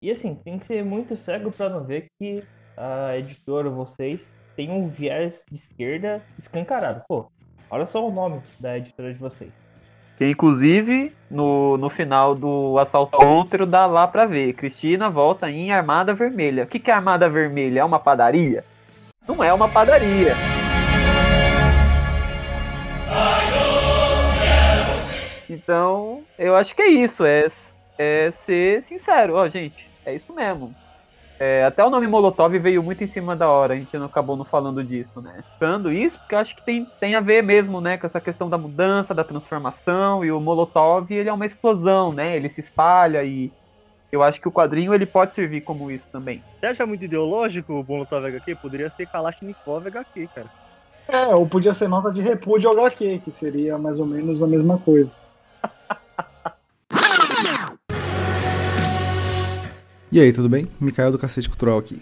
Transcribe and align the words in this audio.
E 0.00 0.12
assim, 0.12 0.36
tem 0.36 0.60
que 0.60 0.66
ser 0.66 0.84
muito 0.84 1.16
cego 1.16 1.50
para 1.50 1.68
não 1.68 1.82
ver 1.82 2.08
que 2.16 2.44
a 2.76 3.16
editora, 3.16 3.68
vocês, 3.68 4.36
tem 4.54 4.70
um 4.70 4.88
viés 4.88 5.44
de 5.50 5.58
esquerda 5.58 6.22
escancarado. 6.38 7.02
Pô, 7.08 7.26
olha 7.68 7.84
só 7.84 8.06
o 8.06 8.12
nome 8.12 8.40
da 8.60 8.78
editora 8.78 9.12
de 9.12 9.18
vocês. 9.18 9.58
Que 10.16 10.30
inclusive, 10.30 11.12
no, 11.28 11.76
no 11.78 11.90
final 11.90 12.36
do 12.36 12.78
assalto 12.78 13.18
ao 13.20 13.40
útero, 13.40 13.66
dá 13.66 13.86
lá 13.86 14.06
pra 14.06 14.24
ver. 14.24 14.52
Cristina 14.52 15.10
volta 15.10 15.50
em 15.50 15.72
Armada 15.72 16.14
Vermelha. 16.14 16.62
O 16.62 16.66
que, 16.68 16.78
que 16.78 16.92
é 16.92 16.94
Armada 16.94 17.28
Vermelha? 17.28 17.80
É 17.80 17.84
uma 17.84 17.98
padaria? 17.98 18.64
Não 19.26 19.42
é 19.42 19.52
uma 19.52 19.68
padaria. 19.68 20.32
Então, 25.50 26.22
eu 26.38 26.54
acho 26.54 26.76
que 26.76 26.82
é 26.82 26.88
isso. 26.88 27.24
É, 27.24 27.46
é 27.98 28.30
ser 28.30 28.82
sincero. 28.82 29.34
Ó, 29.34 29.48
gente, 29.48 29.87
é 30.08 30.14
isso 30.14 30.34
mesmo. 30.34 30.74
É, 31.40 31.64
até 31.64 31.84
o 31.84 31.90
nome 31.90 32.06
Molotov 32.08 32.58
veio 32.58 32.82
muito 32.82 33.04
em 33.04 33.06
cima 33.06 33.36
da 33.36 33.48
hora, 33.48 33.74
a 33.74 33.76
gente 33.76 33.96
não 33.96 34.06
acabou 34.06 34.36
não 34.36 34.44
falando 34.44 34.82
disso, 34.82 35.20
né? 35.20 35.44
Falando 35.58 35.92
isso, 35.92 36.18
porque 36.18 36.34
eu 36.34 36.38
acho 36.38 36.56
que 36.56 36.64
tem, 36.64 36.84
tem 36.98 37.14
a 37.14 37.20
ver 37.20 37.42
mesmo, 37.42 37.80
né, 37.80 37.96
com 37.96 38.06
essa 38.06 38.20
questão 38.20 38.50
da 38.50 38.58
mudança, 38.58 39.14
da 39.14 39.22
transformação, 39.22 40.24
e 40.24 40.32
o 40.32 40.40
Molotov, 40.40 41.08
ele 41.12 41.28
é 41.28 41.32
uma 41.32 41.46
explosão, 41.46 42.12
né? 42.12 42.36
Ele 42.36 42.48
se 42.48 42.60
espalha 42.60 43.22
e 43.22 43.52
eu 44.10 44.20
acho 44.22 44.40
que 44.40 44.48
o 44.48 44.52
quadrinho 44.52 44.92
ele 44.92 45.06
pode 45.06 45.34
servir 45.34 45.60
como 45.60 45.90
isso 45.92 46.08
também. 46.10 46.42
Você 46.58 46.66
acha 46.66 46.84
muito 46.84 47.04
ideológico 47.04 47.72
o 47.72 47.84
Molotov 47.84 48.26
HQ? 48.26 48.56
Poderia 48.56 48.90
ser 48.96 49.06
Kalashnikov 49.06 49.86
HQ, 49.86 50.28
cara. 50.34 50.48
É, 51.06 51.34
ou 51.34 51.46
podia 51.46 51.72
ser 51.72 51.88
nota 51.88 52.10
de 52.10 52.20
repúdio 52.20 52.70
HQ, 52.70 53.20
que 53.20 53.30
seria 53.30 53.78
mais 53.78 53.98
ou 53.98 54.06
menos 54.06 54.42
a 54.42 54.46
mesma 54.46 54.78
coisa. 54.78 55.10
E 60.10 60.18
aí, 60.18 60.32
tudo 60.32 60.48
bem? 60.48 60.66
Mikael 60.80 61.12
do 61.12 61.18
Cacete 61.18 61.50
Cultural 61.50 61.76
aqui. 61.76 62.00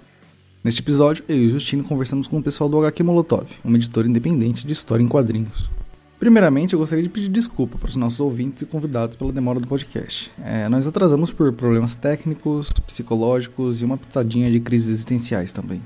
Neste 0.63 0.81
episódio, 0.81 1.25
eu 1.29 1.37
e 1.37 1.47
o 1.49 1.51
Justino 1.51 1.83
conversamos 1.83 2.29
com 2.29 2.39
o 2.39 2.43
pessoal 2.43 2.71
do 2.71 2.79
HQ 2.79 3.03
Molotov, 3.03 3.49
uma 3.65 3.77
editora 3.77 4.07
independente 4.07 4.65
de 4.65 4.73
história 4.73 5.03
em 5.03 5.09
quadrinhos. 5.09 5.69
Primeiramente, 6.17 6.73
eu 6.73 6.79
gostaria 6.79 7.03
de 7.03 7.11
pedir 7.11 7.29
desculpa 7.29 7.77
para 7.77 7.89
os 7.89 7.97
nossos 7.97 8.21
ouvintes 8.21 8.63
e 8.63 8.67
convidados 8.67 9.17
pela 9.17 9.33
demora 9.33 9.59
do 9.59 9.67
podcast. 9.67 10.31
É, 10.41 10.69
nós 10.69 10.87
atrasamos 10.87 11.33
por 11.33 11.53
problemas 11.53 11.97
técnicos, 11.97 12.71
psicológicos 12.87 13.83
e 13.83 13.85
uma 13.85 13.99
pitadinha 13.99 14.49
de 14.53 14.61
crises 14.61 14.91
existenciais 14.91 15.51
também. 15.51 15.83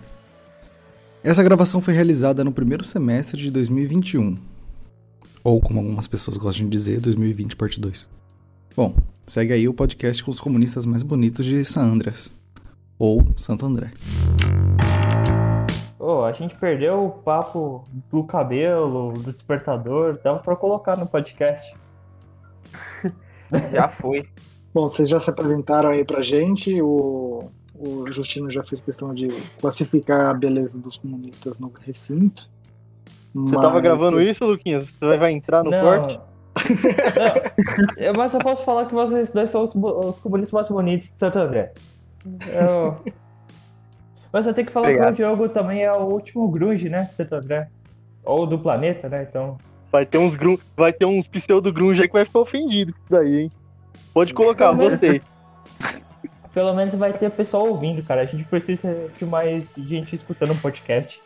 Essa 1.24 1.42
gravação 1.42 1.80
foi 1.80 1.94
realizada 1.94 2.44
no 2.44 2.52
primeiro 2.52 2.84
semestre 2.84 3.40
de 3.40 3.50
2021. 3.50 4.36
Ou, 5.42 5.58
como 5.58 5.80
algumas 5.80 6.06
pessoas 6.06 6.36
gostam 6.36 6.66
de 6.66 6.70
dizer, 6.70 7.00
2020 7.00 7.56
parte 7.56 7.80
2. 7.80 8.06
Bom, 8.76 8.94
segue 9.30 9.52
aí 9.52 9.68
o 9.68 9.72
podcast 9.72 10.24
com 10.24 10.30
os 10.32 10.40
comunistas 10.40 10.84
mais 10.84 11.04
bonitos 11.04 11.46
de 11.46 11.64
San 11.64 11.82
Andreas. 11.82 12.34
Ou 12.98 13.24
Santo 13.36 13.64
André. 13.64 13.92
Oh, 16.00 16.24
a 16.24 16.32
gente 16.32 16.56
perdeu 16.56 17.06
o 17.06 17.10
papo 17.10 17.86
do 18.10 18.24
cabelo, 18.24 19.12
do 19.12 19.32
despertador, 19.32 20.18
dava 20.24 20.40
pra 20.40 20.56
colocar 20.56 20.96
no 20.96 21.06
podcast. 21.06 21.72
já 23.70 23.88
foi. 23.88 24.28
Bom, 24.74 24.88
vocês 24.88 25.08
já 25.08 25.20
se 25.20 25.30
apresentaram 25.30 25.90
aí 25.90 26.04
pra 26.04 26.22
gente, 26.22 26.82
o, 26.82 27.50
o 27.78 28.12
Justino 28.12 28.50
já 28.50 28.64
fez 28.64 28.80
questão 28.80 29.14
de 29.14 29.28
classificar 29.60 30.26
a 30.26 30.34
beleza 30.34 30.76
dos 30.76 30.98
comunistas 30.98 31.56
no 31.56 31.72
recinto. 31.86 32.50
Você 33.32 33.54
mas... 33.54 33.62
tava 33.62 33.80
gravando 33.80 34.20
isso, 34.20 34.44
Luquinhas? 34.44 34.88
Você 34.90 35.16
vai 35.16 35.30
entrar 35.30 35.62
no 35.62 35.70
Não. 35.70 35.82
corte? 35.82 36.29
Não, 37.98 38.12
mas 38.14 38.34
eu 38.34 38.40
posso 38.40 38.64
falar 38.64 38.86
que 38.86 38.94
vocês 38.94 39.30
dois 39.30 39.50
são 39.50 39.62
os, 39.62 39.74
os 39.74 40.20
comunistas 40.20 40.52
mais 40.52 40.68
bonitos 40.68 41.10
de 41.10 41.18
Santo 41.18 41.38
André. 41.38 41.72
Eu... 42.46 42.96
Mas 44.32 44.46
eu 44.46 44.54
tenho 44.54 44.66
que 44.66 44.72
falar 44.72 44.88
Obrigado. 44.88 45.14
que 45.16 45.22
o 45.22 45.26
Diogo 45.26 45.48
também 45.48 45.82
é 45.82 45.92
o 45.92 46.04
último 46.04 46.48
grunge, 46.48 46.88
né, 46.88 47.10
Santo 47.16 47.34
André? 47.34 47.68
Ou 48.24 48.46
do 48.46 48.58
planeta, 48.58 49.08
né, 49.08 49.26
então... 49.28 49.58
Vai 49.90 50.06
ter 50.06 50.18
uns, 50.18 50.36
grun... 50.36 50.56
vai 50.76 50.92
ter 50.92 51.04
uns 51.04 51.26
pseudo 51.26 51.72
grunge 51.72 52.00
aí 52.00 52.06
que 52.06 52.12
vai 52.12 52.24
ficar 52.24 52.38
ofendido 52.38 52.92
com 52.92 52.98
isso 52.98 53.10
daí, 53.10 53.40
hein? 53.40 53.52
Pode 54.14 54.32
colocar, 54.32 54.70
vocês. 54.72 55.20
Pelo 56.54 56.74
menos 56.74 56.94
vai 56.94 57.12
ter 57.12 57.30
pessoal 57.30 57.68
ouvindo, 57.68 58.02
cara. 58.02 58.22
A 58.22 58.24
gente 58.24 58.44
precisa 58.44 59.08
de 59.16 59.24
mais 59.24 59.74
gente 59.76 60.14
escutando 60.14 60.52
um 60.52 60.56
podcast. 60.56 61.20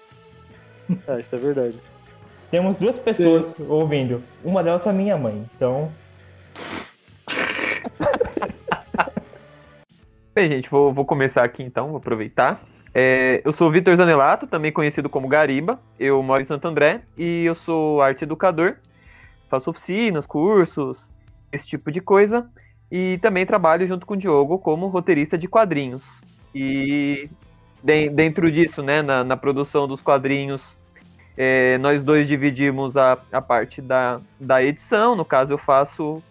Ah, 1.09 1.19
isso 1.19 1.34
é 1.34 1.38
verdade. 1.38 1.78
Temos 2.54 2.76
duas 2.76 2.97
pessoas 2.97 3.59
ouvindo. 3.59 4.22
Uma 4.44 4.62
delas 4.62 4.87
é 4.87 4.91
a 4.91 4.92
minha 4.92 5.19
mãe, 5.19 5.44
então... 5.56 5.91
Bem, 10.32 10.48
gente, 10.48 10.70
vou, 10.70 10.92
vou 10.92 11.04
começar 11.04 11.42
aqui 11.42 11.65
então, 11.65 11.88
vou 11.88 11.97
aproveitar. 11.97 12.62
É, 12.94 13.42
eu 13.44 13.50
sou 13.50 13.66
o 13.66 13.72
Vitor 13.72 13.97
Zanelato, 13.97 14.47
também 14.47 14.70
conhecido 14.70 15.10
como 15.10 15.26
Gariba. 15.26 15.81
Eu 15.98 16.22
moro 16.22 16.42
em 16.42 16.44
Santo 16.44 16.69
André 16.69 17.00
e 17.19 17.44
eu 17.44 17.56
sou 17.56 18.00
arte 18.00 18.22
educador. 18.22 18.76
Faço 19.48 19.71
oficinas, 19.71 20.25
cursos, 20.25 21.10
esse 21.50 21.66
tipo 21.66 21.91
de 21.91 22.00
coisa. 22.00 22.48
E 22.88 23.19
também 23.21 23.44
trabalho 23.44 23.84
junto 23.84 24.06
com 24.06 24.15
o 24.15 24.16
Diogo 24.16 24.60
como 24.60 24.86
roteirista 24.86 25.36
de 25.36 25.48
quadrinhos. 25.48 26.22
E 26.54 27.28
de- 27.82 28.10
dentro 28.10 28.48
disso, 28.48 28.81
né, 28.81 29.03
na, 29.03 29.25
na 29.25 29.36
produção 29.36 29.88
dos 29.88 30.00
quadrinhos, 30.00 30.76
é, 31.37 31.78
nós 31.78 32.03
dois 32.03 32.27
dividimos 32.27 32.97
a, 32.97 33.19
a 33.33 33.41
parte 33.41 33.81
da, 33.81 34.21
da 34.39 34.62
edição. 34.62 35.17
No 35.17 35.25
caso, 35.25 35.53
eu 35.53 35.59
faço 35.59 36.22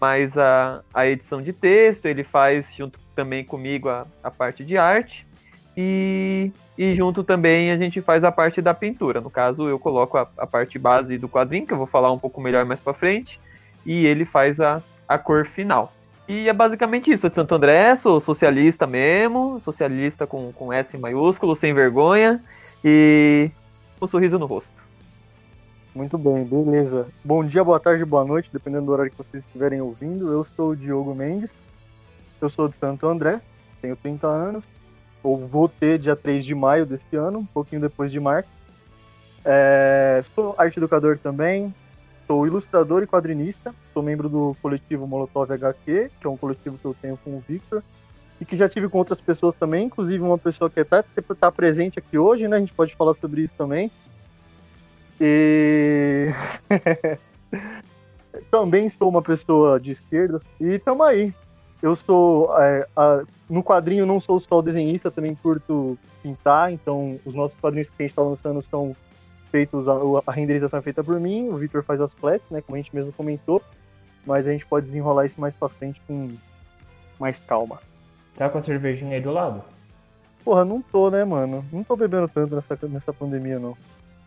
mais 0.00 0.36
a, 0.38 0.82
a 0.92 1.06
edição 1.06 1.42
de 1.42 1.52
texto, 1.52 2.06
ele 2.06 2.22
faz 2.22 2.74
junto 2.74 2.98
também 3.14 3.44
comigo 3.44 3.88
a, 3.88 4.06
a 4.22 4.30
parte 4.30 4.64
de 4.64 4.76
arte. 4.76 5.26
E, 5.76 6.50
e 6.76 6.92
junto 6.92 7.22
também 7.22 7.70
a 7.70 7.76
gente 7.76 8.00
faz 8.00 8.24
a 8.24 8.32
parte 8.32 8.60
da 8.60 8.74
pintura. 8.74 9.20
No 9.20 9.30
caso, 9.30 9.68
eu 9.68 9.78
coloco 9.78 10.18
a, 10.18 10.28
a 10.36 10.46
parte 10.46 10.76
base 10.78 11.16
do 11.18 11.28
quadrinho, 11.28 11.66
que 11.66 11.72
eu 11.72 11.78
vou 11.78 11.86
falar 11.86 12.10
um 12.10 12.18
pouco 12.18 12.40
melhor 12.40 12.64
mais 12.64 12.80
pra 12.80 12.92
frente, 12.92 13.40
e 13.86 14.04
ele 14.04 14.24
faz 14.24 14.60
a, 14.60 14.82
a 15.06 15.16
cor 15.16 15.46
final. 15.46 15.92
E 16.28 16.48
é 16.48 16.52
basicamente 16.52 17.10
isso. 17.10 17.22
Sou 17.22 17.30
de 17.30 17.36
Santo 17.36 17.54
André, 17.54 17.94
sou 17.94 18.18
socialista 18.18 18.86
mesmo, 18.88 19.60
socialista 19.60 20.26
com, 20.26 20.52
com 20.52 20.72
S 20.72 20.98
maiúsculo, 20.98 21.54
sem 21.54 21.72
vergonha, 21.72 22.42
e 22.84 23.50
um 24.00 24.06
sorriso 24.06 24.38
no 24.38 24.46
rosto. 24.46 24.72
Muito 25.94 26.16
bem, 26.16 26.44
beleza. 26.44 27.08
Bom 27.24 27.44
dia, 27.44 27.64
boa 27.64 27.80
tarde, 27.80 28.04
boa 28.04 28.24
noite, 28.24 28.50
dependendo 28.52 28.86
do 28.86 28.92
horário 28.92 29.10
que 29.10 29.18
vocês 29.18 29.44
estiverem 29.44 29.80
ouvindo. 29.80 30.32
Eu 30.32 30.44
sou 30.56 30.70
o 30.70 30.76
Diogo 30.76 31.14
Mendes, 31.14 31.50
eu 32.40 32.48
sou 32.48 32.68
de 32.68 32.76
Santo 32.76 33.08
André, 33.08 33.40
tenho 33.82 33.96
30 33.96 34.26
anos, 34.26 34.64
ou 35.22 35.46
vou 35.46 35.68
ter 35.68 35.98
dia 35.98 36.14
3 36.14 36.44
de 36.44 36.54
maio 36.54 36.86
desse 36.86 37.16
ano, 37.16 37.40
um 37.40 37.46
pouquinho 37.46 37.80
depois 37.80 38.12
de 38.12 38.20
março. 38.20 38.48
É, 39.44 40.22
sou 40.34 40.54
arte 40.56 40.78
educador 40.78 41.18
também, 41.18 41.74
sou 42.26 42.46
ilustrador 42.46 43.02
e 43.02 43.06
quadrinista, 43.06 43.74
sou 43.92 44.02
membro 44.02 44.28
do 44.28 44.56
coletivo 44.62 45.06
Molotov 45.06 45.50
HQ, 45.50 46.10
que 46.20 46.26
é 46.26 46.30
um 46.30 46.36
coletivo 46.36 46.78
que 46.78 46.84
eu 46.84 46.94
tenho 47.00 47.16
com 47.16 47.30
o 47.30 47.42
Victor, 47.48 47.82
e 48.40 48.44
que 48.44 48.56
já 48.56 48.68
tive 48.68 48.88
com 48.88 48.98
outras 48.98 49.20
pessoas 49.20 49.54
também, 49.54 49.86
inclusive 49.86 50.22
uma 50.22 50.38
pessoa 50.38 50.70
que 50.70 50.80
está 50.80 51.02
tá 51.40 51.50
presente 51.50 51.98
aqui 51.98 52.16
hoje, 52.18 52.46
né? 52.46 52.56
A 52.56 52.60
gente 52.60 52.72
pode 52.74 52.94
falar 52.94 53.14
sobre 53.14 53.42
isso 53.42 53.54
também. 53.56 53.90
E 55.20 56.28
também 58.50 58.88
sou 58.90 59.08
uma 59.08 59.22
pessoa 59.22 59.80
de 59.80 59.92
esquerda 59.92 60.40
e 60.60 60.78
tamo 60.78 61.02
aí. 61.02 61.34
Eu 61.82 61.94
sou 61.96 62.56
é, 62.60 62.86
a- 62.96 63.22
no 63.48 63.62
quadrinho 63.62 64.06
não 64.06 64.20
sou 64.20 64.38
só 64.40 64.60
desenhista, 64.60 65.10
também 65.10 65.34
curto 65.34 65.98
pintar, 66.22 66.72
então 66.72 67.18
os 67.24 67.34
nossos 67.34 67.58
quadrinhos 67.60 67.88
que 67.88 67.94
a 67.98 68.02
gente 68.02 68.10
está 68.12 68.22
lançando 68.22 68.62
são 68.62 68.94
feitos 69.50 69.88
a, 69.88 69.94
a 70.26 70.32
renderização 70.32 70.78
é 70.78 70.82
feita 70.82 71.02
por 71.02 71.18
mim, 71.18 71.48
o 71.48 71.56
Victor 71.56 71.82
faz 71.82 72.00
as 72.00 72.12
flats, 72.14 72.48
né, 72.50 72.60
como 72.60 72.76
a 72.76 72.78
gente 72.82 72.94
mesmo 72.94 73.12
comentou, 73.12 73.62
mas 74.26 74.46
a 74.46 74.50
gente 74.52 74.66
pode 74.66 74.86
desenrolar 74.86 75.26
isso 75.26 75.40
mais 75.40 75.54
pra 75.54 75.68
frente 75.68 76.00
com 76.06 76.30
mais 77.18 77.38
calma. 77.40 77.80
Tá 78.38 78.48
com 78.48 78.56
a 78.56 78.60
cervejinha 78.60 79.16
aí 79.16 79.20
do 79.20 79.32
lado? 79.32 79.64
Porra, 80.44 80.64
não 80.64 80.80
tô, 80.80 81.10
né, 81.10 81.24
mano? 81.24 81.64
Não 81.72 81.82
tô 81.82 81.96
bebendo 81.96 82.28
tanto 82.28 82.54
nessa, 82.54 82.78
nessa 82.88 83.12
pandemia, 83.12 83.58
não. 83.58 83.76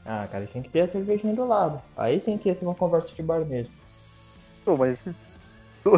Ah, 0.06 0.28
cara, 0.30 0.46
tem 0.46 0.62
que 0.62 0.70
ter 0.70 0.82
a 0.82 0.88
cervejinha 0.88 1.34
do 1.34 1.48
lado. 1.48 1.82
Aí 1.96 2.20
sim 2.20 2.38
que 2.38 2.50
ia 2.50 2.56
ser 2.56 2.66
uma 2.66 2.76
conversa 2.76 3.16
de 3.16 3.24
bar 3.24 3.46
mesmo. 3.46 3.74
Pô, 4.66 4.76
mas 4.76 5.02
tô, 5.82 5.92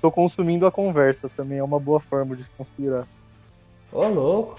tô 0.00 0.10
consumindo 0.10 0.66
a 0.66 0.72
conversa 0.72 1.28
também, 1.36 1.58
é 1.58 1.62
uma 1.62 1.78
boa 1.78 2.00
forma 2.00 2.34
de 2.34 2.42
se 2.42 2.50
conspirar. 2.58 3.06
Ô, 3.92 4.08
louco. 4.08 4.58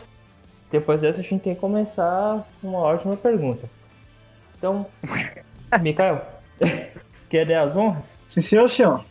Depois 0.72 1.02
dessa 1.02 1.20
a 1.20 1.24
gente 1.24 1.42
tem 1.42 1.54
que 1.54 1.60
começar 1.60 2.48
uma 2.64 2.80
ótima 2.80 3.18
pergunta. 3.18 3.70
Então, 4.58 4.88
Mikael, 5.82 6.26
quer 7.30 7.46
dar 7.46 7.64
as 7.64 7.76
honras? 7.76 8.18
Sim, 8.30 8.40
senhor, 8.40 8.70
senhor. 8.70 9.04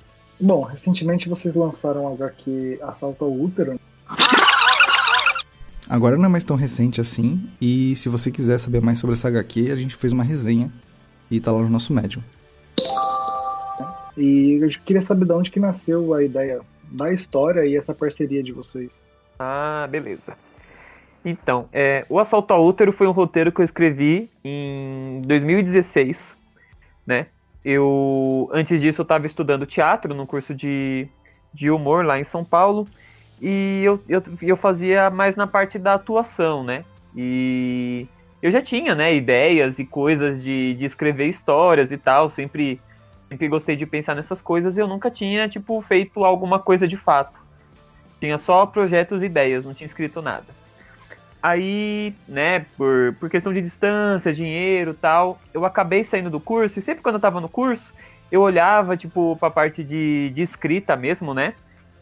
Bom, 0.42 0.62
recentemente 0.62 1.28
vocês 1.28 1.54
lançaram 1.54 2.04
o 2.04 2.14
HQ 2.14 2.80
Assalto 2.82 3.24
ao 3.24 3.32
Útero. 3.32 3.78
Agora 5.88 6.16
não 6.16 6.24
é 6.24 6.28
mais 6.28 6.42
tão 6.42 6.56
recente 6.56 7.00
assim, 7.00 7.48
e 7.60 7.94
se 7.94 8.08
você 8.08 8.28
quiser 8.28 8.58
saber 8.58 8.82
mais 8.82 8.98
sobre 8.98 9.14
essa 9.14 9.28
HQ, 9.28 9.70
a 9.70 9.76
gente 9.76 9.94
fez 9.94 10.12
uma 10.12 10.24
resenha 10.24 10.72
e 11.30 11.38
tá 11.38 11.52
lá 11.52 11.60
no 11.60 11.68
nosso 11.68 11.92
Medium. 11.92 12.24
E 14.16 14.58
eu 14.60 14.68
queria 14.84 15.00
saber 15.00 15.26
de 15.26 15.32
onde 15.32 15.48
que 15.48 15.60
nasceu 15.60 16.12
a 16.12 16.24
ideia 16.24 16.60
da 16.90 17.12
história 17.12 17.64
e 17.64 17.76
essa 17.76 17.94
parceria 17.94 18.42
de 18.42 18.50
vocês. 18.50 19.04
Ah, 19.38 19.86
beleza. 19.88 20.36
Então, 21.24 21.68
é, 21.72 22.04
o 22.08 22.18
Assalto 22.18 22.52
ao 22.52 22.66
Útero 22.66 22.92
foi 22.92 23.06
um 23.06 23.12
roteiro 23.12 23.52
que 23.52 23.60
eu 23.60 23.64
escrevi 23.64 24.28
em 24.42 25.22
2016, 25.24 26.36
né? 27.06 27.28
Eu, 27.64 28.50
antes 28.52 28.80
disso, 28.80 29.00
eu 29.00 29.04
estava 29.04 29.26
estudando 29.26 29.66
teatro 29.66 30.14
no 30.14 30.26
curso 30.26 30.54
de, 30.54 31.08
de 31.54 31.70
humor 31.70 32.04
lá 32.04 32.18
em 32.18 32.24
São 32.24 32.44
Paulo, 32.44 32.88
e 33.40 33.82
eu, 33.84 34.02
eu, 34.08 34.22
eu 34.40 34.56
fazia 34.56 35.10
mais 35.10 35.36
na 35.36 35.46
parte 35.46 35.78
da 35.78 35.94
atuação, 35.94 36.64
né? 36.64 36.84
E 37.14 38.06
eu 38.40 38.50
já 38.50 38.60
tinha, 38.60 38.94
né, 38.94 39.14
ideias 39.14 39.78
e 39.78 39.84
coisas 39.84 40.42
de, 40.42 40.74
de 40.74 40.84
escrever 40.84 41.28
histórias 41.28 41.92
e 41.92 41.96
tal, 41.96 42.28
sempre, 42.28 42.80
sempre 43.28 43.48
gostei 43.48 43.76
de 43.76 43.86
pensar 43.86 44.16
nessas 44.16 44.42
coisas 44.42 44.76
e 44.76 44.80
eu 44.80 44.88
nunca 44.88 45.10
tinha, 45.10 45.48
tipo, 45.48 45.80
feito 45.82 46.24
alguma 46.24 46.58
coisa 46.58 46.88
de 46.88 46.96
fato. 46.96 47.38
Tinha 48.18 48.38
só 48.38 48.66
projetos 48.66 49.22
e 49.22 49.26
ideias, 49.26 49.64
não 49.64 49.74
tinha 49.74 49.86
escrito 49.86 50.20
nada. 50.20 50.61
Aí, 51.42 52.14
né, 52.28 52.66
por, 52.76 53.16
por 53.18 53.28
questão 53.28 53.52
de 53.52 53.60
distância, 53.60 54.32
dinheiro 54.32 54.94
tal, 54.94 55.40
eu 55.52 55.64
acabei 55.64 56.04
saindo 56.04 56.30
do 56.30 56.38
curso, 56.38 56.78
e 56.78 56.82
sempre 56.82 57.02
quando 57.02 57.16
eu 57.16 57.20
tava 57.20 57.40
no 57.40 57.48
curso, 57.48 57.92
eu 58.30 58.40
olhava, 58.40 58.96
tipo, 58.96 59.36
pra 59.36 59.50
parte 59.50 59.82
de, 59.82 60.30
de 60.30 60.40
escrita 60.40 60.96
mesmo, 60.96 61.34
né, 61.34 61.54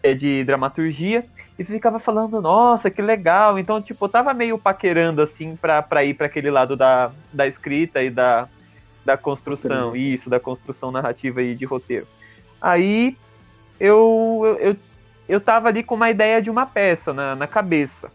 é, 0.03 0.13
de 0.13 0.45
dramaturgia, 0.45 1.25
e 1.59 1.65
ficava 1.65 1.99
falando, 1.99 2.41
nossa, 2.43 2.91
que 2.91 3.01
legal. 3.01 3.59
Então, 3.59 3.81
tipo, 3.81 4.05
eu 4.05 4.09
tava 4.11 4.35
meio 4.35 4.59
paquerando, 4.59 5.23
assim, 5.23 5.57
pra, 5.57 5.81
pra 5.81 6.05
ir 6.05 6.13
para 6.13 6.27
aquele 6.27 6.51
lado 6.51 6.77
da, 6.77 7.11
da 7.33 7.47
escrita 7.47 8.03
e 8.03 8.11
da, 8.11 8.47
da 9.05 9.17
construção, 9.17 9.97
isso, 9.97 10.29
da 10.29 10.39
construção 10.39 10.93
narrativa 10.93 11.43
e 11.43 11.55
de 11.55 11.65
roteiro. 11.65 12.07
Aí, 12.61 13.17
eu, 13.79 14.43
eu, 14.45 14.57
eu, 14.59 14.77
eu 15.27 15.41
tava 15.41 15.69
ali 15.69 15.83
com 15.83 15.95
uma 15.95 16.11
ideia 16.11 16.43
de 16.43 16.51
uma 16.51 16.67
peça 16.67 17.15
na, 17.15 17.35
na 17.35 17.47
cabeça. 17.47 18.13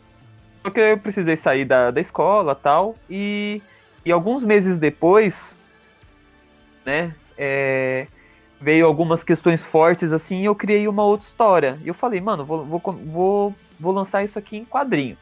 Só 0.65 0.71
que 0.71 0.79
eu 0.79 0.97
precisei 0.97 1.37
sair 1.37 1.63
da, 1.63 1.91
da 1.91 2.01
escola 2.01 2.55
tal, 2.55 2.95
e, 3.07 3.61
e 4.03 4.11
alguns 4.11 4.41
meses 4.41 4.79
depois, 4.79 5.59
né, 6.83 7.13
é, 7.37 8.07
veio 8.59 8.87
algumas 8.87 9.23
questões 9.23 9.63
fortes 9.63 10.11
assim, 10.11 10.41
e 10.41 10.45
eu 10.45 10.55
criei 10.55 10.87
uma 10.87 11.03
outra 11.03 11.27
história. 11.27 11.77
E 11.83 11.87
eu 11.87 11.93
falei, 11.93 12.19
mano, 12.19 12.43
vou, 12.43 12.65
vou, 12.65 12.81
vou, 13.05 13.55
vou 13.79 13.93
lançar 13.93 14.23
isso 14.23 14.39
aqui 14.39 14.57
em 14.57 14.65
quadrinho. 14.65 15.15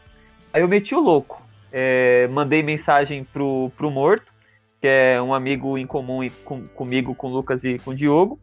Aí 0.54 0.62
eu 0.62 0.68
meti 0.69 0.95
o 0.95 1.00
louco. 1.01 1.42
É, 1.74 2.30
mandei 2.31 2.63
mensagem 2.63 3.25
pro, 3.25 3.69
pro 3.75 3.92
Morto, 3.92 4.31
que 4.80 4.88
é 4.88 5.22
um 5.22 5.34
amigo 5.34 5.78
em 5.78 5.86
comum 5.86 6.25
com, 6.45 6.66
comigo, 6.68 7.13
com 7.13 7.28
o 7.28 7.34
Lucas 7.34 7.66
e 7.66 7.78
com 7.80 7.92
o 7.92 7.95
Diogo. 7.95 8.40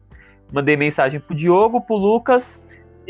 Mandei 0.51 0.77
mensagem 0.77 1.19
pro 1.19 1.33
Diogo, 1.33 1.81
pro 1.81 1.95
Lucas 1.95 2.61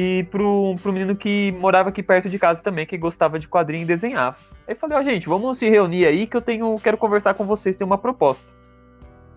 e 0.01 0.23
pro, 0.23 0.75
pro 0.81 0.91
menino 0.91 1.15
que 1.15 1.55
morava 1.59 1.89
aqui 1.89 2.01
perto 2.01 2.27
de 2.27 2.39
casa 2.39 2.61
também, 2.61 2.85
que 2.85 2.97
gostava 2.97 3.37
de 3.37 3.47
quadrinho 3.47 3.83
e 3.83 3.85
desenhava. 3.85 4.37
Aí 4.67 4.73
falei, 4.73 4.97
ó, 4.97 5.01
oh, 5.01 5.03
gente, 5.03 5.29
vamos 5.29 5.59
se 5.59 5.69
reunir 5.69 6.05
aí 6.05 6.25
que 6.25 6.35
eu 6.35 6.41
tenho, 6.41 6.75
quero 6.83 6.97
conversar 6.97 7.35
com 7.35 7.45
vocês, 7.45 7.75
tem 7.75 7.85
uma 7.85 7.97
proposta. 7.97 8.49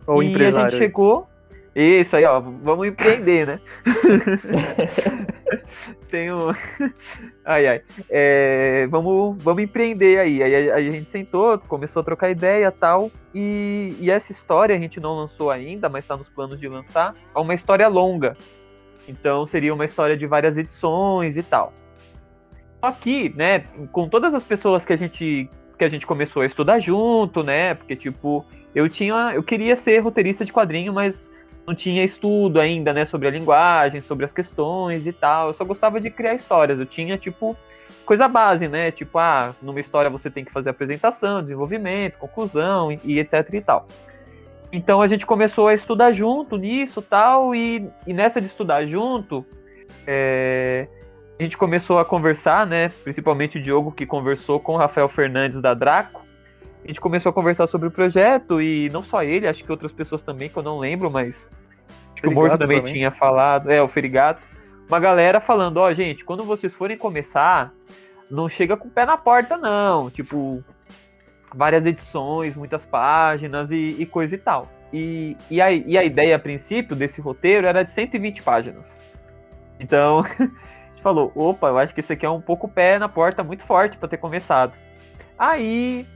Ou 0.07 0.23
e 0.23 0.35
a 0.35 0.51
gente 0.51 0.77
chegou. 0.77 1.29
Isso 1.75 2.17
aí, 2.17 2.25
ó, 2.25 2.41
vamos 2.41 2.87
empreender, 2.87 3.47
né? 3.47 3.61
tem 6.09 6.33
um. 6.33 6.55
Ai, 7.45 7.67
ai. 7.67 7.83
É, 8.09 8.87
vamos, 8.91 9.37
vamos 9.43 9.63
empreender 9.63 10.19
aí. 10.19 10.43
Aí 10.43 10.71
a, 10.71 10.77
a, 10.77 10.81
gente 10.81 11.07
sentou, 11.07 11.59
começou 11.59 12.01
a 12.01 12.05
trocar 12.05 12.31
ideia 12.31 12.71
tal. 12.71 13.11
E, 13.35 13.97
e 14.01 14.11
essa 14.11 14.33
história 14.33 14.75
a 14.75 14.79
gente 14.79 14.99
não 14.99 15.15
lançou 15.15 15.51
ainda, 15.51 15.91
mas 15.91 16.05
está 16.05 16.17
nos 16.17 16.29
planos 16.29 16.59
de 16.59 16.69
lançar. 16.69 17.15
É 17.35 17.39
uma 17.39 17.53
história 17.53 17.87
longa. 17.89 18.35
Então 19.09 19.47
seria 19.47 19.75
uma 19.75 19.85
história 19.85 20.17
de 20.17 20.27
várias 20.27 20.57
edições 20.57 21.37
e 21.37 21.43
tal. 21.43 21.73
Só 22.83 22.93
que, 22.93 23.31
né, 23.37 23.61
com 23.93 24.09
todas 24.09 24.35
as 24.35 24.43
pessoas 24.43 24.85
que 24.85 24.93
a 24.93 24.97
gente 24.97 25.49
que 25.77 25.85
a 25.85 25.89
gente 25.89 26.07
começou 26.07 26.43
a 26.43 26.47
estudar 26.47 26.79
junto, 26.79 27.43
né? 27.43 27.75
Porque 27.75 27.97
tipo, 27.97 28.45
eu 28.75 28.89
tinha, 28.89 29.33
eu 29.35 29.43
queria 29.43 29.75
ser 29.75 29.99
roteirista 29.99 30.45
de 30.45 30.53
quadrinho, 30.53 30.93
mas 30.93 31.31
não 31.67 31.75
tinha 31.75 32.05
estudo 32.05 32.61
ainda, 32.61 32.93
né, 32.93 33.05
sobre 33.05 33.27
a 33.27 33.31
linguagem, 33.31 34.01
sobre 34.01 34.25
as 34.25 34.33
questões 34.33 35.07
e 35.07 35.13
tal. 35.13 35.49
Eu 35.49 35.55
só 35.55 35.65
gostava 35.65 36.01
de 36.01 36.11
criar 36.11 36.35
histórias. 36.35 36.79
Eu 36.79 36.87
tinha 36.87 37.17
tipo 37.17 37.57
coisa 38.05 38.29
base, 38.29 38.69
né? 38.69 38.91
Tipo, 38.91 39.19
ah, 39.19 39.55
numa 39.63 39.81
história 39.81 40.11
você 40.11 40.31
tem 40.31 40.45
que 40.45 40.53
fazer 40.53 40.71
apresentação, 40.71 41.43
desenvolvimento, 41.43 42.19
conclusão 42.19 42.93
e, 42.93 43.01
e 43.05 43.19
etc 43.19 43.49
e 43.53 43.61
tal. 43.61 43.87
Então 44.75 45.01
a 45.01 45.07
gente 45.07 45.25
começou 45.25 45.69
a 45.69 45.75
estudar 45.75 46.11
junto 46.11 46.57
nisso 46.57 47.01
tal, 47.01 47.55
e, 47.55 47.89
e 48.05 48.13
nessa 48.13 48.41
de 48.41 48.49
estudar 48.49 48.85
junto, 48.85 49.47
é, 50.05 50.89
a 51.39 51.43
gente 51.45 51.57
começou 51.57 52.01
a 52.01 52.05
conversar, 52.05 52.67
né? 52.67 52.89
Principalmente 52.89 53.57
o 53.57 53.63
Diogo 53.63 53.93
que 53.93 54.05
conversou 54.05 54.59
com 54.59 54.75
o 54.75 54.77
Rafael 54.77 55.09
Fernandes 55.09 55.61
da 55.61 55.75
Draco. 55.75 56.25
A 56.83 56.89
gente 56.89 57.01
começou 57.01 57.31
a 57.31 57.33
conversar 57.33 57.69
sobre 57.69 57.87
o 57.87 57.91
projeto 57.91 58.61
e 58.61 58.91
não 58.91 59.01
só 59.01 59.23
ele, 59.23 59.47
acho 59.47 59.63
que 59.63 59.71
outras 59.71 59.93
pessoas 59.93 60.23
também, 60.23 60.49
que 60.49 60.57
eu 60.57 60.63
não 60.63 60.81
lembro, 60.81 61.09
mas 61.09 61.49
acho 62.13 62.23
que 62.23 62.29
o 62.29 62.33
Morto 62.33 62.59
também, 62.59 62.79
também, 62.79 62.93
tinha 62.93 63.13
falado, 63.13 63.71
é, 63.71 63.81
o 63.81 63.87
Ferigato. 63.87 64.43
Uma 64.89 64.99
galera 64.99 65.39
falando, 65.39 65.77
ó, 65.77 65.87
oh, 65.87 65.95
gente, 65.95 66.25
quando 66.25 66.43
vocês 66.43 66.75
forem 66.75 66.99
começar, 66.99 67.73
não 68.29 68.49
chega 68.49 68.77
com 68.77 68.89
o 68.89 68.91
pé 68.91 69.07
na 69.07 69.17
porta, 69.17 69.57
não. 69.57 70.11
Tipo, 70.11 70.65
várias 71.55 71.87
edições, 71.87 72.57
muitas 72.57 72.85
páginas 72.85 73.71
e, 73.71 73.97
e 73.99 74.07
coisa 74.07 74.35
e 74.35 74.39
tal. 74.39 74.69
E, 74.93 75.37
e, 75.51 75.61
a, 75.61 75.73
e 75.73 75.99
a 75.99 76.05
ideia, 76.05 76.37
a 76.37 76.39
princípio, 76.39 76.95
desse 76.95 77.21
roteiro 77.21 77.67
era 77.67 77.83
de 77.83 77.91
120 77.91 78.43
páginas. 78.43 79.03
Então, 79.79 80.21
a 80.39 80.45
gente 80.45 81.03
falou: 81.03 81.33
opa, 81.35 81.69
eu 81.69 81.79
acho 81.79 81.95
que 81.95 82.01
esse 82.01 82.13
aqui 82.13 82.25
é 82.25 82.31
um 82.31 82.41
pouco 82.41 82.69
pé 82.69 82.99
na 82.99 83.09
porta 83.09 83.43
muito 83.43 83.65
forte 83.65 83.97
para 83.97 84.09
ter 84.09 84.19
começado. 84.19 84.73
Aí, 85.39 86.07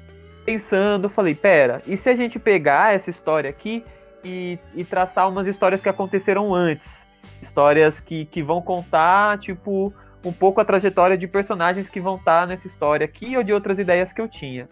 pensando, 0.44 1.08
falei: 1.08 1.34
pera, 1.34 1.82
e 1.86 1.96
se 1.96 2.08
a 2.08 2.16
gente 2.16 2.38
pegar 2.38 2.94
essa 2.94 3.10
história 3.10 3.50
aqui 3.50 3.84
e, 4.24 4.58
e 4.74 4.84
traçar 4.84 5.28
umas 5.28 5.46
histórias 5.46 5.80
que 5.80 5.88
aconteceram 5.88 6.54
antes? 6.54 7.06
Histórias 7.42 8.00
que, 8.00 8.26
que 8.26 8.42
vão 8.42 8.60
contar, 8.60 9.38
tipo, 9.38 9.92
um 10.24 10.32
pouco 10.32 10.60
a 10.60 10.64
trajetória 10.64 11.16
de 11.16 11.26
personagens 11.26 11.88
que 11.88 12.00
vão 12.00 12.16
estar 12.16 12.46
nessa 12.46 12.66
história 12.66 13.04
aqui 13.04 13.36
ou 13.36 13.42
de 13.42 13.52
outras 13.52 13.78
ideias 13.78 14.12
que 14.12 14.20
eu 14.20 14.28
tinha. 14.28 14.68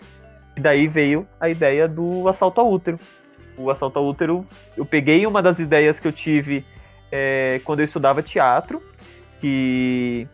E 0.56 0.60
daí 0.60 0.88
veio 0.88 1.28
a 1.38 1.48
ideia 1.48 1.86
do 1.86 2.28
assalto 2.28 2.60
ao 2.60 2.70
útero. 2.70 2.98
O 3.58 3.70
assalto 3.70 3.98
ao 3.98 4.06
útero, 4.06 4.46
eu 4.76 4.84
peguei 4.84 5.26
uma 5.26 5.42
das 5.42 5.58
ideias 5.58 6.00
que 6.00 6.08
eu 6.08 6.12
tive 6.12 6.64
é, 7.12 7.60
quando 7.64 7.80
eu 7.80 7.84
estudava 7.84 8.22
teatro, 8.22 8.82
que 9.40 10.26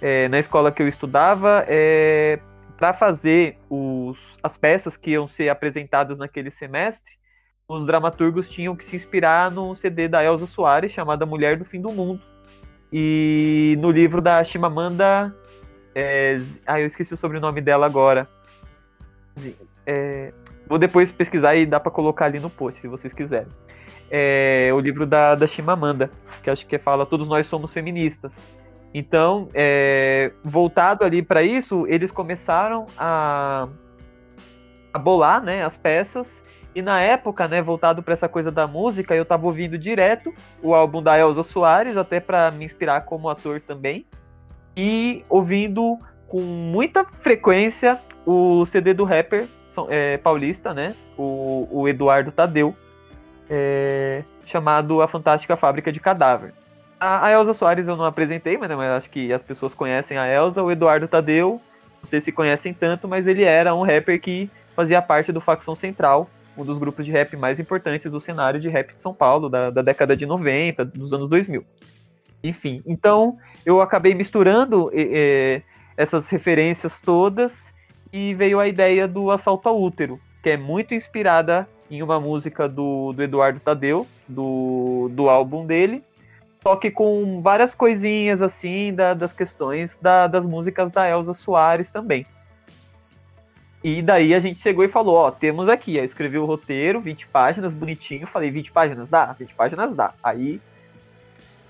é, 0.00 0.28
na 0.28 0.38
escola 0.38 0.70
que 0.70 0.82
eu 0.82 0.88
estudava, 0.88 1.64
é, 1.66 2.38
para 2.76 2.92
fazer 2.92 3.58
os, 3.68 4.38
as 4.42 4.56
peças 4.56 4.96
que 4.96 5.10
iam 5.10 5.28
ser 5.28 5.48
apresentadas 5.48 6.18
naquele 6.18 6.50
semestre, 6.50 7.20
os 7.68 7.86
dramaturgos 7.86 8.48
tinham 8.48 8.74
que 8.74 8.84
se 8.84 8.96
inspirar 8.96 9.50
no 9.50 9.76
CD 9.76 10.08
da 10.08 10.24
Elza 10.24 10.46
Soares, 10.46 10.90
chamada 10.90 11.24
Mulher 11.24 11.56
do 11.56 11.64
Fim 11.64 11.80
do 11.80 11.92
Mundo. 11.92 12.20
E 12.92 13.76
no 13.78 13.90
livro 13.90 14.20
da 14.20 14.42
Chimamanda. 14.42 15.34
É, 15.94 16.40
ah, 16.66 16.80
eu 16.80 16.86
esqueci 16.86 17.14
o 17.14 17.16
sobrenome 17.16 17.60
dela 17.60 17.86
agora. 17.86 18.28
É, 19.90 20.30
vou 20.68 20.78
depois 20.78 21.10
pesquisar 21.10 21.56
e 21.56 21.66
dá 21.66 21.80
para 21.80 21.90
colocar 21.90 22.26
ali 22.26 22.38
no 22.38 22.48
post, 22.48 22.80
se 22.80 22.86
vocês 22.86 23.12
quiserem. 23.12 23.48
É, 24.08 24.70
o 24.72 24.78
livro 24.78 25.04
da, 25.04 25.34
da 25.34 25.48
Chimamanda, 25.48 26.08
que 26.44 26.48
acho 26.48 26.64
que 26.64 26.78
fala 26.78 27.04
Todos 27.04 27.26
Nós 27.26 27.48
Somos 27.48 27.72
Feministas. 27.72 28.46
Então, 28.94 29.48
é, 29.52 30.30
voltado 30.44 31.04
ali 31.04 31.22
para 31.22 31.42
isso, 31.42 31.86
eles 31.88 32.12
começaram 32.12 32.86
a, 32.96 33.66
a 34.94 34.98
bolar 34.98 35.42
né, 35.42 35.64
as 35.64 35.76
peças. 35.76 36.40
E 36.72 36.80
na 36.80 37.00
época, 37.00 37.48
né, 37.48 37.60
voltado 37.60 38.00
para 38.00 38.12
essa 38.12 38.28
coisa 38.28 38.52
da 38.52 38.68
música, 38.68 39.16
eu 39.16 39.24
estava 39.24 39.44
ouvindo 39.44 39.76
direto 39.76 40.32
o 40.62 40.72
álbum 40.72 41.02
da 41.02 41.18
Elza 41.18 41.42
Soares, 41.42 41.96
até 41.96 42.20
para 42.20 42.48
me 42.52 42.64
inspirar 42.64 43.00
como 43.00 43.28
ator 43.28 43.60
também. 43.60 44.06
E 44.76 45.24
ouvindo 45.28 45.98
com 46.28 46.40
muita 46.40 47.04
frequência 47.04 47.98
o 48.24 48.64
CD 48.66 48.94
do 48.94 49.02
rapper 49.02 49.48
é, 49.88 50.16
paulista, 50.16 50.74
né? 50.74 50.94
O, 51.16 51.68
o 51.70 51.88
Eduardo 51.88 52.32
Tadeu, 52.32 52.74
é, 53.48 54.22
chamado 54.44 55.02
A 55.02 55.08
Fantástica 55.08 55.56
Fábrica 55.56 55.92
de 55.92 56.00
Cadáver. 56.00 56.52
A, 56.98 57.26
a 57.26 57.30
Elza 57.30 57.52
Soares 57.52 57.88
eu 57.88 57.96
não 57.96 58.04
apresentei, 58.04 58.58
mas, 58.58 58.68
né, 58.68 58.76
mas 58.76 58.90
acho 58.90 59.10
que 59.10 59.32
as 59.32 59.42
pessoas 59.42 59.74
conhecem 59.74 60.18
a 60.18 60.26
Elza. 60.26 60.62
O 60.62 60.70
Eduardo 60.70 61.08
Tadeu, 61.08 61.60
não 62.02 62.08
sei 62.08 62.20
se 62.20 62.30
conhecem 62.30 62.74
tanto, 62.74 63.08
mas 63.08 63.26
ele 63.26 63.42
era 63.42 63.74
um 63.74 63.82
rapper 63.82 64.20
que 64.20 64.50
fazia 64.74 65.00
parte 65.00 65.32
do 65.32 65.40
Facção 65.40 65.74
Central, 65.74 66.28
um 66.56 66.64
dos 66.64 66.78
grupos 66.78 67.06
de 67.06 67.12
rap 67.12 67.36
mais 67.36 67.58
importantes 67.58 68.10
do 68.10 68.20
cenário 68.20 68.60
de 68.60 68.68
rap 68.68 68.94
de 68.94 69.00
São 69.00 69.14
Paulo, 69.14 69.48
da, 69.48 69.70
da 69.70 69.82
década 69.82 70.16
de 70.16 70.26
90, 70.26 70.84
dos 70.84 71.12
anos 71.12 71.28
2000. 71.28 71.64
Enfim, 72.42 72.82
então 72.86 73.38
eu 73.64 73.80
acabei 73.80 74.14
misturando 74.14 74.90
é, 74.94 75.62
essas 75.96 76.28
referências 76.30 77.00
todas 77.00 77.72
e 78.12 78.34
veio 78.34 78.58
a 78.58 78.66
ideia 78.66 79.06
do 79.06 79.30
Assalto 79.30 79.68
ao 79.68 79.80
Útero, 79.80 80.18
que 80.42 80.50
é 80.50 80.56
muito 80.56 80.94
inspirada 80.94 81.68
em 81.90 82.02
uma 82.02 82.20
música 82.20 82.68
do, 82.68 83.12
do 83.12 83.22
Eduardo 83.22 83.60
Tadeu, 83.60 84.06
do, 84.28 85.10
do 85.12 85.28
álbum 85.28 85.66
dele, 85.66 86.04
só 86.62 86.76
que 86.76 86.90
com 86.90 87.40
várias 87.42 87.74
coisinhas 87.74 88.42
assim 88.42 88.92
da, 88.92 89.14
das 89.14 89.32
questões 89.32 89.98
da, 90.00 90.26
das 90.26 90.46
músicas 90.46 90.90
da 90.90 91.08
Elza 91.08 91.34
Soares 91.34 91.90
também. 91.90 92.26
E 93.82 94.02
daí 94.02 94.34
a 94.34 94.40
gente 94.40 94.60
chegou 94.60 94.84
e 94.84 94.88
falou, 94.88 95.16
ó, 95.16 95.30
temos 95.30 95.68
aqui, 95.68 95.96
eu 95.96 96.04
escrevi 96.04 96.36
o 96.36 96.44
roteiro, 96.44 97.00
20 97.00 97.26
páginas, 97.28 97.72
bonitinho, 97.72 98.26
falei, 98.26 98.50
20 98.50 98.70
páginas 98.72 99.08
dá? 99.08 99.32
20 99.32 99.54
páginas 99.54 99.94
dá. 99.94 100.12
Aí 100.22 100.60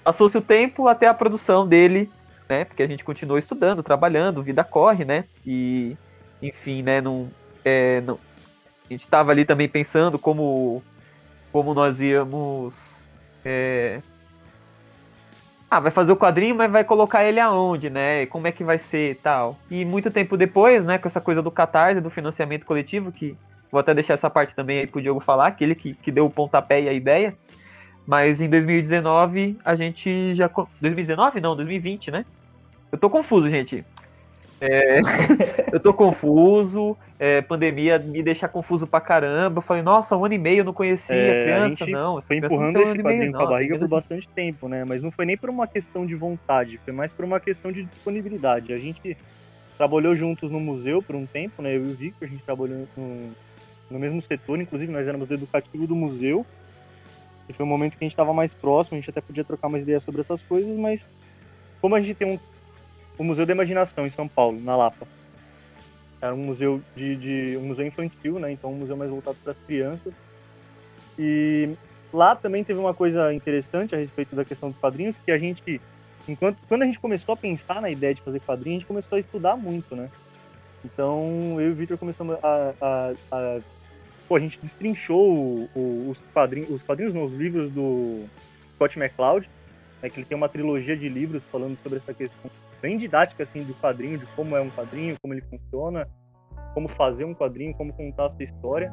passou-se 0.03 0.37
o 0.37 0.43
tempo 0.43 0.89
até 0.89 1.07
a 1.07 1.15
produção 1.15 1.67
dele, 1.67 2.11
né? 2.49 2.65
Porque 2.65 2.83
a 2.83 2.87
gente 2.89 3.05
continuou 3.05 3.39
estudando, 3.39 3.81
trabalhando, 3.81 4.43
vida 4.43 4.65
corre, 4.65 5.05
né? 5.05 5.25
E, 5.47 5.97
enfim, 6.43 6.83
né, 6.83 7.01
não, 7.01 7.29
é, 7.65 8.01
não, 8.01 8.19
a 8.89 8.93
gente 8.93 9.01
estava 9.01 9.31
ali 9.31 9.45
também 9.45 9.69
pensando 9.69 10.19
como, 10.19 10.83
como 11.53 11.75
nós 11.75 12.01
íamos 12.01 13.05
é, 13.45 14.01
ah, 15.71 15.79
vai 15.79 15.93
fazer 15.93 16.11
o 16.11 16.17
quadrinho, 16.17 16.57
mas 16.57 16.69
vai 16.69 16.83
colocar 16.83 17.25
ele 17.25 17.39
aonde, 17.39 17.89
né? 17.89 18.27
Como 18.27 18.49
é 18.49 18.53
que 18.53 18.65
vai 18.65 18.77
ser 18.77 19.13
e 19.13 19.15
tal. 19.15 19.57
E 19.71 19.85
muito 19.85 20.11
tempo 20.11 20.37
depois, 20.37 20.85
né, 20.85 20.99
com 20.99 21.07
essa 21.07 21.21
coisa 21.21 21.41
do 21.41 21.51
catarse, 21.51 22.01
do 22.01 22.11
financiamento 22.11 22.67
coletivo, 22.67 23.13
que 23.13 23.37
vou 23.71 23.79
até 23.81 23.95
deixar 23.95 24.15
essa 24.15 24.29
parte 24.29 24.53
também 24.53 24.81
aí 24.81 24.87
pro 24.89 25.01
Diogo 25.01 25.21
falar, 25.21 25.47
aquele 25.47 25.77
que, 25.77 25.95
que 25.95 26.11
deu 26.11 26.27
o 26.27 26.31
pontapé 26.31 26.83
e 26.83 26.89
a 26.89 26.93
ideia. 26.93 27.37
Mas 28.05 28.41
em 28.41 28.49
2019 28.51 29.59
a 29.65 29.77
gente 29.77 30.35
já. 30.35 30.51
2019? 30.81 31.41
Não, 31.41 31.55
2020, 31.55 32.11
né? 32.11 32.27
Eu 32.91 32.99
tô 32.99 33.09
confuso, 33.09 33.49
gente. 33.49 33.85
É, 34.61 35.00
eu 35.73 35.81
tô 35.81 35.95
confuso, 35.95 36.97
é, 37.19 37.40
pandemia 37.40 37.99
me 37.99 38.23
deixa 38.23 38.47
confuso 38.47 38.87
pra 38.87 39.00
caramba. 39.00 39.59
Eu 39.59 39.62
falei, 39.62 39.83
nossa, 39.83 40.17
um 40.17 40.25
ano 40.25 40.35
e 40.35 40.38
meio 40.38 40.59
eu 40.59 40.64
não 40.64 40.75
conhecia 40.75 41.17
É, 41.17 41.45
criança, 41.45 41.87
não. 41.87 42.21
Foi 42.21 42.37
criança 42.37 42.57
não 42.57 42.69
empurrando 42.69 42.75
tem 42.75 42.85
um 42.85 42.95
esse 42.95 43.02
quadrinho 43.02 43.33
com 43.33 43.38
a 43.38 43.43
não, 43.43 43.50
barriga 43.50 43.79
por 43.79 43.88
bastante 43.88 44.29
tempo, 44.29 44.69
né? 44.69 44.85
Mas 44.85 45.02
não 45.02 45.11
foi 45.11 45.25
nem 45.25 45.37
por 45.37 45.49
uma 45.49 45.67
questão 45.67 46.05
de 46.05 46.14
vontade, 46.14 46.79
foi 46.85 46.93
mais 46.93 47.11
por 47.11 47.25
uma 47.25 47.40
questão 47.40 47.73
de 47.73 47.85
disponibilidade. 47.85 48.73
A 48.73 48.79
gente 48.79 49.17
trabalhou 49.79 50.14
juntos 50.14 50.50
no 50.50 50.61
museu 50.61 51.02
por 51.02 51.17
um 51.17 51.25
tempo, 51.25 51.62
né? 51.62 51.75
Eu 51.75 51.87
e 51.87 51.93
o 51.93 51.95
Victor, 51.95 52.29
a 52.29 52.31
gente 52.31 52.43
trabalhou 52.43 52.87
no, 52.95 53.31
no 53.90 53.99
mesmo 53.99 54.21
setor, 54.21 54.61
inclusive 54.61 54.93
nós 54.93 55.09
éramos 55.09 55.26
do 55.26 55.35
educativo 55.35 55.87
do 55.87 55.97
museu. 55.97 56.45
E 57.49 57.52
foi 57.55 57.64
um 57.64 57.69
momento 57.69 57.97
que 57.97 58.05
a 58.05 58.07
gente 58.07 58.12
estava 58.12 58.35
mais 58.35 58.52
próximo, 58.52 58.99
a 58.99 59.00
gente 59.00 59.09
até 59.09 59.23
podia 59.23 59.43
trocar 59.43 59.71
mais 59.71 59.83
ideias 59.83 60.02
sobre 60.02 60.21
essas 60.21 60.43
coisas, 60.43 60.79
mas 60.79 61.00
como 61.81 61.95
a 61.95 62.00
gente 62.00 62.14
tem 62.14 62.35
um, 62.35 62.38
o 63.21 63.25
Museu 63.25 63.45
da 63.45 63.53
Imaginação 63.53 64.07
em 64.07 64.11
São 64.11 64.27
Paulo, 64.27 64.59
na 64.59 64.75
Lapa, 64.75 65.07
era 66.23 66.35
um 66.35 66.39
museu 66.39 66.81
de, 66.97 67.17
de 67.17 67.57
um 67.59 67.67
museu 67.67 67.87
infantil, 67.87 68.39
né? 68.39 68.50
Então 68.50 68.73
um 68.73 68.77
museu 68.77 68.97
mais 68.97 69.11
voltado 69.11 69.37
para 69.45 69.53
as 69.53 69.59
crianças. 69.67 70.12
E 71.19 71.69
lá 72.12 72.35
também 72.35 72.65
teve 72.65 72.81
uma 72.81 72.95
coisa 72.95 73.33
interessante 73.35 73.95
a 73.95 73.99
respeito 73.99 74.35
da 74.35 74.43
questão 74.45 74.71
dos 74.71 74.79
quadrinhos, 74.79 75.17
que 75.25 75.31
a 75.31 75.37
gente, 75.39 75.81
enquanto 76.27 76.57
quando 76.67 76.83
a 76.83 76.87
gente 76.87 76.99
começou 76.99 77.35
a 77.35 77.37
pensar 77.37 77.83
na 77.83 77.91
ideia 77.91 78.15
de 78.15 78.23
fazer 78.23 78.41
quadrinhos, 78.41 78.79
a 78.79 78.81
gente 78.81 78.89
começou 78.89 79.17
a 79.17 79.21
estudar 79.21 79.55
muito, 79.55 79.95
né? 79.95 80.09
Então 80.83 81.61
eu 81.61 81.69
e 81.69 81.73
o 81.73 81.75
Victor 81.75 81.99
começamos 81.99 82.39
a, 82.43 82.73
a, 82.81 83.12
a 83.33 83.61
pô, 84.27 84.37
a 84.37 84.41
gente 84.41 84.59
destrinchou 84.62 85.31
o- 85.31 85.69
o- 85.75 86.11
os 86.11 86.19
quadrinhos, 86.33 86.71
os 86.71 86.83
quadrinhos, 86.83 87.12
não, 87.15 87.25
os 87.25 87.35
livros 87.35 87.71
do 87.71 88.25
Scott 88.77 88.99
McCloud, 88.99 89.47
né, 90.03 90.09
que 90.09 90.19
ele 90.21 90.27
tem 90.27 90.37
uma 90.39 90.49
trilogia 90.49 90.97
de 90.97 91.07
livros 91.07 91.43
falando 91.53 91.77
sobre 91.83 91.99
essa 91.99 92.15
questão 92.15 92.50
bem 92.81 92.99
didática 92.99 93.43
assim 93.43 93.63
do 93.65 93.75
quadrinho, 93.75 94.19
de 94.19 94.27
como 94.35 94.57
é 94.57 94.61
um 94.61 94.71
quadrinho, 94.71 95.17
como 95.21 95.35
ele 95.35 95.43
funciona, 95.43 96.09
como 96.75 96.89
fazer 96.89 97.25
um 97.25 97.35
quadrinho, 97.35 97.75
como 97.75 97.93
contar 97.93 98.27
a 98.27 98.31
sua 98.31 98.45
história. 98.45 98.93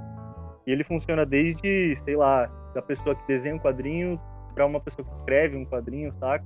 E 0.65 0.71
ele 0.71 0.83
funciona 0.83 1.25
desde, 1.25 1.97
sei 2.03 2.15
lá, 2.15 2.45
da 2.73 2.81
pessoa 2.81 3.15
que 3.15 3.27
desenha 3.27 3.55
um 3.55 3.59
quadrinho 3.59 4.19
para 4.53 4.65
uma 4.65 4.79
pessoa 4.79 5.07
que 5.07 5.15
escreve 5.19 5.55
um 5.55 5.65
quadrinho, 5.65 6.13
saca? 6.19 6.45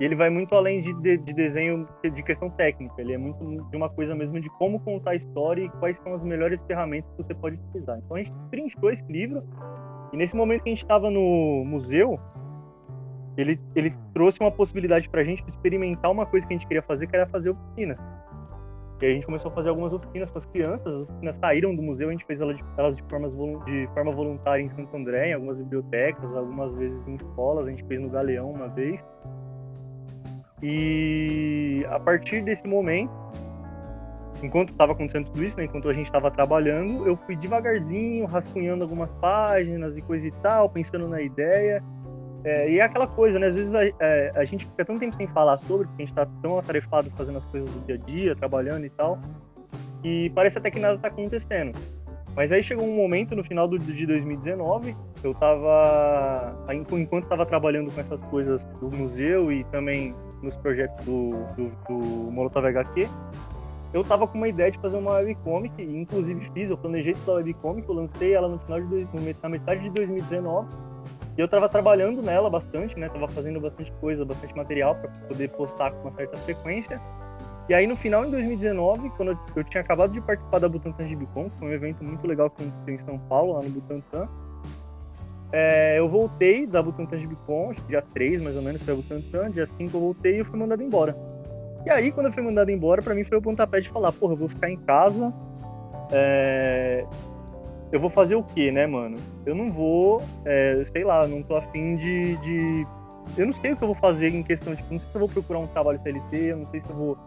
E 0.00 0.04
ele 0.04 0.14
vai 0.14 0.30
muito 0.30 0.54
além 0.54 0.80
de, 0.82 0.92
de, 1.02 1.18
de 1.18 1.32
desenho 1.32 1.88
de 2.02 2.22
questão 2.22 2.48
técnica, 2.50 2.94
ele 2.98 3.14
é 3.14 3.18
muito 3.18 3.68
de 3.68 3.76
uma 3.76 3.88
coisa 3.90 4.14
mesmo 4.14 4.40
de 4.40 4.48
como 4.50 4.78
contar 4.80 5.10
a 5.10 5.16
história 5.16 5.64
e 5.64 5.68
quais 5.70 5.96
são 6.02 6.14
as 6.14 6.22
melhores 6.22 6.60
ferramentas 6.66 7.10
que 7.12 7.22
você 7.24 7.34
pode 7.34 7.56
utilizar. 7.56 7.98
Então 7.98 8.16
a 8.16 8.20
gente 8.20 8.32
trinchou 8.50 8.90
esse 8.90 9.12
livro 9.12 9.42
e 10.12 10.16
nesse 10.16 10.36
momento 10.36 10.62
que 10.62 10.70
a 10.70 10.72
gente 10.72 10.82
estava 10.82 11.10
no 11.10 11.64
museu, 11.64 12.18
ele, 13.36 13.58
ele 13.74 13.94
trouxe 14.12 14.38
uma 14.40 14.50
possibilidade 14.50 15.08
pra 15.08 15.24
gente 15.24 15.42
experimentar 15.48 16.10
uma 16.10 16.26
coisa 16.26 16.46
que 16.46 16.54
a 16.54 16.56
gente 16.56 16.66
queria 16.66 16.82
fazer, 16.82 17.06
que 17.06 17.16
era 17.16 17.26
fazer 17.26 17.50
oficinas. 17.50 17.98
E 19.00 19.06
a 19.06 19.10
gente 19.10 19.26
começou 19.26 19.50
a 19.50 19.54
fazer 19.54 19.68
algumas 19.68 19.92
oficinas 19.92 20.30
com 20.30 20.38
as 20.38 20.46
crianças, 20.46 20.86
as 20.86 21.02
oficinas 21.08 21.36
saíram 21.40 21.74
do 21.74 21.82
museu, 21.82 22.08
a 22.08 22.12
gente 22.12 22.24
fez 22.24 22.40
elas 22.40 22.56
de, 22.56 22.64
elas 22.76 22.94
de, 22.94 23.02
formas, 23.04 23.32
de 23.64 23.88
forma 23.94 24.12
voluntária 24.12 24.62
em 24.62 24.70
Santo 24.70 24.96
André, 24.96 25.30
em 25.30 25.32
algumas 25.32 25.58
bibliotecas, 25.58 26.24
algumas 26.36 26.72
vezes 26.76 27.08
em 27.08 27.16
escolas, 27.16 27.66
a 27.66 27.70
gente 27.70 27.82
fez 27.84 28.00
no 28.00 28.08
Galeão 28.08 28.52
uma 28.52 28.68
vez. 28.68 29.00
E 30.62 31.84
a 31.90 31.98
partir 31.98 32.42
desse 32.42 32.64
momento, 32.68 33.10
enquanto 34.40 34.70
estava 34.70 34.92
acontecendo 34.92 35.26
tudo 35.26 35.44
isso, 35.44 35.56
né, 35.56 35.64
enquanto 35.64 35.88
a 35.88 35.92
gente 35.92 36.06
estava 36.06 36.30
trabalhando, 36.30 37.04
eu 37.04 37.16
fui 37.16 37.34
devagarzinho, 37.34 38.24
rascunhando 38.26 38.84
algumas 38.84 39.10
páginas 39.14 39.96
e 39.96 40.02
coisa 40.02 40.26
e 40.26 40.32
tal, 40.42 40.70
pensando 40.70 41.08
na 41.08 41.20
ideia. 41.20 41.82
É, 42.44 42.70
e 42.70 42.78
é 42.78 42.82
aquela 42.82 43.06
coisa, 43.06 43.38
né? 43.38 43.48
Às 43.48 43.54
vezes 43.54 43.74
a, 43.74 43.84
é, 43.84 44.32
a 44.34 44.44
gente 44.44 44.66
fica 44.66 44.84
tanto 44.84 45.00
tempo 45.00 45.16
sem 45.16 45.26
falar 45.28 45.58
sobre, 45.58 45.86
porque 45.86 46.02
a 46.02 46.06
gente 46.06 46.14
tá 46.14 46.26
tão 46.42 46.58
atarefado 46.58 47.10
fazendo 47.16 47.38
as 47.38 47.44
coisas 47.46 47.70
do 47.70 47.86
dia 47.86 47.94
a 47.94 47.98
dia, 47.98 48.36
trabalhando 48.36 48.84
e 48.84 48.90
tal, 48.90 49.18
e 50.02 50.30
parece 50.34 50.58
até 50.58 50.70
que 50.70 50.80
nada 50.80 50.98
tá 50.98 51.08
acontecendo. 51.08 51.78
Mas 52.34 52.50
aí 52.50 52.62
chegou 52.62 52.84
um 52.84 52.96
momento 52.96 53.36
no 53.36 53.44
final 53.44 53.68
do, 53.68 53.78
de 53.78 54.06
2019, 54.06 54.96
eu 55.22 55.34
tava. 55.34 56.56
Enquanto 56.72 57.24
estava 57.24 57.44
trabalhando 57.44 57.92
com 57.92 58.00
essas 58.00 58.20
coisas 58.24 58.60
do 58.80 58.90
museu 58.90 59.52
e 59.52 59.64
também 59.64 60.14
nos 60.42 60.56
projetos 60.56 61.04
do, 61.04 61.30
do, 61.54 61.70
do 61.86 62.32
Molotov 62.32 62.66
HQ, 62.66 63.06
eu 63.92 64.02
tava 64.02 64.26
com 64.26 64.38
uma 64.38 64.48
ideia 64.48 64.70
de 64.70 64.78
fazer 64.78 64.96
uma 64.96 65.12
webcomic, 65.18 65.80
e 65.80 65.96
inclusive 65.96 66.50
fiz, 66.54 66.70
eu 66.70 66.78
planejei 66.78 67.14
toda 67.26 67.32
a 67.32 67.44
webcomic, 67.44 67.86
eu 67.86 67.94
lancei 67.94 68.32
ela 68.32 68.48
no 68.48 68.58
final 68.60 68.80
de 68.80 68.86
dois, 68.86 69.08
na 69.42 69.48
metade 69.48 69.82
de 69.82 69.90
2019. 69.90 70.68
E 71.36 71.40
eu 71.40 71.48
tava 71.48 71.68
trabalhando 71.68 72.22
nela 72.22 72.50
bastante, 72.50 72.98
né? 72.98 73.08
Tava 73.08 73.26
fazendo 73.28 73.60
bastante 73.60 73.90
coisa, 74.00 74.24
bastante 74.24 74.54
material 74.54 74.94
para 74.94 75.08
poder 75.28 75.48
postar 75.50 75.90
com 75.92 76.08
uma 76.08 76.16
certa 76.16 76.36
frequência. 76.38 77.00
E 77.68 77.74
aí 77.74 77.86
no 77.86 77.96
final, 77.96 78.24
em 78.26 78.30
2019, 78.30 79.10
quando 79.10 79.38
eu, 79.56 79.64
tinha 79.64 79.80
acabado 79.80 80.12
de 80.12 80.20
participar 80.20 80.58
da 80.58 80.68
Butantan 80.68 81.08
Gibicon, 81.08 81.48
que 81.48 81.58
foi 81.58 81.68
um 81.68 81.72
evento 81.72 82.04
muito 82.04 82.26
legal 82.26 82.50
que 82.50 82.62
aconteceu 82.62 82.94
em 82.94 83.04
São 83.04 83.18
Paulo, 83.28 83.54
lá 83.54 83.62
no 83.62 83.70
Butantan, 83.70 84.28
é, 85.52 85.98
eu 85.98 86.08
voltei 86.08 86.66
da 86.66 86.82
Butantan 86.82 87.18
Gibicon, 87.18 87.70
acho 87.70 87.80
que 87.82 87.88
dia 87.88 88.02
3 88.14 88.42
mais 88.42 88.56
ou 88.56 88.62
menos 88.62 88.82
foi 88.82 88.94
a 88.94 88.96
Butantan, 88.96 89.50
dia 89.50 89.66
5 89.66 89.96
eu 89.96 90.00
voltei 90.00 90.36
e 90.36 90.38
eu 90.40 90.44
fui 90.44 90.58
mandado 90.58 90.82
embora. 90.82 91.16
E 91.86 91.90
aí, 91.90 92.12
quando 92.12 92.26
eu 92.26 92.32
fui 92.32 92.42
mandado 92.42 92.70
embora, 92.70 93.00
pra 93.00 93.14
mim 93.14 93.24
foi 93.24 93.38
o 93.38 93.42
pontapé 93.42 93.80
de 93.80 93.88
falar, 93.90 94.12
porra, 94.12 94.32
eu 94.32 94.36
vou 94.36 94.48
ficar 94.48 94.70
em 94.70 94.76
casa, 94.76 95.32
é, 96.10 97.04
eu 97.92 98.00
vou 98.00 98.08
fazer 98.08 98.34
o 98.34 98.42
quê, 98.42 98.72
né, 98.72 98.86
mano? 98.86 99.18
Eu 99.44 99.54
não 99.54 99.70
vou, 99.70 100.22
é, 100.46 100.84
sei 100.92 101.04
lá, 101.04 101.26
não 101.26 101.42
tô 101.42 101.56
afim 101.56 101.96
de, 101.96 102.36
de. 102.38 102.86
Eu 103.36 103.46
não 103.46 103.54
sei 103.60 103.72
o 103.72 103.76
que 103.76 103.84
eu 103.84 103.88
vou 103.88 103.96
fazer 103.96 104.34
em 104.34 104.42
questão, 104.42 104.74
tipo, 104.74 104.94
não 104.94 104.98
sei 104.98 105.08
se 105.10 105.14
eu 105.14 105.20
vou 105.20 105.28
procurar 105.28 105.58
um 105.58 105.66
trabalho 105.68 106.00
CLT, 106.02 106.36
eu 106.36 106.56
não 106.56 106.70
sei 106.70 106.80
se 106.80 106.88
eu 106.88 106.96
vou, 106.96 107.18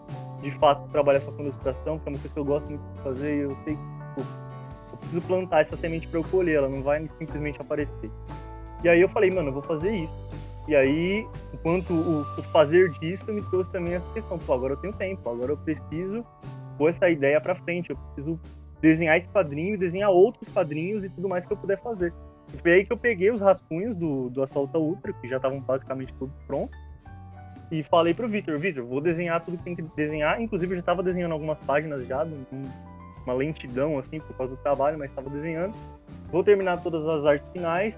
de 0.42 0.52
fato, 0.58 0.90
trabalhar 0.90 1.22
com 1.22 1.40
ilustração, 1.40 2.00
que 2.00 2.10
é 2.10 2.12
uma 2.12 2.20
coisa 2.20 2.30
que 2.30 2.40
eu 2.40 2.46
gosto 2.46 2.68
muito 2.68 2.82
de 2.82 3.02
fazer, 3.02 3.36
eu 3.44 3.58
sei 3.64 3.76
que 3.76 3.82
tipo, 3.82 4.28
eu 4.92 4.98
preciso 4.98 5.22
plantar 5.28 5.62
essa 5.62 5.78
semente 5.78 6.08
pra 6.08 6.20
eu 6.20 6.24
colher, 6.24 6.58
ela 6.58 6.68
não 6.68 6.82
vai 6.82 7.08
simplesmente 7.20 7.62
aparecer. 7.62 8.10
E 8.84 8.90
aí 8.90 9.00
eu 9.00 9.10
falei, 9.10 9.30
mano, 9.30 9.50
eu 9.50 9.54
vou 9.54 9.64
fazer 9.64 9.96
isso. 9.96 10.26
E 10.68 10.76
aí, 10.76 11.28
enquanto 11.54 11.94
o, 11.94 12.22
o 12.22 12.44
fazer 12.52 12.90
disso 12.94 13.32
me 13.32 13.42
trouxe 13.44 13.72
também 13.72 13.94
essa 13.94 14.14
questão, 14.14 14.40
pô, 14.40 14.54
agora 14.54 14.74
eu 14.74 14.78
tenho 14.78 14.94
tempo, 14.94 15.30
agora 15.30 15.52
eu 15.52 15.58
preciso 15.58 16.26
pôr 16.76 16.90
essa 16.90 17.08
ideia 17.08 17.40
pra 17.40 17.56
frente, 17.56 17.92
eu 17.92 17.98
preciso 17.98 18.40
desenhar 18.82 19.18
esse 19.18 19.28
quadrinho, 19.30 19.78
desenhar 19.78 20.10
outros 20.10 20.52
quadrinhos 20.54 21.04
e 21.04 21.10
tudo 21.10 21.30
mais 21.30 21.46
que 21.46 21.54
eu 21.54 21.58
puder 21.58 21.82
fazer. 21.82 22.14
E 22.54 22.58
foi 22.58 22.74
aí 22.74 22.86
que 22.86 22.94
eu 22.94 22.98
peguei 22.98 23.32
os 23.32 23.42
rascunhos 23.42 23.96
do, 23.98 24.30
do 24.30 24.44
Assalto 24.44 24.78
Ultra, 24.78 25.14
que 25.14 25.28
já 25.28 25.38
estavam 25.38 25.60
basicamente 25.60 26.14
todos 26.14 26.36
prontos, 26.46 26.78
e 27.72 27.84
falei 27.84 28.14
pro 28.14 28.28
Vitor, 28.28 28.60
Vitor, 28.60 28.86
vou 28.86 29.02
desenhar 29.02 29.44
tudo 29.44 29.58
que 29.58 29.64
tem 29.64 29.76
que 29.76 29.82
desenhar, 29.96 30.40
inclusive 30.40 30.72
eu 30.72 30.76
já 30.76 30.82
estava 30.82 31.02
desenhando 31.02 31.32
algumas 31.32 31.58
páginas 31.60 32.08
já, 32.08 32.26
uma 33.26 33.34
lentidão 33.34 33.98
assim, 33.98 34.20
por 34.20 34.38
causa 34.38 34.56
do 34.56 34.62
trabalho, 34.62 35.00
mas 35.00 35.10
estava 35.10 35.30
desenhando. 35.30 35.74
Vou 36.32 36.44
terminar 36.44 36.82
todas 36.84 37.08
as 37.08 37.26
artes 37.26 37.48
finais, 37.52 37.96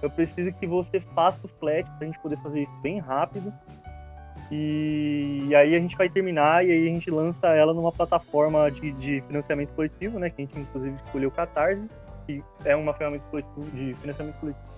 eu 0.00 0.10
preciso 0.10 0.52
que 0.54 0.66
você 0.66 0.98
faça 1.14 1.38
o 1.44 1.48
flat 1.60 1.88
pra 1.98 2.06
gente 2.06 2.18
poder 2.20 2.36
fazer 2.38 2.62
isso 2.62 2.80
bem 2.82 2.98
rápido. 2.98 3.52
E, 4.52 5.46
e 5.48 5.54
aí 5.54 5.74
a 5.74 5.78
gente 5.78 5.96
vai 5.96 6.10
terminar 6.10 6.64
e 6.64 6.70
aí 6.70 6.86
a 6.86 6.90
gente 6.92 7.10
lança 7.10 7.48
ela 7.48 7.72
numa 7.72 7.90
plataforma 7.90 8.70
de, 8.70 8.92
de 8.92 9.22
financiamento 9.22 9.70
coletivo, 9.70 10.18
né? 10.18 10.28
Que 10.28 10.42
a 10.42 10.44
gente 10.44 10.60
inclusive 10.60 10.94
escolheu 11.06 11.30
o 11.30 11.32
Catarse, 11.32 11.88
que 12.26 12.44
é 12.64 12.76
uma 12.76 12.92
ferramenta 12.92 13.24
de 13.72 13.94
financiamento 13.94 14.38
coletivo 14.38 14.72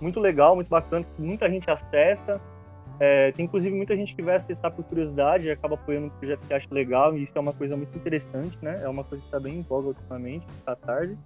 muito 0.00 0.18
legal, 0.18 0.54
muito 0.54 0.68
bacana, 0.68 1.04
que 1.04 1.22
muita 1.22 1.48
gente 1.50 1.68
acessa. 1.70 2.40
É, 2.98 3.32
tem 3.32 3.46
inclusive 3.46 3.74
muita 3.74 3.96
gente 3.96 4.14
que 4.14 4.22
vai 4.22 4.36
acessar 4.36 4.70
por 4.70 4.84
curiosidade 4.84 5.46
e 5.46 5.50
acaba 5.50 5.74
apoiando 5.74 6.06
um 6.06 6.10
projeto 6.10 6.40
que 6.46 6.52
acha 6.52 6.66
legal, 6.70 7.16
e 7.16 7.24
isso 7.24 7.32
é 7.34 7.40
uma 7.40 7.52
coisa 7.52 7.76
muito 7.76 7.96
interessante, 7.96 8.56
né? 8.62 8.80
É 8.82 8.88
uma 8.88 9.02
coisa 9.02 9.22
que 9.22 9.28
está 9.28 9.40
bem 9.40 9.58
em 9.58 9.62
voga 9.62 9.88
ultimamente, 9.88 10.46
o 10.46 10.64
Catarse. 10.64 11.18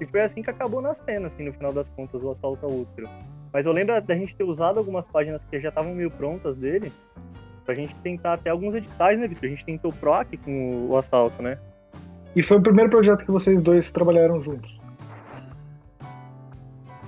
E 0.00 0.06
foi 0.06 0.22
assim 0.22 0.42
que 0.42 0.50
acabou 0.50 0.80
nascendo, 0.80 1.26
assim, 1.26 1.44
no 1.44 1.52
final 1.52 1.72
das 1.72 1.88
contas, 1.90 2.22
o 2.22 2.30
assalto 2.30 2.64
ao 2.64 2.72
útero. 2.72 3.08
Mas 3.52 3.66
eu 3.66 3.72
lembro 3.72 4.00
da 4.00 4.14
gente 4.14 4.34
ter 4.34 4.44
usado 4.44 4.78
algumas 4.78 5.04
páginas 5.06 5.42
que 5.50 5.60
já 5.60 5.68
estavam 5.68 5.94
meio 5.94 6.10
prontas 6.10 6.56
dele, 6.56 6.92
pra 7.66 7.74
gente 7.74 7.94
tentar 7.96 8.34
até 8.34 8.50
alguns 8.50 8.74
editais, 8.74 9.18
né, 9.18 9.28
Vitor? 9.28 9.44
A 9.44 9.48
gente 9.48 9.64
tentou 9.64 9.92
PROC 9.92 10.36
com 10.38 10.50
o, 10.50 10.90
o 10.90 10.96
assalto, 10.96 11.42
né? 11.42 11.58
E 12.34 12.42
foi 12.42 12.58
o 12.58 12.62
primeiro 12.62 12.90
projeto 12.90 13.24
que 13.24 13.30
vocês 13.30 13.60
dois 13.60 13.90
trabalharam 13.90 14.40
juntos. 14.42 14.80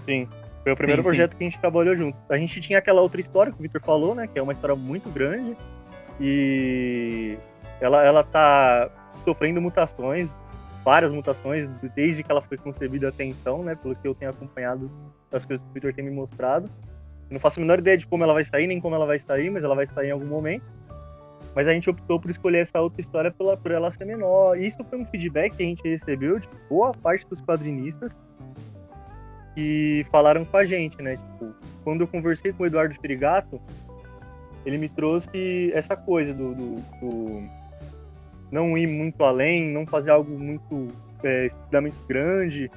Sim. 0.04 0.28
Foi 0.62 0.72
o 0.72 0.76
primeiro 0.76 1.02
Sim, 1.02 1.08
sim. 1.08 1.16
projeto 1.16 1.36
que 1.36 1.44
a 1.44 1.48
gente 1.48 1.60
trabalhou 1.60 1.96
junto. 1.96 2.16
A 2.28 2.36
gente 2.36 2.60
tinha 2.60 2.78
aquela 2.78 3.00
outra 3.00 3.20
história 3.20 3.52
que 3.52 3.58
o 3.58 3.62
Victor 3.62 3.80
falou, 3.82 4.14
né? 4.14 4.26
Que 4.26 4.38
é 4.38 4.42
uma 4.42 4.52
história 4.52 4.76
muito 4.76 5.08
grande. 5.10 5.56
E 6.20 7.36
ela, 7.80 8.04
ela 8.04 8.22
tá 8.22 8.90
sofrendo 9.24 9.60
mutações, 9.60 10.28
várias 10.84 11.12
mutações, 11.12 11.68
desde 11.94 12.22
que 12.22 12.30
ela 12.30 12.42
foi 12.42 12.56
concebida 12.58 13.08
até 13.08 13.24
então, 13.24 13.62
né? 13.62 13.74
Pelo 13.74 13.94
que 13.96 14.06
eu 14.06 14.14
tenho 14.14 14.30
acompanhado 14.30 14.90
das 15.30 15.44
coisas 15.44 15.64
que 15.64 15.70
o 15.70 15.74
Victor 15.74 15.92
tem 15.94 16.04
me 16.04 16.10
mostrado. 16.10 16.66
Eu 17.30 17.34
não 17.34 17.40
faço 17.40 17.58
a 17.58 17.62
menor 17.62 17.78
ideia 17.78 17.96
de 17.96 18.06
como 18.06 18.24
ela 18.24 18.34
vai 18.34 18.44
sair, 18.44 18.66
nem 18.66 18.80
como 18.80 18.94
ela 18.94 19.06
vai 19.06 19.18
sair, 19.20 19.50
mas 19.50 19.62
ela 19.64 19.74
vai 19.74 19.86
sair 19.86 20.08
em 20.08 20.12
algum 20.12 20.26
momento. 20.26 20.64
Mas 21.54 21.68
a 21.68 21.72
gente 21.72 21.88
optou 21.90 22.18
por 22.18 22.30
escolher 22.30 22.66
essa 22.66 22.80
outra 22.80 23.00
história 23.00 23.30
pela, 23.30 23.56
por 23.56 23.70
ela 23.70 23.92
ser 23.92 24.04
menor. 24.06 24.58
E 24.58 24.68
isso 24.68 24.82
foi 24.84 24.98
um 24.98 25.04
feedback 25.06 25.54
que 25.56 25.62
a 25.62 25.66
gente 25.66 25.82
recebeu 25.86 26.38
de 26.38 26.48
boa 26.68 26.92
parte 26.92 27.26
dos 27.28 27.40
quadrinistas 27.42 28.10
que 29.54 30.06
falaram 30.10 30.44
com 30.44 30.56
a 30.56 30.64
gente, 30.64 31.00
né? 31.02 31.16
Tipo, 31.16 31.54
quando 31.84 32.00
eu 32.02 32.08
conversei 32.08 32.52
com 32.52 32.62
o 32.62 32.66
Eduardo 32.66 32.94
Ferigato, 33.00 33.60
ele 34.64 34.78
me 34.78 34.88
trouxe 34.88 35.70
essa 35.74 35.94
coisa 35.96 36.32
do, 36.32 36.54
do- 36.54 36.76
do 37.00 37.48
não 38.52 38.76
ir 38.76 38.86
muito 38.86 39.24
além, 39.24 39.72
não 39.72 39.86
fazer 39.86 40.10
algo 40.10 40.38
muito 40.38 40.88
é, 41.24 41.50
grande, 42.06 42.70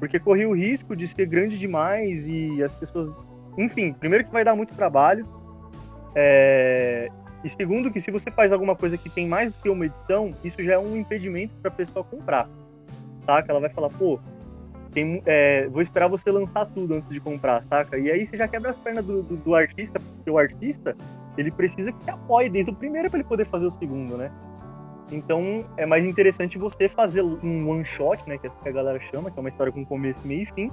porque 0.00 0.18
corria 0.18 0.48
o 0.48 0.54
risco 0.54 0.96
de 0.96 1.06
ser 1.06 1.26
grande 1.26 1.56
demais 1.56 2.26
e 2.26 2.60
as 2.62 2.72
pessoas. 2.72 3.14
Enfim, 3.56 3.92
primeiro 3.92 4.24
que 4.24 4.32
vai 4.32 4.44
dar 4.44 4.56
muito 4.56 4.74
trabalho, 4.74 5.24
é, 6.14 7.08
e 7.44 7.50
segundo 7.50 7.90
que 7.90 8.00
se 8.00 8.10
você 8.10 8.30
faz 8.32 8.52
alguma 8.52 8.74
coisa 8.74 8.98
que 8.98 9.08
tem 9.08 9.28
mais 9.28 9.52
do 9.52 9.62
que 9.62 9.68
uma 9.68 9.86
edição, 9.86 10.34
isso 10.42 10.60
já 10.62 10.74
é 10.74 10.78
um 10.78 10.96
impedimento 10.96 11.54
para 11.62 11.70
a 11.70 11.74
pessoa 11.74 12.04
comprar, 12.04 12.48
saca? 13.24 13.52
Ela 13.52 13.60
vai 13.60 13.70
falar, 13.70 13.90
pô, 13.90 14.18
tem, 14.92 15.22
é, 15.24 15.68
vou 15.68 15.82
esperar 15.82 16.08
você 16.08 16.30
lançar 16.32 16.66
tudo 16.66 16.94
antes 16.94 17.08
de 17.08 17.20
comprar, 17.20 17.64
saca? 17.68 17.96
E 17.96 18.10
aí 18.10 18.26
você 18.26 18.36
já 18.36 18.48
quebra 18.48 18.70
as 18.70 18.76
pernas 18.78 19.06
do, 19.06 19.22
do, 19.22 19.36
do 19.36 19.54
artista, 19.54 20.00
porque 20.00 20.30
o 20.30 20.38
artista, 20.38 20.96
ele 21.38 21.52
precisa 21.52 21.92
que 21.92 22.10
apoie 22.10 22.48
desde 22.48 22.72
o 22.72 22.74
primeiro 22.74 23.08
para 23.08 23.20
ele 23.20 23.28
poder 23.28 23.46
fazer 23.46 23.66
o 23.66 23.78
segundo, 23.78 24.16
né? 24.16 24.30
Então 25.12 25.64
é 25.76 25.84
mais 25.84 26.04
interessante 26.04 26.58
você 26.58 26.88
fazer 26.88 27.22
um 27.22 27.68
one 27.68 27.84
shot, 27.84 28.26
né? 28.26 28.38
Que 28.38 28.46
é 28.46 28.50
que 28.50 28.68
a 28.68 28.72
galera 28.72 28.98
chama, 29.12 29.30
que 29.30 29.38
é 29.38 29.40
uma 29.40 29.50
história 29.50 29.72
com 29.72 29.84
começo, 29.84 30.20
meio 30.24 30.42
e 30.42 30.46
fim, 30.46 30.70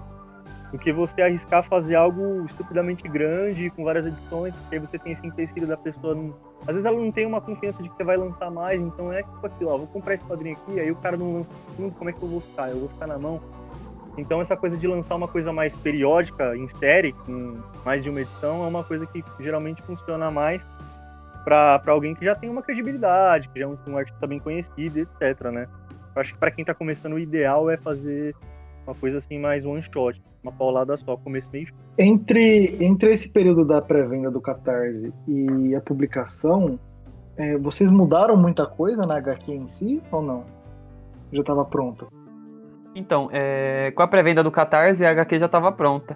do 0.71 0.77
que 0.77 0.91
você 0.93 1.21
arriscar 1.21 1.63
fazer 1.67 1.95
algo 1.95 2.45
estupidamente 2.45 3.07
grande, 3.07 3.69
com 3.71 3.83
várias 3.83 4.05
edições, 4.05 4.55
porque 4.55 4.75
aí 4.75 4.81
você 4.81 4.97
tem 4.97 5.13
esse 5.13 5.27
empecilho 5.27 5.67
da 5.67 5.75
pessoa. 5.75 6.15
Não... 6.15 6.33
Às 6.61 6.67
vezes 6.67 6.85
ela 6.85 6.97
não 6.97 7.11
tem 7.11 7.25
uma 7.25 7.41
confiança 7.41 7.83
de 7.83 7.89
que 7.89 7.95
você 7.95 8.03
vai 8.03 8.17
lançar 8.17 8.49
mais, 8.49 8.81
então 8.81 9.11
é 9.11 9.23
tipo 9.23 9.45
aquilo, 9.45 9.71
ó, 9.71 9.77
vou 9.77 9.87
comprar 9.87 10.15
esse 10.15 10.25
quadrinho 10.25 10.55
aqui, 10.55 10.79
aí 10.79 10.91
o 10.91 10.95
cara 10.95 11.17
não 11.17 11.33
lança 11.33 11.49
tudo, 11.75 11.91
como 11.91 12.09
é 12.09 12.13
que 12.13 12.21
eu 12.21 12.29
vou 12.29 12.41
ficar? 12.41 12.69
Eu 12.69 12.79
vou 12.79 12.89
ficar 12.89 13.07
na 13.07 13.17
mão. 13.17 13.41
Então 14.17 14.41
essa 14.41 14.55
coisa 14.55 14.77
de 14.77 14.87
lançar 14.87 15.15
uma 15.15 15.27
coisa 15.27 15.51
mais 15.51 15.75
periódica, 15.77 16.55
em 16.55 16.67
série, 16.77 17.13
com 17.13 17.57
mais 17.85 18.03
de 18.03 18.09
uma 18.09 18.21
edição, 18.21 18.63
é 18.63 18.67
uma 18.67 18.83
coisa 18.83 19.05
que 19.05 19.23
geralmente 19.39 19.81
funciona 19.83 20.29
mais 20.29 20.61
para 21.49 21.91
alguém 21.91 22.13
que 22.13 22.23
já 22.23 22.35
tem 22.35 22.47
uma 22.49 22.61
credibilidade, 22.61 23.49
que 23.49 23.59
já 23.59 23.65
é 23.65 23.67
um, 23.67 23.77
um 23.87 23.97
artista 23.97 24.27
bem 24.27 24.39
conhecido, 24.39 24.99
etc, 24.99 25.45
né? 25.51 25.67
Eu 26.15 26.21
acho 26.21 26.33
que 26.33 26.39
para 26.39 26.51
quem 26.51 26.63
tá 26.63 26.75
começando, 26.75 27.13
o 27.13 27.19
ideal 27.19 27.69
é 27.71 27.77
fazer 27.77 28.35
uma 28.85 28.93
coisa 28.93 29.17
assim 29.17 29.39
mais 29.39 29.65
one 29.65 29.81
shot, 29.81 30.21
uma 30.43 30.51
paulada 30.51 30.95
só, 30.97 31.17
começo, 31.17 31.49
meio. 31.51 31.67
Entre, 31.97 32.77
entre 32.79 33.11
esse 33.11 33.27
período 33.29 33.65
da 33.65 33.81
pré-venda 33.81 34.29
do 34.29 34.39
Catarse 34.39 35.11
e 35.27 35.75
a 35.75 35.81
publicação, 35.81 36.79
é, 37.35 37.57
vocês 37.57 37.89
mudaram 37.89 38.37
muita 38.37 38.67
coisa 38.67 39.05
na 39.07 39.17
HQ 39.17 39.51
em 39.51 39.65
si 39.65 40.01
ou 40.11 40.21
não? 40.21 40.45
Já 41.33 41.41
estava 41.41 41.65
pronta? 41.65 42.07
Então, 42.93 43.29
é, 43.31 43.91
com 43.95 44.03
a 44.03 44.07
pré-venda 44.07 44.43
do 44.43 44.51
Catarse, 44.51 45.03
a 45.03 45.11
HQ 45.11 45.39
já 45.39 45.45
estava 45.47 45.71
pronta. 45.71 46.15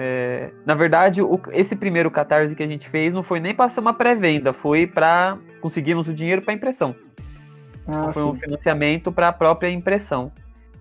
É, 0.00 0.50
na 0.64 0.74
verdade, 0.76 1.20
o- 1.20 1.40
esse 1.50 1.74
primeiro 1.74 2.08
Catarse 2.08 2.54
que 2.54 2.62
a 2.62 2.66
gente 2.68 2.88
fez 2.88 3.12
não 3.12 3.24
foi 3.24 3.40
nem 3.40 3.52
para 3.52 3.68
ser 3.68 3.80
uma 3.80 3.92
pré-venda, 3.92 4.52
foi 4.52 4.86
para 4.86 5.36
conseguirmos 5.60 6.06
o 6.06 6.14
dinheiro 6.14 6.40
para 6.40 6.54
impressão. 6.54 6.94
Ah, 7.84 8.12
foi 8.12 8.22
um 8.22 8.32
sim. 8.34 8.38
financiamento 8.40 9.10
para 9.10 9.28
a 9.28 9.32
própria 9.32 9.68
impressão. 9.68 10.30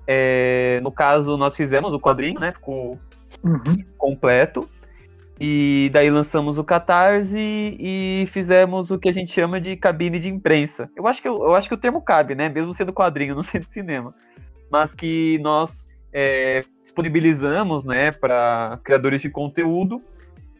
É, 0.06 0.80
no 0.84 0.92
caso, 0.92 1.36
nós 1.36 1.56
fizemos 1.56 1.94
o 1.94 2.00
quadrinho, 2.00 2.40
né? 2.40 2.52
Ficou 2.52 3.00
Uhum. 3.44 3.84
completo. 3.98 4.70
E 5.40 5.90
daí 5.94 6.10
lançamos 6.10 6.58
o 6.58 6.64
Catarse 6.64 7.38
e 7.80 8.28
fizemos 8.32 8.90
o 8.92 8.98
que 8.98 9.08
a 9.10 9.12
gente 9.14 9.32
chama 9.32 9.60
de 9.62 9.76
cabine 9.76 10.20
de 10.20 10.30
imprensa. 10.30 10.90
Eu 10.96 11.08
acho 11.08 11.22
que, 11.22 11.28
eu, 11.28 11.36
eu 11.44 11.56
acho 11.56 11.68
que 11.68 11.76
o 11.76 11.78
termo 11.78 12.02
cabe, 12.02 12.36
né? 12.36 12.50
Mesmo 12.50 12.74
sendo 12.74 12.94
quadrinho, 12.94 13.34
não 13.36 13.44
sendo 13.44 13.66
cinema. 13.68 14.14
Mas 14.70 14.94
que 14.94 15.40
nós 15.40 15.87
é, 16.12 16.64
disponibilizamos, 16.82 17.84
né, 17.84 18.12
para 18.12 18.80
criadores 18.84 19.22
de 19.22 19.30
conteúdo 19.30 20.02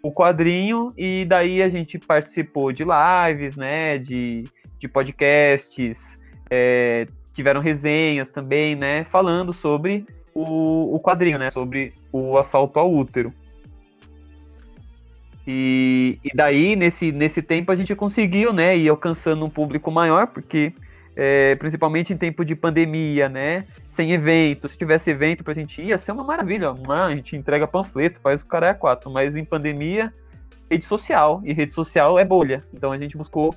o 0.02 0.12
quadrinho 0.12 0.94
e 0.98 1.26
daí 1.26 1.62
a 1.62 1.70
gente 1.70 1.98
participou 2.00 2.72
de 2.72 2.84
lives, 2.84 3.56
né, 3.56 3.98
de, 3.98 4.46
de 4.80 4.88
podcasts, 4.88 6.18
é, 6.50 7.08
tiveram 7.34 7.62
resenhas 7.62 8.30
também, 8.30 8.76
né, 8.76 9.06
falando 9.06 9.52
sobre 9.52 10.06
o, 10.34 10.96
o 10.96 11.00
quadrinho, 11.00 11.38
né, 11.38 11.50
sobre 11.50 11.94
o 12.12 12.38
assalto 12.38 12.80
ao 12.80 12.92
útero. 12.92 13.34
E, 15.46 16.20
e 16.24 16.30
daí, 16.36 16.76
nesse, 16.76 17.12
nesse 17.12 17.42
tempo, 17.42 17.72
a 17.72 17.76
gente 17.76 17.96
conseguiu, 17.96 18.52
né, 18.52 18.78
ir 18.78 18.90
alcançando 18.90 19.46
um 19.46 19.50
público 19.50 19.90
maior, 19.90 20.28
porque, 20.28 20.74
é, 21.20 21.56
principalmente 21.56 22.14
em 22.14 22.18
tempo 22.18 22.46
de 22.46 22.56
pandemia, 22.56 23.28
né, 23.28 23.66
sem 23.90 24.12
evento, 24.12 24.70
se 24.70 24.78
tivesse 24.78 25.10
evento 25.10 25.44
pra 25.44 25.52
gente 25.52 25.82
ir, 25.82 25.88
ia 25.88 25.98
ser 25.98 26.12
uma 26.12 26.24
maravilha, 26.24 26.72
uma- 26.72 27.08
a 27.08 27.16
gente 27.16 27.36
entrega 27.36 27.68
panfleto, 27.68 28.20
faz 28.20 28.42
o 28.42 28.46
cara 28.46 28.68
é 28.68 28.74
quatro, 28.76 29.10
mas 29.10 29.36
em 29.36 29.44
pandemia, 29.44 30.14
rede 30.70 30.86
social, 30.86 31.42
e 31.44 31.52
rede 31.54 31.74
social 31.74 32.20
é 32.20 32.24
bolha, 32.24 32.64
então 32.72 32.92
a 32.92 32.98
gente 33.00 33.18
buscou 33.18 33.56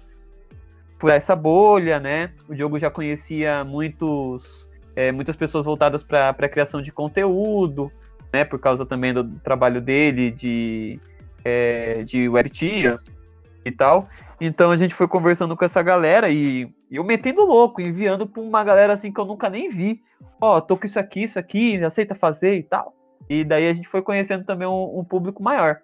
furar 0.98 1.18
essa 1.18 1.36
bolha, 1.36 2.00
né, 2.00 2.30
o 2.48 2.54
Diogo 2.54 2.78
já 2.78 2.90
conhecia 2.90 3.62
muitos, 3.62 4.66
é, 4.96 5.12
muitas 5.12 5.36
pessoas 5.36 5.66
voltadas 5.66 6.02
para 6.02 6.30
a 6.30 6.48
criação 6.48 6.80
de 6.80 6.90
conteúdo, 6.90 7.92
né, 8.32 8.42
por 8.42 8.58
causa 8.58 8.86
também 8.86 9.12
do 9.12 9.24
trabalho 9.40 9.82
dele 9.82 10.30
de 10.30 10.98
é, 11.44 12.04
de 12.04 12.28
webtia 12.28 12.98
e 13.64 13.70
tal. 13.70 14.08
Então 14.40 14.70
a 14.70 14.76
gente 14.76 14.94
foi 14.94 15.06
conversando 15.06 15.56
com 15.56 15.64
essa 15.64 15.82
galera 15.82 16.30
e, 16.30 16.72
eu 16.90 17.04
metendo 17.04 17.44
louco, 17.44 17.80
enviando 17.80 18.26
pra 18.26 18.42
uma 18.42 18.64
galera 18.64 18.92
assim 18.92 19.12
que 19.12 19.20
eu 19.20 19.24
nunca 19.24 19.48
nem 19.48 19.68
vi. 19.68 20.02
Ó, 20.40 20.60
tô 20.60 20.76
com 20.76 20.86
isso 20.86 20.98
aqui, 20.98 21.24
isso 21.24 21.38
aqui, 21.38 21.82
aceita 21.84 22.14
fazer 22.14 22.56
e 22.56 22.62
tal. 22.62 22.94
E 23.28 23.44
daí 23.44 23.68
a 23.68 23.74
gente 23.74 23.88
foi 23.88 24.02
conhecendo 24.02 24.44
também 24.44 24.66
um, 24.66 24.98
um 24.98 25.04
público 25.04 25.42
maior. 25.42 25.80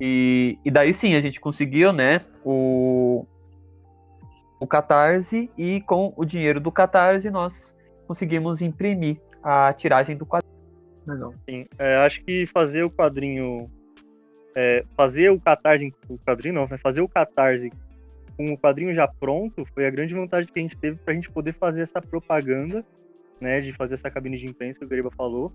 E, 0.00 0.58
e 0.64 0.70
daí 0.70 0.92
sim, 0.92 1.14
a 1.14 1.20
gente 1.20 1.40
conseguiu, 1.40 1.92
né, 1.92 2.20
o, 2.44 3.24
o 4.58 4.66
Catarse 4.66 5.50
e 5.56 5.80
com 5.82 6.12
o 6.16 6.24
dinheiro 6.24 6.58
do 6.58 6.72
Catarse 6.72 7.30
nós 7.30 7.72
conseguimos 8.06 8.60
imprimir 8.60 9.20
a 9.42 9.72
tiragem 9.72 10.16
do 10.16 10.26
quadrinho. 10.26 10.52
Legal. 11.06 11.34
Sim, 11.48 11.66
é, 11.78 11.96
acho 11.96 12.22
que 12.24 12.46
fazer 12.46 12.82
o 12.82 12.90
quadrinho. 12.90 13.70
É, 14.54 14.84
fazer 14.96 15.30
o 15.30 15.40
catarse. 15.40 15.92
O 16.08 16.18
quadrinho 16.18 16.54
não? 16.54 16.68
Fazer 16.78 17.00
o 17.00 17.08
catarse 17.08 17.70
com 18.36 18.52
o 18.52 18.58
quadrinho 18.58 18.94
já 18.94 19.06
pronto 19.06 19.64
foi 19.74 19.86
a 19.86 19.90
grande 19.90 20.14
vantagem 20.14 20.50
que 20.50 20.58
a 20.58 20.62
gente 20.62 20.76
teve 20.76 20.98
pra 20.98 21.14
gente 21.14 21.30
poder 21.30 21.52
fazer 21.54 21.82
essa 21.82 22.00
propaganda, 22.00 22.84
né? 23.40 23.60
De 23.60 23.72
fazer 23.72 23.94
essa 23.94 24.10
cabine 24.10 24.38
de 24.38 24.46
imprensa 24.46 24.78
que 24.78 24.84
o 24.84 24.88
Gariba 24.88 25.10
falou. 25.10 25.52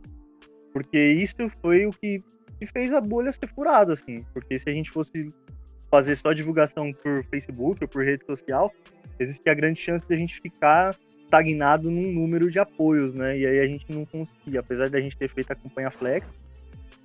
Porque 0.73 0.99
isso 0.99 1.49
foi 1.61 1.85
o 1.85 1.91
que, 1.91 2.21
que 2.59 2.67
fez 2.67 2.93
a 2.93 3.01
bolha 3.01 3.33
ser 3.33 3.47
furada, 3.47 3.93
assim. 3.93 4.23
Porque 4.33 4.59
se 4.59 4.69
a 4.69 4.73
gente 4.73 4.91
fosse 4.91 5.27
fazer 5.89 6.17
só 6.17 6.33
divulgação 6.33 6.91
por 6.91 7.23
Facebook 7.25 7.83
ou 7.83 7.87
por 7.87 8.03
rede 8.03 8.25
social, 8.25 8.71
existe 9.19 9.49
a 9.49 9.53
grande 9.53 9.79
chance 9.79 10.07
de 10.07 10.13
a 10.13 10.17
gente 10.17 10.39
ficar 10.41 10.95
estagnado 11.23 11.91
num 11.91 12.11
número 12.11 12.49
de 12.49 12.59
apoios, 12.59 13.13
né? 13.13 13.37
E 13.37 13.45
aí 13.45 13.59
a 13.59 13.67
gente 13.67 13.91
não 13.91 14.05
conseguia, 14.05 14.61
apesar 14.61 14.89
da 14.89 14.99
gente 14.99 15.17
ter 15.17 15.29
feito 15.29 15.51
a 15.51 15.55
campanha 15.55 15.91
Flex, 15.91 16.27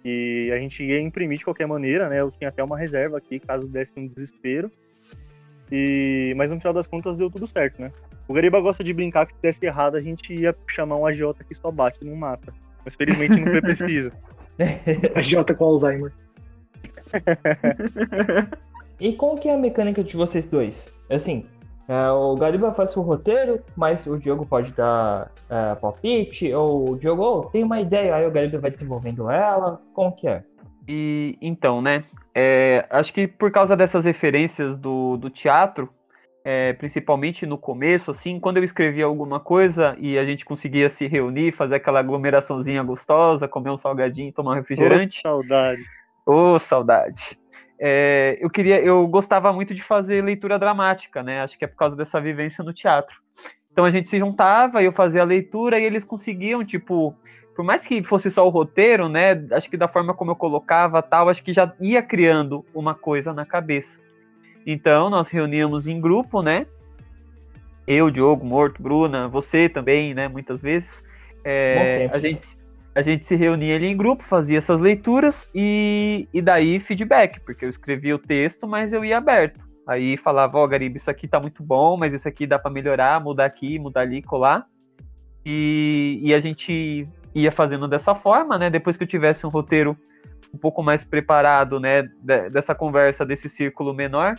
e 0.04 0.50
a 0.52 0.58
gente 0.58 0.82
ia 0.82 1.00
imprimir 1.00 1.38
de 1.38 1.44
qualquer 1.44 1.66
maneira, 1.66 2.08
né? 2.08 2.20
Eu 2.20 2.30
tinha 2.30 2.48
até 2.48 2.62
uma 2.62 2.78
reserva 2.78 3.18
aqui, 3.18 3.38
caso 3.38 3.66
desse 3.66 3.92
um 3.96 4.06
desespero. 4.06 4.70
E... 5.70 6.34
Mas 6.36 6.50
no 6.50 6.58
final 6.58 6.72
das 6.72 6.86
contas 6.86 7.16
deu 7.16 7.30
tudo 7.30 7.46
certo, 7.46 7.80
né? 7.80 7.90
O 8.28 8.34
Gariba 8.34 8.60
gosta 8.60 8.82
de 8.82 8.92
brincar 8.92 9.26
que 9.26 9.34
se 9.34 9.42
desse 9.42 9.64
errado 9.64 9.96
a 9.96 10.00
gente 10.00 10.32
ia 10.32 10.54
chamar 10.68 10.96
um 10.96 11.06
agiota 11.06 11.44
que 11.44 11.54
só 11.54 11.70
bate 11.70 11.98
e 12.02 12.04
não 12.04 12.16
mata. 12.16 12.52
Mas 12.84 12.94
felizmente 12.94 13.40
não 13.40 13.50
foi 13.50 13.60
preciso. 13.62 14.12
A 15.14 15.22
Jota 15.22 15.54
com 15.54 15.64
Alzheimer. 15.64 16.12
E 19.02 19.12
qual 19.14 19.34
que 19.34 19.48
é 19.48 19.54
a 19.54 19.58
mecânica 19.58 20.04
de 20.04 20.16
vocês 20.16 20.46
dois? 20.46 20.94
Assim, 21.10 21.44
É, 21.88 22.10
o 22.10 22.34
Gariba 22.34 22.72
faz 22.72 22.96
o 22.96 23.02
roteiro, 23.02 23.60
mas 23.76 24.06
o 24.06 24.16
Diogo 24.16 24.46
pode 24.46 24.72
dar 24.72 25.30
é, 25.50 25.74
palpite, 25.74 26.52
ou 26.54 26.90
o 26.90 26.96
Diogo 26.96 27.22
oh, 27.22 27.44
tem 27.46 27.64
uma 27.64 27.80
ideia, 27.80 28.14
aí 28.14 28.26
o 28.26 28.30
Gariba 28.30 28.58
vai 28.58 28.70
desenvolvendo 28.70 29.28
ela, 29.30 29.80
como 29.92 30.14
que 30.14 30.28
é? 30.28 30.44
E 30.88 31.36
então, 31.40 31.80
né? 31.80 32.04
É, 32.34 32.86
acho 32.90 33.12
que 33.12 33.26
por 33.26 33.50
causa 33.50 33.76
dessas 33.76 34.04
referências 34.04 34.76
do, 34.76 35.16
do 35.16 35.30
teatro, 35.30 35.88
é, 36.44 36.72
principalmente 36.72 37.46
no 37.46 37.56
começo, 37.56 38.10
assim, 38.10 38.40
quando 38.40 38.56
eu 38.56 38.64
escrevia 38.64 39.04
alguma 39.04 39.38
coisa 39.38 39.96
e 39.98 40.18
a 40.18 40.24
gente 40.24 40.44
conseguia 40.44 40.90
se 40.90 41.06
reunir, 41.06 41.52
fazer 41.52 41.76
aquela 41.76 42.00
aglomeraçãozinha 42.00 42.82
gostosa, 42.82 43.46
comer 43.46 43.70
um 43.70 43.76
salgadinho, 43.76 44.32
tomar 44.32 44.52
um 44.52 44.54
refrigerante. 44.54 45.20
Oh, 45.24 45.28
saudade. 45.28 45.82
Ô, 46.26 46.32
oh, 46.32 46.58
saudade. 46.58 47.38
É, 47.78 48.38
eu 48.40 48.48
queria, 48.48 48.80
eu 48.80 49.06
gostava 49.06 49.52
muito 49.52 49.74
de 49.74 49.82
fazer 49.82 50.22
leitura 50.22 50.58
dramática, 50.58 51.22
né? 51.22 51.42
Acho 51.42 51.58
que 51.58 51.64
é 51.64 51.68
por 51.68 51.76
causa 51.76 51.96
dessa 51.96 52.20
vivência 52.20 52.62
no 52.62 52.72
teatro. 52.72 53.16
Então 53.72 53.84
a 53.84 53.90
gente 53.90 54.08
se 54.08 54.18
juntava, 54.18 54.82
eu 54.82 54.92
fazia 54.92 55.22
a 55.22 55.24
leitura 55.24 55.80
e 55.80 55.84
eles 55.84 56.04
conseguiam, 56.04 56.64
tipo, 56.64 57.16
por 57.56 57.64
mais 57.64 57.86
que 57.86 58.02
fosse 58.02 58.30
só 58.30 58.46
o 58.46 58.50
roteiro, 58.50 59.08
né? 59.08 59.44
Acho 59.52 59.68
que 59.68 59.76
da 59.76 59.88
forma 59.88 60.14
como 60.14 60.30
eu 60.30 60.36
colocava 60.36 61.02
tal, 61.02 61.28
acho 61.28 61.42
que 61.42 61.52
já 61.52 61.72
ia 61.80 62.02
criando 62.02 62.64
uma 62.74 62.94
coisa 62.94 63.32
na 63.32 63.46
cabeça. 63.46 63.98
Então 64.66 65.10
nós 65.10 65.28
reuníamos 65.28 65.86
em 65.86 66.00
grupo, 66.00 66.42
né? 66.42 66.66
Eu, 67.86 68.10
Diogo, 68.10 68.44
Morto, 68.44 68.80
Bruna, 68.80 69.26
você 69.26 69.68
também, 69.68 70.14
né? 70.14 70.28
Muitas 70.28 70.62
vezes. 70.62 71.02
É, 71.44 72.08
a, 72.12 72.18
gente, 72.18 72.56
a 72.94 73.02
gente 73.02 73.24
se 73.24 73.34
reunia 73.34 73.76
ali 73.76 73.86
em 73.86 73.96
grupo, 73.96 74.22
fazia 74.22 74.58
essas 74.58 74.80
leituras 74.80 75.48
e, 75.54 76.28
e 76.32 76.42
daí 76.42 76.78
feedback, 76.78 77.40
porque 77.40 77.64
eu 77.64 77.70
escrevia 77.70 78.14
o 78.14 78.18
texto, 78.18 78.66
mas 78.66 78.92
eu 78.92 79.04
ia 79.04 79.18
aberto. 79.18 79.60
Aí 79.86 80.16
falava, 80.16 80.58
ó, 80.58 80.64
oh, 80.64 80.68
Gariba, 80.68 80.96
isso 80.96 81.10
aqui 81.10 81.26
tá 81.26 81.40
muito 81.40 81.62
bom, 81.62 81.96
mas 81.96 82.12
isso 82.12 82.28
aqui 82.28 82.46
dá 82.46 82.58
para 82.58 82.70
melhorar, 82.70 83.20
mudar 83.20 83.46
aqui, 83.46 83.78
mudar 83.78 84.02
ali, 84.02 84.22
colar. 84.22 84.66
E, 85.44 86.20
e 86.22 86.34
a 86.34 86.38
gente 86.38 87.08
ia 87.34 87.50
fazendo 87.50 87.88
dessa 87.88 88.14
forma, 88.14 88.58
né? 88.58 88.70
Depois 88.70 88.96
que 88.96 89.02
eu 89.02 89.08
tivesse 89.08 89.44
um 89.46 89.50
roteiro 89.50 89.96
um 90.54 90.58
pouco 90.58 90.82
mais 90.82 91.02
preparado, 91.02 91.80
né, 91.80 92.02
dessa 92.22 92.74
conversa, 92.74 93.24
desse 93.24 93.48
círculo 93.48 93.94
menor, 93.94 94.34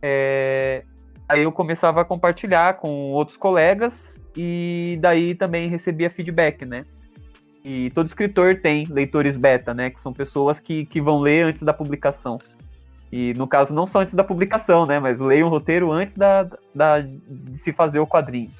é, 0.00 0.82
aí 1.28 1.42
eu 1.42 1.52
começava 1.52 2.00
a 2.00 2.04
compartilhar 2.04 2.78
com 2.78 3.12
outros 3.12 3.36
colegas 3.36 4.18
e 4.34 4.98
daí 5.02 5.34
também 5.34 5.68
recebia 5.68 6.08
feedback, 6.08 6.64
né? 6.64 6.86
E 7.64 7.90
todo 7.90 8.06
escritor 8.06 8.60
tem 8.60 8.84
leitores 8.84 9.36
beta, 9.36 9.72
né? 9.72 9.88
Que 9.88 10.00
são 10.00 10.12
pessoas 10.12 10.60
que, 10.60 10.84
que 10.84 11.00
vão 11.00 11.18
ler 11.20 11.46
antes 11.46 11.62
da 11.62 11.72
publicação. 11.72 12.38
E 13.10 13.32
no 13.34 13.48
caso, 13.48 13.72
não 13.72 13.86
só 13.86 14.00
antes 14.00 14.14
da 14.14 14.22
publicação, 14.22 14.84
né? 14.84 15.00
Mas 15.00 15.18
leiam 15.18 15.48
o 15.48 15.50
roteiro 15.50 15.90
antes 15.90 16.14
da, 16.14 16.46
da, 16.74 17.00
de 17.00 17.56
se 17.56 17.72
fazer 17.72 18.00
o 18.00 18.06
quadrinho. 18.06 18.50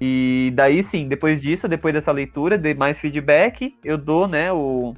E 0.00 0.50
daí 0.54 0.82
sim, 0.82 1.06
depois 1.06 1.42
disso, 1.42 1.68
depois 1.68 1.92
dessa 1.92 2.10
leitura, 2.10 2.56
de 2.56 2.72
mais 2.72 2.98
feedback, 2.98 3.76
eu 3.84 3.98
dou, 3.98 4.26
né, 4.26 4.50
o, 4.50 4.94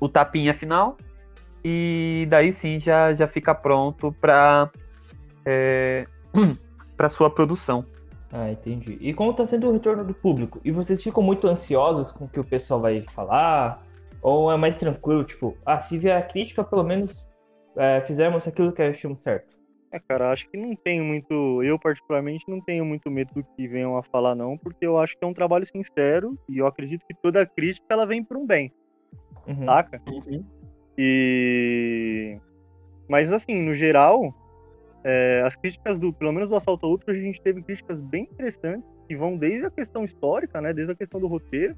o 0.00 0.08
tapinha 0.08 0.54
final. 0.54 0.96
E 1.62 2.26
daí 2.30 2.50
sim 2.52 2.80
já, 2.80 3.12
já 3.12 3.28
fica 3.28 3.54
pronto 3.54 4.14
para 4.18 4.70
é, 5.44 6.06
para 6.96 7.08
sua 7.10 7.28
produção. 7.28 7.84
Ah, 8.32 8.50
entendi. 8.50 8.98
E 9.00 9.14
como 9.14 9.30
está 9.30 9.46
sendo 9.46 9.68
o 9.68 9.72
retorno 9.72 10.04
do 10.04 10.14
público? 10.14 10.60
E 10.64 10.70
vocês 10.70 11.02
ficam 11.02 11.22
muito 11.22 11.46
ansiosos 11.46 12.10
com 12.10 12.24
o 12.24 12.28
que 12.28 12.40
o 12.40 12.44
pessoal 12.44 12.80
vai 12.80 13.00
falar? 13.14 13.82
Ou 14.20 14.50
é 14.50 14.56
mais 14.56 14.76
tranquilo, 14.76 15.24
tipo, 15.24 15.56
ah, 15.64 15.80
se 15.80 15.96
vier 15.98 16.16
a 16.16 16.22
crítica, 16.22 16.64
pelo 16.64 16.82
menos 16.82 17.26
é, 17.76 18.00
fizemos 18.00 18.46
aquilo 18.48 18.72
que 18.72 18.82
achamos 18.82 19.22
certo? 19.22 19.56
É, 19.92 20.00
cara, 20.00 20.32
acho 20.32 20.48
que 20.50 20.56
não 20.56 20.74
tenho 20.74 21.04
muito. 21.04 21.62
Eu, 21.62 21.78
particularmente, 21.78 22.44
não 22.48 22.60
tenho 22.60 22.84
muito 22.84 23.10
medo 23.10 23.32
do 23.34 23.44
que 23.44 23.68
venham 23.68 23.96
a 23.96 24.02
falar, 24.02 24.34
não, 24.34 24.58
porque 24.58 24.84
eu 24.84 24.98
acho 24.98 25.16
que 25.16 25.24
é 25.24 25.26
um 25.26 25.34
trabalho 25.34 25.66
sincero 25.66 26.36
e 26.48 26.58
eu 26.58 26.66
acredito 26.66 27.06
que 27.06 27.14
toda 27.14 27.46
crítica 27.46 27.86
ela 27.90 28.04
vem 28.04 28.24
por 28.24 28.36
um 28.36 28.46
bem. 28.46 28.72
Uhum. 29.46 29.64
Saca? 29.64 30.02
Uhum. 30.06 30.44
E. 30.98 32.38
Mas, 33.08 33.32
assim, 33.32 33.62
no 33.62 33.74
geral, 33.76 34.34
é, 35.08 35.42
as 35.46 35.54
críticas 35.54 36.00
do. 36.00 36.12
Pelo 36.12 36.32
menos 36.32 36.48
do 36.48 36.56
Assalto 36.56 36.84
Outro, 36.86 37.12
a 37.12 37.14
gente 37.14 37.40
teve 37.40 37.62
críticas 37.62 38.00
bem 38.00 38.24
interessantes 38.24 38.84
que 39.06 39.16
vão 39.16 39.36
desde 39.36 39.64
a 39.64 39.70
questão 39.70 40.04
histórica, 40.04 40.60
né? 40.60 40.72
Desde 40.72 40.92
a 40.92 40.96
questão 40.96 41.20
do 41.20 41.28
roteiro 41.28 41.76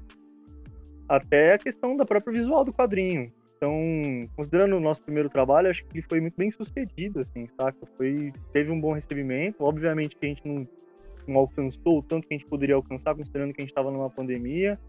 até 1.07 1.53
a 1.53 1.57
questão 1.57 1.95
da 1.95 2.05
própria 2.05 2.33
visual 2.33 2.65
do 2.65 2.73
quadrinho. 2.73 3.31
Então, 3.55 3.73
considerando 4.35 4.77
o 4.77 4.79
nosso 4.79 5.03
primeiro 5.03 5.29
trabalho, 5.29 5.69
acho 5.69 5.83
que 5.85 5.97
ele 5.97 6.05
foi 6.07 6.21
muito 6.21 6.35
bem 6.37 6.49
sucedido, 6.51 7.19
assim, 7.19 7.47
saca? 7.59 7.77
Foi, 7.97 8.31
teve 8.53 8.71
um 8.71 8.79
bom 8.79 8.93
recebimento. 8.93 9.63
Obviamente 9.63 10.15
que 10.15 10.25
a 10.25 10.29
gente 10.29 10.47
não, 10.47 10.67
não 11.27 11.41
alcançou 11.41 11.99
o 11.99 12.03
tanto 12.03 12.27
que 12.27 12.33
a 12.33 12.37
gente 12.37 12.49
poderia 12.49 12.75
alcançar, 12.75 13.13
considerando 13.15 13.53
que 13.53 13.61
a 13.61 13.63
gente 13.63 13.71
estava 13.71 13.91
numa 13.91 14.09
pandemia. 14.09 14.79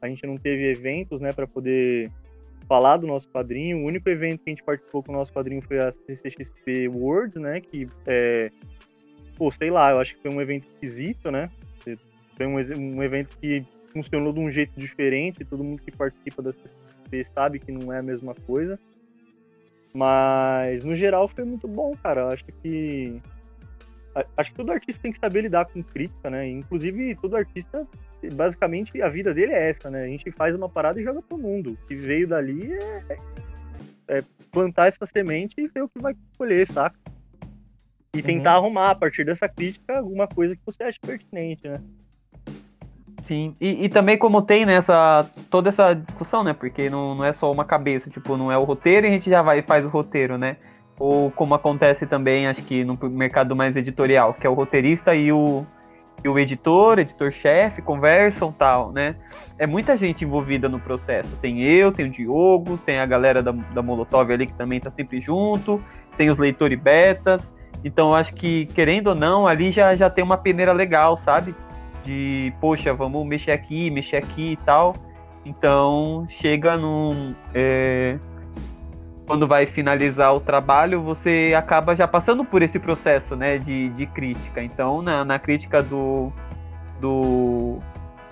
A 0.00 0.08
gente 0.08 0.26
não 0.26 0.36
teve 0.36 0.70
eventos, 0.70 1.20
né, 1.20 1.32
para 1.32 1.46
poder 1.46 2.10
falar 2.70 2.98
do 2.98 3.06
nosso 3.08 3.28
quadrinho. 3.28 3.78
O 3.78 3.86
único 3.88 4.08
evento 4.08 4.44
que 4.44 4.50
a 4.50 4.52
gente 4.52 4.62
participou 4.62 5.02
com 5.02 5.10
o 5.10 5.16
nosso 5.16 5.32
quadrinho 5.32 5.60
foi 5.60 5.80
a 5.80 5.92
CCXP 6.06 6.86
World, 6.86 7.36
né, 7.40 7.60
que 7.60 7.88
é, 8.06 8.52
pô, 9.36 9.50
sei 9.50 9.72
lá, 9.72 9.90
eu 9.90 9.98
acho 9.98 10.14
que 10.14 10.22
foi 10.22 10.30
um 10.32 10.40
evento 10.40 10.68
esquisito, 10.68 11.32
né? 11.32 11.50
Foi 12.36 12.46
um, 12.46 12.54
um 12.96 13.02
evento 13.02 13.36
que 13.40 13.64
funcionou 13.92 14.32
de 14.32 14.38
um 14.38 14.52
jeito 14.52 14.78
diferente, 14.78 15.44
todo 15.44 15.64
mundo 15.64 15.82
que 15.82 15.90
participa 15.90 16.40
da 16.40 16.52
CCXP 16.52 17.26
sabe 17.34 17.58
que 17.58 17.72
não 17.72 17.92
é 17.92 17.98
a 17.98 18.02
mesma 18.02 18.36
coisa. 18.46 18.78
Mas 19.92 20.84
no 20.84 20.94
geral 20.94 21.26
foi 21.26 21.44
muito 21.44 21.66
bom, 21.66 21.92
cara. 22.00 22.28
acho 22.28 22.44
que 22.62 23.20
acho 24.36 24.50
que 24.50 24.56
todo 24.56 24.72
artista 24.72 25.02
tem 25.02 25.12
que 25.12 25.18
saber 25.18 25.42
lidar 25.42 25.66
com 25.66 25.82
crítica, 25.82 26.30
né? 26.30 26.48
Inclusive 26.48 27.14
todo 27.16 27.36
artista, 27.36 27.86
basicamente 28.32 29.00
a 29.00 29.08
vida 29.08 29.32
dele 29.32 29.52
é 29.52 29.70
essa, 29.70 29.90
né? 29.90 30.04
A 30.04 30.08
gente 30.08 30.30
faz 30.32 30.54
uma 30.54 30.68
parada 30.68 31.00
e 31.00 31.04
joga 31.04 31.22
pro 31.22 31.38
mundo. 31.38 31.72
O 31.72 31.86
que 31.86 31.94
veio 31.94 32.26
dali 32.26 32.72
é, 32.72 33.16
é 34.08 34.24
plantar 34.50 34.88
essa 34.88 35.06
semente 35.06 35.54
e 35.58 35.68
ver 35.68 35.82
o 35.82 35.88
que 35.88 36.00
vai 36.00 36.14
colher, 36.36 36.66
saca? 36.70 36.98
E 38.14 38.22
tentar 38.22 38.58
uhum. 38.58 38.64
arrumar 38.64 38.90
a 38.90 38.94
partir 38.94 39.24
dessa 39.24 39.48
crítica 39.48 39.98
alguma 39.98 40.26
coisa 40.26 40.56
que 40.56 40.62
você 40.66 40.82
acha 40.82 40.98
pertinente, 41.00 41.68
né? 41.68 41.80
Sim, 43.22 43.54
e, 43.60 43.84
e, 43.84 43.88
também 43.88 44.16
como 44.16 44.40
tem 44.42 44.64
nessa 44.64 45.22
né, 45.22 45.44
toda 45.50 45.68
essa 45.68 45.94
discussão, 45.94 46.42
né? 46.42 46.52
Porque 46.52 46.88
não, 46.88 47.14
não 47.14 47.24
é 47.24 47.32
só 47.32 47.52
uma 47.52 47.64
cabeça, 47.64 48.08
tipo, 48.10 48.36
não 48.36 48.50
é 48.50 48.56
o 48.56 48.64
roteiro 48.64 49.06
e 49.06 49.10
a 49.10 49.12
gente 49.12 49.28
já 49.28 49.42
vai 49.42 49.58
e 49.58 49.62
faz 49.62 49.84
o 49.84 49.88
roteiro, 49.88 50.38
né? 50.38 50.56
Ou 51.00 51.32
como 51.32 51.54
acontece 51.54 52.06
também, 52.06 52.46
acho 52.46 52.62
que 52.62 52.84
no 52.84 52.96
mercado 53.10 53.56
mais 53.56 53.74
editorial, 53.74 54.34
que 54.34 54.46
é 54.46 54.50
o 54.50 54.54
roteirista 54.54 55.14
e 55.14 55.32
o, 55.32 55.66
e 56.22 56.28
o 56.28 56.38
editor, 56.38 57.00
editor-chefe, 57.00 57.82
conversam 57.82 58.52
tal, 58.52 58.92
né? 58.92 59.16
É 59.58 59.66
muita 59.66 59.96
gente 59.96 60.24
envolvida 60.24 60.68
no 60.68 60.78
processo. 60.78 61.34
Tem 61.40 61.62
eu, 61.62 61.90
tem 61.90 62.06
o 62.06 62.10
Diogo, 62.10 62.78
tem 62.78 63.00
a 63.00 63.06
galera 63.06 63.42
da, 63.42 63.50
da 63.50 63.82
Molotov 63.82 64.30
ali 64.30 64.46
que 64.46 64.54
também 64.54 64.78
tá 64.78 64.90
sempre 64.90 65.20
junto, 65.20 65.82
tem 66.16 66.30
os 66.30 66.38
leitores 66.38 66.78
betas. 66.78 67.52
Então 67.82 68.14
acho 68.14 68.32
que, 68.34 68.66
querendo 68.66 69.08
ou 69.08 69.14
não, 69.16 69.46
ali 69.46 69.72
já, 69.72 69.96
já 69.96 70.08
tem 70.08 70.22
uma 70.22 70.36
peneira 70.36 70.72
legal, 70.72 71.16
sabe? 71.16 71.56
de, 72.04 72.52
poxa, 72.60 72.92
vamos 72.94 73.26
mexer 73.26 73.52
aqui, 73.52 73.90
mexer 73.90 74.16
aqui 74.16 74.52
e 74.52 74.56
tal. 74.58 74.94
Então, 75.44 76.26
chega 76.28 76.76
num. 76.76 77.34
É, 77.54 78.18
quando 79.30 79.46
vai 79.46 79.64
finalizar 79.64 80.34
o 80.34 80.40
trabalho, 80.40 81.00
você 81.00 81.54
acaba 81.56 81.94
já 81.94 82.08
passando 82.08 82.44
por 82.44 82.62
esse 82.62 82.80
processo 82.80 83.36
né, 83.36 83.58
de, 83.58 83.88
de 83.90 84.04
crítica. 84.04 84.60
Então, 84.60 85.00
na, 85.00 85.24
na 85.24 85.38
crítica 85.38 85.80
do, 85.80 86.32
do, 87.00 87.78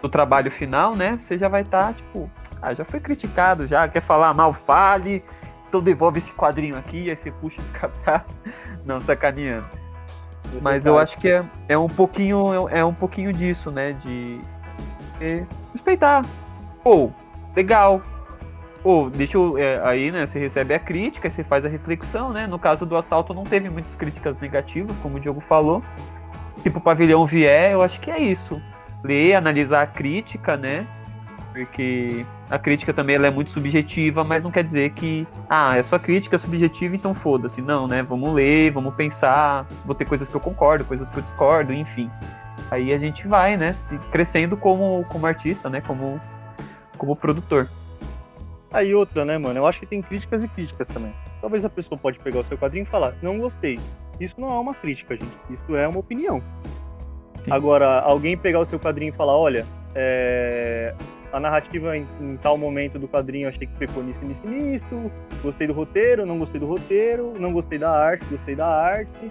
do, 0.02 0.08
trabalho 0.08 0.50
final, 0.50 0.96
né, 0.96 1.16
você 1.16 1.38
já 1.38 1.46
vai 1.46 1.62
estar, 1.62 1.86
tá, 1.86 1.92
tipo, 1.92 2.28
ah, 2.60 2.74
já 2.74 2.84
foi 2.84 2.98
criticado, 2.98 3.64
já 3.64 3.86
quer 3.86 4.02
falar 4.02 4.34
mal, 4.34 4.52
fale, 4.52 5.22
então 5.68 5.80
devolve 5.80 6.18
esse 6.18 6.32
quadrinho 6.32 6.76
aqui, 6.76 7.08
aí 7.08 7.16
você 7.16 7.30
puxa 7.30 7.62
de 7.62 7.68
cá 7.68 8.24
Não, 8.84 8.98
sacaneando. 8.98 9.68
Mas 10.60 10.84
eu 10.84 10.98
acho 10.98 11.16
que 11.18 11.28
é, 11.28 11.44
é 11.68 11.78
um 11.78 11.88
pouquinho 11.88 12.68
é, 12.70 12.80
é 12.80 12.84
um 12.84 12.94
pouquinho 12.94 13.32
disso, 13.32 13.70
né? 13.70 13.92
De 13.92 14.40
é, 15.20 15.44
respeitar. 15.72 16.24
Pô, 16.82 17.12
legal. 17.54 18.02
Pô, 18.82 19.10
deixa 19.10 19.36
eu. 19.36 19.58
É, 19.58 19.80
aí, 19.84 20.10
né? 20.10 20.26
Você 20.26 20.38
recebe 20.38 20.74
a 20.74 20.78
crítica, 20.78 21.28
você 21.28 21.42
faz 21.42 21.64
a 21.64 21.68
reflexão, 21.68 22.32
né? 22.32 22.46
No 22.46 22.58
caso 22.58 22.86
do 22.86 22.96
assalto 22.96 23.34
não 23.34 23.44
teve 23.44 23.68
muitas 23.68 23.96
críticas 23.96 24.38
negativas, 24.40 24.96
como 24.98 25.16
o 25.16 25.20
Diogo 25.20 25.40
falou. 25.40 25.82
Tipo, 26.62 26.78
o 26.78 26.82
pavilhão 26.82 27.26
vier, 27.26 27.72
eu 27.72 27.82
acho 27.82 28.00
que 28.00 28.10
é 28.10 28.18
isso. 28.18 28.60
Ler, 29.02 29.34
analisar 29.34 29.82
a 29.82 29.86
crítica, 29.86 30.56
né? 30.56 30.86
Porque 31.52 32.24
a 32.48 32.58
crítica 32.58 32.92
também 32.92 33.16
ela 33.16 33.26
é 33.26 33.30
muito 33.30 33.50
subjetiva, 33.50 34.22
mas 34.22 34.42
não 34.44 34.50
quer 34.50 34.62
dizer 34.62 34.90
que, 34.90 35.26
ah, 35.48 35.76
é 35.76 35.82
só 35.82 35.98
crítica 35.98 36.38
subjetiva, 36.38 36.94
então 36.94 37.14
foda-se. 37.14 37.60
Não, 37.60 37.88
né? 37.88 38.02
Vamos 38.02 38.32
ler, 38.32 38.70
vamos 38.70 38.94
pensar, 38.94 39.66
vou 39.84 39.94
ter 39.94 40.04
coisas 40.04 40.28
que 40.28 40.34
eu 40.34 40.40
concordo, 40.40 40.84
coisas 40.84 41.10
que 41.10 41.18
eu 41.18 41.22
discordo, 41.22 41.72
enfim. 41.72 42.10
Aí 42.70 42.92
a 42.92 42.98
gente 42.98 43.26
vai, 43.26 43.56
né, 43.56 43.72
se 43.72 43.96
crescendo 44.10 44.56
como, 44.56 45.04
como 45.08 45.26
artista, 45.26 45.70
né, 45.70 45.80
como, 45.80 46.20
como 46.96 47.16
produtor. 47.16 47.68
Aí 48.70 48.94
outra, 48.94 49.24
né, 49.24 49.38
mano? 49.38 49.58
Eu 49.58 49.66
acho 49.66 49.80
que 49.80 49.86
tem 49.86 50.02
críticas 50.02 50.44
e 50.44 50.48
críticas 50.48 50.86
também. 50.88 51.12
Talvez 51.40 51.64
a 51.64 51.70
pessoa 51.70 51.98
pode 51.98 52.18
pegar 52.18 52.40
o 52.40 52.44
seu 52.44 52.58
quadrinho 52.58 52.82
e 52.82 52.86
falar, 52.86 53.14
não 53.22 53.38
gostei. 53.38 53.78
isso 54.20 54.38
não 54.38 54.50
é 54.50 54.60
uma 54.60 54.74
crítica, 54.74 55.16
gente. 55.16 55.36
Isso 55.50 55.74
é 55.74 55.88
uma 55.88 56.00
opinião. 56.00 56.42
Sim. 57.44 57.52
Agora, 57.52 58.00
alguém 58.00 58.36
pegar 58.36 58.60
o 58.60 58.66
seu 58.66 58.78
quadrinho 58.78 59.10
e 59.10 59.16
falar, 59.16 59.36
olha, 59.36 59.64
é, 59.94 60.94
a 61.32 61.40
narrativa 61.40 61.96
em, 61.96 62.06
em, 62.20 62.36
tal 62.36 62.58
momento 62.58 62.98
do 62.98 63.08
quadrinho 63.08 63.48
achei 63.48 63.66
que 63.66 63.74
pecou 63.74 64.02
nisso, 64.02 64.24
nisso, 64.24 64.46
nisso, 64.46 65.10
gostei 65.42 65.66
do 65.66 65.72
roteiro, 65.72 66.26
não 66.26 66.38
gostei 66.38 66.60
do 66.60 66.66
roteiro, 66.66 67.34
não 67.38 67.52
gostei 67.52 67.78
da 67.78 67.90
arte, 67.90 68.24
gostei 68.26 68.54
da 68.54 68.66
arte, 68.66 69.30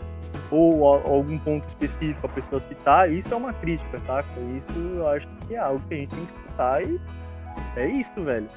ou 0.50 0.86
algum 0.86 1.38
ponto 1.39 1.67
específico 1.67 2.26
a 2.26 2.30
pessoa 2.30 2.62
citar, 2.69 3.12
isso 3.12 3.34
é 3.34 3.38
uma 3.38 3.54
crítica, 3.54 4.00
saca? 4.06 4.30
Isso 4.39 4.80
eu 4.80 5.08
acho 5.10 5.28
que 5.47 5.56
é 5.56 5.60
algo 5.60 5.82
que 5.88 5.93
a 5.93 5.97
gente 5.97 6.15
tem 6.15 6.26
que 6.26 6.41
citar 6.50 6.84
e 6.84 7.00
é 7.76 7.88
isso, 7.88 8.23
velho. 8.23 8.47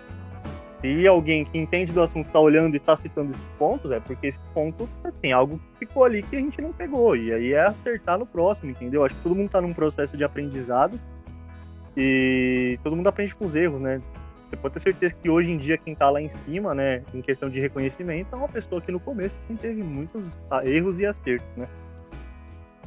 Se 0.80 1.06
alguém 1.06 1.44
que 1.44 1.58
entende 1.58 1.92
do 1.92 2.02
assunto 2.02 2.26
está 2.26 2.40
olhando 2.40 2.74
e 2.74 2.78
está 2.78 2.96
citando 2.96 3.32
esses 3.32 3.46
pontos, 3.58 3.90
é 3.90 4.00
porque 4.00 4.28
esse 4.28 4.38
ponto 4.54 4.88
tem 5.20 5.32
algo 5.32 5.58
que 5.58 5.86
ficou 5.86 6.04
ali 6.04 6.22
que 6.22 6.36
a 6.36 6.38
gente 6.38 6.60
não 6.62 6.72
pegou. 6.72 7.14
E 7.14 7.32
aí 7.32 7.52
é 7.52 7.66
acertar 7.66 8.18
no 8.18 8.24
próximo, 8.24 8.70
entendeu? 8.70 9.04
Acho 9.04 9.14
que 9.14 9.22
todo 9.22 9.34
mundo 9.34 9.46
está 9.46 9.60
num 9.60 9.74
processo 9.74 10.16
de 10.16 10.24
aprendizado 10.24 10.98
e 11.96 12.78
todo 12.82 12.96
mundo 12.96 13.08
aprende 13.08 13.34
com 13.34 13.46
os 13.46 13.54
erros, 13.54 13.80
né? 13.80 14.00
Você 14.48 14.56
pode 14.56 14.74
ter 14.74 14.80
certeza 14.80 15.14
que 15.14 15.30
hoje 15.30 15.50
em 15.50 15.58
dia 15.58 15.78
quem 15.78 15.92
está 15.92 16.10
lá 16.10 16.20
em 16.20 16.30
cima, 16.44 16.74
né, 16.74 17.04
em 17.14 17.22
questão 17.22 17.48
de 17.48 17.60
reconhecimento, 17.60 18.34
é 18.34 18.36
uma 18.36 18.48
pessoa 18.48 18.80
que 18.80 18.90
no 18.90 18.98
começo 18.98 19.36
teve 19.60 19.80
muitos 19.80 20.24
erros 20.64 20.98
e 20.98 21.06
acertos, 21.06 21.56
né? 21.56 21.68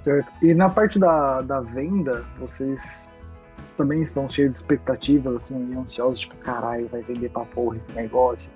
Certo. 0.01 0.29
E 0.41 0.53
na 0.53 0.69
parte 0.69 0.99
da, 0.99 1.41
da 1.41 1.62
venda, 1.62 2.25
vocês 2.38 3.08
também 3.76 4.02
estão 4.02 4.30
cheios 4.30 4.52
de 4.52 4.58
expectativas, 4.58 5.36
assim, 5.36 5.76
ansiosos, 5.76 6.22
tipo, 6.22 6.36
caralho, 6.38 6.88
vai 6.88 7.02
vender 7.02 7.30
pra 7.30 7.46
porra 7.46 7.78
esse 7.78 7.96
negócio? 7.96 8.52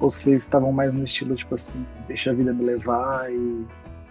Ou 0.00 0.10
vocês 0.10 0.42
estavam 0.42 0.72
mais 0.72 0.92
no 0.92 1.04
estilo, 1.04 1.34
tipo 1.34 1.54
assim, 1.54 1.86
deixa 2.06 2.30
a 2.30 2.34
vida 2.34 2.52
me 2.52 2.64
levar 2.64 3.30
e 3.30 3.66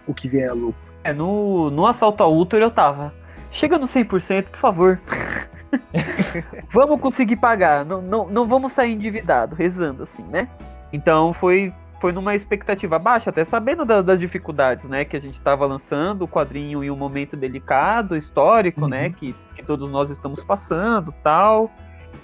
o 0.06 0.14
que 0.14 0.28
vier 0.28 0.48
é 0.48 0.52
lucro? 0.52 0.80
É, 1.02 1.12
no, 1.12 1.70
no 1.70 1.86
assalto 1.86 2.22
ao 2.22 2.34
útero 2.34 2.64
eu 2.64 2.70
tava. 2.70 3.12
Chega 3.50 3.78
no 3.78 3.86
100%, 3.86 4.44
por 4.44 4.58
favor. 4.58 5.00
vamos 6.70 7.00
conseguir 7.00 7.36
pagar, 7.36 7.84
não, 7.84 8.00
não, 8.00 8.28
não 8.28 8.46
vamos 8.46 8.72
sair 8.72 8.92
endividado, 8.92 9.54
rezando 9.54 10.02
assim, 10.02 10.24
né? 10.24 10.48
Então 10.92 11.32
foi 11.32 11.72
foi 12.00 12.12
numa 12.12 12.34
expectativa 12.34 12.98
baixa, 12.98 13.30
até 13.30 13.46
sabendo 13.46 13.82
da, 13.82 14.02
das 14.02 14.20
dificuldades, 14.20 14.86
né, 14.86 15.06
que 15.06 15.16
a 15.16 15.20
gente 15.20 15.38
estava 15.38 15.64
lançando 15.64 16.22
o 16.22 16.28
quadrinho 16.28 16.84
em 16.84 16.90
um 16.90 16.96
momento 16.96 17.34
delicado, 17.34 18.14
histórico, 18.14 18.82
né, 18.82 18.84
uhum. 18.84 19.02
né, 19.04 19.10
que, 19.10 19.34
todos 19.64 19.90
nós 19.90 20.10
estamos 20.10 20.42
passando, 20.42 21.12
tal, 21.22 21.70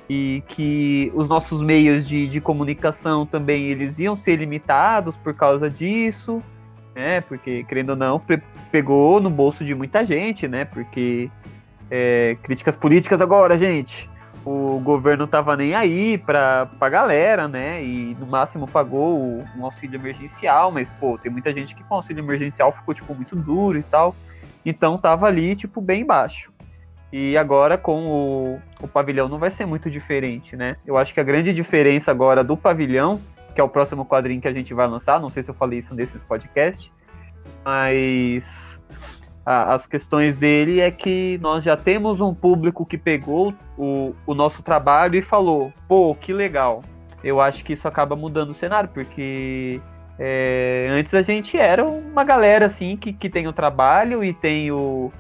e 0.09 0.43
que 0.49 1.11
os 1.15 1.29
nossos 1.29 1.63
meios 1.63 2.07
de, 2.07 2.29
de 2.29 2.41
comunicação 2.41 3.27
também 3.27 3.65
eles 3.67 3.99
iam 3.99 4.15
ser 4.15 4.37
limitados 4.37 5.17
por 5.17 5.35
causa 5.35 5.69
disso, 5.69 6.43
né, 6.95 7.21
porque 7.23 7.65
querendo 7.65 7.91
ou 7.91 7.97
não 7.97 8.21
pegou 8.71 9.21
no 9.21 9.31
bolso 9.31 9.65
de 9.65 9.75
muita 9.75 10.05
gente, 10.05 10.47
né, 10.47 10.65
porque 10.65 11.31
é, 11.91 12.37
críticas 12.43 12.77
políticas 12.77 13.21
agora, 13.21 13.59
gente. 13.59 14.09
O 14.45 14.81
governo 14.81 15.27
tava 15.27 15.55
nem 15.55 15.75
aí 15.75 16.17
pra, 16.17 16.67
pra 16.79 16.89
galera, 16.89 17.47
né? 17.47 17.85
E 17.85 18.17
no 18.19 18.27
máximo 18.27 18.67
pagou 18.67 19.45
um 19.55 19.65
auxílio 19.65 20.01
emergencial, 20.01 20.71
mas, 20.71 20.89
pô, 20.89 21.19
tem 21.19 21.31
muita 21.31 21.53
gente 21.53 21.75
que 21.75 21.85
com 21.85 21.97
auxílio 21.97 22.25
emergencial 22.25 22.73
ficou, 22.73 22.95
tipo, 22.95 23.15
muito 23.15 23.37
duro 23.37 23.79
e 23.79 23.83
tal. 23.83 24.15
Então 24.65 24.97
tava 24.97 25.27
ali, 25.27 25.55
tipo, 25.55 25.81
bem 25.81 26.07
baixo. 26.07 26.50
E 27.13 27.37
agora 27.37 27.77
com 27.77 28.07
o, 28.07 28.61
o 28.81 28.89
pavilhão 28.89 29.29
não 29.29 29.39
vai 29.39 29.51
ser 29.51 29.67
muito 29.67 29.91
diferente, 29.91 30.57
né? 30.57 30.77
Eu 30.87 30.97
acho 30.97 31.13
que 31.13 31.21
a 31.21 31.25
grande 31.25 31.53
diferença 31.53 32.11
agora 32.11 32.45
do 32.45 32.57
pavilhão, 32.57 33.21
que 33.55 33.61
é 33.61 33.65
o 33.65 33.69
próximo 33.69 34.05
quadrinho 34.05 34.41
que 34.41 34.47
a 34.47 34.53
gente 34.53 34.73
vai 34.73 34.87
lançar, 34.87 35.21
não 35.21 35.29
sei 35.29 35.43
se 35.43 35.51
eu 35.51 35.55
falei 35.55 35.81
isso 35.81 35.95
nesse 35.95 36.17
podcast, 36.21 36.93
mas 37.65 38.81
a, 39.45 39.75
as 39.75 39.87
questões 39.87 40.37
dele 40.37 40.81
é 40.81 40.91
que 40.91 41.39
nós 41.43 41.65
já 41.65 41.77
temos 41.77 42.21
um 42.21 42.33
público 42.33 42.87
que 42.87 42.97
pegou 42.97 43.53
o, 43.77 44.15
o 44.25 44.35
nosso 44.35 44.63
trabalho 44.63 45.17
e 45.17 45.23
falou: 45.23 45.73
pô, 45.89 46.15
que 46.15 46.33
legal. 46.33 46.83
Eu 47.23 47.41
acho 47.41 47.65
que 47.65 47.73
isso 47.73 47.87
acaba 47.87 48.17
mudando 48.17 48.51
o 48.51 48.55
cenário, 48.55 48.89
porque 48.89 49.81
é, 50.19 50.87
antes 50.91 51.13
a 51.13 51.23
gente 51.23 51.59
era 51.59 51.85
uma 51.85 52.25
galera 52.25 52.67
assim 52.67 52.97
que, 52.97 53.13
que 53.13 53.29
tem 53.29 53.47
o 53.47 53.53
trabalho 53.53 54.23
e 54.25 54.33
tem 54.33 54.71
o, 54.71 55.13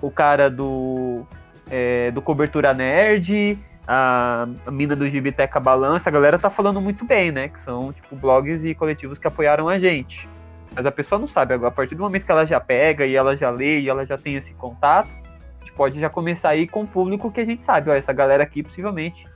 o 0.00 0.10
cara 0.10 0.48
do, 0.48 1.26
é, 1.70 2.10
do 2.10 2.22
Cobertura 2.22 2.72
Nerd, 2.74 3.58
a, 3.86 4.46
a 4.66 4.70
mina 4.70 4.94
do 4.94 5.08
Gibiteca 5.08 5.58
Balança, 5.58 6.10
a 6.10 6.12
galera 6.12 6.38
tá 6.38 6.50
falando 6.50 6.80
muito 6.80 7.04
bem, 7.04 7.32
né? 7.32 7.48
Que 7.48 7.58
são 7.58 7.92
tipo 7.92 8.14
blogs 8.14 8.64
e 8.64 8.74
coletivos 8.74 9.18
que 9.18 9.26
apoiaram 9.26 9.68
a 9.68 9.78
gente. 9.78 10.28
Mas 10.74 10.84
a 10.84 10.92
pessoa 10.92 11.18
não 11.18 11.26
sabe. 11.26 11.54
A 11.54 11.70
partir 11.70 11.94
do 11.94 12.02
momento 12.02 12.24
que 12.24 12.32
ela 12.32 12.44
já 12.44 12.60
pega 12.60 13.06
e 13.06 13.16
ela 13.16 13.36
já 13.36 13.50
lê 13.50 13.80
e 13.80 13.88
ela 13.88 14.04
já 14.04 14.18
tem 14.18 14.36
esse 14.36 14.52
contato, 14.54 15.08
a 15.08 15.60
gente 15.60 15.72
pode 15.72 15.98
já 15.98 16.10
começar 16.10 16.50
aí 16.50 16.66
com 16.66 16.82
o 16.82 16.86
público 16.86 17.30
que 17.30 17.40
a 17.40 17.44
gente 17.44 17.62
sabe. 17.62 17.90
Ó, 17.90 17.94
essa 17.94 18.12
galera 18.12 18.42
aqui 18.42 18.62
possivelmente 18.62 19.26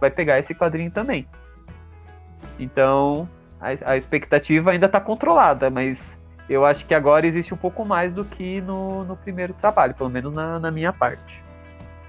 vai 0.00 0.10
pegar 0.10 0.38
esse 0.38 0.54
quadrinho 0.54 0.90
também. 0.90 1.26
Então, 2.58 3.28
a, 3.60 3.92
a 3.92 3.96
expectativa 3.96 4.70
ainda 4.70 4.86
está 4.86 5.00
controlada, 5.00 5.70
mas 5.70 6.18
eu 6.48 6.64
acho 6.64 6.86
que 6.86 6.94
agora 6.94 7.26
existe 7.26 7.52
um 7.54 7.56
pouco 7.56 7.84
mais 7.84 8.12
do 8.12 8.24
que 8.24 8.60
no, 8.60 9.04
no 9.04 9.16
primeiro 9.16 9.54
trabalho, 9.54 9.94
pelo 9.94 10.10
menos 10.10 10.32
na, 10.32 10.58
na 10.58 10.70
minha 10.70 10.92
parte. 10.92 11.43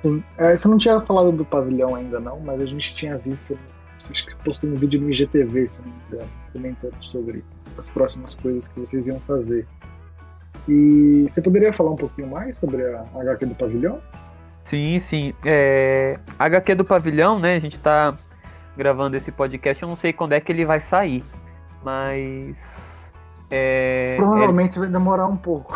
Sim. 0.05 0.23
É, 0.37 0.55
você 0.55 0.67
não 0.67 0.77
tinha 0.77 1.01
falado 1.01 1.31
do 1.31 1.43
pavilhão 1.43 1.95
ainda 1.95 2.19
não, 2.19 2.39
mas 2.39 2.61
a 2.61 2.65
gente 2.67 2.93
tinha 2.93 3.17
visto, 3.17 3.57
acho 3.97 4.23
que 4.23 4.35
postou 4.43 4.69
um 4.69 4.75
vídeo 4.75 5.01
no 5.01 5.09
IGTV, 5.09 5.67
se 5.67 5.81
não 5.81 5.87
me 5.87 5.95
engano, 6.07 6.29
comentando 6.53 6.95
sobre 7.01 7.43
as 7.75 7.89
próximas 7.89 8.35
coisas 8.35 8.67
que 8.67 8.79
vocês 8.79 9.07
iam 9.07 9.19
fazer. 9.21 9.67
E 10.67 11.25
você 11.27 11.41
poderia 11.41 11.73
falar 11.73 11.89
um 11.89 11.95
pouquinho 11.95 12.27
mais 12.27 12.55
sobre 12.57 12.83
a 12.85 13.03
HQ 13.15 13.47
do 13.47 13.55
Pavilhão? 13.55 13.99
Sim, 14.63 14.99
sim. 14.99 15.33
É... 15.43 16.19
A 16.37 16.45
HQ 16.45 16.75
do 16.75 16.85
Pavilhão, 16.85 17.39
né? 17.39 17.55
A 17.55 17.59
gente 17.59 17.79
tá 17.79 18.15
gravando 18.77 19.17
esse 19.17 19.31
podcast, 19.31 19.81
eu 19.81 19.89
não 19.89 19.95
sei 19.95 20.13
quando 20.13 20.33
é 20.33 20.39
que 20.39 20.51
ele 20.51 20.65
vai 20.65 20.79
sair, 20.79 21.23
mas. 21.83 23.11
É... 23.49 24.17
Provavelmente 24.17 24.77
é... 24.77 24.81
vai 24.81 24.89
demorar 24.89 25.25
um 25.25 25.37
pouco. 25.37 25.73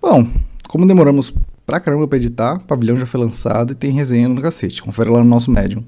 Bom, 0.00 0.30
como 0.68 0.86
demoramos 0.86 1.32
pra 1.64 1.80
caramba 1.80 2.06
pra 2.06 2.18
editar, 2.18 2.54
o 2.54 2.66
Pavilhão 2.66 2.96
já 2.96 3.06
foi 3.06 3.20
lançado 3.20 3.72
e 3.72 3.74
tem 3.74 3.90
resenha 3.90 4.28
no 4.28 4.40
cacete. 4.40 4.82
Confere 4.82 5.10
lá 5.10 5.18
no 5.18 5.24
nosso 5.24 5.50
Medium. 5.50 5.84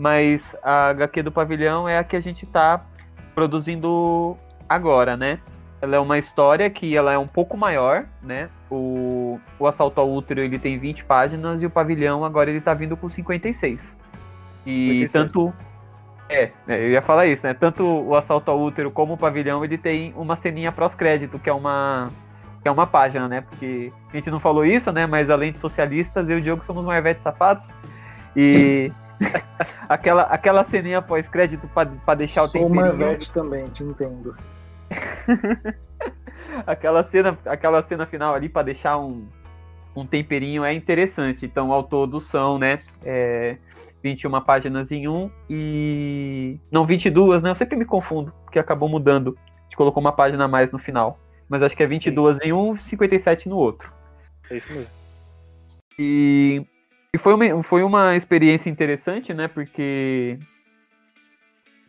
mas 0.00 0.56
a 0.62 0.88
HQ 0.88 1.24
do 1.24 1.30
Pavilhão 1.30 1.86
é 1.86 1.98
a 1.98 2.04
que 2.04 2.16
a 2.16 2.20
gente 2.20 2.46
está 2.46 2.80
produzindo 3.34 4.34
agora, 4.66 5.14
né? 5.14 5.38
Ela 5.82 5.96
é 5.96 5.98
uma 5.98 6.16
história 6.16 6.70
que 6.70 6.96
ela 6.96 7.12
é 7.12 7.18
um 7.18 7.26
pouco 7.26 7.54
maior, 7.54 8.06
né? 8.22 8.48
O, 8.70 9.38
o 9.58 9.66
Assalto 9.66 10.00
ao 10.00 10.10
Útero 10.10 10.40
ele 10.40 10.58
tem 10.58 10.78
20 10.78 11.04
páginas 11.04 11.62
e 11.62 11.66
o 11.66 11.70
Pavilhão 11.70 12.24
agora 12.24 12.48
ele 12.48 12.62
tá 12.62 12.72
vindo 12.72 12.96
com 12.96 13.10
56. 13.10 13.94
E 14.64 15.06
56. 15.06 15.12
tanto 15.12 15.52
é, 16.30 16.52
é, 16.68 16.80
eu 16.80 16.90
ia 16.90 17.02
falar 17.02 17.26
isso, 17.26 17.44
né? 17.44 17.52
Tanto 17.52 17.84
o 17.84 18.14
Assalto 18.14 18.50
ao 18.50 18.60
Útero 18.60 18.90
como 18.90 19.14
o 19.14 19.18
Pavilhão, 19.18 19.64
ele 19.64 19.76
tem 19.76 20.14
uma 20.16 20.36
ceninha 20.36 20.70
pós-crédito, 20.70 21.38
que 21.38 21.50
é 21.50 21.52
uma 21.52 22.10
que 22.62 22.68
é 22.68 22.70
uma 22.70 22.86
página, 22.86 23.26
né? 23.26 23.40
Porque 23.40 23.92
a 24.12 24.16
gente 24.16 24.30
não 24.30 24.38
falou 24.38 24.64
isso, 24.64 24.92
né? 24.92 25.06
Mas 25.06 25.30
além 25.30 25.50
de 25.50 25.58
socialistas, 25.58 26.28
eu 26.28 26.38
e 26.38 26.40
o 26.40 26.42
Diogo 26.42 26.62
somos 26.62 26.84
marvetes 26.84 27.22
safados. 27.22 27.68
E 28.36 28.92
aquela, 29.88 30.22
aquela 30.24 30.62
ceninha 30.62 31.02
pós-crédito 31.02 31.68
pra, 31.68 32.14
deixar 32.14 32.46
Sou 32.46 32.66
o 32.66 32.68
temperinho. 32.68 32.86
Sou 32.86 32.98
Marvete 32.98 33.32
também, 33.32 33.68
te 33.68 33.82
entendo. 33.82 34.36
aquela, 36.66 37.02
cena, 37.02 37.38
aquela 37.46 37.82
cena 37.82 38.06
final 38.06 38.34
ali 38.34 38.48
pra 38.48 38.62
deixar 38.62 38.98
um, 38.98 39.26
um 39.96 40.06
temperinho 40.06 40.62
é 40.62 40.72
interessante. 40.72 41.46
Então, 41.46 41.72
ao 41.72 41.82
todo 41.82 42.20
são, 42.20 42.58
né, 42.58 42.78
é, 43.02 43.56
21 44.02 44.40
páginas 44.40 44.90
em 44.90 45.08
um 45.08 45.30
e... 45.48 46.58
Não, 46.70 46.86
22, 46.86 47.42
né? 47.42 47.50
Eu 47.50 47.54
sempre 47.54 47.76
me 47.76 47.84
confundo, 47.84 48.32
porque 48.42 48.58
acabou 48.58 48.88
mudando. 48.88 49.36
A 49.46 49.62
gente 49.64 49.76
colocou 49.76 50.00
uma 50.00 50.12
página 50.12 50.44
a 50.44 50.48
mais 50.48 50.72
no 50.72 50.78
final. 50.78 51.18
Mas 51.48 51.62
acho 51.62 51.76
que 51.76 51.82
é 51.82 51.86
22 51.86 52.38
Sim. 52.38 52.48
em 52.48 52.52
um 52.52 52.74
e 52.74 52.78
57 52.78 53.48
no 53.48 53.56
outro. 53.56 53.92
É 54.48 54.56
isso 54.56 54.72
mesmo. 54.72 54.90
E 55.98 56.64
e 57.12 57.18
foi 57.18 57.34
uma, 57.34 57.62
foi 57.62 57.82
uma 57.82 58.16
experiência 58.16 58.70
interessante, 58.70 59.34
né? 59.34 59.48
Porque 59.48 60.38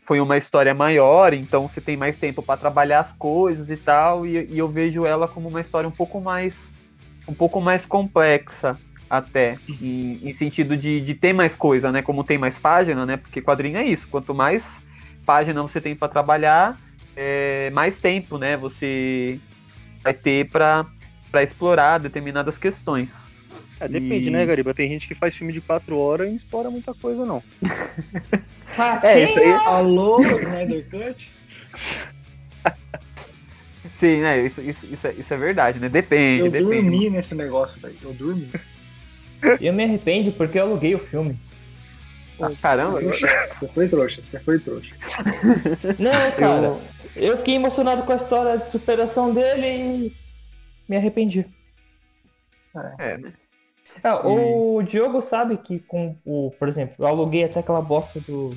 foi 0.03 0.19
uma 0.19 0.37
história 0.37 0.73
maior, 0.73 1.33
então 1.33 1.67
você 1.67 1.79
tem 1.79 1.95
mais 1.95 2.17
tempo 2.17 2.41
para 2.41 2.59
trabalhar 2.59 2.99
as 2.99 3.11
coisas 3.13 3.69
e 3.69 3.77
tal, 3.77 4.25
e, 4.25 4.45
e, 4.51 4.57
eu 4.57 4.67
vejo 4.67 5.05
ela 5.05 5.27
como 5.27 5.47
uma 5.47 5.61
história 5.61 5.87
um 5.87 5.91
pouco 5.91 6.19
mais 6.19 6.67
um 7.27 7.33
pouco 7.33 7.61
mais 7.61 7.85
complexa 7.85 8.77
até, 9.11 9.57
em, 9.81 10.17
em 10.23 10.33
sentido 10.33 10.77
de, 10.77 11.01
de, 11.01 11.13
ter 11.13 11.33
mais 11.33 11.53
coisa, 11.53 11.91
né? 11.91 12.01
Como 12.01 12.23
tem 12.23 12.37
mais 12.37 12.57
página, 12.57 13.05
né? 13.05 13.17
Porque 13.17 13.41
quadrinho 13.41 13.77
é 13.77 13.83
isso, 13.83 14.07
quanto 14.07 14.33
mais 14.33 14.81
página 15.25 15.61
você 15.61 15.81
tem 15.81 15.93
para 15.93 16.07
trabalhar, 16.07 16.79
é, 17.17 17.69
mais 17.71 17.99
tempo, 17.99 18.37
né? 18.37 18.55
Você 18.55 19.37
vai 20.01 20.13
ter 20.13 20.49
para 20.49 20.85
explorar 21.43 21.97
determinadas 21.99 22.57
questões. 22.57 23.27
É, 23.81 23.87
depende, 23.89 24.29
E- 24.29 24.31
né, 24.31 24.45
Gariba? 24.45 24.73
Tem 24.73 24.87
gente 24.87 25.05
que 25.09 25.15
faz 25.15 25.35
filme 25.35 25.51
de 25.51 25.59
4 25.59 25.97
horas 25.97 26.27
e 26.27 26.29
não 26.29 26.37
explora 26.37 26.69
muita 26.71 26.93
coisa, 26.93 27.25
não. 27.25 27.43
É, 29.03 29.19
isso 29.19 29.37
aí. 29.37 29.51
Alô, 29.67 30.21
Snyder 30.21 30.85
Cut? 30.89 31.29
Sim, 33.99 34.21
né? 34.21 34.39
Isso, 34.45 34.61
isso, 34.61 34.85
isso, 34.85 35.07
é, 35.07 35.13
isso 35.13 35.33
é 35.33 35.37
verdade, 35.37 35.79
né? 35.79 35.89
Depende, 35.89 36.43
Eu 36.45 36.51
depende. 36.51 36.75
dormi 36.75 37.09
nesse 37.09 37.35
negócio, 37.35 37.79
velho. 37.81 37.97
Eu 38.01 38.13
dormi. 38.13 38.49
Eu 39.59 39.73
me 39.73 39.83
arrependo 39.83 40.31
porque 40.31 40.57
eu 40.57 40.63
aluguei 40.63 40.95
o 40.95 40.99
filme. 40.99 41.37
Ah, 42.39 42.47
caramba. 42.61 42.99
Você 43.01 43.67
foi 43.73 43.87
trouxa, 43.87 44.23
você 44.23 44.39
foi 44.39 44.59
trouxa. 44.59 44.95
Não, 45.99 46.31
cara. 46.31 46.77
Eu 47.15 47.37
fiquei 47.37 47.55
emocionado 47.55 48.03
com 48.03 48.13
a 48.13 48.15
história 48.15 48.57
de 48.57 48.69
superação 48.69 49.33
dele 49.33 49.67
e 49.67 50.13
me 50.87 50.97
arrependi. 50.97 51.45
É, 52.97 53.17
né? 53.17 53.33
É, 54.03 54.13
o 54.13 54.81
Diogo 54.81 55.21
sabe 55.21 55.57
que 55.57 55.79
com 55.79 56.15
o, 56.25 56.51
por 56.57 56.69
exemplo, 56.69 56.95
eu 56.97 57.07
aluguei 57.07 57.43
até 57.43 57.59
aquela 57.59 57.81
bosta 57.81 58.19
do 58.21 58.55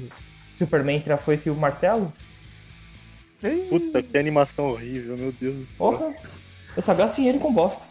Superman 0.57 0.97
entre 0.97 1.13
a 1.13 1.19
foice 1.19 1.49
e 1.49 1.53
o 1.53 1.57
martelo. 1.57 2.13
Puta, 3.69 4.03
que 4.03 4.17
animação 4.17 4.71
horrível, 4.71 5.17
meu 5.17 5.33
Deus 5.33 5.55
do 5.55 5.67
céu. 5.67 5.77
Porra, 5.77 6.15
eu 6.77 6.83
só 6.83 6.95
gasto 6.95 7.17
dinheiro 7.17 7.41
com 7.41 7.53
bosta. 7.53 7.85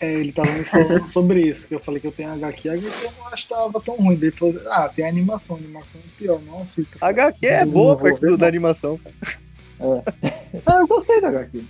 É, 0.00 0.12
ele 0.12 0.32
tava 0.32 0.52
me 0.52 0.64
falando 0.64 1.06
sobre 1.10 1.42
isso, 1.42 1.66
que 1.66 1.74
eu 1.74 1.80
falei 1.80 2.00
que 2.00 2.06
eu 2.06 2.12
tenho 2.12 2.32
HQ, 2.32 2.68
a 2.68 2.72
HQ 2.74 3.04
eu 3.04 3.12
não 3.18 3.26
achava 3.32 3.80
tão 3.80 3.96
ruim. 3.96 4.14
Ele 4.14 4.30
falou, 4.30 4.54
ah, 4.70 4.88
tem 4.88 5.06
animação, 5.06 5.56
animação 5.56 6.00
é 6.06 6.10
pior, 6.16 6.40
não 6.42 6.60
assista. 6.60 6.96
HQ 7.00 7.46
é 7.46 7.64
boa 7.66 7.96
perto 7.96 8.20
ver, 8.20 8.26
do- 8.26 8.30
não. 8.32 8.38
da 8.38 8.46
animação. 8.46 9.00
Ah, 9.80 10.76
eu 10.78 10.86
gostei 10.86 11.20
da 11.20 11.28
HQ. 11.28 11.64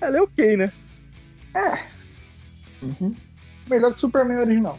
Ela 0.00 0.18
é 0.18 0.20
ok, 0.20 0.56
né? 0.56 0.72
Melhor 3.68 3.90
que 3.92 3.96
o 3.96 4.00
Superman 4.00 4.38
original. 4.38 4.78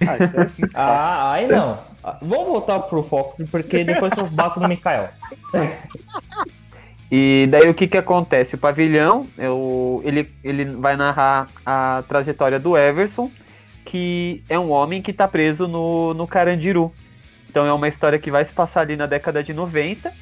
Ah, 0.00 0.14
isso 0.16 0.36
é 0.36 0.42
assim. 0.42 0.62
Ah, 0.74 1.32
aí 1.32 1.48
não. 1.48 1.84
Ah, 2.04 2.18
Vamos 2.22 2.46
voltar 2.48 2.80
pro 2.80 3.02
foco, 3.02 3.44
porque 3.50 3.84
depois 3.84 4.16
eu 4.16 4.26
bato 4.28 4.58
no 4.60 4.68
Mikael. 4.68 5.10
E 7.10 7.46
daí 7.50 7.68
o 7.68 7.74
que 7.74 7.88
que 7.88 7.96
acontece? 7.96 8.54
O 8.54 8.58
pavilhão, 8.58 9.32
o- 9.38 10.02
ele, 10.04 10.30
ele 10.44 10.64
vai 10.76 10.96
narrar 10.96 11.48
a 11.64 12.04
trajetória 12.06 12.58
do 12.58 12.76
Everson, 12.76 13.32
que 13.84 14.44
é 14.48 14.58
um 14.58 14.70
homem 14.70 15.00
que 15.00 15.12
tá 15.12 15.26
preso 15.26 15.66
no, 15.66 16.12
no 16.14 16.26
Carandiru. 16.28 16.94
Então 17.48 17.66
é 17.66 17.72
uma 17.72 17.88
história 17.88 18.18
que 18.18 18.30
vai 18.30 18.44
se 18.44 18.52
passar 18.52 18.82
ali 18.82 18.96
na 18.96 19.06
década 19.06 19.42
de 19.42 19.54
90. 19.54 20.12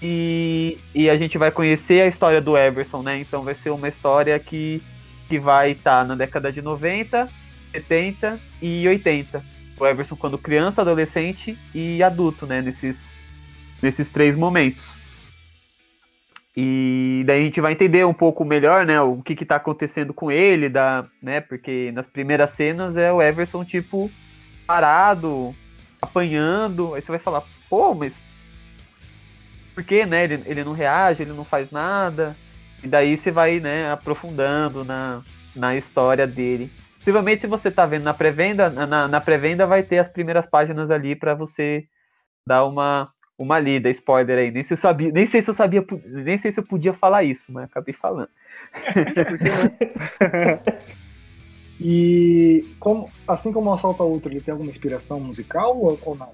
E, 0.00 0.78
e 0.94 1.10
a 1.10 1.16
gente 1.16 1.38
vai 1.38 1.50
conhecer 1.50 2.02
a 2.02 2.06
história 2.06 2.40
do 2.40 2.56
Everson, 2.56 3.02
né? 3.02 3.18
Então 3.20 3.42
vai 3.44 3.54
ser 3.54 3.70
uma 3.70 3.88
história 3.88 4.38
que, 4.38 4.82
que 5.28 5.40
vai 5.40 5.72
estar 5.72 6.06
na 6.06 6.14
década 6.14 6.52
de 6.52 6.62
90, 6.62 7.28
70 7.72 8.40
e 8.62 8.86
80. 8.88 9.44
O 9.78 9.86
Everson 9.86 10.16
quando 10.16 10.38
criança, 10.38 10.82
adolescente 10.82 11.58
e 11.74 12.00
adulto, 12.02 12.46
né? 12.46 12.62
Nesses, 12.62 13.18
nesses 13.82 14.10
três 14.12 14.36
momentos. 14.36 14.97
E 16.60 17.22
daí 17.24 17.42
a 17.42 17.44
gente 17.44 17.60
vai 17.60 17.70
entender 17.70 18.04
um 18.04 18.12
pouco 18.12 18.44
melhor, 18.44 18.84
né, 18.84 19.00
o 19.00 19.22
que 19.22 19.36
que 19.36 19.46
tá 19.46 19.54
acontecendo 19.54 20.12
com 20.12 20.28
ele, 20.28 20.68
da, 20.68 21.06
né, 21.22 21.40
porque 21.40 21.92
nas 21.92 22.08
primeiras 22.08 22.50
cenas 22.50 22.96
é 22.96 23.12
o 23.12 23.22
Everson, 23.22 23.64
tipo, 23.64 24.10
parado, 24.66 25.54
apanhando, 26.02 26.94
aí 26.94 27.00
você 27.00 27.12
vai 27.12 27.20
falar, 27.20 27.44
pô, 27.70 27.94
mas 27.94 28.20
por 29.72 29.84
que, 29.84 30.04
né, 30.04 30.24
ele, 30.24 30.42
ele 30.46 30.64
não 30.64 30.72
reage, 30.72 31.22
ele 31.22 31.32
não 31.32 31.44
faz 31.44 31.70
nada, 31.70 32.34
e 32.82 32.88
daí 32.88 33.16
você 33.16 33.30
vai, 33.30 33.60
né, 33.60 33.92
aprofundando 33.92 34.84
na, 34.84 35.22
na 35.54 35.76
história 35.76 36.26
dele. 36.26 36.72
Possivelmente 36.96 37.42
se 37.42 37.46
você 37.46 37.70
tá 37.70 37.86
vendo 37.86 38.02
na 38.02 38.12
pré-venda, 38.12 38.68
na, 38.68 39.06
na 39.06 39.20
pré-venda 39.20 39.64
vai 39.64 39.84
ter 39.84 40.00
as 40.00 40.08
primeiras 40.08 40.44
páginas 40.44 40.90
ali 40.90 41.14
para 41.14 41.34
você 41.34 41.84
dar 42.44 42.64
uma, 42.64 43.06
uma 43.38 43.58
lida, 43.58 43.88
spoiler 43.90 44.38
aí. 44.38 44.50
Nem 44.50 44.62
sei, 44.62 44.68
se 44.68 44.72
eu 44.72 44.76
sabia, 44.76 45.12
nem 45.12 45.24
sei 45.24 45.40
se 45.40 45.50
eu 45.50 45.54
sabia, 45.54 45.86
nem 46.04 46.36
sei 46.36 46.50
se 46.50 46.58
eu 46.58 46.64
podia 46.64 46.92
falar 46.92 47.22
isso, 47.22 47.52
mas 47.52 47.64
acabei 47.64 47.94
falando. 47.94 48.30
E 51.80 52.64
como, 52.80 53.10
assim 53.26 53.52
como 53.52 53.70
o 53.70 53.72
Assalto 53.72 54.02
ao 54.02 54.10
Outro, 54.10 54.32
ele 54.32 54.40
tem 54.40 54.52
alguma 54.52 54.70
inspiração 54.70 55.20
musical 55.20 55.78
ou, 55.78 55.98
ou 56.02 56.16
não? 56.16 56.30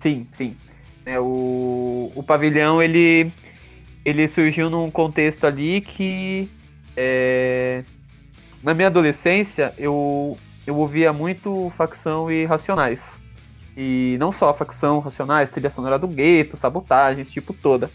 Sim, 0.00 0.26
sim. 0.36 0.56
É, 1.04 1.20
o, 1.20 2.10
o 2.14 2.22
pavilhão 2.22 2.82
ele, 2.82 3.30
ele 4.04 4.26
surgiu 4.26 4.68
num 4.68 4.90
contexto 4.90 5.44
ali 5.44 5.80
que 5.80 6.48
é, 6.96 7.84
na 8.62 8.74
minha 8.74 8.88
adolescência 8.88 9.72
eu, 9.78 10.36
eu 10.66 10.76
ouvia 10.76 11.12
muito 11.12 11.72
facção 11.76 12.30
e 12.30 12.44
racionais. 12.44 13.16
E 13.76 14.16
não 14.18 14.32
só 14.32 14.54
facção, 14.54 15.00
racionais, 15.00 15.50
trilha 15.50 15.68
sonora 15.68 15.98
do 15.98 16.08
gueto, 16.08 16.56
sabotagem, 16.56 17.22
esse 17.22 17.32
tipo 17.32 17.52
toda. 17.52 17.90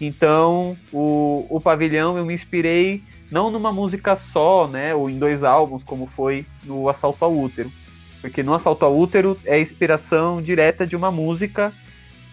Então 0.00 0.76
o, 0.92 1.46
o 1.50 1.60
pavilhão 1.60 2.16
eu 2.16 2.24
me 2.24 2.34
inspirei 2.34 3.02
não 3.30 3.50
numa 3.50 3.72
música 3.72 4.14
só, 4.14 4.68
né, 4.68 4.94
ou 4.94 5.10
em 5.10 5.18
dois 5.18 5.42
álbuns, 5.42 5.82
como 5.82 6.06
foi 6.06 6.46
no 6.62 6.88
Assalto 6.88 7.24
ao 7.24 7.36
Útero. 7.36 7.72
Porque 8.20 8.42
no 8.42 8.54
Assalto 8.54 8.84
ao 8.84 8.96
Útero 8.96 9.36
é 9.44 9.60
inspiração 9.60 10.40
direta 10.40 10.86
de 10.86 10.94
uma 10.94 11.10
música 11.10 11.72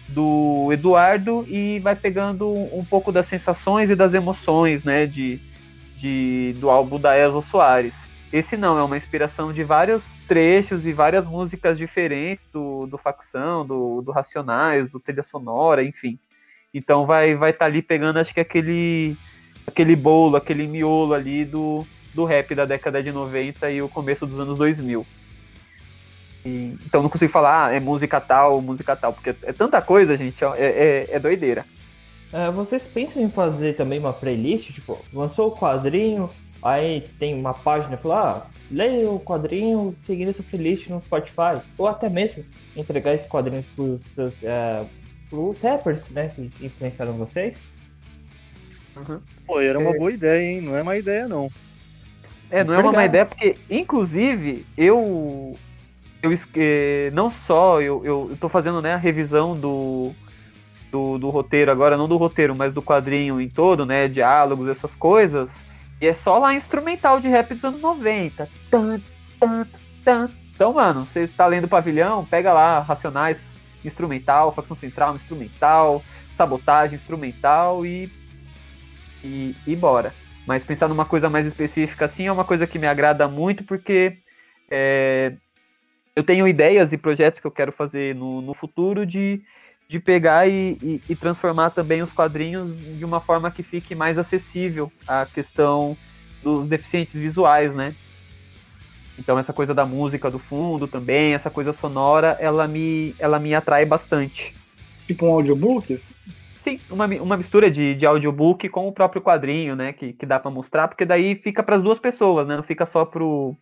do 0.08 0.68
Eduardo 0.72 1.44
e 1.48 1.78
vai 1.80 1.96
pegando 1.96 2.48
um 2.48 2.84
pouco 2.84 3.10
das 3.10 3.26
sensações 3.26 3.90
e 3.90 3.96
das 3.96 4.14
emoções, 4.14 4.84
né, 4.84 5.06
de, 5.06 5.40
de 5.96 6.54
do 6.60 6.70
álbum 6.70 7.00
da 7.00 7.18
Elza 7.18 7.40
Soares. 7.40 8.03
Esse 8.34 8.56
não, 8.56 8.76
é 8.76 8.82
uma 8.82 8.96
inspiração 8.96 9.52
de 9.52 9.62
vários 9.62 10.12
trechos 10.26 10.84
e 10.84 10.92
várias 10.92 11.24
músicas 11.24 11.78
diferentes 11.78 12.44
do, 12.52 12.84
do 12.84 12.98
Facção, 12.98 13.64
do, 13.64 14.02
do 14.02 14.10
Racionais, 14.10 14.90
do 14.90 14.98
Trilha 14.98 15.22
Sonora, 15.22 15.84
enfim. 15.84 16.18
Então 16.74 17.06
vai 17.06 17.36
vai 17.36 17.50
estar 17.50 17.66
ali 17.66 17.80
pegando, 17.80 18.18
acho 18.18 18.34
que 18.34 18.40
aquele 18.40 19.16
aquele 19.64 19.94
bolo, 19.94 20.34
aquele 20.34 20.66
miolo 20.66 21.14
ali 21.14 21.44
do, 21.44 21.86
do 22.12 22.24
rap 22.24 22.52
da 22.56 22.64
década 22.64 23.00
de 23.00 23.12
90 23.12 23.70
e 23.70 23.80
o 23.80 23.88
começo 23.88 24.26
dos 24.26 24.40
anos 24.40 24.58
2000. 24.58 25.06
E, 26.44 26.76
então 26.84 27.04
não 27.04 27.08
consigo 27.08 27.30
falar, 27.30 27.68
ah, 27.68 27.72
é 27.72 27.78
música 27.78 28.20
tal, 28.20 28.60
música 28.60 28.96
tal, 28.96 29.12
porque 29.12 29.30
é 29.44 29.52
tanta 29.52 29.80
coisa, 29.80 30.16
gente, 30.16 30.44
ó, 30.44 30.56
é, 30.56 30.64
é, 30.64 31.08
é 31.08 31.20
doideira. 31.20 31.64
É, 32.32 32.50
vocês 32.50 32.84
pensam 32.84 33.22
em 33.22 33.30
fazer 33.30 33.76
também 33.76 34.00
uma 34.00 34.12
playlist? 34.12 34.72
Tipo, 34.72 34.98
lançou 35.12 35.50
o 35.50 35.56
quadrinho, 35.56 36.28
aí 36.64 37.02
tem 37.18 37.34
uma 37.34 37.52
página, 37.52 37.96
fala, 37.98 38.46
ah, 38.46 38.50
leia 38.70 39.10
o 39.10 39.20
quadrinho 39.20 39.94
seguindo 40.00 40.30
essa 40.30 40.42
playlist 40.42 40.88
no 40.88 41.02
Spotify. 41.04 41.60
Ou 41.76 41.86
até 41.86 42.08
mesmo 42.08 42.42
entregar 42.74 43.14
esse 43.14 43.28
quadrinho 43.28 43.64
pros, 43.76 44.00
seus, 44.14 44.34
é, 44.42 44.84
pros 45.28 45.60
rappers, 45.60 46.08
né, 46.10 46.30
que 46.34 46.50
influenciaram 46.64 47.12
vocês. 47.12 47.64
Pô, 49.46 49.60
era 49.60 49.78
uma 49.78 49.92
boa 49.92 50.12
ideia, 50.12 50.42
hein? 50.42 50.60
Não 50.60 50.76
é 50.76 50.82
má 50.82 50.96
ideia, 50.96 51.28
não. 51.28 51.50
É, 52.50 52.62
não 52.62 52.74
é 52.74 52.78
uma 52.78 52.92
má 52.92 53.04
ideia, 53.04 53.26
porque, 53.26 53.56
inclusive, 53.68 54.64
eu. 54.76 55.56
eu 56.22 56.32
eh, 56.54 57.10
não 57.12 57.28
só 57.28 57.80
eu, 57.80 58.02
eu, 58.04 58.28
eu 58.30 58.36
tô 58.36 58.48
fazendo 58.48 58.80
né, 58.80 58.94
a 58.94 58.98
revisão 58.98 59.56
do, 59.56 60.12
do, 60.92 61.18
do 61.18 61.28
roteiro 61.28 61.72
agora, 61.72 61.96
não 61.96 62.06
do 62.06 62.16
roteiro, 62.16 62.54
mas 62.54 62.72
do 62.72 62.80
quadrinho 62.80 63.40
em 63.40 63.48
todo, 63.48 63.84
né? 63.84 64.06
Diálogos, 64.06 64.68
essas 64.68 64.94
coisas. 64.94 65.50
E 66.04 66.06
é 66.06 66.12
só 66.12 66.36
lá 66.36 66.52
instrumental 66.52 67.18
de 67.18 67.28
rap 67.28 67.54
dos 67.54 67.64
anos 67.64 67.80
90. 67.80 68.46
Tan, 68.70 69.00
tan, 69.40 69.66
tan. 70.04 70.28
Então, 70.54 70.74
mano, 70.74 71.06
você 71.06 71.26
tá 71.26 71.46
lendo 71.46 71.66
Pavilhão, 71.66 72.26
pega 72.26 72.52
lá 72.52 72.78
Racionais 72.80 73.54
instrumental, 73.82 74.52
Facção 74.52 74.76
Central 74.76 75.16
instrumental, 75.16 76.04
Sabotagem 76.34 76.96
instrumental 76.96 77.86
e. 77.86 78.12
E, 79.24 79.56
e 79.66 79.74
bora. 79.74 80.12
Mas 80.46 80.62
pensar 80.62 80.88
numa 80.88 81.06
coisa 81.06 81.30
mais 81.30 81.46
específica 81.46 82.04
assim 82.04 82.26
é 82.26 82.32
uma 82.32 82.44
coisa 82.44 82.66
que 82.66 82.78
me 82.78 82.86
agrada 82.86 83.26
muito 83.26 83.64
porque 83.64 84.18
é, 84.70 85.32
eu 86.14 86.22
tenho 86.22 86.46
ideias 86.46 86.92
e 86.92 86.98
projetos 86.98 87.40
que 87.40 87.46
eu 87.46 87.50
quero 87.50 87.72
fazer 87.72 88.14
no, 88.14 88.42
no 88.42 88.52
futuro 88.52 89.06
de, 89.06 89.40
de 89.94 90.00
pegar 90.00 90.48
e, 90.48 90.76
e, 90.82 91.00
e 91.08 91.14
transformar 91.14 91.70
também 91.70 92.02
os 92.02 92.10
quadrinhos 92.10 92.76
de 92.98 93.04
uma 93.04 93.20
forma 93.20 93.48
que 93.48 93.62
fique 93.62 93.94
mais 93.94 94.18
acessível 94.18 94.90
à 95.06 95.24
questão 95.24 95.96
dos 96.42 96.66
deficientes 96.66 97.14
visuais, 97.14 97.72
né? 97.76 97.94
Então 99.16 99.38
essa 99.38 99.52
coisa 99.52 99.72
da 99.72 99.86
música 99.86 100.28
do 100.28 100.40
fundo 100.40 100.88
também, 100.88 101.32
essa 101.32 101.48
coisa 101.48 101.72
sonora, 101.72 102.36
ela 102.40 102.66
me, 102.66 103.14
ela 103.20 103.38
me 103.38 103.54
atrai 103.54 103.84
bastante. 103.84 104.52
Tipo 105.06 105.26
um 105.26 105.34
audiobook? 105.34 105.94
assim? 105.94 106.12
Sim, 106.58 106.80
uma, 106.90 107.06
uma 107.06 107.36
mistura 107.36 107.70
de, 107.70 107.94
de 107.94 108.04
audiobook 108.04 108.68
com 108.70 108.88
o 108.88 108.92
próprio 108.92 109.22
quadrinho, 109.22 109.76
né? 109.76 109.92
Que, 109.92 110.12
que 110.12 110.26
dá 110.26 110.40
pra 110.40 110.50
mostrar, 110.50 110.88
porque 110.88 111.04
daí 111.04 111.36
fica 111.36 111.62
para 111.62 111.76
as 111.76 111.82
duas 111.82 112.00
pessoas, 112.00 112.48
né? 112.48 112.56
Não 112.56 112.64
fica 112.64 112.84
só 112.84 113.04
pro, 113.04 113.54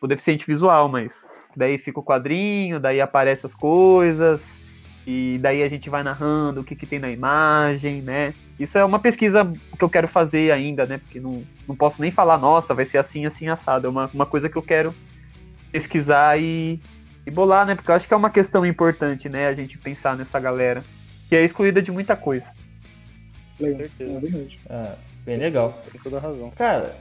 pro 0.00 0.08
deficiente 0.08 0.46
visual, 0.46 0.88
mas 0.88 1.26
daí 1.54 1.76
fica 1.76 2.00
o 2.00 2.04
quadrinho, 2.04 2.80
daí 2.80 2.98
aparece 2.98 3.44
as 3.44 3.54
coisas. 3.54 4.61
E 5.06 5.38
daí 5.40 5.62
a 5.62 5.68
gente 5.68 5.90
vai 5.90 6.02
narrando 6.02 6.60
o 6.60 6.64
que, 6.64 6.76
que 6.76 6.86
tem 6.86 6.98
na 6.98 7.10
imagem, 7.10 8.00
né? 8.02 8.32
Isso 8.58 8.78
é 8.78 8.84
uma 8.84 9.00
pesquisa 9.00 9.44
que 9.76 9.82
eu 9.82 9.90
quero 9.90 10.06
fazer 10.06 10.52
ainda, 10.52 10.86
né? 10.86 10.98
Porque 10.98 11.18
não, 11.18 11.42
não 11.66 11.74
posso 11.74 12.00
nem 12.00 12.10
falar, 12.10 12.38
nossa, 12.38 12.72
vai 12.72 12.84
ser 12.84 12.98
assim, 12.98 13.26
assim, 13.26 13.48
assado. 13.48 13.86
É 13.86 13.90
uma, 13.90 14.08
uma 14.14 14.26
coisa 14.26 14.48
que 14.48 14.56
eu 14.56 14.62
quero 14.62 14.94
pesquisar 15.72 16.38
e, 16.40 16.80
e 17.26 17.30
bolar, 17.30 17.66
né? 17.66 17.74
Porque 17.74 17.90
eu 17.90 17.94
acho 17.94 18.06
que 18.06 18.14
é 18.14 18.16
uma 18.16 18.30
questão 18.30 18.64
importante, 18.64 19.28
né? 19.28 19.48
A 19.48 19.54
gente 19.54 19.76
pensar 19.76 20.16
nessa 20.16 20.38
galera 20.38 20.84
que 21.28 21.34
é 21.34 21.44
excluída 21.44 21.82
de 21.82 21.90
muita 21.90 22.14
coisa. 22.14 22.46
Legal. 23.58 23.88
Exatamente. 23.98 24.60
Ah, 24.70 24.94
bem 25.24 25.36
legal. 25.36 25.82
Tem 25.90 26.00
toda 26.00 26.18
a 26.18 26.20
razão. 26.20 26.50
Cara, 26.50 26.94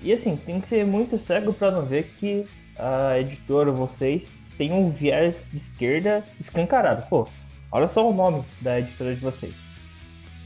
e 0.00 0.12
assim, 0.12 0.36
tem 0.36 0.60
que 0.60 0.68
ser 0.68 0.86
muito 0.86 1.18
cego 1.18 1.52
pra 1.52 1.70
não 1.70 1.84
ver 1.84 2.04
que 2.18 2.46
a 2.78 3.18
editora, 3.18 3.70
vocês, 3.70 4.38
tem 4.56 4.72
um 4.72 4.90
viés 4.90 5.46
de 5.50 5.56
esquerda 5.56 6.24
escancarado. 6.40 7.06
Pô, 7.08 7.28
olha 7.70 7.88
só 7.88 8.08
o 8.08 8.14
nome 8.14 8.44
da 8.60 8.78
editora 8.78 9.14
de 9.14 9.20
vocês. 9.20 9.54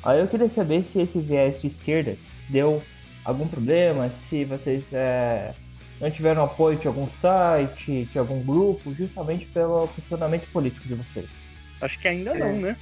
Aí 0.03 0.21
eu 0.21 0.29
queria 0.29 0.49
saber 0.49 0.85
se 0.85 1.01
esse 1.01 1.21
viés 1.21 1.59
de 1.61 1.67
esquerda 1.67 2.17
deu 2.49 2.83
algum 3.25 3.47
problema, 3.47 4.09
se 4.09 4.45
vocês 4.45 4.93
é, 4.93 5.53
não 6.01 6.11
tiveram 6.11 6.45
apoio 6.45 6.79
de 6.79 6.87
algum 6.87 7.09
site, 7.09 8.09
de 8.11 8.19
algum 8.19 8.43
grupo, 8.43 8.95
justamente 8.95 9.47
pelo 9.47 9.89
posicionamento 9.89 10.51
político 10.53 10.87
de 10.87 10.95
vocês. 10.95 11.39
Acho 11.81 11.99
que 11.99 12.09
ainda 12.09 12.35
não, 12.35 12.53
né? 12.61 12.77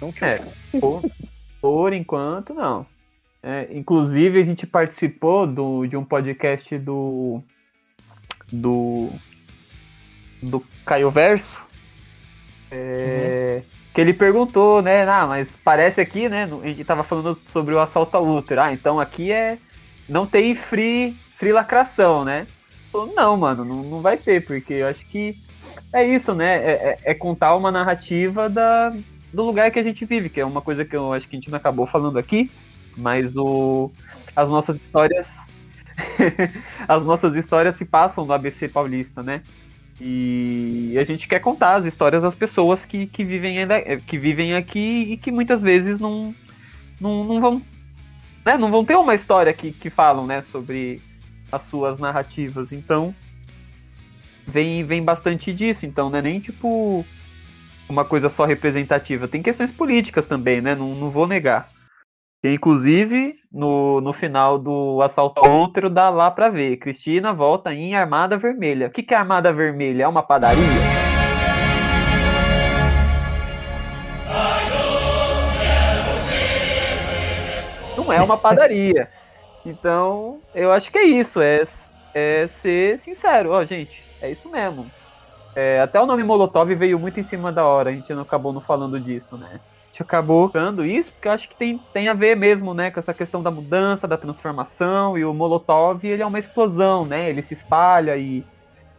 Não 0.00 0.12
É, 0.20 0.40
por, 0.78 1.02
por 1.60 1.92
enquanto, 1.92 2.52
não. 2.52 2.86
É, 3.42 3.68
inclusive, 3.70 4.40
a 4.40 4.44
gente 4.44 4.66
participou 4.66 5.46
do, 5.46 5.86
de 5.86 5.96
um 5.96 6.04
podcast 6.04 6.76
do. 6.78 7.40
do. 8.52 9.08
Do 10.42 10.64
Caio 10.84 11.10
Verso. 11.10 11.60
é, 12.70 13.62
Que 13.94 14.00
ele 14.00 14.12
perguntou, 14.12 14.82
né? 14.82 15.02
Ah, 15.08 15.26
mas 15.26 15.48
parece 15.64 16.00
aqui, 16.00 16.28
né? 16.28 16.44
A 16.44 16.66
gente 16.66 16.84
tava 16.84 17.02
falando 17.04 17.34
sobre 17.52 17.74
o 17.74 17.80
assalto 17.80 18.16
ao 18.16 18.26
útero. 18.26 18.60
Ah, 18.60 18.72
então 18.72 19.00
aqui 19.00 19.32
é. 19.32 19.58
Não 20.08 20.26
tem 20.26 20.54
free, 20.54 21.12
free 21.36 21.52
lacração, 21.52 22.24
né? 22.24 22.46
Não, 23.14 23.36
mano, 23.36 23.64
não, 23.64 23.82
não 23.82 24.00
vai 24.00 24.16
ter, 24.16 24.44
porque 24.46 24.74
eu 24.74 24.86
acho 24.88 25.04
que 25.10 25.34
é 25.92 26.04
isso, 26.06 26.34
né? 26.34 26.56
É, 26.56 26.72
é- 26.92 26.98
é 27.12 27.14
contar 27.14 27.54
uma 27.56 27.70
narrativa 27.70 28.48
da, 28.48 28.90
do 29.32 29.42
lugar 29.44 29.70
que 29.70 29.78
a 29.78 29.82
gente 29.82 30.04
vive, 30.06 30.30
que 30.30 30.40
é 30.40 30.46
uma 30.46 30.62
coisa 30.62 30.84
que 30.84 30.96
eu 30.96 31.12
acho 31.12 31.28
que 31.28 31.36
a 31.36 31.38
gente 31.38 31.50
não 31.50 31.58
acabou 31.58 31.86
falando 31.86 32.18
aqui, 32.18 32.50
mas 32.96 33.36
o, 33.36 33.92
as 34.34 34.48
nossas 34.48 34.78
histórias. 34.78 35.36
as 36.88 37.02
nossas 37.04 37.34
histórias 37.34 37.76
se 37.76 37.84
passam 37.84 38.24
no 38.26 38.32
ABC 38.32 38.68
Paulista, 38.68 39.22
né? 39.22 39.42
E 40.00 40.94
a 40.98 41.04
gente 41.04 41.26
quer 41.26 41.40
contar 41.40 41.76
as 41.76 41.84
histórias 41.84 42.22
das 42.22 42.34
pessoas 42.34 42.84
que, 42.84 43.06
que, 43.06 43.24
vivem, 43.24 43.58
ainda, 43.58 43.80
que 43.98 44.18
vivem 44.18 44.54
aqui 44.54 45.12
e 45.12 45.16
que 45.16 45.32
muitas 45.32 45.62
vezes 45.62 45.98
não, 45.98 46.34
não, 47.00 47.24
não 47.24 47.40
vão. 47.40 47.62
Né, 48.44 48.56
não 48.56 48.70
vão 48.70 48.84
ter 48.84 48.94
uma 48.94 49.14
história 49.14 49.52
que, 49.52 49.72
que 49.72 49.90
falam 49.90 50.26
né, 50.26 50.44
sobre 50.52 51.00
as 51.50 51.62
suas 51.64 51.98
narrativas. 51.98 52.72
Então, 52.72 53.14
vem, 54.46 54.84
vem 54.84 55.02
bastante 55.02 55.52
disso. 55.52 55.86
Então, 55.86 56.10
não 56.10 56.18
é 56.18 56.22
nem 56.22 56.40
tipo 56.40 57.04
uma 57.88 58.04
coisa 58.04 58.28
só 58.28 58.44
representativa. 58.44 59.26
Tem 59.26 59.42
questões 59.42 59.70
políticas 59.70 60.26
também, 60.26 60.60
né? 60.60 60.74
Não, 60.74 60.94
não 60.94 61.10
vou 61.10 61.26
negar. 61.26 61.70
Que, 62.42 62.52
inclusive, 62.52 63.34
no, 63.50 64.00
no 64.00 64.12
final 64.12 64.58
do 64.58 65.00
assalto 65.02 65.40
ao 65.44 65.62
útero, 65.62 65.88
dá 65.88 66.10
lá 66.10 66.30
pra 66.30 66.48
ver. 66.50 66.76
Cristina 66.76 67.32
volta 67.32 67.72
em 67.72 67.94
Armada 67.94 68.36
Vermelha. 68.36 68.88
O 68.88 68.90
que, 68.90 69.02
que 69.02 69.14
é 69.14 69.16
Armada 69.16 69.52
Vermelha? 69.52 70.04
É 70.04 70.08
uma 70.08 70.22
padaria? 70.22 70.62
Não 77.96 78.12
é 78.12 78.22
uma 78.22 78.36
padaria. 78.36 79.08
Então, 79.64 80.38
eu 80.54 80.70
acho 80.72 80.92
que 80.92 80.98
é 80.98 81.04
isso. 81.04 81.40
É, 81.40 81.64
é 82.14 82.46
ser 82.46 82.98
sincero. 82.98 83.50
Ó, 83.50 83.64
gente, 83.64 84.04
é 84.20 84.30
isso 84.30 84.48
mesmo. 84.48 84.90
É, 85.54 85.80
até 85.80 85.98
o 85.98 86.04
nome 86.04 86.22
Molotov 86.22 86.72
veio 86.74 86.98
muito 86.98 87.18
em 87.18 87.22
cima 87.22 87.50
da 87.50 87.64
hora, 87.64 87.88
a 87.88 87.92
gente 87.94 88.12
não 88.12 88.22
acabou 88.22 88.52
não 88.52 88.60
falando 88.60 89.00
disso, 89.00 89.38
né? 89.38 89.58
A 89.96 89.98
gente 89.98 90.02
acabou 90.02 90.50
dando 90.52 90.84
isso 90.84 91.10
porque 91.10 91.26
eu 91.26 91.32
acho 91.32 91.48
que 91.48 91.56
tem, 91.56 91.78
tem 91.90 92.08
a 92.08 92.12
ver 92.12 92.36
mesmo, 92.36 92.74
né, 92.74 92.90
com 92.90 93.00
essa 93.00 93.14
questão 93.14 93.42
da 93.42 93.50
mudança, 93.50 94.06
da 94.06 94.18
transformação, 94.18 95.16
e 95.16 95.24
o 95.24 95.32
Molotov, 95.32 96.04
ele 96.04 96.22
é 96.22 96.26
uma 96.26 96.38
explosão, 96.38 97.06
né? 97.06 97.30
Ele 97.30 97.40
se 97.40 97.54
espalha 97.54 98.14
e 98.18 98.44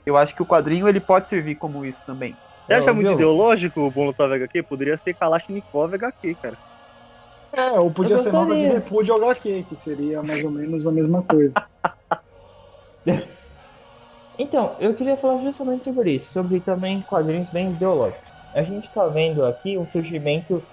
eu 0.08 0.18
acho 0.18 0.34
que 0.34 0.42
o 0.42 0.46
quadrinho 0.46 0.88
ele 0.88 1.00
pode 1.00 1.30
servir 1.30 1.56
como 1.58 1.86
isso 1.86 2.02
também. 2.04 2.40
Você 2.66 2.74
acha 2.74 2.94
muito 2.94 3.12
ideológico 3.12 3.80
o 3.82 3.92
Molotov 3.94 4.34
HQ? 4.34 4.64
Poderia 4.64 4.98
ser 4.98 5.14
Kalashnikov 5.14 5.94
HQ, 5.94 6.36
cara. 6.42 6.58
É, 7.54 7.80
ou 7.80 7.92
podia 7.92 8.18
ser 8.18 8.32
nova 8.34 8.56
de 8.56 8.68
repúdio 8.68 9.14
HQ, 9.16 9.66
que 9.66 9.76
seria 9.76 10.24
mais 10.24 10.44
ou 10.44 10.52
menos 10.52 10.88
a 10.88 10.92
mesma 10.92 11.24
coisa. 11.24 11.54
Então, 14.40 14.78
eu 14.80 14.96
queria 14.96 15.18
falar 15.18 15.42
justamente 15.42 15.84
sobre 15.84 16.14
isso, 16.14 16.32
sobre 16.32 16.62
também 16.62 17.04
quadrinhos 17.04 17.50
bem 17.50 17.74
ideológicos. 17.74 18.32
A 18.54 18.64
gente 18.64 18.92
tá 18.92 19.08
vendo 19.08 19.44
aqui 19.44 19.78
o 19.78 19.86
surgimento 19.88 20.68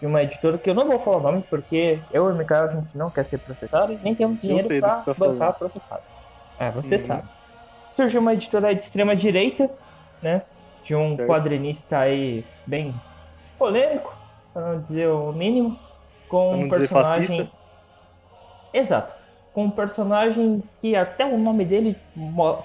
de 0.00 0.06
uma 0.06 0.22
editora 0.22 0.58
que 0.58 0.70
eu 0.70 0.74
não 0.74 0.88
vou 0.88 1.00
falar 1.00 1.18
o 1.18 1.22
nome 1.22 1.44
porque 1.48 2.06
eu 2.10 2.28
e 2.28 2.32
o 2.32 2.36
Mikael 2.36 2.64
a 2.70 2.74
gente 2.80 2.96
não 2.96 3.10
quer 3.10 3.24
ser 3.24 3.38
processado 3.38 3.92
e 3.92 3.98
nem 3.98 4.16
temos 4.16 4.42
dinheiro 4.44 4.70
que 4.70 4.78
tá 4.78 5.08
bancar 5.16 5.56
processado. 5.58 6.04
É, 6.58 6.70
você 6.72 6.98
Uhum. 6.98 6.98
sabe. 6.98 7.28
Surgiu 7.90 8.20
uma 8.20 8.34
editora 8.34 8.74
de 8.74 8.82
extrema 8.82 9.16
direita, 9.16 9.68
né? 10.22 10.46
De 10.82 10.94
um 10.94 11.18
Certo. 11.18 11.26
quadrinista 11.26 11.98
aí 12.00 12.50
bem 12.66 13.04
polêmico, 13.58 14.18
pra 14.52 14.74
não 14.76 14.82
dizer 14.84 15.08
o 15.08 15.32
mínimo, 15.32 15.84
com 16.28 16.62
um 16.62 16.68
personagem. 16.68 17.52
Exato. 18.72 19.14
Com 19.52 19.64
um 19.66 19.70
personagem 19.70 20.62
que 20.80 20.94
até 20.96 21.24
o 21.24 21.38
nome 21.38 21.64
dele 21.64 22.04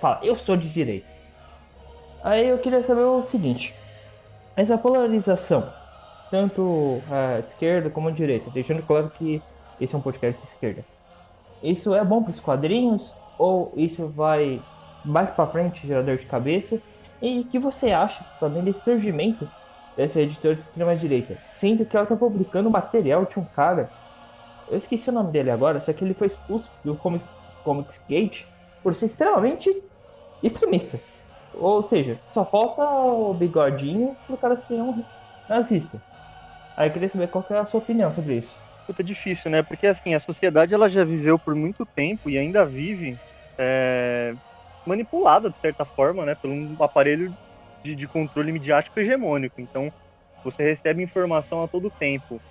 fala, 0.01 0.19
eu 0.23 0.36
sou 0.38 0.55
de 0.57 0.69
direita. 0.71 1.09
Aí 2.21 2.47
eu 2.49 2.59
queria 2.59 2.81
saber 2.81 3.01
o 3.03 3.21
seguinte: 3.21 3.81
essa 4.55 4.77
polarização, 4.77 5.75
tanto 6.36 7.01
a 7.09 7.39
de 7.39 7.47
esquerda 7.47 7.89
como 7.89 8.09
a 8.09 8.11
direita, 8.11 8.49
deixando 8.51 8.83
claro 8.83 9.09
que 9.09 9.41
esse 9.79 9.95
é 9.95 9.97
um 9.97 10.01
podcast 10.01 10.41
de 10.41 10.45
esquerda. 10.45 10.83
Isso 11.63 11.95
é 11.95 12.03
bom 12.03 12.21
para 12.21 12.31
os 12.31 12.41
quadrinhos 12.41 13.15
ou 13.39 13.71
isso 13.77 14.07
vai 14.09 14.61
mais 15.05 15.29
para 15.29 15.47
frente 15.47 15.88
gerar 15.88 16.01
dor 16.01 16.17
de 16.17 16.25
cabeça? 16.25 16.81
E 17.21 17.39
o 17.39 17.45
que 17.45 17.57
você 17.57 17.93
acha 17.93 18.25
também 18.38 18.63
desse 18.63 18.81
surgimento 18.81 19.49
dessa 19.95 20.19
editora 20.19 20.55
de 20.55 20.61
extrema 20.61 20.93
direita? 20.95 21.38
Sendo 21.53 21.86
que 21.86 21.95
ela 21.95 22.03
está 22.03 22.17
publicando 22.17 22.69
material 22.69 23.25
de 23.25 23.39
um 23.39 23.45
cara 23.45 23.89
eu 24.67 24.77
esqueci 24.77 25.09
o 25.09 25.13
nome 25.13 25.31
dele 25.31 25.51
agora, 25.51 25.79
só 25.79 25.93
que 25.93 26.03
ele 26.03 26.15
foi 26.15 26.27
expulso 26.27 26.69
do 26.83 26.95
Comics, 26.95 27.27
Comics 27.63 28.03
Gate 28.09 28.45
por 28.81 28.95
ser 28.95 29.05
extremamente 29.05 29.83
extremista. 30.41 30.99
Ou 31.53 31.83
seja, 31.83 32.19
só 32.25 32.43
falta 32.43 32.81
o 32.81 33.33
bigodinho 33.33 34.17
pro 34.25 34.38
cara 34.38 34.57
ser 34.57 34.81
um 34.81 35.03
nazista. 35.47 36.01
Aí 36.76 36.88
eu 36.89 36.93
queria 36.93 37.09
saber 37.09 37.28
qual 37.30 37.43
que 37.43 37.53
é 37.53 37.57
a 37.57 37.65
sua 37.65 37.80
opinião 37.82 38.11
sobre 38.11 38.38
isso. 38.38 38.63
Puta 38.88 39.03
difícil, 39.03 39.49
né? 39.49 39.63
Porque 39.63 39.88
assim, 39.88 40.13
a 40.13 40.19
sociedade 40.19 40.73
ela 40.73 40.89
já 40.89 41.03
viveu 41.03 41.39
por 41.39 41.55
muito 41.55 41.86
tempo 41.95 42.30
e 42.30 42.38
ainda 42.38 42.65
vive 42.65 43.19
é, 43.59 44.36
manipulada, 44.86 45.49
de 45.49 45.59
certa 45.59 45.86
forma, 45.86 46.26
né? 46.26 46.36
Por 46.36 46.49
um 46.51 46.76
aparelho 46.84 47.36
de, 47.84 47.95
de 47.95 48.07
controle 48.07 48.51
midiático 48.51 48.99
hegemônico. 48.99 49.59
Então, 49.59 49.91
você 50.43 50.63
recebe 50.63 51.01
informação 51.03 51.63
a 51.63 51.67
todo 51.69 51.91
tempo. 51.91 52.43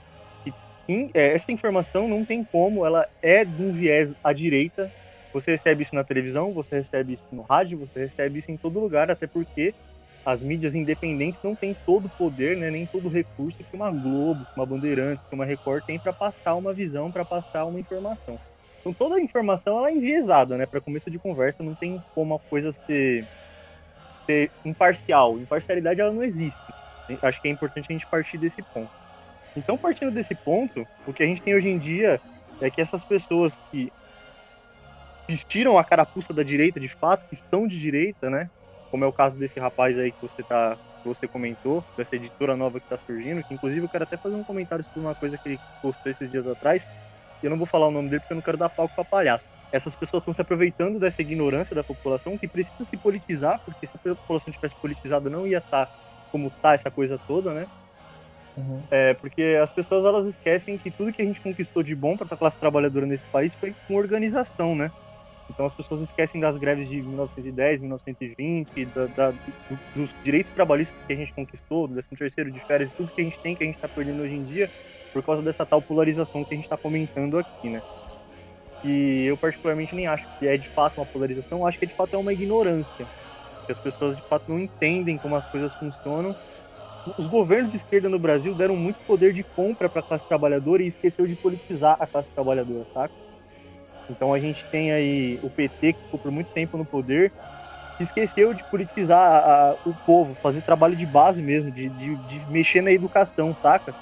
E 0.47 0.55
em- 0.89 1.11
é, 1.15 1.35
essa 1.35 1.53
informação 1.53 2.09
não 2.09 2.27
tem 2.27 2.45
como, 2.45 2.87
ela 2.87 3.09
é 3.23 3.45
de 3.45 3.63
um 3.63 3.73
viés 3.73 4.13
à 4.25 4.33
direita. 4.33 4.93
Você 5.33 5.53
recebe 5.53 5.83
isso 5.85 5.95
na 5.95 6.05
televisão, 6.05 6.55
você 6.55 6.77
recebe 6.81 7.15
isso 7.15 7.25
no 7.33 7.43
rádio, 7.43 7.79
você 7.79 8.01
recebe 8.07 8.41
isso 8.41 8.51
em 8.51 8.59
todo 8.59 8.81
lugar, 8.81 9.11
até 9.11 9.27
porque 9.29 9.75
as 10.25 10.41
mídias 10.41 10.75
independentes 10.75 11.41
não 11.43 11.55
têm 11.55 11.77
todo 11.85 12.07
o 12.07 12.11
poder, 12.11 12.57
né, 12.57 12.71
nem 12.71 12.87
todo 12.87 13.09
o 13.09 13.11
recurso 13.11 13.59
que 13.59 13.77
uma 13.77 13.91
Globo, 13.91 14.45
que 14.45 14.57
uma 14.57 14.65
Bandeirantes, 14.65 15.25
que 15.29 15.35
uma 15.35 15.45
Record 15.45 15.85
tem 15.85 15.99
para 15.99 16.13
passar 16.13 16.55
uma 16.55 16.73
visão, 16.73 17.13
para 17.13 17.25
passar 17.25 17.67
uma 17.67 17.79
informação. 17.79 18.39
Então 18.81 18.93
toda 18.93 19.17
a 19.17 19.21
informação 19.21 19.79
ela 19.79 19.89
é 19.89 19.95
enviesada, 19.95 20.57
né? 20.59 20.67
Para 20.67 20.81
começo 20.81 21.11
de 21.11 21.19
conversa 21.19 21.63
não 21.63 21.75
tem 21.75 22.03
como 22.15 22.35
a 22.35 22.39
coisa 22.39 22.73
ser, 22.87 23.27
ser 24.27 24.51
imparcial. 24.65 25.39
Imparcialidade 25.39 26.01
ela 26.01 26.13
não 26.13 26.23
existe. 26.23 26.75
Acho 27.23 27.41
que 27.41 27.49
é 27.49 27.51
importante 27.51 27.87
a 27.89 27.93
gente 27.93 28.07
partir 28.07 28.39
desse 28.39 28.63
ponto. 28.63 28.91
Então 29.57 29.79
partindo 29.79 30.11
desse 30.11 30.35
ponto, 30.35 30.87
o 31.07 31.13
que 31.13 31.23
a 31.23 31.27
gente 31.27 31.43
tem 31.43 31.55
hoje 31.55 31.69
em 31.69 31.79
dia 31.79 32.21
é 32.61 32.71
que 32.71 32.81
essas 32.81 33.03
pessoas 33.05 33.55
que 33.71 33.93
vestiram 35.27 35.79
a 35.79 35.85
carapuça 35.85 36.33
da 36.33 36.43
direita 36.43 36.79
de 36.79 36.89
fato, 36.89 37.27
que 37.29 37.35
estão 37.35 37.67
de 37.67 37.79
direita, 37.81 38.29
né? 38.29 38.51
Como 38.95 39.05
é 39.05 39.09
o 39.09 39.13
caso 39.13 39.37
desse 39.37 39.59
rapaz 39.59 39.99
aí 39.99 40.13
que 40.13 40.23
você 40.23 40.45
tá, 40.45 40.79
que 41.03 41.09
você 41.09 41.27
comentou, 41.27 41.83
dessa 41.97 42.15
editora 42.15 42.57
nova 42.57 42.79
que 42.79 42.87
está 42.87 42.97
surgindo, 42.97 43.43
que 43.43 43.53
inclusive 43.53 43.85
eu 43.85 43.89
quero 43.89 44.05
até 44.05 44.17
fazer 44.17 44.37
um 44.37 44.45
comentário 44.45 44.85
sobre 44.85 45.01
uma 45.01 45.17
coisa 45.17 45.37
que 45.37 45.49
ele 45.49 45.61
postou 45.83 46.13
esses 46.13 46.31
dias 46.31 46.47
atrás. 46.47 46.81
E 47.43 47.45
eu 47.45 47.51
não 47.51 47.59
vou 47.59 47.67
falar 47.67 47.89
o 47.89 47.91
nome 47.91 48.09
dele 48.09 48.21
porque 48.21 48.33
eu 48.33 48.37
não 48.37 48.43
quero 48.43 48.57
dar 48.57 48.69
palco 48.69 48.95
para 48.95 49.05
palhaço. 49.05 49.45
Essas 49.73 49.97
pessoas 49.97 50.21
estão 50.21 50.33
se 50.33 50.41
aproveitando 50.41 51.01
dessa 51.01 51.21
ignorância 51.21 51.75
da 51.75 51.83
população 51.83 52.39
que 52.39 52.47
precisa 52.47 52.85
se 52.85 52.97
politizar, 52.97 53.61
porque 53.65 53.85
se 53.89 53.97
a 53.97 54.15
população 54.15 54.53
tivesse 54.53 54.77
politizada 54.81 55.29
não 55.29 55.45
ia 55.45 55.59
estar 55.59 55.91
como 56.31 56.49
tá 56.63 56.75
essa 56.75 56.89
coisa 56.89 57.19
toda, 57.27 57.53
né? 57.53 57.67
Uhum. 58.57 58.81
É, 58.93 59.15
porque 59.15 59.59
as 59.61 59.73
pessoas 59.73 60.05
elas 60.05 60.33
esquecem 60.33 60.79
que 60.79 60.93
tudo 60.93 61.13
que 61.13 61.21
a 61.21 61.25
gente 61.25 61.41
conquistou 61.41 61.83
de 61.83 61.97
bom 61.97 62.17
para 62.17 62.33
a 62.33 62.39
classe 62.39 62.61
trabalhadora 62.61 63.07
nesse 63.07 63.27
país 63.33 63.53
foi 63.57 63.75
com 63.89 63.97
organização, 63.97 64.77
né? 64.77 64.89
Então 65.51 65.67
as 65.67 65.75
pessoas 65.75 66.03
esquecem 66.03 66.41
das 66.41 66.57
greves 66.59 66.89
de 66.89 67.03
1910, 67.03 67.81
1920, 67.81 68.87
da, 68.87 69.07
da, 69.07 69.31
do, 69.31 69.79
dos 69.95 70.11
direitos 70.23 70.53
trabalhistas 70.53 70.97
que 71.07 71.13
a 71.13 71.17
gente 71.17 71.33
conquistou, 71.35 71.87
do 71.87 71.95
13 71.95 72.17
terceiro 72.17 72.51
de 72.51 72.61
férias, 72.61 72.91
tudo 72.97 73.13
que 73.13 73.21
a 73.21 73.25
gente 73.25 73.39
tem 73.41 73.55
que 73.55 73.63
a 73.63 73.67
gente 73.67 73.77
está 73.77 73.89
perdendo 73.89 74.23
hoje 74.23 74.35
em 74.35 74.45
dia 74.45 74.71
por 75.13 75.23
causa 75.23 75.43
dessa 75.43 75.65
tal 75.65 75.81
polarização 75.81 76.45
que 76.45 76.55
a 76.55 76.57
gente 76.57 76.65
está 76.65 76.77
comentando 76.77 77.39
aqui, 77.39 77.69
né? 77.69 77.81
E 78.83 79.25
eu 79.27 79.37
particularmente 79.39 79.95
nem 79.95 80.07
acho 80.07 80.27
que 80.39 80.47
é 80.47 80.57
de 80.57 80.69
fato 80.71 80.99
uma 80.99 81.07
polarização, 81.07 81.67
acho 81.67 81.79
que 81.79 81.87
de 81.87 81.95
fato 81.95 82.15
é 82.15 82.19
uma 82.19 82.33
ignorância, 82.33 83.07
que 83.65 83.73
as 83.73 83.79
pessoas 83.79 84.17
de 84.17 84.23
fato 84.29 84.45
não 84.49 84.61
entendem 84.61 85.17
como 85.19 85.37
as 85.37 85.47
coisas 85.47 85.73
funcionam. 85.77 86.35
Os 87.19 87.27
governos 87.29 87.71
de 87.71 87.79
esquerda 87.79 88.09
no 88.09 88.19
Brasil 88.19 88.55
deram 88.55 88.77
muito 88.77 88.99
poder 89.07 89.33
de 89.33 89.45
compra 89.45 89.89
para 89.89 90.01
a 90.01 90.05
classe 90.05 90.27
trabalhadora 90.27 90.83
e 90.83 90.89
esqueceu 90.89 91.27
de 91.27 91.37
politizar 91.37 91.97
a 92.01 92.07
classe 92.07 92.29
trabalhadora, 92.35 92.87
saca? 92.93 93.15
Então 94.09 94.35
a 94.35 94.41
gente 94.41 94.67
tem 94.71 94.93
aí 94.93 95.39
o 95.43 95.51
PT 95.51 95.95
que 95.95 96.03
ficou 96.03 96.21
por 96.21 96.31
muito 96.31 96.51
tempo 96.53 96.77
no 96.77 96.87
poder, 96.87 97.35
que 97.99 98.05
esqueceu 98.05 98.55
de 98.55 98.65
politizar 98.65 99.19
a, 99.19 99.73
a, 99.73 99.79
o 99.85 99.95
povo, 99.97 100.35
fazer 100.43 100.63
trabalho 100.63 100.97
de 100.97 101.07
base 101.07 101.43
mesmo, 101.43 101.71
de, 101.73 101.91
de, 101.91 102.17
de 102.17 102.47
mexer 102.47 102.83
na 102.83 102.93
educação, 102.93 103.55
saca? 103.57 103.97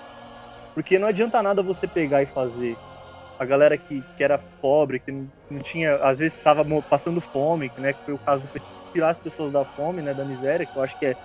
Porque 0.75 0.99
não 0.99 1.09
adianta 1.09 1.43
nada 1.43 1.63
você 1.63 1.87
pegar 1.89 2.23
e 2.23 2.27
fazer 2.27 2.81
a 3.39 3.45
galera 3.45 3.79
que, 3.79 4.07
que 4.17 4.23
era 4.25 4.43
pobre, 4.61 5.01
que 5.01 5.11
não, 5.13 5.31
não 5.51 5.61
tinha, 5.61 5.97
às 5.97 6.19
vezes 6.19 6.37
estava 6.37 6.65
passando 6.85 7.21
fome, 7.21 7.73
né, 7.79 7.95
que 7.95 8.03
foi 8.05 8.15
o 8.15 8.19
caso 8.19 8.49
do 8.49 8.61
tirar 8.95 9.11
as 9.11 9.21
pessoas 9.21 9.53
da 9.53 9.65
fome, 9.67 10.03
né, 10.03 10.15
da 10.15 10.25
miséria, 10.25 10.67
que 10.67 10.77
eu 10.77 10.83
acho 10.83 10.97
que 10.99 11.07
é, 11.07 11.17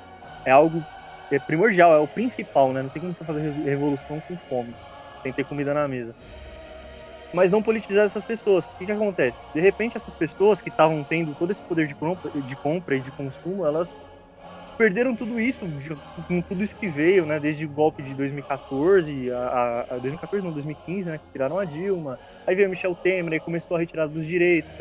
é 0.45 0.51
algo 0.51 0.88
é 1.32 1.39
primordial, 1.39 1.93
é 1.93 1.99
o 1.99 2.07
principal, 2.07 2.73
né, 2.73 2.82
não 2.84 2.89
tem 2.89 3.01
como 3.01 3.15
você 3.15 3.25
fazer 3.25 3.51
revolução 3.63 4.21
com 4.21 4.38
fome, 4.49 4.78
que 5.23 5.34
ter 5.34 5.45
comida 5.45 5.73
na 5.73 5.88
mesa. 5.88 6.15
Mas 7.34 7.51
não 7.51 7.61
politizar 7.61 8.05
essas 8.05 8.23
pessoas. 8.23 8.65
O 8.65 8.78
que, 8.78 8.86
que 8.86 8.91
acontece? 8.91 9.38
De 9.53 9.59
repente, 9.59 9.97
essas 9.97 10.13
pessoas 10.15 10.61
que 10.61 10.69
estavam 10.69 11.03
tendo 11.03 11.36
todo 11.36 11.51
esse 11.51 11.61
poder 11.63 11.88
de 11.88 11.95
compra, 11.95 12.32
de 12.32 12.55
compra 12.55 12.95
e 12.95 13.01
de 13.01 13.11
consumo, 13.11 13.65
elas 13.65 13.89
perderam 14.78 15.15
tudo 15.15 15.39
isso, 15.39 15.59
com 16.28 16.41
tudo 16.41 16.63
isso 16.63 16.75
que 16.75 16.88
veio, 16.88 17.25
né? 17.25 17.39
Desde 17.39 17.65
o 17.65 17.69
golpe 17.69 18.03
de 18.03 18.13
2014, 18.13 19.32
a, 19.32 19.86
a 19.89 19.97
2014 19.97 20.45
não, 20.45 20.53
2015, 20.53 21.09
né? 21.09 21.17
Que 21.17 21.32
tiraram 21.32 21.57
a 21.57 21.65
Dilma. 21.65 22.19
Aí 22.45 22.55
veio 22.55 22.69
Michel 22.69 22.95
Temer, 22.95 23.34
aí 23.34 23.39
começou 23.39 23.75
a 23.75 23.80
retirada 23.80 24.11
dos 24.11 24.25
direitos, 24.25 24.71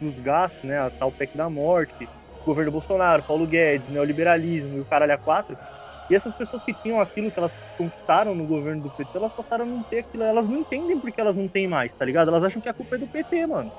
dos 0.00 0.18
gastos, 0.20 0.62
né? 0.64 0.78
A 0.78 0.90
tal 0.90 1.12
PEC 1.12 1.36
da 1.36 1.48
morte, 1.48 2.08
governo 2.44 2.72
Bolsonaro, 2.72 3.22
Paulo 3.22 3.46
Guedes, 3.46 3.88
neoliberalismo 3.88 4.76
e 4.76 4.80
o 4.80 4.84
caralho 4.84 5.14
a 5.14 5.18
quatro. 5.18 5.56
E 6.08 6.14
essas 6.14 6.34
pessoas 6.34 6.62
que 6.62 6.74
tinham 6.74 7.00
aquilo 7.00 7.30
que 7.30 7.38
elas 7.38 7.52
conquistaram 7.78 8.34
no 8.34 8.44
governo 8.44 8.82
do 8.82 8.90
PT, 8.90 9.16
elas 9.16 9.32
passaram 9.32 9.64
a 9.64 9.68
não 9.68 9.82
ter 9.84 10.00
aquilo. 10.00 10.24
Elas 10.24 10.48
não 10.48 10.58
entendem 10.58 10.98
porque 11.00 11.20
elas 11.20 11.34
não 11.34 11.48
têm 11.48 11.66
mais, 11.66 11.92
tá 11.94 12.04
ligado? 12.04 12.28
Elas 12.28 12.44
acham 12.44 12.60
que 12.60 12.68
a 12.68 12.74
culpa 12.74 12.96
é 12.96 12.98
do 12.98 13.06
PT, 13.06 13.46
mano. 13.46 13.72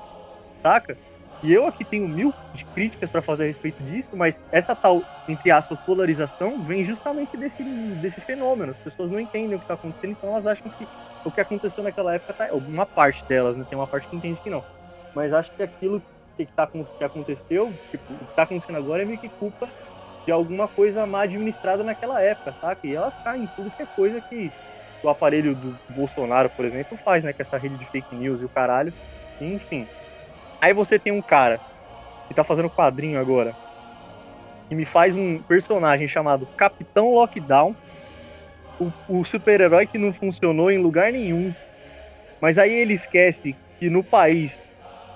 Saca? 0.62 0.96
E 1.42 1.52
eu 1.52 1.66
aqui 1.66 1.84
tenho 1.84 2.08
mil 2.08 2.32
de 2.54 2.64
críticas 2.66 3.10
para 3.10 3.20
fazer 3.20 3.44
a 3.44 3.46
respeito 3.46 3.82
disso, 3.84 4.08
mas 4.14 4.34
essa 4.50 4.74
tal, 4.74 5.02
entre 5.28 5.50
aspas, 5.50 5.78
polarização 5.80 6.62
vem 6.62 6.84
justamente 6.84 7.36
desse, 7.36 7.62
desse 7.62 8.20
fenômeno. 8.22 8.72
As 8.72 8.78
pessoas 8.78 9.10
não 9.10 9.20
entendem 9.20 9.54
o 9.54 9.58
que 9.58 9.64
está 9.64 9.74
acontecendo, 9.74 10.12
então 10.12 10.30
elas 10.30 10.46
acham 10.46 10.70
que 10.70 10.88
o 11.24 11.30
que 11.30 11.40
aconteceu 11.40 11.84
naquela 11.84 12.14
época 12.14 12.32
tá. 12.32 12.48
Uma 12.54 12.86
parte 12.86 13.22
delas, 13.26 13.56
né? 13.56 13.66
Tem 13.68 13.78
uma 13.78 13.86
parte 13.86 14.08
que 14.08 14.16
entende 14.16 14.40
que 14.40 14.50
não. 14.50 14.64
Mas 15.14 15.32
acho 15.32 15.50
que 15.52 15.62
aquilo 15.62 16.02
que, 16.36 16.46
tá, 16.46 16.66
que 16.66 17.04
aconteceu, 17.04 17.72
tipo, 17.90 18.12
o 18.12 18.18
que 18.18 18.24
está 18.30 18.42
acontecendo 18.42 18.76
agora 18.76 19.02
é 19.02 19.06
meio 19.06 19.18
que 19.18 19.28
culpa 19.28 19.68
de 20.26 20.32
alguma 20.32 20.66
coisa 20.66 21.06
mal 21.06 21.22
administrada 21.22 21.84
naquela 21.84 22.20
época, 22.20 22.52
saca? 22.60 22.80
E 22.84 22.94
elas 22.94 23.14
caem 23.22 23.44
em 23.44 23.46
tudo 23.46 23.70
que 23.70 23.82
é 23.82 23.86
coisa 23.86 24.20
que 24.20 24.50
o 25.02 25.08
aparelho 25.08 25.54
do 25.54 25.78
Bolsonaro, 25.88 26.50
por 26.50 26.64
exemplo, 26.64 26.98
faz, 27.04 27.22
né? 27.22 27.32
Com 27.32 27.42
essa 27.42 27.56
rede 27.56 27.76
de 27.78 27.86
fake 27.86 28.16
news 28.16 28.40
e 28.42 28.44
o 28.44 28.48
caralho. 28.48 28.92
Enfim. 29.40 29.86
Aí 30.60 30.74
você 30.74 30.98
tem 30.98 31.12
um 31.12 31.22
cara 31.22 31.60
que 32.28 32.34
tá 32.34 32.42
fazendo 32.42 32.68
quadrinho 32.68 33.20
agora, 33.20 33.54
que 34.68 34.74
me 34.74 34.84
faz 34.84 35.14
um 35.14 35.40
personagem 35.44 36.08
chamado 36.08 36.48
Capitão 36.56 37.14
Lockdown, 37.14 37.76
o, 38.80 38.90
o 39.08 39.24
super-herói 39.24 39.86
que 39.86 39.96
não 39.96 40.12
funcionou 40.12 40.72
em 40.72 40.78
lugar 40.78 41.12
nenhum. 41.12 41.54
Mas 42.40 42.58
aí 42.58 42.72
ele 42.72 42.94
esquece 42.94 43.56
que 43.78 43.88
no 43.88 44.02
país 44.02 44.58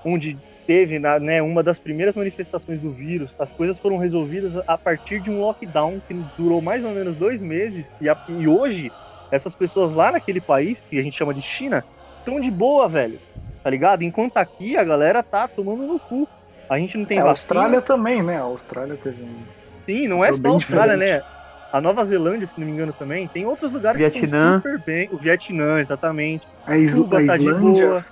onde 0.05 0.39
teve 0.71 1.01
né, 1.01 1.43
uma 1.43 1.65
das 1.65 1.81
primeiras 1.81 2.15
manifestações 2.15 2.81
do 2.81 2.93
vírus, 2.93 3.35
as 3.41 3.51
coisas 3.51 3.77
foram 3.81 3.97
resolvidas 3.97 4.53
a 4.69 4.79
partir 4.79 5.19
de 5.21 5.29
um 5.29 5.41
lockdown 5.41 6.01
que 6.07 6.15
durou 6.39 6.63
mais 6.63 6.85
ou 6.85 6.93
menos 6.93 7.17
dois 7.17 7.41
meses. 7.41 7.85
E, 8.01 8.09
a, 8.09 8.17
e 8.29 8.47
hoje, 8.47 8.93
essas 9.33 9.53
pessoas 9.53 9.93
lá 9.93 10.13
naquele 10.13 10.41
país, 10.41 10.79
que 10.89 10.97
a 10.97 11.03
gente 11.03 11.19
chama 11.19 11.35
de 11.35 11.43
China, 11.43 11.85
estão 12.21 12.41
de 12.41 12.51
boa, 12.51 12.89
velho 12.89 13.19
tá 13.63 13.71
ligado? 13.71 14.03
Enquanto 14.03 14.37
aqui 14.37 14.77
a 14.77 14.85
galera 14.85 15.23
tá 15.23 15.47
tomando 15.47 15.87
no 15.87 15.99
cu. 15.99 16.29
A 16.69 16.79
gente 16.79 16.97
não 16.97 17.05
tem 17.05 17.19
é, 17.19 17.21
A 17.21 17.25
Austrália 17.25 17.83
também, 17.83 18.23
né? 18.23 18.37
A 18.37 18.43
Austrália 18.43 18.97
teve 19.03 19.23
um. 19.23 19.39
Sim, 19.85 20.09
não 20.09 20.25
é 20.25 20.33
só 20.33 20.41
a 20.45 20.51
Austrália, 20.51 20.97
diferente. 20.97 21.23
né? 21.23 21.41
A 21.73 21.81
Nova 21.81 22.05
Zelândia, 22.05 22.47
se 22.47 22.59
não 22.59 22.67
me 22.67 22.73
engano, 22.73 22.93
também. 22.93 23.29
Tem 23.29 23.45
outros 23.45 23.73
lugares 23.73 23.99
Vietnã. 23.99 24.61
que 24.61 24.69
estão 24.69 24.73
super 24.73 24.85
bem. 24.85 25.09
O 25.13 25.17
Vietnã, 25.17 25.81
exatamente. 25.81 26.47
A, 26.67 26.77
Isla, 26.77 27.07
a 27.07 27.27
tá 27.27 27.35
Islândia 27.35 27.95
tá 27.95 28.05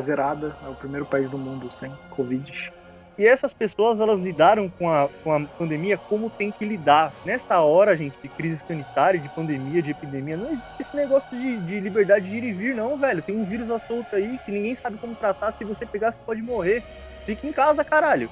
zerada. 0.00 0.56
É 0.64 0.68
o 0.68 0.74
primeiro 0.74 1.06
país 1.06 1.28
do 1.28 1.38
mundo 1.38 1.70
sem 1.70 1.92
Covid. 2.10 2.72
E 3.18 3.26
essas 3.26 3.52
pessoas, 3.52 4.00
elas 4.00 4.18
lidaram 4.18 4.70
com 4.70 4.90
a, 4.90 5.08
com 5.22 5.32
a 5.32 5.40
pandemia 5.40 5.98
como 5.98 6.30
tem 6.30 6.50
que 6.50 6.64
lidar. 6.64 7.12
Nessa 7.24 7.60
hora, 7.60 7.96
gente, 7.96 8.16
de 8.22 8.28
crise 8.28 8.60
sanitária, 8.66 9.20
de 9.20 9.28
pandemia, 9.28 9.82
de 9.82 9.90
epidemia, 9.90 10.36
não 10.36 10.46
existe 10.46 10.82
esse 10.82 10.96
negócio 10.96 11.28
de, 11.30 11.58
de 11.58 11.80
liberdade 11.80 12.28
de 12.28 12.36
ir 12.36 12.44
e 12.44 12.52
vir, 12.52 12.74
não, 12.74 12.96
velho. 12.96 13.22
Tem 13.22 13.36
um 13.36 13.44
vírus 13.44 13.70
à 13.70 13.78
solta 13.80 14.16
aí 14.16 14.38
que 14.44 14.50
ninguém 14.50 14.76
sabe 14.76 14.96
como 14.96 15.14
tratar. 15.14 15.52
Se 15.52 15.64
você 15.64 15.84
pegar, 15.84 16.12
você 16.12 16.18
pode 16.24 16.40
morrer. 16.40 16.82
Fica 17.26 17.46
em 17.46 17.52
casa, 17.52 17.84
caralho. 17.84 18.30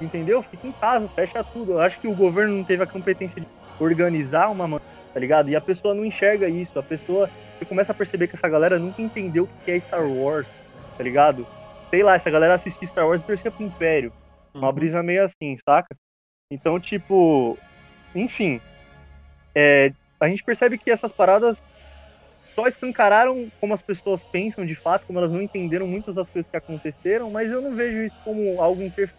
Entendeu? 0.00 0.42
Fica 0.42 0.66
em 0.66 0.72
casa, 0.72 1.08
fecha 1.14 1.44
tudo. 1.44 1.72
Eu 1.72 1.80
acho 1.80 1.98
que 2.00 2.08
o 2.08 2.14
governo 2.14 2.56
não 2.56 2.64
teve 2.64 2.82
a 2.82 2.86
competência 2.86 3.40
de 3.40 3.46
organizar 3.80 4.50
uma 4.50 4.80
tá 5.12 5.20
ligado? 5.20 5.48
E 5.48 5.56
a 5.56 5.60
pessoa 5.60 5.94
não 5.94 6.04
enxerga 6.04 6.48
isso. 6.48 6.78
A 6.78 6.82
pessoa, 6.82 7.30
você 7.58 7.64
começa 7.64 7.92
a 7.92 7.94
perceber 7.94 8.28
que 8.28 8.36
essa 8.36 8.48
galera 8.48 8.78
nunca 8.78 9.00
entendeu 9.00 9.44
o 9.44 9.64
que 9.64 9.70
é 9.70 9.80
Star 9.80 10.06
Wars, 10.06 10.46
tá 10.98 11.02
ligado? 11.02 11.46
sei 11.90 12.02
lá, 12.02 12.14
essa 12.14 12.30
galera 12.30 12.54
assistir 12.54 12.86
Star 12.86 13.06
Wars 13.06 13.22
e 13.22 13.24
torcia 13.24 13.50
pro 13.50 13.64
Império. 13.64 14.12
Uhum. 14.54 14.62
Uma 14.62 14.72
brisa 14.72 15.02
meio 15.02 15.24
assim, 15.24 15.58
saca? 15.64 15.96
Então, 16.50 16.78
tipo, 16.80 17.58
enfim, 18.14 18.60
é, 19.54 19.92
a 20.20 20.28
gente 20.28 20.44
percebe 20.44 20.78
que 20.78 20.90
essas 20.90 21.12
paradas 21.12 21.62
só 22.54 22.66
escancararam 22.66 23.50
como 23.60 23.74
as 23.74 23.82
pessoas 23.82 24.24
pensam 24.24 24.66
de 24.66 24.74
fato, 24.74 25.06
como 25.06 25.18
elas 25.18 25.30
não 25.30 25.42
entenderam 25.42 25.86
muitas 25.86 26.14
das 26.14 26.28
coisas 26.28 26.50
que 26.50 26.56
aconteceram, 26.56 27.30
mas 27.30 27.50
eu 27.50 27.60
não 27.60 27.74
vejo 27.74 27.98
isso 28.02 28.16
como 28.24 28.60
algo 28.60 28.82
inter... 28.82 29.10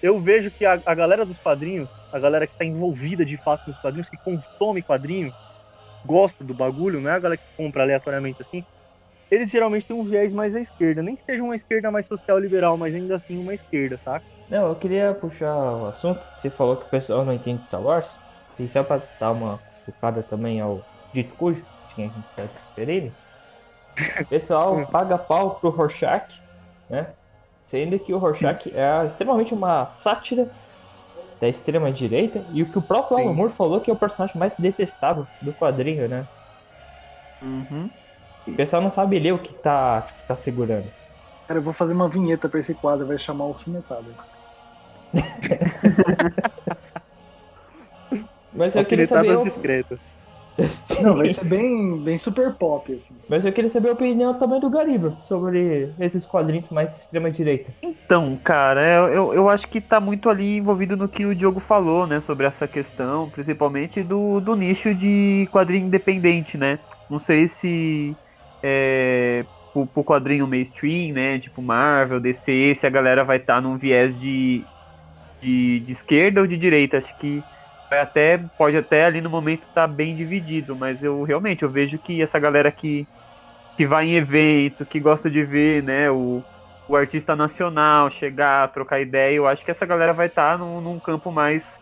Eu 0.00 0.20
vejo 0.20 0.50
que 0.52 0.64
a, 0.64 0.80
a 0.86 0.94
galera 0.94 1.26
dos 1.26 1.38
quadrinhos, 1.38 1.88
a 2.12 2.18
galera 2.20 2.46
que 2.46 2.52
está 2.52 2.64
envolvida 2.64 3.24
de 3.24 3.36
fato 3.38 3.66
nos 3.66 3.78
quadrinhos, 3.78 4.08
que 4.08 4.16
consome 4.18 4.80
quadrinho, 4.80 5.34
gosta 6.06 6.44
do 6.44 6.54
bagulho, 6.54 7.00
não 7.00 7.10
é 7.10 7.14
a 7.14 7.18
galera 7.18 7.36
que 7.36 7.56
compra 7.56 7.82
aleatoriamente 7.82 8.40
assim, 8.40 8.64
eles 9.30 9.50
geralmente 9.50 9.86
têm 9.86 9.96
um 9.96 10.04
viés 10.04 10.32
mais 10.32 10.54
à 10.54 10.60
esquerda. 10.60 11.02
Nem 11.02 11.16
que 11.16 11.24
seja 11.24 11.42
uma 11.42 11.56
esquerda 11.56 11.90
mais 11.90 12.06
social 12.06 12.38
liberal, 12.38 12.76
mas 12.78 12.94
ainda 12.94 13.16
assim 13.16 13.36
uma 13.38 13.54
esquerda, 13.54 13.98
saca? 14.04 14.26
Não, 14.48 14.68
eu 14.68 14.76
queria 14.78 15.14
puxar 15.14 15.54
o 15.76 15.86
assunto. 15.86 16.26
Você 16.36 16.50
falou 16.50 16.78
que 16.78 16.86
o 16.86 16.88
pessoal 16.88 17.24
não 17.24 17.32
entende 17.32 17.62
Star 17.62 17.82
Wars. 17.82 18.18
E 18.58 18.68
só 18.68 18.82
pra 18.82 19.08
dar 19.18 19.32
uma 19.32 19.62
focada 19.84 20.22
também 20.22 20.60
ao 20.60 20.86
dito 21.12 21.36
cujo, 21.36 21.62
de 21.86 21.94
quem 21.94 22.06
a 22.06 22.08
gente 22.08 22.26
está 22.28 22.48
se 22.48 22.58
referindo. 22.76 23.16
O 24.26 24.28
pessoal 24.28 24.86
paga 24.90 25.18
pau 25.18 25.58
pro 25.60 25.70
Rorschach, 25.70 26.26
né? 26.88 27.14
Sendo 27.60 27.98
que 27.98 28.12
o 28.14 28.18
Rorschach 28.18 28.70
é 28.74 29.06
extremamente 29.06 29.52
uma 29.54 29.88
sátira 29.88 30.50
da 31.40 31.48
extrema 31.48 31.92
direita 31.92 32.44
e 32.50 32.62
o 32.62 32.70
que 32.70 32.78
o 32.78 32.82
próprio 32.82 33.18
Alan 33.18 33.34
Moore 33.34 33.52
falou 33.52 33.80
que 33.82 33.90
é 33.90 33.94
o 33.94 33.98
personagem 33.98 34.38
mais 34.38 34.56
detestável 34.58 35.28
do 35.40 35.54
quadrinho, 35.54 36.08
né? 36.08 36.28
Uhum. 37.40 37.97
O 38.52 38.56
pessoal 38.56 38.82
não 38.82 38.90
sabe 38.90 39.18
ler 39.18 39.32
o 39.32 39.42
que 39.42 39.54
tá, 39.54 40.02
tipo, 40.02 40.18
tá 40.26 40.36
segurando. 40.36 40.92
Cara, 41.46 41.60
eu 41.60 41.64
vou 41.64 41.72
fazer 41.74 41.94
uma 41.94 42.08
vinheta 42.10 42.48
pra 42.48 42.60
esse 42.60 42.74
quadro, 42.74 43.06
vai 43.06 43.18
chamar 43.18 43.44
Alfinetadas. 43.44 44.16
Mas 48.52 48.74
eu 48.76 48.84
queria 48.84 49.04
saber. 49.06 49.38
discretas. 49.42 49.98
Não, 51.02 51.16
vai 51.16 51.28
ser 51.28 51.44
bem, 51.44 52.02
bem 52.02 52.18
super 52.18 52.56
pop, 52.56 52.92
assim. 52.92 53.20
Mas 53.28 53.44
eu 53.44 53.52
queria 53.52 53.68
saber 53.68 53.90
a 53.90 53.92
opinião 53.92 54.36
também 54.38 54.58
do 54.58 54.68
Gariba 54.70 55.16
sobre 55.20 55.94
esses 56.00 56.26
quadrinhos 56.26 56.68
mais 56.68 56.90
de 56.90 56.96
extrema 56.96 57.30
direita. 57.30 57.72
Então, 57.82 58.36
cara, 58.38 58.80
eu, 59.12 59.32
eu 59.32 59.48
acho 59.48 59.68
que 59.68 59.80
tá 59.80 60.00
muito 60.00 60.28
ali 60.28 60.56
envolvido 60.56 60.96
no 60.96 61.08
que 61.08 61.24
o 61.24 61.34
Diogo 61.34 61.60
falou, 61.60 62.06
né? 62.06 62.20
Sobre 62.20 62.46
essa 62.46 62.66
questão, 62.66 63.30
principalmente 63.30 64.02
do, 64.02 64.40
do 64.40 64.56
nicho 64.56 64.94
de 64.94 65.46
quadrinho 65.52 65.86
independente, 65.86 66.56
né? 66.58 66.80
Não 67.08 67.18
sei 67.18 67.46
se 67.46 68.18
é, 68.62 69.44
pro, 69.72 69.86
pro 69.86 70.04
quadrinho 70.04 70.46
mainstream, 70.46 71.14
né? 71.14 71.38
Tipo 71.38 71.62
Marvel, 71.62 72.20
DC, 72.20 72.74
se 72.76 72.86
a 72.86 72.90
galera 72.90 73.24
vai 73.24 73.38
estar 73.38 73.56
tá 73.56 73.60
num 73.60 73.78
viés 73.78 74.18
de, 74.18 74.64
de, 75.40 75.80
de, 75.80 75.92
esquerda 75.92 76.40
ou 76.40 76.46
de 76.46 76.56
direita. 76.56 76.98
Acho 76.98 77.16
que 77.18 77.42
vai 77.90 78.00
até 78.00 78.38
pode 78.56 78.76
até 78.76 79.04
ali 79.04 79.20
no 79.20 79.30
momento 79.30 79.62
estar 79.64 79.88
tá 79.88 79.88
bem 79.88 80.16
dividido, 80.16 80.76
mas 80.76 81.02
eu 81.02 81.22
realmente 81.24 81.62
eu 81.62 81.70
vejo 81.70 81.98
que 81.98 82.22
essa 82.22 82.38
galera 82.38 82.70
que 82.72 83.06
que 83.76 83.86
vai 83.86 84.06
em 84.06 84.16
evento, 84.16 84.84
que 84.86 84.98
gosta 85.00 85.30
de 85.30 85.44
ver, 85.44 85.84
né, 85.84 86.10
o, 86.10 86.42
o 86.88 86.96
artista 86.96 87.36
nacional 87.36 88.10
chegar, 88.10 88.72
trocar 88.72 89.00
ideia, 89.00 89.36
eu 89.36 89.46
acho 89.46 89.64
que 89.64 89.70
essa 89.70 89.86
galera 89.86 90.12
vai 90.12 90.26
estar 90.26 90.52
tá 90.52 90.58
num, 90.58 90.80
num 90.80 90.98
campo 91.00 91.30
mais 91.30 91.78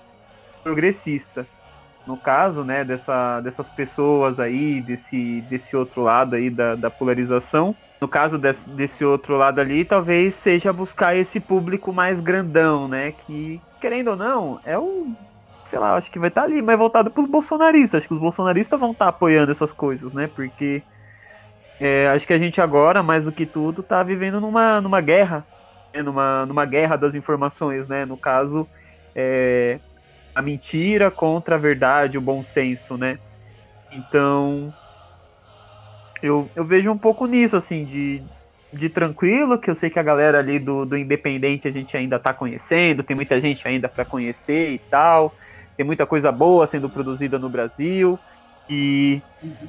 progressista. 0.62 1.49
No 2.07 2.17
caso, 2.17 2.63
né, 2.63 2.85
dessa, 2.85 3.41
dessas 3.41 3.69
pessoas 3.69 4.39
aí, 4.39 4.81
desse, 4.81 5.41
desse 5.43 5.77
outro 5.77 6.03
lado 6.03 6.37
aí 6.37 6.49
da, 6.49 6.77
da 6.77 6.89
polarização, 6.89 7.75
no 8.01 8.07
caso 8.07 8.39
desse, 8.39 8.69
desse 8.71 9.05
outro 9.05 9.37
lado 9.37 9.61
ali, 9.61 9.85
talvez 9.85 10.35
seja 10.35 10.73
buscar 10.73 11.17
esse 11.17 11.41
público 11.41 11.93
mais 11.93 12.21
grandão, 12.21 12.87
né, 12.87 13.13
que, 13.13 13.61
querendo 13.81 14.11
ou 14.11 14.17
não, 14.17 14.61
é 14.65 14.79
o 14.79 15.09
sei 15.65 15.79
lá, 15.79 15.97
acho 15.97 16.11
que 16.11 16.19
vai 16.19 16.29
estar 16.29 16.43
tá 16.43 16.47
ali, 16.47 16.63
mais 16.63 16.79
voltado 16.79 17.11
para 17.11 17.23
os 17.23 17.29
bolsonaristas. 17.29 17.99
Acho 17.99 18.09
que 18.09 18.15
os 18.15 18.21
bolsonaristas 18.21 18.79
vão 18.79 18.93
estar 18.93 19.07
tá 19.07 19.09
apoiando 19.09 19.51
essas 19.51 19.73
coisas, 19.73 20.13
né? 20.13 20.29
Porque 20.29 20.83
é, 21.81 22.09
acho 22.09 22.27
que 22.27 22.33
a 22.33 22.39
gente 22.39 22.61
agora, 22.61 23.03
mais 23.03 23.25
do 23.25 23.33
que 23.33 23.45
tudo, 23.45 23.81
está 23.81 24.03
vivendo 24.03 24.41
numa, 24.41 24.81
numa 24.81 25.01
guerra, 25.01 25.45
né? 25.95 26.03
numa, 26.03 26.47
numa 26.47 26.65
guerra 26.65 26.97
das 26.97 27.15
informações, 27.15 27.89
né? 27.89 28.05
No 28.05 28.17
caso, 28.17 28.67
é, 29.15 29.79
a 30.37 30.43
mentira 30.43 31.11
contra 31.11 31.57
a 31.57 31.59
verdade, 31.59 32.18
o 32.18 32.22
bom 32.22 32.43
senso, 32.43 32.97
né? 32.99 33.18
Então, 33.91 34.74
eu, 36.22 36.51
eu 36.55 36.64
vejo 36.66 36.91
um 36.91 36.99
pouco 36.99 37.26
nisso, 37.26 37.57
assim, 37.57 37.84
de, 37.84 38.28
de 38.72 38.89
tranquilo, 38.91 39.61
que 39.61 39.70
eu 39.70 39.76
sei 39.76 39.91
que 39.91 39.99
a 39.99 40.03
galera 40.03 40.39
ali 40.39 40.59
do, 40.59 40.84
do 40.87 40.97
Independente 40.97 41.68
a 41.68 41.72
gente 41.72 41.97
ainda 41.97 42.16
está 42.16 42.32
conhecendo, 42.34 43.05
tem 43.05 43.14
muita 43.16 43.41
gente 43.41 43.66
ainda 43.68 43.89
para 43.89 44.05
conhecer 44.05 44.72
e 44.72 44.78
tal 44.91 45.34
tem 45.76 45.84
muita 45.84 46.07
coisa 46.07 46.32
boa 46.32 46.66
sendo 46.66 46.89
produzida 46.91 47.39
no 47.39 47.51
Brasil 47.51 48.18
e 48.68 49.22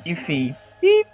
enfim. 0.05 0.57
E 0.82 1.05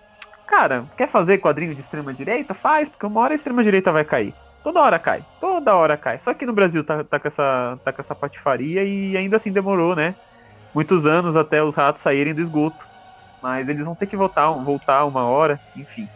cara, 0.48 0.88
quer 0.98 1.10
fazer 1.10 1.40
quadrinho 1.40 1.74
de 1.76 1.82
extrema 1.82 2.14
direita? 2.14 2.54
Faz, 2.54 2.90
porque 2.90 3.06
uma 3.06 3.22
hora 3.22 3.34
a 3.34 3.36
extrema 3.36 3.64
direita 3.64 3.92
vai 3.92 4.06
cair. 4.06 4.38
Toda 4.64 4.82
hora 4.82 4.98
cai, 4.98 5.26
toda 5.42 5.76
hora 5.76 5.98
cai. 5.98 6.20
Só 6.20 6.34
que 6.34 6.46
no 6.46 6.54
Brasil 6.54 6.84
tá, 6.86 7.04
tá, 7.04 7.20
com, 7.20 7.28
essa, 7.28 7.78
tá 7.84 7.92
com 7.92 8.02
essa 8.02 8.16
patifaria 8.16 8.84
e 8.84 9.18
ainda 9.18 9.36
assim 9.36 9.52
demorou, 9.52 9.96
né? 9.96 10.16
Muitos 10.74 11.06
anos 11.06 11.36
até 11.36 11.62
os 11.62 11.76
ratos 11.76 12.02
saírem 12.02 12.34
do 12.34 12.42
esgoto. 12.42 12.88
Mas 13.42 13.68
eles 13.68 13.84
vão 13.84 13.94
ter 13.94 14.08
que 14.08 14.16
voltar, 14.16 14.50
voltar 14.52 15.04
uma 15.04 15.26
hora, 15.26 15.60
enfim. 15.76 16.08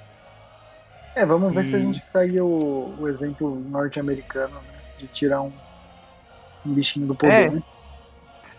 É, 1.14 1.26
vamos 1.26 1.54
ver 1.54 1.66
e... 1.66 1.70
se 1.70 1.76
a 1.76 1.80
gente 1.80 2.06
segue 2.06 2.40
o, 2.40 2.96
o 2.98 3.08
exemplo 3.10 3.60
norte-americano, 3.70 4.54
né? 4.54 4.80
De 4.98 5.08
tirar 5.08 5.42
um, 5.42 5.52
um 6.66 6.74
bichinho 6.74 7.06
do 7.06 7.16
poder, 7.16 7.48
é. 7.48 7.50
né? 7.50 7.64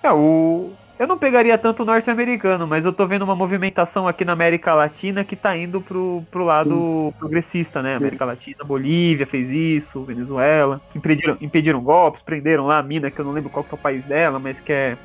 É, 0.03 0.13
o. 0.13 0.73
Eu 0.99 1.07
não 1.07 1.17
pegaria 1.17 1.57
tanto 1.57 1.83
o 1.83 1.87
norte-americano, 1.87 2.67
mas 2.67 2.85
eu 2.85 2.93
tô 2.93 3.07
vendo 3.07 3.23
uma 3.23 3.37
movimentação 3.37 4.09
aqui 4.09 4.25
na 4.25 4.33
América 4.33 4.75
Latina 4.75 5.25
que 5.25 5.37
tá 5.37 5.57
indo 5.57 5.81
pro, 5.81 6.25
pro 6.29 6.45
lado 6.45 6.71
Sim. 6.71 7.15
progressista, 7.19 7.81
né? 7.81 7.95
América 7.95 8.25
Latina, 8.25 8.65
Bolívia 8.65 9.25
fez 9.25 9.49
isso, 9.49 10.03
Venezuela. 10.03 10.81
Impediram, 10.95 11.37
impediram 11.41 11.81
golpes, 11.81 12.23
prenderam 12.23 12.67
lá 12.67 12.79
a 12.79 12.83
mina, 12.83 13.13
que 13.13 13.19
eu 13.21 13.25
não 13.25 13.33
lembro 13.33 13.49
qual 13.49 13.65
que 13.65 13.73
é 13.73 13.79
o 13.79 13.81
país 13.81 14.05
dela, 14.05 14.41
mas 14.41 14.61
que 14.61 14.73
é 14.73 14.97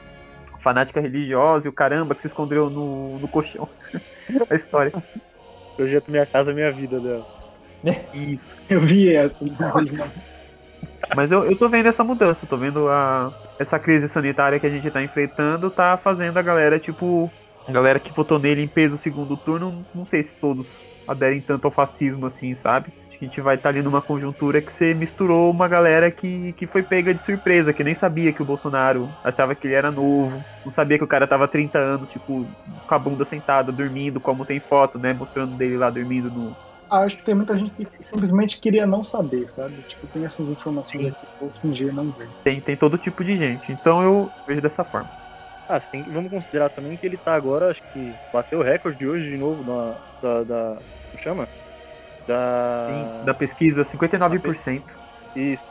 fanática 0.61 0.99
religiosa 0.99 1.67
e 1.67 1.69
o 1.69 1.73
caramba 1.73 2.15
que 2.15 2.21
se 2.21 2.27
escondeu 2.27 2.71
no, 2.71 3.19
no 3.19 3.27
colchão. 3.27 3.69
a 4.49 4.55
história. 4.55 4.91
Projeto 5.75 6.09
Minha 6.09 6.25
Casa 6.25 6.53
Minha 6.53 6.71
Vida 6.71 6.99
dela. 6.99 7.27
Isso. 8.13 8.55
Eu 8.67 8.81
vi 8.81 9.15
essa. 9.15 9.37
Mas 11.11 11.31
eu, 11.31 11.45
eu 11.45 11.57
tô 11.57 11.69
vendo 11.69 11.87
essa 11.87 12.03
mudança, 12.03 12.47
tô 12.47 12.57
vendo 12.57 12.87
a, 12.89 13.33
essa 13.59 13.79
crise 13.79 14.07
sanitária 14.07 14.59
que 14.59 14.65
a 14.65 14.69
gente 14.69 14.89
tá 14.91 15.01
enfrentando, 15.03 15.69
tá 15.71 15.97
fazendo 15.97 16.37
a 16.37 16.41
galera, 16.41 16.79
tipo, 16.79 17.33
a 17.67 17.71
galera 17.71 17.99
que 17.99 18.13
votou 18.13 18.39
nele 18.39 18.61
em 18.61 18.67
peso 18.67 18.97
segundo 18.97 19.37
turno, 19.37 19.87
não 19.93 20.05
sei 20.05 20.23
se 20.23 20.35
todos 20.39 20.87
aderem 21.05 21.41
tanto 21.41 21.65
ao 21.65 21.71
fascismo 21.71 22.25
assim, 22.25 22.55
sabe? 22.55 22.87
Acho 23.09 23.19
que 23.19 23.25
a 23.25 23.27
gente 23.27 23.41
vai 23.41 23.55
estar 23.55 23.63
tá 23.63 23.69
ali 23.69 23.81
numa 23.83 24.01
conjuntura 24.01 24.61
que 24.61 24.71
você 24.71 24.93
misturou 24.93 25.51
uma 25.51 25.67
galera 25.67 26.11
que, 26.11 26.53
que 26.53 26.65
foi 26.67 26.81
pega 26.83 27.13
de 27.13 27.21
surpresa, 27.21 27.73
que 27.73 27.83
nem 27.83 27.93
sabia 27.93 28.33
que 28.33 28.41
o 28.41 28.45
Bolsonaro 28.45 29.15
achava 29.23 29.55
que 29.55 29.67
ele 29.67 29.75
era 29.75 29.91
novo, 29.91 30.45
não 30.63 30.71
sabia 30.71 30.97
que 30.97 31.03
o 31.03 31.07
cara 31.07 31.27
tava 31.27 31.47
30 31.47 31.77
anos, 31.77 32.09
tipo, 32.09 32.49
com 32.87 32.95
a 32.95 32.99
bunda 32.99 33.25
sentada, 33.25 33.71
dormindo, 33.71 34.19
como 34.21 34.45
tem 34.45 34.59
foto, 34.59 34.97
né? 34.97 35.13
Mostrando 35.13 35.55
dele 35.55 35.77
lá 35.77 35.89
dormindo 35.91 36.31
no, 36.31 36.57
acho 37.01 37.17
que 37.17 37.23
tem 37.23 37.35
muita 37.35 37.55
gente 37.55 37.71
que 37.73 37.87
simplesmente 38.03 38.59
queria 38.59 38.85
não 38.85 39.03
saber, 39.03 39.49
sabe? 39.49 39.81
Tipo, 39.83 40.07
tem 40.07 40.25
essas 40.25 40.47
informações 40.47 41.07
aqui, 41.07 41.27
vou 41.39 41.51
fingir 41.59 41.93
não 41.93 42.11
ver. 42.11 42.29
Tem, 42.43 42.61
tem 42.61 42.77
todo 42.77 42.97
tipo 42.97 43.23
de 43.23 43.35
gente, 43.35 43.71
então 43.71 44.03
eu 44.03 44.31
vejo 44.45 44.61
dessa 44.61 44.83
forma. 44.83 45.09
Ah, 45.67 45.79
sim, 45.79 46.03
vamos 46.11 46.29
considerar 46.29 46.69
também 46.69 46.97
que 46.97 47.05
ele 47.05 47.17
tá 47.17 47.33
agora, 47.33 47.71
acho 47.71 47.81
que 47.93 48.15
bateu 48.31 48.59
o 48.59 48.63
recorde 48.63 49.07
hoje 49.07 49.29
de 49.29 49.37
novo 49.37 49.63
na, 49.63 49.97
da, 50.21 50.43
da. 50.43 50.75
Como 50.75 51.23
chama? 51.23 51.49
Da. 52.27 52.87
Sim, 52.89 53.25
da 53.25 53.33
pesquisa, 53.33 53.83
59%. 53.85 54.83
Isso. 55.35 55.63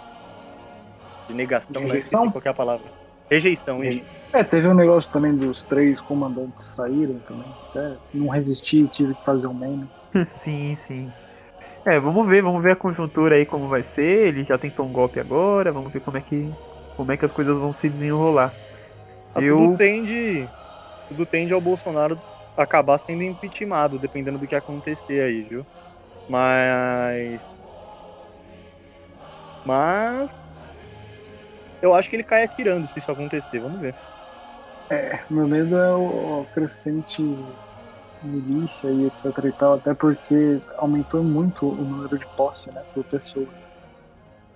De 1.29 1.35
negação, 1.35 1.83
Rejeição? 1.83 2.27
né? 2.27 2.33
Qualquer 2.33 2.55
palavra. 2.55 2.91
Rejeição, 3.31 3.85
isso. 3.85 4.05
É, 4.35 4.43
teve 4.43 4.67
um 4.67 4.75
negócio 4.75 5.11
também 5.11 5.37
dos 5.37 5.65
três 5.65 6.01
comandantes 6.01 6.75
saírem 6.75 7.21
também. 7.21 7.55
Até 7.71 7.99
não 8.13 8.29
resisti, 8.29 8.89
tive 8.89 9.15
que 9.15 9.25
fazer 9.25 9.47
um 9.47 9.55
meme. 9.55 9.89
sim, 10.33 10.75
sim. 10.77 11.15
É, 11.87 12.01
vamos 12.01 12.29
ver, 12.29 12.43
vamos 12.43 12.63
ver 12.63 12.73
a 12.73 12.77
conjuntura 12.77 13.37
aí 13.37 13.47
como 13.47 13.69
vai 13.69 13.85
ser. 13.85 14.29
Ele 14.29 14.45
já 14.45 14.59
tentou 14.59 14.87
um 14.89 14.93
golpe 14.93 15.21
agora, 15.21 15.73
vamos 15.73 15.93
ver 15.93 16.01
como 16.03 16.17
é 16.19 16.23
que 16.23 16.57
como 16.97 17.13
é 17.13 17.17
que 17.19 17.25
as 17.27 17.33
coisas 17.33 17.57
vão 17.59 17.73
se 17.75 17.91
desenrolar. 17.91 18.59
Ah, 19.35 19.43
Eu... 19.43 19.59
Tudo 19.59 19.69
tende 19.71 20.53
tudo 21.09 21.27
tende 21.27 21.53
ao 21.55 21.61
Bolsonaro 21.61 22.23
acabar 22.57 23.01
sendo 23.01 23.23
impeachmentado, 23.25 23.99
dependendo 23.99 24.39
do 24.39 24.49
que 24.49 24.55
acontecer 24.57 25.23
aí, 25.23 25.45
viu? 25.45 25.67
Mas 26.29 27.43
mas 29.65 30.31
eu 31.81 31.95
acho 31.95 32.09
que 32.09 32.17
ele 32.17 32.25
cai 32.25 32.45
atirando 32.45 32.87
se 32.89 32.99
isso 32.99 33.11
acontecer, 33.11 33.61
vamos 33.61 33.81
ver. 33.81 33.99
É, 34.91 35.25
meu 35.31 35.49
medo 35.49 35.75
é 35.77 35.95
o 35.97 36.47
crescente 36.49 37.23
milícia 38.23 38.91
e 38.91 39.05
etc 39.05 39.25
e 39.45 39.53
tal, 39.53 39.75
até 39.75 39.95
porque 39.95 40.61
aumentou 40.77 41.23
muito 41.23 41.67
o 41.67 41.85
número 41.85 42.19
de 42.19 42.27
posse, 42.37 42.71
né, 42.73 42.83
por 42.95 43.05
pessoa. 43.05 43.53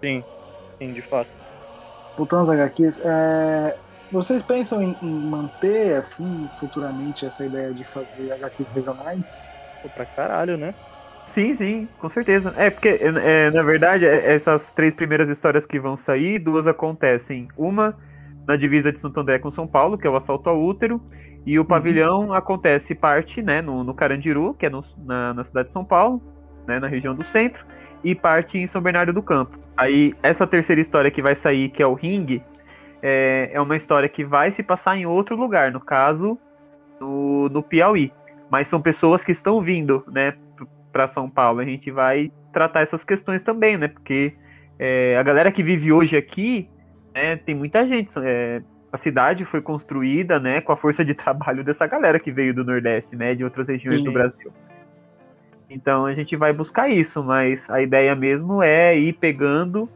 Sim, 0.03 0.25
sim, 0.79 0.93
de 0.93 1.03
fato. 1.03 1.31
Voltando 2.17 2.43
às 2.43 2.51
HQs, 2.51 2.99
é... 3.01 3.79
vocês 4.11 4.43
pensam 4.43 4.83
em, 4.83 4.97
em, 5.03 5.29
manter, 5.29 5.97
assim, 5.97 6.51
futuramente 6.59 7.27
essa 7.27 7.45
ideia 7.45 7.75
de 7.75 7.85
fazer 7.85 8.33
HQs 8.33 8.69
regionais? 8.69 9.53
Pô, 9.83 9.91
pra 9.91 10.07
caralho, 10.07 10.57
né? 10.57 10.75
Sim, 11.27 11.57
sim, 11.57 11.87
com 11.99 12.09
certeza. 12.09 12.55
É, 12.57 12.71
porque, 12.71 12.89
é, 12.89 13.51
na 13.51 13.63
verdade, 13.63 14.07
é, 14.07 14.33
essas 14.33 14.73
três 14.73 14.95
primeiras 14.95 15.29
histórias 15.29 15.67
que 15.67 15.79
vão 15.79 15.97
sair, 15.97 16.39
duas 16.39 16.67
acontecem. 16.67 17.49
Uma 17.57 17.97
na 18.47 18.57
divisa 18.57 18.93
de 18.93 19.01
Santo 19.01 19.19
André 19.21 19.39
com 19.39 19.51
São 19.51 19.67
Paulo, 19.67 19.99
que 19.99 20.07
é 20.07 20.11
o 20.11 20.17
assalto 20.17 20.49
ao 20.49 20.63
útero, 20.63 21.03
e 21.47 21.59
o 21.59 21.63
uhum. 21.63 21.69
pavilhão 21.69 22.33
acontece 22.35 22.95
parte 22.95 23.41
né, 23.41 23.63
no, 23.63 23.85
no 23.85 23.95
Carandiru, 23.95 24.53
que 24.53 24.67
é 24.67 24.71
no, 24.71 24.85
na, 24.99 25.33
na 25.33 25.45
cidade 25.45 25.69
de 25.69 25.73
São 25.73 25.85
Paulo, 25.85 26.21
né, 26.67 26.81
na 26.81 26.89
região 26.89 27.15
do 27.15 27.23
centro, 27.23 27.65
e 28.03 28.15
parte 28.15 28.59
em 28.59 28.67
São 28.67 28.83
Bernardo 28.83 29.13
do 29.13 29.23
Campo. 29.23 29.57
Aí, 29.77 30.13
essa 30.23 30.47
terceira 30.47 30.81
história 30.81 31.11
que 31.11 31.23
vai 31.23 31.37
sair, 31.37 31.69
que 31.69 31.81
é 31.83 31.87
o 31.87 31.95
Ring, 31.95 32.43
é, 33.01 33.51
é 33.53 33.61
uma 33.61 33.77
história 33.77 34.09
que 34.09 34.25
vai 34.25 34.51
se 34.51 34.63
passar 34.63 34.97
em 34.97 35.07
outro 35.07 35.37
lugar, 35.37 35.71
no 35.71 35.81
caso, 35.81 36.37
no, 37.01 37.49
no 37.49 37.63
Piauí. 37.63 38.13
Mas 38.51 38.67
são 38.67 38.81
pessoas 38.81 39.23
que 39.23 39.31
estão 39.31 39.61
vindo 39.61 40.03
né, 40.09 40.35
para 40.93 41.07
São 41.07 41.31
Paulo. 41.31 41.61
A 41.61 41.65
gente 41.65 41.91
vai 41.91 42.33
tratar 42.53 42.81
essas 42.81 43.05
questões 43.05 43.43
também, 43.43 43.77
né? 43.77 43.87
Porque 43.89 44.35
é, 44.79 45.17
a 45.17 45.23
galera 45.23 45.53
que 45.53 45.63
vive 45.63 45.93
hoje 45.93 46.17
aqui, 46.17 46.69
né, 47.15 47.37
tem 47.37 47.55
muita 47.55 47.87
gente. 47.87 48.11
É, 48.19 48.63
a 48.97 48.99
cidade 48.99 49.45
foi 49.45 49.61
construída, 49.61 50.41
né, 50.41 50.63
com 50.63 50.73
a 50.73 50.77
força 50.77 51.05
de 51.05 51.15
trabalho 51.15 51.63
dessa 51.63 51.87
galera 51.87 52.19
que 52.19 52.33
veio 52.33 52.55
do 52.55 52.65
Nordeste, 52.65 53.15
né, 53.15 53.35
de 53.35 53.45
outras 53.45 53.69
regiões 53.69 53.99
Sim. 53.99 54.05
do 54.05 54.13
Brasil. 54.13 54.51
Então 55.69 56.07
a 56.07 56.15
gente 56.15 56.35
vai 56.35 56.53
buscar 56.53 56.89
isso, 56.89 57.23
mas 57.23 57.69
a 57.69 57.83
ideia 57.83 58.15
mesmo 58.15 58.63
é 58.63 58.99
ir 58.99 59.13
pegando 59.13 59.87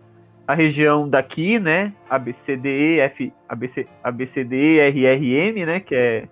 a 0.46 0.54
região 0.54 1.08
daqui, 1.08 1.58
né, 1.58 1.94
ABCD, 2.10 2.98
F, 3.00 3.32
ABC, 3.48 3.86
ABCD, 4.04 4.80
RRM, 4.80 5.64
né, 5.64 5.80
que 5.80 5.94
é 5.94 6.28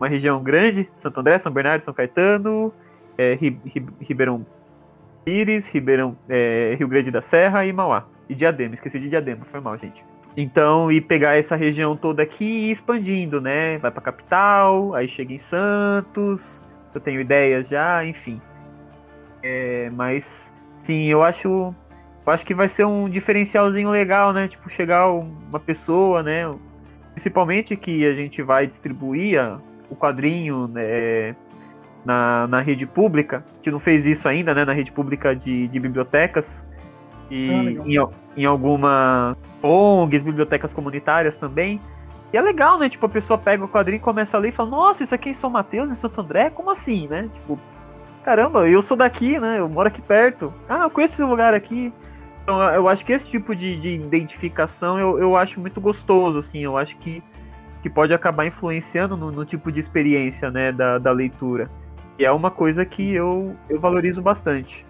uma 0.00 0.08
região 0.08 0.42
grande, 0.42 0.88
Santo 0.96 1.20
André, 1.20 1.38
São 1.38 1.52
Bernardo, 1.52 1.82
São 1.82 1.92
Caetano, 1.92 2.72
é, 3.18 3.34
Ri, 3.34 3.60
Ri, 3.66 3.86
Ribeirão 4.00 4.46
Pires, 5.22 5.68
Ribeirão, 5.68 6.16
é, 6.28 6.76
Rio 6.78 6.88
Grande 6.88 7.10
da 7.10 7.20
Serra 7.20 7.66
e 7.66 7.72
Mauá. 7.72 8.06
E 8.28 8.34
Diadema, 8.34 8.74
esqueci 8.74 8.98
de 8.98 9.10
Diadema, 9.10 9.44
foi 9.50 9.60
mal, 9.60 9.76
gente. 9.76 10.02
Então, 10.36 10.92
e 10.92 11.00
pegar 11.00 11.38
essa 11.38 11.56
região 11.56 11.96
toda 11.96 12.22
aqui 12.22 12.44
e 12.44 12.68
ir 12.68 12.72
expandindo, 12.72 13.40
né? 13.40 13.78
Vai 13.78 13.90
pra 13.90 14.02
capital, 14.02 14.94
aí 14.94 15.08
chega 15.08 15.32
em 15.32 15.38
Santos, 15.38 16.60
eu 16.94 17.00
tenho 17.00 17.20
ideias 17.20 17.68
já, 17.68 18.04
enfim. 18.04 18.40
É, 19.42 19.90
mas, 19.94 20.52
sim, 20.76 21.06
eu 21.06 21.22
acho, 21.22 21.74
eu 22.26 22.32
acho 22.32 22.44
que 22.44 22.54
vai 22.54 22.68
ser 22.68 22.84
um 22.84 23.08
diferencialzinho 23.08 23.90
legal, 23.90 24.32
né? 24.32 24.46
Tipo, 24.46 24.68
chegar 24.68 25.08
uma 25.10 25.58
pessoa, 25.58 26.22
né? 26.22 26.44
principalmente 27.16 27.74
que 27.76 28.04
a 28.04 28.12
gente 28.12 28.42
vai 28.42 28.66
distribuir 28.66 29.40
a, 29.40 29.58
o 29.88 29.96
quadrinho 29.96 30.68
né, 30.68 31.34
na, 32.04 32.46
na 32.46 32.60
rede 32.60 32.86
pública. 32.86 33.42
A 33.42 33.56
gente 33.56 33.70
não 33.70 33.80
fez 33.80 34.04
isso 34.04 34.28
ainda, 34.28 34.54
né? 34.54 34.66
Na 34.66 34.74
rede 34.74 34.92
pública 34.92 35.34
de, 35.34 35.66
de 35.66 35.80
bibliotecas. 35.80 36.62
E 37.30 37.50
Ah, 37.50 37.62
em, 37.86 38.42
em 38.42 38.44
algumas 38.44 39.36
ONGs, 39.62 40.22
bibliotecas 40.22 40.72
comunitárias 40.72 41.36
também. 41.36 41.80
E 42.32 42.36
é 42.36 42.40
legal, 42.40 42.78
né? 42.78 42.88
Tipo, 42.88 43.06
a 43.06 43.08
pessoa 43.08 43.38
pega 43.38 43.64
o 43.64 43.68
quadrinho 43.68 43.98
e 43.98 44.00
começa 44.00 44.36
a 44.36 44.40
ler 44.40 44.48
e 44.48 44.52
fala, 44.52 44.70
nossa, 44.70 45.04
isso 45.04 45.14
aqui 45.14 45.28
é 45.28 45.32
em 45.32 45.34
São 45.34 45.50
Mateus, 45.50 45.90
em 45.90 45.96
Santo 45.96 46.20
André? 46.20 46.50
Como 46.50 46.70
assim, 46.70 47.06
né? 47.08 47.28
Tipo, 47.32 47.58
caramba, 48.24 48.68
eu 48.68 48.82
sou 48.82 48.96
daqui, 48.96 49.38
né? 49.38 49.58
Eu 49.58 49.68
moro 49.68 49.88
aqui 49.88 50.02
perto. 50.02 50.52
Ah, 50.68 50.82
eu 50.84 50.90
conheço 50.90 51.14
esse 51.14 51.22
lugar 51.22 51.54
aqui. 51.54 51.92
Então, 52.42 52.62
eu 52.62 52.88
acho 52.88 53.04
que 53.04 53.12
esse 53.12 53.28
tipo 53.28 53.54
de, 53.54 53.76
de 53.76 53.94
identificação 53.94 54.98
eu, 54.98 55.18
eu 55.18 55.36
acho 55.36 55.60
muito 55.60 55.80
gostoso, 55.80 56.38
assim. 56.38 56.60
Eu 56.60 56.76
acho 56.76 56.96
que, 56.98 57.22
que 57.82 57.90
pode 57.90 58.12
acabar 58.12 58.46
influenciando 58.46 59.16
no, 59.16 59.30
no 59.30 59.44
tipo 59.44 59.72
de 59.72 59.80
experiência, 59.80 60.50
né, 60.50 60.72
da, 60.72 60.98
da 60.98 61.12
leitura. 61.12 61.70
E 62.18 62.24
é 62.24 62.32
uma 62.32 62.50
coisa 62.50 62.84
que 62.84 63.14
eu, 63.14 63.54
eu 63.68 63.78
valorizo 63.80 64.22
bastante. 64.22 64.86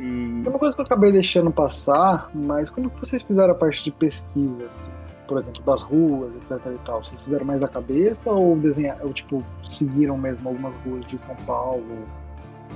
E... 0.00 0.42
É 0.44 0.48
uma 0.48 0.58
coisa 0.58 0.74
que 0.74 0.80
eu 0.80 0.84
acabei 0.84 1.12
deixando 1.12 1.50
passar, 1.50 2.28
mas 2.34 2.70
como 2.70 2.90
que 2.90 3.00
vocês 3.00 3.22
fizeram 3.22 3.52
a 3.52 3.54
parte 3.54 3.82
de 3.84 3.90
pesquisa, 3.90 4.66
assim? 4.68 4.90
Por 5.26 5.38
exemplo, 5.38 5.62
das 5.64 5.82
ruas, 5.82 6.34
etc 6.36 6.60
e 6.66 6.78
tal. 6.84 7.04
Vocês 7.04 7.20
fizeram 7.20 7.46
mais 7.46 7.60
da 7.60 7.68
cabeça 7.68 8.30
ou 8.30 8.56
desenhar, 8.56 8.98
ou 9.02 9.12
tipo, 9.12 9.42
seguiram 9.62 10.18
mesmo 10.18 10.48
algumas 10.48 10.74
ruas 10.84 11.06
de 11.06 11.18
São 11.20 11.36
Paulo? 11.46 12.04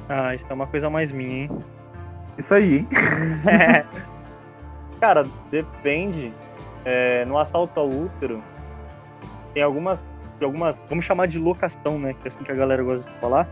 Ah, 0.09 0.35
isso 0.35 0.47
é 0.49 0.55
uma 0.55 0.67
coisa 0.67 0.89
mais 0.89 1.13
minha, 1.13 1.45
hein? 1.45 1.51
Isso 2.39 2.55
aí, 2.55 2.79
hein? 2.79 2.89
Cara, 5.01 5.25
depende. 5.51 6.33
É, 6.85 7.25
no 7.25 7.39
assalto 7.39 7.79
ao 7.79 7.89
útero, 7.89 8.43
tem 9.53 9.63
algumas, 9.63 9.99
algumas. 10.43 10.77
Vamos 10.89 11.05
chamar 11.05 11.27
de 11.27 11.39
locação, 11.39 11.99
né? 11.99 12.15
Que 12.15 12.29
é 12.29 12.31
assim 12.31 12.45
que 12.45 12.53
a 12.53 12.55
galera 12.55 12.83
gosta 12.83 13.11
de 13.11 13.19
falar. 13.19 13.47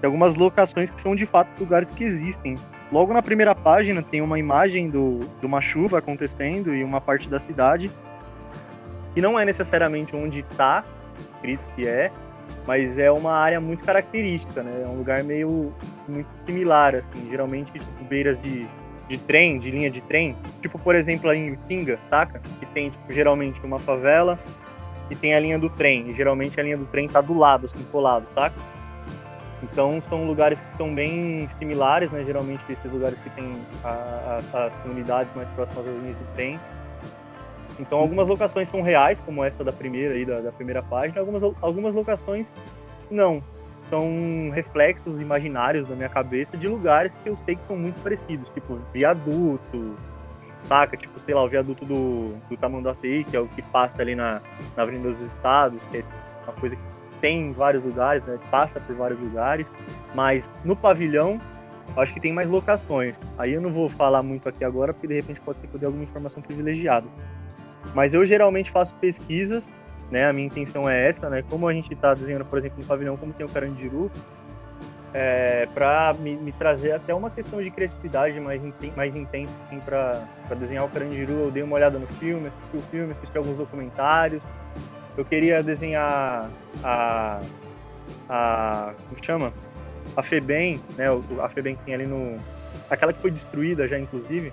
Tem 0.00 0.06
algumas 0.06 0.34
locações 0.34 0.90
que 0.90 1.00
são 1.00 1.14
de 1.14 1.26
fato 1.26 1.48
lugares 1.60 1.90
que 1.90 2.04
existem. 2.04 2.58
Logo 2.90 3.12
na 3.12 3.22
primeira 3.22 3.54
página 3.54 4.02
tem 4.02 4.22
uma 4.22 4.38
imagem 4.38 4.88
do, 4.88 5.20
de 5.40 5.46
uma 5.46 5.60
chuva 5.60 5.98
acontecendo 5.98 6.74
e 6.74 6.82
uma 6.82 7.00
parte 7.00 7.28
da 7.28 7.38
cidade. 7.38 7.90
Que 9.14 9.20
não 9.20 9.38
é 9.38 9.44
necessariamente 9.44 10.16
onde 10.16 10.40
está 10.40 10.84
escrito 11.34 11.62
que 11.74 11.86
é, 11.86 12.10
mas 12.66 12.98
é 12.98 13.10
uma 13.10 13.32
área 13.32 13.60
muito 13.60 13.84
característica, 13.84 14.62
né? 14.62 14.82
É 14.84 14.86
um 14.86 14.96
lugar 14.96 15.22
meio 15.22 15.72
muito 16.06 16.28
similar, 16.46 16.94
assim, 16.94 17.28
geralmente 17.30 17.72
tipo, 17.72 18.04
beiras 18.04 18.40
de, 18.42 18.66
de 19.08 19.18
trem, 19.18 19.58
de 19.58 19.70
linha 19.70 19.90
de 19.90 20.00
trem, 20.02 20.36
tipo 20.62 20.78
por 20.78 20.94
exemplo 20.94 21.28
aí 21.28 21.38
em 21.38 21.56
Pinga, 21.56 21.98
saca? 22.08 22.40
Que 22.58 22.66
tem 22.66 22.90
tipo, 22.90 23.12
geralmente 23.12 23.60
uma 23.64 23.78
favela 23.78 24.38
e 25.10 25.16
tem 25.16 25.34
a 25.34 25.40
linha 25.40 25.58
do 25.58 25.70
trem, 25.70 26.10
e 26.10 26.14
geralmente 26.14 26.60
a 26.60 26.62
linha 26.62 26.76
do 26.76 26.86
trem 26.86 27.08
tá 27.08 27.20
do 27.20 27.36
lado, 27.36 27.66
assim, 27.66 27.82
colado, 27.90 28.26
saca? 28.34 28.54
Então 29.62 30.00
são 30.08 30.24
lugares 30.26 30.58
que 30.58 30.76
são 30.76 30.94
bem 30.94 31.48
similares, 31.58 32.10
né? 32.12 32.22
Geralmente 32.24 32.62
esses 32.70 32.92
lugares 32.92 33.18
que 33.20 33.30
tem 33.30 33.60
a- 33.84 34.40
a- 34.52 34.66
as 34.66 34.72
comunidades 34.82 35.34
mais 35.34 35.48
próximas 35.50 35.86
às 35.86 35.94
linhas 35.94 36.16
de. 36.36 36.58
Então 37.80 37.98
algumas 37.98 38.26
locações 38.28 38.68
são 38.70 38.82
reais, 38.82 39.18
como 39.24 39.44
essa 39.44 39.62
da 39.64 39.72
primeira 39.72 40.14
aí, 40.14 40.24
da, 40.24 40.40
da 40.40 40.52
primeira 40.52 40.82
página, 40.82 41.20
algumas, 41.20 41.42
algumas 41.60 41.94
locações 41.94 42.46
não. 43.10 43.42
São 43.90 44.50
reflexos 44.52 45.18
imaginários 45.20 45.88
da 45.88 45.94
minha 45.94 46.10
cabeça 46.10 46.56
de 46.58 46.68
lugares 46.68 47.10
que 47.22 47.30
eu 47.30 47.38
sei 47.46 47.56
que 47.56 47.66
são 47.66 47.76
muito 47.76 47.98
parecidos, 48.02 48.46
tipo 48.50 48.78
viaduto, 48.92 49.94
saca? 50.68 50.94
Tipo, 50.96 51.18
sei 51.20 51.34
lá, 51.34 51.42
o 51.42 51.48
viaduto 51.48 51.86
do, 51.86 52.34
do 52.50 52.56
Tamanduateí, 52.58 53.24
que 53.24 53.34
é 53.36 53.40
o 53.40 53.48
que 53.48 53.62
passa 53.62 54.02
ali 54.02 54.14
na, 54.14 54.42
na 54.76 54.82
Avenida 54.82 55.10
dos 55.10 55.32
Estados, 55.32 55.80
que 55.90 55.98
é 55.98 56.04
uma 56.46 56.52
coisa 56.60 56.76
que 56.76 56.82
tem 57.20 57.48
em 57.48 57.52
vários 57.52 57.84
lugares, 57.84 58.24
né? 58.24 58.38
Passa 58.50 58.80
por 58.80 58.96
vários 58.96 59.20
lugares, 59.20 59.66
mas 60.14 60.44
no 60.64 60.76
pavilhão 60.76 61.40
acho 61.96 62.12
que 62.12 62.20
tem 62.20 62.32
mais 62.32 62.48
locações. 62.48 63.14
Aí 63.36 63.54
eu 63.54 63.60
não 63.60 63.72
vou 63.72 63.88
falar 63.88 64.22
muito 64.22 64.48
aqui 64.48 64.64
agora, 64.64 64.92
porque 64.92 65.06
de 65.06 65.14
repente 65.14 65.40
pode 65.40 65.58
ser 65.60 65.66
que 65.66 65.74
eu 65.74 65.80
dê 65.80 65.86
alguma 65.86 66.04
informação 66.04 66.42
privilegiada. 66.42 67.06
Mas 67.94 68.14
eu 68.14 68.26
geralmente 68.26 68.70
faço 68.70 68.94
pesquisas, 68.96 69.64
né? 70.10 70.28
A 70.28 70.32
minha 70.32 70.46
intenção 70.46 70.88
é 70.88 71.08
essa, 71.08 71.28
né? 71.28 71.42
Como 71.48 71.66
a 71.66 71.72
gente 71.72 71.92
está 71.92 72.14
desenhando, 72.14 72.44
por 72.44 72.58
exemplo, 72.58 72.78
no 72.78 72.86
pavilhão, 72.86 73.16
como 73.16 73.32
tem 73.32 73.46
o 73.46 73.48
Carandiru, 73.48 74.10
é, 75.14 75.66
para 75.72 76.14
me, 76.18 76.36
me 76.36 76.52
trazer 76.52 76.92
até 76.92 77.14
uma 77.14 77.30
questão 77.30 77.62
de 77.62 77.70
criatividade 77.70 78.38
mais, 78.40 78.60
mais 78.94 79.16
intensa, 79.16 79.52
assim, 79.66 79.80
para 79.80 80.26
desenhar 80.58 80.84
o 80.84 80.88
Carandiru. 80.88 81.32
Eu 81.32 81.50
dei 81.50 81.62
uma 81.62 81.76
olhada 81.76 81.98
no 81.98 82.06
filme, 82.06 82.48
assisti 82.48 82.76
o 82.76 82.82
filme, 82.90 83.12
assisti 83.12 83.38
alguns 83.38 83.56
documentários. 83.56 84.42
Eu 85.18 85.24
queria 85.24 85.64
desenhar 85.64 86.48
a. 86.82 87.40
a 88.28 88.92
como 89.08 89.24
chama? 89.24 89.52
A 90.16 90.22
FEBEM, 90.22 90.80
né? 90.96 91.06
A 91.42 91.48
FEBEM 91.48 91.74
que 91.74 91.82
tem 91.82 91.94
ali 91.94 92.06
no. 92.06 92.36
Aquela 92.88 93.12
que 93.12 93.20
foi 93.20 93.32
destruída 93.32 93.88
já, 93.88 93.98
inclusive. 93.98 94.52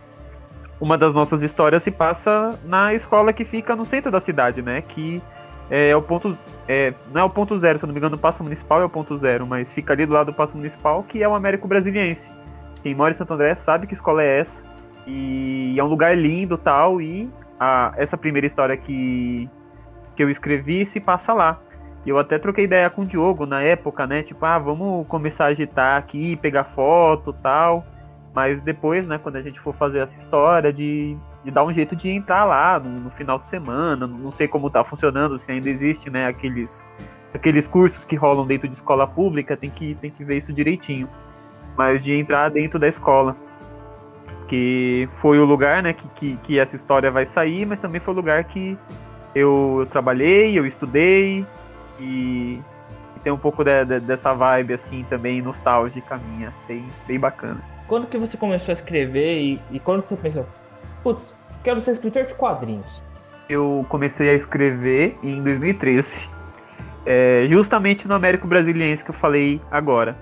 uma 0.82 0.97
das 0.97 1.13
nossas 1.13 1.43
histórias 1.43 1.84
se 1.84 1.91
passa 1.91 2.59
na 2.66 2.95
escola 2.95 3.32
que 3.32 3.45
fica 3.45 3.76
no 3.76 3.86
centro 3.86 4.11
da 4.11 4.20
cidade, 4.20 4.63
né? 4.63 4.82
Que 4.82 5.22
é 5.70 5.95
o 5.95 6.01
ponto. 6.01 6.36
É, 6.68 6.95
não 7.13 7.22
é 7.22 7.24
o 7.24 7.30
ponto 7.30 7.55
zero, 7.59 7.78
se 7.78 7.86
eu 7.86 7.88
não 7.88 7.93
me 7.93 7.99
engano, 7.99 8.16
o 8.16 8.20
Passo 8.20 8.43
Municipal 8.43 8.82
é 8.82 8.86
o 8.86 8.89
ponto 8.89 9.16
zero, 9.20 9.45
mas 9.45 9.72
fica 9.72 9.93
ali 9.93 10.03
do 10.07 10.13
lado 10.13 10.32
do 10.32 10.34
Passo 10.34 10.57
Municipal, 10.57 11.03
que 11.03 11.22
é 11.22 11.30
o 11.30 11.36
Américo 11.36 11.68
Brasiliense. 11.68 12.28
Quem 12.82 12.95
mora 12.95 13.11
em 13.11 13.13
Santo 13.13 13.36
André 13.36 13.53
sabe 13.53 13.86
que 13.86 13.93
escola 13.93 14.24
é 14.24 14.39
essa. 14.39 14.63
E 15.05 15.76
é 15.78 15.84
um 15.84 15.88
lugar 15.88 16.18
lindo 16.18 16.57
tal. 16.57 16.99
E 16.99 17.30
a, 17.59 17.93
essa 17.97 18.18
primeira 18.18 18.47
história 18.47 18.76
que, 18.76 19.47
que 20.16 20.24
eu 20.24 20.30
escrevi 20.30 20.86
se 20.86 20.99
passa 20.99 21.34
lá. 21.34 21.59
Eu 22.05 22.20
até 22.20 22.38
troquei 22.38 22.66
ideia 22.66 22.89
com 22.89 23.01
o 23.01 23.05
Diogo 23.05 23.45
na 23.45 23.61
época, 23.63 24.05
né? 24.05 24.22
Tipo, 24.22 24.45
ah, 24.45 24.59
vamos 24.59 25.07
começar 25.07 25.45
a 25.45 25.47
agitar 25.47 25.97
aqui, 25.97 26.36
pegar 26.36 26.63
foto 26.63 27.34
tal. 27.34 27.84
Mas 28.34 28.61
depois, 28.61 29.07
né, 29.07 29.18
quando 29.18 29.38
a 29.38 29.41
gente 29.41 29.59
for 29.59 29.74
fazer 29.74 29.99
essa 29.99 30.20
história, 30.20 30.72
de, 30.72 31.18
de 31.43 31.49
dar 31.49 31.63
um 31.63 31.74
jeito 31.74 31.95
de 31.95 32.09
entrar 32.09 32.43
lá 32.43 32.78
no, 32.78 32.89
no 32.89 33.09
final 33.11 33.39
de 33.39 33.47
semana, 33.47 34.05
não 34.05 34.30
sei 34.30 34.47
como 34.47 34.70
tá 34.70 34.84
funcionando, 34.84 35.39
se 35.39 35.51
ainda 35.51 35.70
existe, 35.70 36.09
né, 36.09 36.28
aqueles, 36.28 36.86
aqueles 37.34 37.66
cursos 37.66 38.03
que 38.03 38.16
rolam 38.16 38.45
dentro 38.45 38.68
de 38.68 38.76
escola 38.76 39.07
pública, 39.07 39.55
tem 39.55 39.70
que, 39.70 39.95
tem 39.95 40.11
que 40.11 40.24
ver 40.24 40.36
isso 40.38 40.53
direitinho. 40.53 41.09
Mas 41.78 42.03
de 42.03 42.11
entrar 42.13 42.49
dentro 42.49 42.78
da 42.78 42.88
escola. 42.88 43.36
Que 44.47 45.09
foi 45.13 45.39
o 45.39 45.45
lugar, 45.45 45.82
né, 45.82 45.93
que, 45.93 46.07
que, 46.09 46.38
que 46.43 46.59
essa 46.59 46.76
história 46.76 47.09
vai 47.09 47.26
sair, 47.26 47.66
mas 47.66 47.80
também 47.80 47.99
foi 47.99 48.13
o 48.13 48.18
lugar 48.18 48.43
que 48.43 48.78
eu, 49.36 49.78
eu 49.82 49.86
trabalhei, 49.86 50.58
eu 50.58 50.66
estudei, 50.66 51.46
e, 52.00 52.60
e 53.16 53.20
tem 53.24 53.32
um 53.32 53.38
pouco 53.38 53.64
de- 53.64 53.86
de- 53.86 54.00
dessa 54.00 54.34
vibe, 54.34 54.74
assim, 54.74 55.04
também 55.10 55.42
nostálgica 55.42 56.18
minha, 56.18 56.54
bem, 56.68 56.86
bem 57.06 57.20
bacana. 57.20 57.62
Quando 57.88 58.08
que 58.08 58.18
você 58.18 58.38
começou 58.38 58.72
a 58.72 58.74
escrever 58.74 59.40
e, 59.42 59.62
e 59.72 59.80
quando 59.80 60.06
você 60.06 60.16
pensou, 60.16 60.48
putz, 61.04 61.34
quero 61.64 61.80
ser 61.82 61.92
escritor 61.92 62.24
de 62.26 62.34
quadrinhos? 62.34 63.04
eu 63.48 63.86
comecei 63.90 64.28
a 64.32 64.34
escrever 64.34 65.20
em 65.22 65.44
2013. 65.44 66.28
É, 67.06 67.46
justamente 67.48 68.08
no 68.08 68.16
Américo 68.16 68.48
Brasiliense 68.48 69.04
que 69.04 69.12
eu 69.12 69.14
falei 69.14 69.62
agora. 69.70 70.18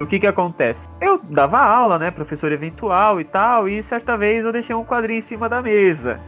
O 0.00 0.06
que 0.06 0.18
que 0.18 0.26
acontece? 0.26 0.88
Eu 0.98 1.20
dava 1.22 1.58
aula, 1.58 1.98
né, 1.98 2.10
professor 2.10 2.50
eventual 2.50 3.20
e 3.20 3.24
tal, 3.24 3.68
e 3.68 3.82
certa 3.82 4.16
vez 4.16 4.42
eu 4.46 4.52
deixei 4.52 4.74
um 4.74 4.86
quadrinho 4.86 5.18
em 5.18 5.20
cima 5.20 5.50
da 5.50 5.60
mesa. 5.60 6.18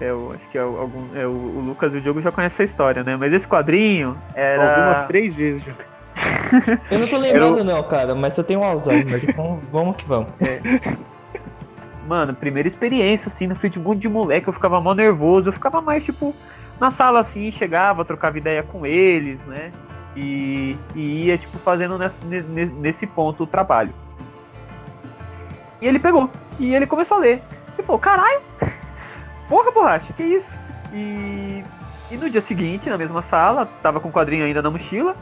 Eu 0.00 0.32
acho 0.32 0.48
que 0.50 0.58
é 0.58 0.64
o, 0.64 0.76
algum, 0.76 1.16
é 1.16 1.26
o, 1.26 1.30
o 1.30 1.60
Lucas 1.60 1.94
e 1.94 1.98
o 1.98 2.00
Diogo 2.00 2.20
já 2.20 2.32
conhecem 2.32 2.64
essa 2.64 2.70
história, 2.70 3.04
né? 3.04 3.16
Mas 3.16 3.32
esse 3.32 3.46
quadrinho 3.46 4.16
era. 4.34 4.62
Algumas 4.62 5.06
três 5.06 5.34
vezes 5.34 5.62
já. 5.64 5.72
Eu 6.90 6.98
não 6.98 7.08
tô 7.08 7.16
lembrando 7.16 7.64
não, 7.64 7.82
cara, 7.82 8.14
mas 8.14 8.38
eu 8.38 8.44
tenho 8.44 8.60
um 8.60 8.64
Alzheimer, 8.64 9.20
então 9.28 9.60
vamos 9.72 9.96
que 9.96 10.06
vamos. 10.06 10.28
Mano, 12.06 12.34
primeira 12.34 12.68
experiência, 12.68 13.28
assim, 13.28 13.46
no 13.48 13.56
futebol 13.56 13.94
de 13.94 14.08
moleque, 14.08 14.46
eu 14.46 14.52
ficava 14.52 14.80
mó 14.80 14.94
nervoso, 14.94 15.48
eu 15.48 15.52
ficava 15.52 15.80
mais, 15.80 16.04
tipo, 16.04 16.34
na 16.78 16.90
sala, 16.90 17.18
assim, 17.20 17.50
chegava, 17.50 18.04
trocava 18.04 18.38
ideia 18.38 18.62
com 18.62 18.86
eles, 18.86 19.40
né, 19.46 19.72
e, 20.14 20.76
e 20.94 21.24
ia, 21.26 21.38
tipo, 21.38 21.58
fazendo 21.58 21.98
nesse, 21.98 22.24
ne- 22.24 22.66
nesse 22.66 23.06
ponto 23.06 23.42
o 23.42 23.46
trabalho. 23.46 23.92
E 25.80 25.88
ele 25.88 25.98
pegou, 25.98 26.30
e 26.60 26.74
ele 26.74 26.86
começou 26.86 27.16
a 27.16 27.20
ler. 27.20 27.42
Ele 27.76 27.84
falou, 27.86 27.98
caralho, 27.98 28.40
porra, 29.48 29.70
borracha, 29.70 30.12
que 30.12 30.22
isso? 30.22 30.56
E, 30.92 31.62
e 32.10 32.16
no 32.16 32.28
dia 32.30 32.42
seguinte, 32.42 32.88
na 32.88 32.98
mesma 32.98 33.22
sala, 33.22 33.66
tava 33.82 34.00
com 34.00 34.08
o 34.08 34.12
quadrinho 34.12 34.44
ainda 34.44 34.62
na 34.62 34.70
mochila, 34.70 35.16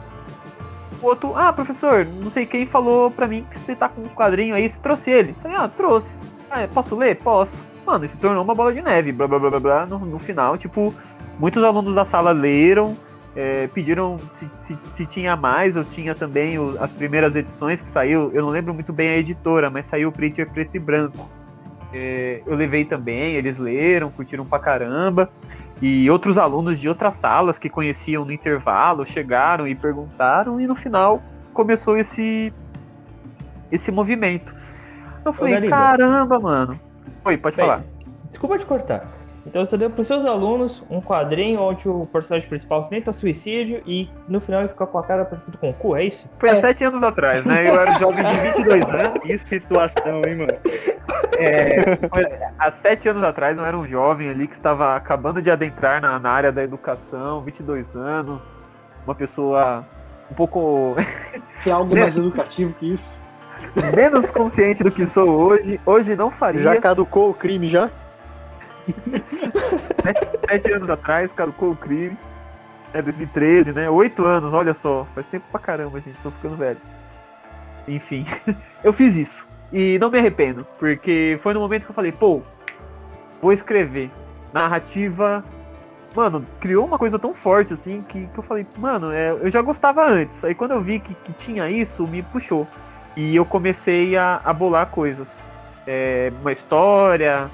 o 1.01 1.05
outro, 1.07 1.35
ah, 1.35 1.51
professor, 1.51 2.05
não 2.05 2.31
sei 2.31 2.45
quem 2.45 2.65
falou 2.65 3.11
pra 3.11 3.27
mim 3.27 3.45
que 3.49 3.59
você 3.59 3.75
tá 3.75 3.89
com 3.89 4.01
um 4.01 4.07
quadrinho 4.09 4.55
aí, 4.55 4.67
você 4.69 4.79
trouxe 4.79 5.11
ele. 5.11 5.35
Falei, 5.41 5.57
ah, 5.57 5.67
trouxe. 5.67 6.15
Ah, 6.49 6.61
é, 6.61 6.67
posso 6.67 6.95
ler? 6.95 7.15
Posso. 7.17 7.61
Mano, 7.85 8.07
se 8.07 8.15
tornou 8.17 8.43
uma 8.43 8.55
bola 8.55 8.71
de 8.71 8.81
neve, 8.81 9.11
blá 9.11 9.27
blá 9.27 9.39
blá 9.39 9.59
blá. 9.59 9.85
No, 9.85 9.99
no 9.99 10.19
final, 10.19 10.57
tipo, 10.57 10.93
muitos 11.37 11.61
alunos 11.63 11.93
da 11.95 12.05
sala 12.05 12.31
leram, 12.31 12.95
é, 13.35 13.67
pediram 13.67 14.17
se, 14.35 14.49
se, 14.65 14.77
se 14.93 15.05
tinha 15.05 15.35
mais, 15.35 15.75
eu 15.75 15.83
tinha 15.83 16.15
também 16.15 16.57
o- 16.57 16.77
as 16.79 16.93
primeiras 16.93 17.35
edições 17.35 17.81
que 17.81 17.87
saiu, 17.89 18.31
eu 18.33 18.41
não 18.43 18.49
lembro 18.49 18.73
muito 18.73 18.93
bem 18.93 19.09
a 19.09 19.17
editora, 19.17 19.69
mas 19.69 19.87
saiu 19.87 20.07
o 20.09 20.11
Preacher 20.11 20.49
preto 20.51 20.75
e 20.77 20.79
branco. 20.79 21.27
É, 21.93 22.41
eu 22.45 22.55
levei 22.55 22.83
também, 22.83 23.35
eles 23.35 23.57
leram, 23.57 24.09
curtiram 24.09 24.45
pra 24.45 24.59
caramba. 24.59 25.29
E 25.81 26.09
outros 26.09 26.37
alunos 26.37 26.79
de 26.79 26.87
outras 26.89 27.13
salas 27.15 27.59
que 27.59 27.69
conheciam 27.69 28.25
no 28.25 28.31
intervalo 28.31 29.05
chegaram 29.05 29.67
e 29.67 29.75
perguntaram, 29.75 30.59
e 30.59 30.65
no 30.65 30.75
final 30.75 31.21
começou 31.53 31.97
esse, 31.97 32.53
esse 33.71 33.91
movimento. 33.91 34.55
Eu 35.25 35.33
falei, 35.33 35.53
Gariba. 35.53 35.75
caramba, 35.75 36.39
mano. 36.39 36.79
Oi, 37.25 37.37
pode 37.37 37.55
Bem, 37.55 37.65
falar. 37.65 37.83
Desculpa 38.27 38.57
te 38.57 38.65
cortar. 38.65 39.07
Então 39.45 39.63
você 39.65 39.77
deu 39.77 39.89
pros 39.89 40.07
seus 40.07 40.25
alunos 40.25 40.81
um 40.89 41.01
quadrinho 41.01 41.59
onde 41.61 41.87
o 41.89 42.05
personagem 42.05 42.47
principal 42.47 42.85
tenta 42.85 43.11
suicídio 43.11 43.81
e 43.85 44.09
no 44.27 44.39
final 44.39 44.61
ele 44.61 44.69
fica 44.69 44.87
com 44.87 44.97
a 44.97 45.03
cara 45.03 45.25
parecida 45.25 45.57
com 45.57 45.69
o 45.69 45.73
cu, 45.73 45.95
é 45.97 46.05
isso? 46.05 46.29
Foi 46.39 46.49
há 46.49 46.61
sete 46.61 46.85
anos 46.85 47.03
atrás, 47.03 47.43
né? 47.45 47.67
Eu 47.67 47.77
era 47.79 47.91
um 47.91 47.99
jovem 47.99 48.23
de 48.23 48.35
22 48.37 48.89
anos. 48.89 49.23
Que 49.23 49.37
situação, 49.37 50.21
hein, 50.25 50.35
mano? 50.37 50.53
É, 51.37 51.97
foi- 52.07 52.27
há 52.57 52.71
sete 52.71 53.09
anos 53.09 53.21
atrás 53.23 53.57
eu 53.57 53.65
era 53.65 53.77
um 53.77 53.85
jovem 53.85 54.29
ali 54.29 54.47
que 54.47 54.53
estava 54.53 54.95
acabando 54.95 55.41
de 55.41 55.51
adentrar 55.51 56.01
na, 56.01 56.17
na 56.19 56.29
área 56.29 56.51
da 56.51 56.63
educação, 56.63 57.41
22 57.41 57.93
anos, 57.95 58.55
uma 59.05 59.13
pessoa 59.15 59.85
um 60.31 60.35
pouco 60.35 60.95
Tem 61.65 61.73
algo 61.73 61.93
mais 61.95 62.15
educativo 62.15 62.73
que 62.79 62.93
isso? 62.93 63.21
menos 63.95 64.29
consciente 64.31 64.83
do 64.83 64.91
que 64.91 65.05
sou 65.05 65.29
hoje. 65.29 65.79
Hoje 65.85 66.15
não 66.15 66.31
faria. 66.31 66.61
Já 66.63 66.81
caducou 66.81 67.29
o 67.29 67.33
crime 67.33 67.67
já? 67.69 67.89
Sete 70.47 70.71
anos 70.71 70.89
atrás, 70.89 71.31
caducou 71.31 71.71
o 71.71 71.75
crime. 71.75 72.17
É 72.93 73.01
2013, 73.01 73.73
né? 73.73 73.89
Oito 73.89 74.23
anos, 74.25 74.53
olha 74.53 74.73
só. 74.73 75.07
Faz 75.15 75.25
tempo 75.27 75.45
pra 75.51 75.59
caramba, 75.59 75.99
gente. 75.99 76.21
Tô 76.21 76.29
ficando 76.31 76.55
velho. 76.55 76.77
Enfim, 77.87 78.25
eu 78.83 78.93
fiz 78.93 79.15
isso. 79.15 79.47
E 79.71 79.97
não 79.99 80.11
me 80.11 80.19
arrependo, 80.19 80.65
porque 80.77 81.39
foi 81.41 81.53
no 81.53 81.59
momento 81.59 81.85
que 81.85 81.91
eu 81.91 81.95
falei, 81.95 82.11
pô, 82.11 82.41
vou 83.41 83.51
escrever. 83.51 84.11
Narrativa. 84.53 85.43
Mano, 86.15 86.45
criou 86.59 86.85
uma 86.85 86.99
coisa 86.99 87.17
tão 87.17 87.33
forte 87.33 87.73
assim 87.73 88.03
que, 88.07 88.27
que 88.27 88.37
eu 88.37 88.43
falei, 88.43 88.67
mano, 88.77 89.11
é, 89.11 89.31
eu 89.31 89.49
já 89.49 89.63
gostava 89.63 90.07
antes. 90.07 90.43
Aí 90.45 90.53
quando 90.53 90.71
eu 90.71 90.81
vi 90.81 90.99
que, 90.99 91.15
que 91.15 91.33
tinha 91.33 91.67
isso, 91.69 92.05
me 92.05 92.21
puxou. 92.21 92.67
E 93.17 93.35
eu 93.35 93.43
comecei 93.43 94.15
a, 94.15 94.39
a 94.43 94.53
bolar 94.53 94.87
coisas. 94.87 95.27
É, 95.87 96.31
uma 96.39 96.51
história, 96.51 97.49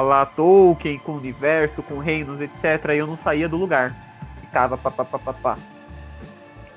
lá 0.00 0.24
Tolkien, 0.24 0.98
com 0.98 1.12
o 1.12 1.16
universo, 1.18 1.82
com 1.82 1.98
reinos, 1.98 2.40
etc. 2.40 2.90
Aí 2.90 2.98
eu 2.98 3.06
não 3.06 3.16
saía 3.16 3.48
do 3.48 3.56
lugar. 3.56 3.94
Ficava 4.40 4.76
pá, 4.76 4.90
pá, 4.90 5.04
pá, 5.04 5.18
pá, 5.18 5.32
pá. 5.32 5.58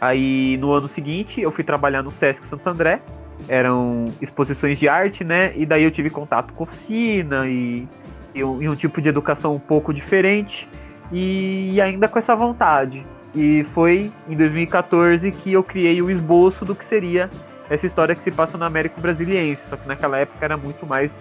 Aí 0.02 0.58
no 0.58 0.72
ano 0.72 0.88
seguinte 0.88 1.40
eu 1.40 1.52
fui 1.52 1.64
trabalhar 1.64 2.04
no 2.04 2.12
Sesc 2.12 2.46
Santo 2.46 2.68
André. 2.68 3.02
Eram 3.48 4.08
exposições 4.22 4.80
de 4.80 4.88
arte, 4.88 5.24
né? 5.24 5.54
E 5.56 5.66
daí 5.66 5.84
eu 5.84 5.92
tive 5.92 6.10
contato 6.10 6.54
com 6.54 6.64
oficina 6.64 7.48
e, 7.48 7.88
e, 8.34 8.44
um, 8.44 8.62
e 8.62 8.70
um 8.70 8.76
tipo 8.76 9.02
de 9.02 9.10
educação 9.10 9.56
um 9.56 9.60
pouco 9.60 9.94
diferente. 9.94 10.68
E 11.12 11.80
ainda 11.82 12.08
com 12.08 12.20
essa 12.20 12.36
vontade. 12.36 13.06
E 13.34 13.66
foi 13.74 14.12
em 14.30 14.36
2014 14.36 15.32
que 15.32 15.54
eu 15.54 15.64
criei 15.64 16.02
o 16.02 16.10
esboço 16.10 16.64
do 16.64 16.74
que 16.74 16.86
seria 16.86 17.30
essa 17.70 17.86
história 17.86 18.16
que 18.16 18.22
se 18.22 18.32
passa 18.32 18.58
na 18.58 18.66
América 18.66 19.00
Brasiliense. 19.00 19.62
Só 19.70 19.76
que 19.76 19.88
naquela 19.88 20.18
época 20.18 20.44
era 20.44 20.56
muito 20.56 20.86
mais 20.86 21.14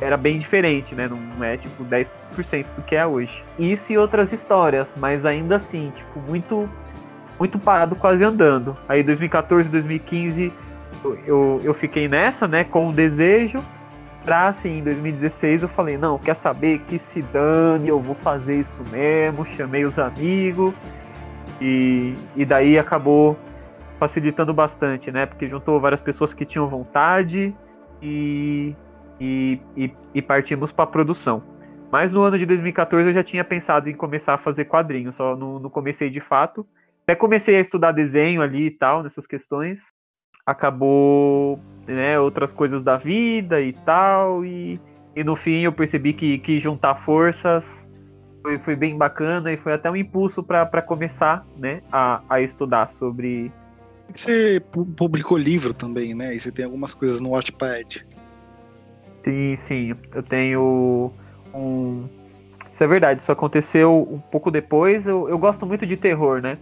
era 0.00 0.16
bem 0.16 0.38
diferente, 0.38 0.94
né? 0.94 1.08
Não 1.08 1.44
é 1.44 1.56
tipo 1.56 1.84
10% 1.84 2.08
do 2.76 2.82
que 2.82 2.94
é 2.94 3.06
hoje. 3.06 3.44
Isso 3.58 3.92
e 3.92 3.98
outras 3.98 4.32
histórias, 4.32 4.92
mas 4.96 5.26
ainda 5.26 5.56
assim, 5.56 5.92
tipo, 5.96 6.20
muito 6.20 6.68
muito 7.38 7.58
parado, 7.58 7.94
quase 7.94 8.24
andando. 8.24 8.76
Aí 8.88 9.02
2014, 9.02 9.68
2015 9.68 10.52
eu, 11.24 11.60
eu, 11.62 11.72
fiquei 11.74 12.08
nessa, 12.08 12.48
né, 12.48 12.64
com 12.64 12.88
o 12.88 12.92
desejo. 12.92 13.62
Pra 14.24 14.48
assim, 14.48 14.78
em 14.78 14.82
2016 14.82 15.62
eu 15.62 15.68
falei, 15.68 15.96
não, 15.96 16.18
quer 16.18 16.34
saber 16.34 16.80
que 16.80 16.98
se 16.98 17.22
dane, 17.22 17.88
eu 17.88 18.00
vou 18.00 18.16
fazer 18.16 18.60
isso 18.60 18.82
mesmo, 18.90 19.46
chamei 19.46 19.86
os 19.86 19.98
amigos. 19.98 20.74
E, 21.60 22.14
e 22.36 22.44
daí 22.44 22.78
acabou 22.78 23.38
facilitando 23.98 24.52
bastante, 24.52 25.10
né? 25.10 25.24
Porque 25.26 25.48
juntou 25.48 25.80
várias 25.80 26.00
pessoas 26.00 26.34
que 26.34 26.44
tinham 26.44 26.68
vontade 26.68 27.54
e, 28.02 28.74
e, 29.20 29.60
e, 29.76 29.92
e 30.14 30.22
partimos 30.22 30.72
para 30.72 30.86
produção. 30.86 31.42
Mas 31.90 32.12
no 32.12 32.22
ano 32.22 32.38
de 32.38 32.44
2014 32.44 33.08
eu 33.08 33.14
já 33.14 33.24
tinha 33.24 33.42
pensado 33.42 33.88
em 33.88 33.94
começar 33.94 34.34
a 34.34 34.38
fazer 34.38 34.66
quadrinhos, 34.66 35.16
só 35.16 35.34
não, 35.34 35.58
não 35.58 35.70
comecei 35.70 36.10
de 36.10 36.20
fato. 36.20 36.66
Até 37.04 37.14
comecei 37.14 37.56
a 37.56 37.60
estudar 37.60 37.92
desenho 37.92 38.42
ali 38.42 38.66
e 38.66 38.70
tal, 38.70 39.02
nessas 39.02 39.26
questões. 39.26 39.80
Acabou, 40.44 41.58
né, 41.86 42.18
outras 42.18 42.52
coisas 42.52 42.82
da 42.82 42.96
vida 42.96 43.60
e 43.60 43.72
tal, 43.72 44.44
e, 44.44 44.80
e 45.16 45.24
no 45.24 45.36
fim 45.36 45.60
eu 45.62 45.72
percebi 45.72 46.12
que, 46.12 46.38
que 46.38 46.58
juntar 46.58 46.94
forças 46.96 47.86
foi, 48.42 48.58
foi 48.58 48.76
bem 48.76 48.96
bacana 48.96 49.52
e 49.52 49.56
foi 49.56 49.72
até 49.72 49.90
um 49.90 49.96
impulso 49.96 50.42
para 50.42 50.82
começar, 50.82 51.46
né, 51.56 51.82
a, 51.92 52.22
a 52.28 52.40
estudar 52.40 52.90
sobre, 52.90 53.50
Você 54.14 54.60
pu- 54.60 54.86
publicou 54.86 55.36
livro 55.36 55.74
também, 55.74 56.14
né? 56.14 56.34
E 56.34 56.40
você 56.40 56.50
tem 56.50 56.64
algumas 56.64 56.94
coisas 56.94 57.20
no 57.20 57.30
Wattpad. 57.30 58.06
Sim, 59.22 59.56
sim. 59.56 59.94
Eu 60.14 60.22
tenho 60.22 61.12
um. 61.54 62.04
Isso 62.72 62.84
é 62.84 62.86
verdade, 62.86 63.22
isso 63.22 63.32
aconteceu 63.32 64.08
um 64.10 64.18
pouco 64.18 64.50
depois. 64.50 65.06
Eu, 65.06 65.28
eu 65.28 65.38
gosto 65.38 65.66
muito 65.66 65.84
de 65.84 65.96
terror, 65.96 66.40
né? 66.40 66.56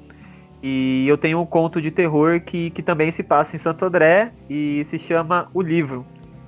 E 0.63 1.07
eu 1.07 1.19
tenho 1.19 1.41
um 1.41 1.47
conto 1.47 1.81
de 1.81 1.91
terror 1.91 2.41
que, 2.41 2.71
que 2.71 2.83
também 2.83 3.13
se 3.13 3.23
passa 3.23 3.55
em 3.55 3.59
Santo 3.59 3.85
André 3.85 4.33
e 4.49 4.83
se 4.85 4.99
chama 4.99 5.49
O 5.53 5.61
Livro. 5.61 6.05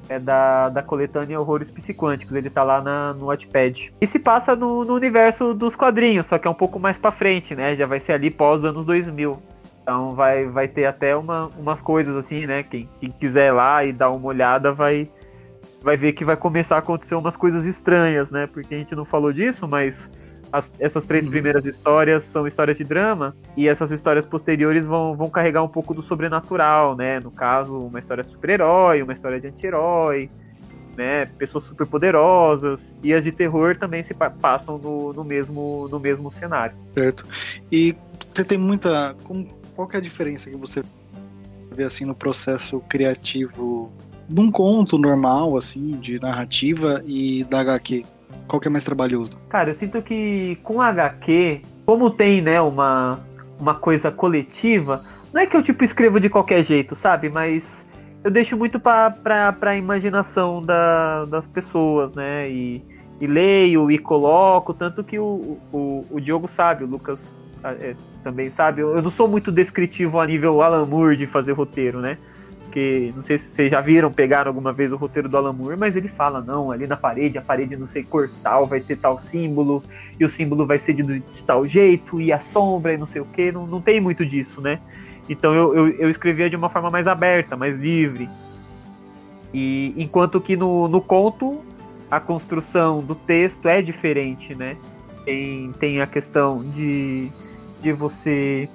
É 0.09 0.19
da, 0.19 0.71
da 0.71 0.83
coletânea 0.83 1.39
Horrores 1.39 1.71
Psiquânticos. 1.71 2.35
Ele 2.35 2.49
tá 2.49 2.63
lá 2.63 2.81
na, 2.81 3.13
no 3.13 3.27
Wattpad. 3.27 3.93
E 4.01 4.07
se 4.07 4.19
passa 4.19 4.57
no, 4.57 4.83
no 4.83 4.95
universo 4.95 5.53
dos 5.53 5.77
quadrinhos, 5.77 6.25
só 6.25 6.39
que 6.39 6.49
é 6.49 6.51
um 6.51 6.55
pouco 6.55 6.81
mais 6.81 6.97
pra 6.97 7.11
frente, 7.11 7.55
né? 7.55 7.77
Já 7.77 7.87
vai 7.87 8.01
ser 8.01 8.13
ali 8.13 8.31
pós 8.31 8.65
anos 8.65 8.87
2000. 8.87 9.39
Então 9.83 10.15
vai, 10.15 10.47
vai 10.47 10.67
ter 10.67 10.87
até 10.87 11.15
uma, 11.15 11.51
umas 11.59 11.81
coisas 11.81 12.17
assim, 12.17 12.47
né? 12.47 12.63
Quem, 12.63 12.89
quem 13.01 13.11
quiser 13.11 13.49
ir 13.49 13.53
lá 13.53 13.85
e 13.85 13.93
dar 13.93 14.11
uma 14.11 14.27
olhada 14.27 14.73
vai, 14.73 15.07
vai 15.83 15.97
ver 15.97 16.13
que 16.13 16.25
vai 16.25 16.37
começar 16.37 16.77
a 16.77 16.79
acontecer 16.81 17.15
umas 17.15 17.37
coisas 17.37 17.65
estranhas, 17.65 18.31
né? 18.31 18.47
Porque 18.47 18.75
a 18.75 18.79
gente 18.79 18.95
não 18.95 19.05
falou 19.05 19.33
disso, 19.33 19.67
mas 19.69 20.09
as- 20.53 20.73
essas 20.79 21.07
três 21.07 21.25
Uhum. 21.25 21.31
primeiras 21.31 21.65
histórias 21.67 22.25
são 22.25 22.47
histórias 22.47 22.77
de 22.79 22.85
drama 22.85 23.37
e 23.57 23.69
essas 23.69 23.91
histórias 23.91 24.25
posteriores 24.25 24.87
vão, 24.87 25.15
vão 25.17 25.29
carregar 25.31 25.63
um 25.63 25.69
pouco 25.69 25.93
do 25.95 26.03
sobrenatural, 26.03 26.97
né? 26.97 27.21
No 27.21 27.31
caso, 27.31 27.77
uma 27.79 27.99
história 27.99 28.25
de 28.25 28.31
super-herói, 28.31 29.03
uma 29.03 29.13
história 29.13 29.41
de 29.41 29.47
anti-herói, 29.49 30.29
né? 30.97 31.27
Pessoas 31.27 31.65
super 31.65 31.87
poderosas 31.87 32.93
e 33.03 33.15
as 33.15 33.23
de 33.23 33.31
terror 33.31 33.77
também 33.77 34.03
se 34.03 34.13
pa- 34.15 34.31
passam 34.31 34.79
no, 34.79 35.13
no 35.13 35.23
mesmo 35.23 35.87
no 35.91 36.01
mesmo 36.01 36.31
cenário. 36.31 36.75
Certo. 36.95 37.25
E 37.71 37.95
você 38.35 38.43
tem 38.43 38.59
muita. 38.59 39.15
como- 39.23 39.47
qual 39.77 39.89
é 39.93 39.99
a 39.99 40.01
diferença 40.01 40.51
que 40.51 40.57
você 40.57 40.83
vê 41.71 41.85
assim 41.85 42.05
no 42.05 42.15
processo 42.17 42.81
criativo 42.89 43.93
de 44.29 44.41
um 44.41 44.51
conto 44.51 44.99
normal, 44.99 45.57
assim, 45.57 45.93
de 45.93 46.21
narrativa 46.21 47.03
e 47.07 47.45
da 47.45 47.61
HQ? 47.61 48.05
Qual 48.47 48.61
que 48.61 48.69
é 48.69 48.71
mais 48.71 48.85
trabalhoso? 48.85 49.33
Cara, 49.49 49.71
eu 49.71 49.75
sinto 49.75 50.01
que 50.03 50.59
com 50.63 50.81
HQ, 50.81 51.63
como 51.87 52.11
tem, 52.11 52.43
né, 52.43 52.61
uma, 52.61 53.21
uma 53.59 53.75
coisa 53.75 54.11
coletiva, 54.11 55.03
não 55.33 55.41
é 55.41 55.47
que 55.47 55.57
eu, 55.57 55.63
tipo, 55.63 55.85
escrevo 55.85 56.21
de 56.21 56.29
qualquer 56.29 56.65
jeito, 56.65 56.97
sabe? 56.97 57.29
Mas 57.29 57.63
eu 58.25 58.31
deixo 58.31 58.57
muito 58.57 58.79
pra, 58.81 59.11
pra, 59.11 59.53
pra 59.53 59.77
imaginação 59.77 60.63
da, 60.63 61.25
das 61.25 61.47
pessoas, 61.47 62.15
né? 62.15 62.51
E, 62.51 62.83
e 63.21 63.27
leio 63.27 63.91
e 63.91 63.99
coloco, 63.99 64.73
tanto 64.73 65.03
que 65.03 65.19
o, 65.19 65.59
o, 65.73 66.05
o 66.11 66.21
Diogo 66.21 66.49
sabe, 66.49 66.85
o 66.85 66.87
Lucas 66.87 67.19
ah, 67.63 67.73
é, 67.73 67.95
também 68.23 68.51
sabe. 68.51 68.83
Eu 68.83 68.97
eu 68.97 69.03
não 69.03 69.11
sou 69.11 69.29
muito 69.29 69.51
descritivo 69.51 70.21
a 70.21 70.27
nível 70.27 70.63
Alan 70.63 70.85
Moore 70.85 71.17
de 71.17 71.27
fazer 71.27 71.53
roteiro, 71.53 72.01
né? 72.01 72.19
Porque 72.69 73.15
não 73.17 73.23
sei 73.23 73.39
se 73.39 73.49
vocês 73.49 73.71
já 73.71 73.81
viram, 73.81 74.13
pegaram 74.13 74.51
alguma 74.51 74.75
vez 74.75 74.93
o 74.93 74.97
roteiro 74.97 75.27
do 75.27 75.39
Alan 75.39 75.55
Moore, 75.55 75.79
mas 75.79 75.97
ele 75.97 76.07
fala, 76.07 76.43
não, 76.43 76.71
ali 76.71 76.87
na 76.87 76.99
parede, 76.99 77.39
a 77.39 77.43
parede 77.43 77.79
não 77.79 77.89
sei 77.89 78.05
cor 78.05 78.31
tal, 78.43 78.67
vai 78.67 78.79
ter 78.79 78.97
tal 78.97 79.23
símbolo, 79.23 79.83
e 80.21 80.25
o 80.25 80.31
símbolo 80.31 80.67
vai 80.67 80.79
ser 80.79 80.93
de, 80.93 81.03
de 81.03 81.45
tal 81.45 81.67
jeito, 81.67 82.21
e 82.21 82.31
a 82.31 82.41
sombra 82.41 82.93
e 82.93 82.99
não 82.99 83.07
sei 83.07 83.23
o 83.23 83.25
que, 83.25 83.51
não, 83.51 83.67
não 83.67 83.81
tem 83.81 84.03
muito 84.03 84.25
disso, 84.25 84.61
né? 84.61 84.81
Então 85.31 85.55
eu, 85.55 85.75
eu, 85.75 85.89
eu 85.93 86.11
escrevia 86.11 86.51
de 86.51 86.57
uma 86.57 86.69
forma 86.69 86.91
mais 86.91 87.09
aberta, 87.09 87.57
mais 87.57 87.75
livre. 87.79 88.29
E 89.53 89.95
enquanto 89.97 90.39
que 90.39 90.55
no, 90.55 90.89
no 90.89 91.01
conto 91.01 91.63
a 92.11 92.21
construção 92.21 93.01
do 93.01 93.15
texto 93.15 93.67
é 93.67 93.81
diferente, 93.81 94.55
né? 94.55 94.77
Tem, 95.25 95.73
tem 95.81 96.03
a 96.03 96.07
questão 96.07 96.63
de, 96.63 97.31
de 97.81 97.93
você 97.93 98.69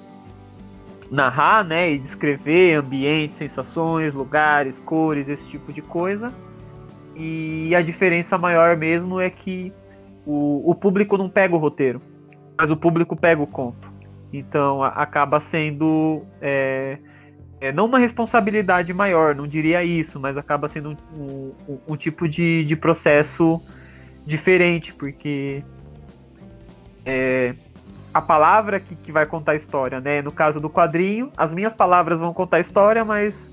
narrar, 1.13 1.63
né, 1.63 1.91
e 1.91 1.99
descrever 1.99 2.73
ambientes, 2.73 3.37
sensações, 3.37 4.15
lugares, 4.15 4.79
cores, 4.79 5.29
esse 5.29 5.47
tipo 5.47 5.71
de 5.71 5.81
coisa. 5.81 6.33
E 7.15 7.73
a 7.75 7.81
diferença 7.83 8.35
maior 8.35 8.75
mesmo 8.75 9.21
é 9.21 9.29
que 9.29 9.71
o, 10.25 10.71
o 10.71 10.73
público 10.73 11.15
não 11.15 11.29
pega 11.29 11.53
o 11.53 11.59
roteiro, 11.59 12.01
mas 12.57 12.71
o 12.71 12.75
público 12.75 13.15
pega 13.15 13.41
o 13.41 13.45
conto. 13.47 13.93
Então 14.33 14.81
a- 14.81 14.87
acaba 14.87 15.39
sendo 15.39 16.23
é, 16.41 16.97
é, 17.61 17.71
não 17.71 17.85
uma 17.85 17.99
responsabilidade 17.99 18.91
maior, 18.91 19.35
não 19.35 19.45
diria 19.45 19.83
isso, 19.83 20.19
mas 20.19 20.35
acaba 20.35 20.67
sendo 20.67 20.97
um, 21.15 21.51
um- 21.69 21.79
um 21.89 21.95
tipo 21.95 22.27
de, 22.27 22.65
de 22.65 22.75
processo 22.75 23.61
diferente, 24.25 24.91
porque 24.91 25.63
é, 27.05 27.53
a 28.13 28.21
palavra 28.21 28.79
que, 28.79 28.95
que 28.95 29.11
vai 29.11 29.25
contar 29.25 29.53
a 29.53 29.55
história, 29.55 29.99
né? 29.99 30.21
No 30.21 30.31
caso 30.31 30.59
do 30.59 30.69
quadrinho, 30.69 31.31
as 31.35 31.51
minhas 31.51 31.73
palavras 31.73 32.19
vão 32.19 32.33
contar 32.33 32.57
a 32.57 32.59
história, 32.59 33.03
mas 33.03 33.49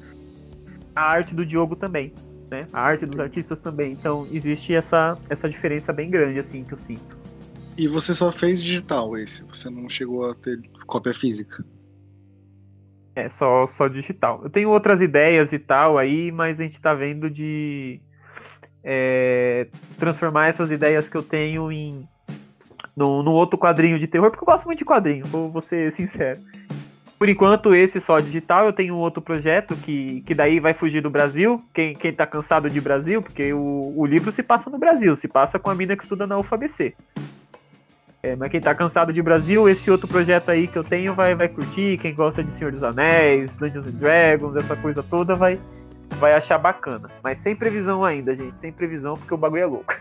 a 0.95 1.03
arte 1.03 1.35
do 1.35 1.47
Diogo 1.47 1.75
também, 1.75 2.13
né? 2.51 2.67
A 2.73 2.81
arte 2.81 3.07
dos 3.07 3.19
artistas 3.19 3.59
também. 3.59 3.93
Então 3.93 4.27
existe 4.31 4.75
essa, 4.75 5.17
essa 5.31 5.49
diferença 5.49 5.93
bem 5.93 6.11
grande, 6.11 6.39
assim, 6.39 6.63
que 6.63 6.75
eu 6.75 6.79
sinto. 6.79 7.19
E 7.77 7.89
você 7.89 8.13
só 8.13 8.31
fez 8.31 8.63
digital 8.63 9.17
esse, 9.17 9.43
você 9.45 9.71
não 9.71 9.89
chegou 9.89 10.31
a 10.31 10.35
ter 10.35 10.61
cópia 10.87 11.15
física. 11.15 11.65
É, 13.15 13.29
só, 13.29 13.67
só 13.67 13.89
digital. 13.89 14.41
Eu 14.43 14.51
tenho 14.51 14.69
outras 14.69 15.01
ideias 15.01 15.53
e 15.53 15.59
tal 15.59 15.97
aí, 15.97 16.31
mas 16.31 16.61
a 16.61 16.63
gente 16.63 16.81
tá 16.81 16.93
vendo 16.95 17.31
de 17.31 18.01
é, 18.85 19.69
transformar 19.99 20.49
essas 20.49 20.71
ideias 20.71 21.09
que 21.09 21.17
eu 21.17 21.23
tenho 21.23 21.73
em 21.73 22.07
no, 22.97 23.23
no 23.23 23.33
outro 23.33 23.59
quadrinho 23.59 23.99
de 23.99 24.07
terror, 24.07 24.31
porque 24.31 24.43
eu 24.43 24.47
gosto 24.47 24.67
muito 24.67 24.79
de 24.79 24.85
quadrinho, 24.85 25.27
vou, 25.27 25.51
vou 25.51 25.63
ser 25.63 25.93
sincero. 25.93 26.41
Por 27.21 27.29
enquanto, 27.29 27.75
esse 27.75 28.01
só 28.01 28.19
digital, 28.19 28.65
eu 28.65 28.73
tenho 28.73 28.95
um 28.95 28.99
outro 28.99 29.21
projeto 29.21 29.77
que, 29.77 30.23
que 30.23 30.35
daí 30.35 30.59
vai 30.59 30.73
fugir 30.73 31.03
do 31.03 31.11
Brasil. 31.11 31.63
Quem, 31.75 31.93
quem 31.93 32.15
tá 32.15 32.27
cansado 32.27 32.71
de 32.71 32.81
Brasil, 32.81 33.21
porque 33.21 33.53
o, 33.53 33.93
o 33.95 34.07
livro 34.07 34.33
se 34.33 34.43
passa 34.43 34.71
no 34.71 34.79
Brasil, 34.79 35.15
se 35.17 35.29
passa 35.29 35.59
com 35.59 35.69
a 35.69 35.75
mina 35.75 35.95
que 35.95 36.03
estuda 36.03 36.27
na 36.27 36.39
UFABC. 36.39 36.95
É, 38.23 38.37
mas 38.37 38.51
quem 38.51 38.61
tá 38.61 38.75
cansado 38.75 39.13
de 39.13 39.21
Brasil, 39.21 39.69
esse 39.69 39.91
outro 39.91 40.09
projeto 40.09 40.51
aí 40.51 40.67
que 40.67 40.77
eu 40.77 40.85
tenho 40.85 41.15
vai, 41.15 41.35
vai 41.35 41.49
curtir. 41.49 41.99
Quem 41.99 42.15
gosta 42.15 42.43
de 42.43 42.53
Senhor 42.53 42.73
dos 42.73 42.83
Anéis, 42.83 43.55
Dungeons 43.57 43.87
and 43.87 43.99
Dragons, 43.99 44.57
essa 44.57 44.75
coisa 44.77 45.03
toda, 45.03 45.35
vai, 45.35 45.59
vai 46.17 46.35
achar 46.35 46.59
bacana. 46.59 47.11
Mas 47.23 47.39
sem 47.39 47.55
previsão 47.55 48.05
ainda, 48.05 48.35
gente. 48.35 48.59
Sem 48.59 48.73
previsão, 48.73 49.17
porque 49.17 49.35
o 49.35 49.39
bagulho 49.39 49.63
é 49.63 49.67
louco. 49.67 49.95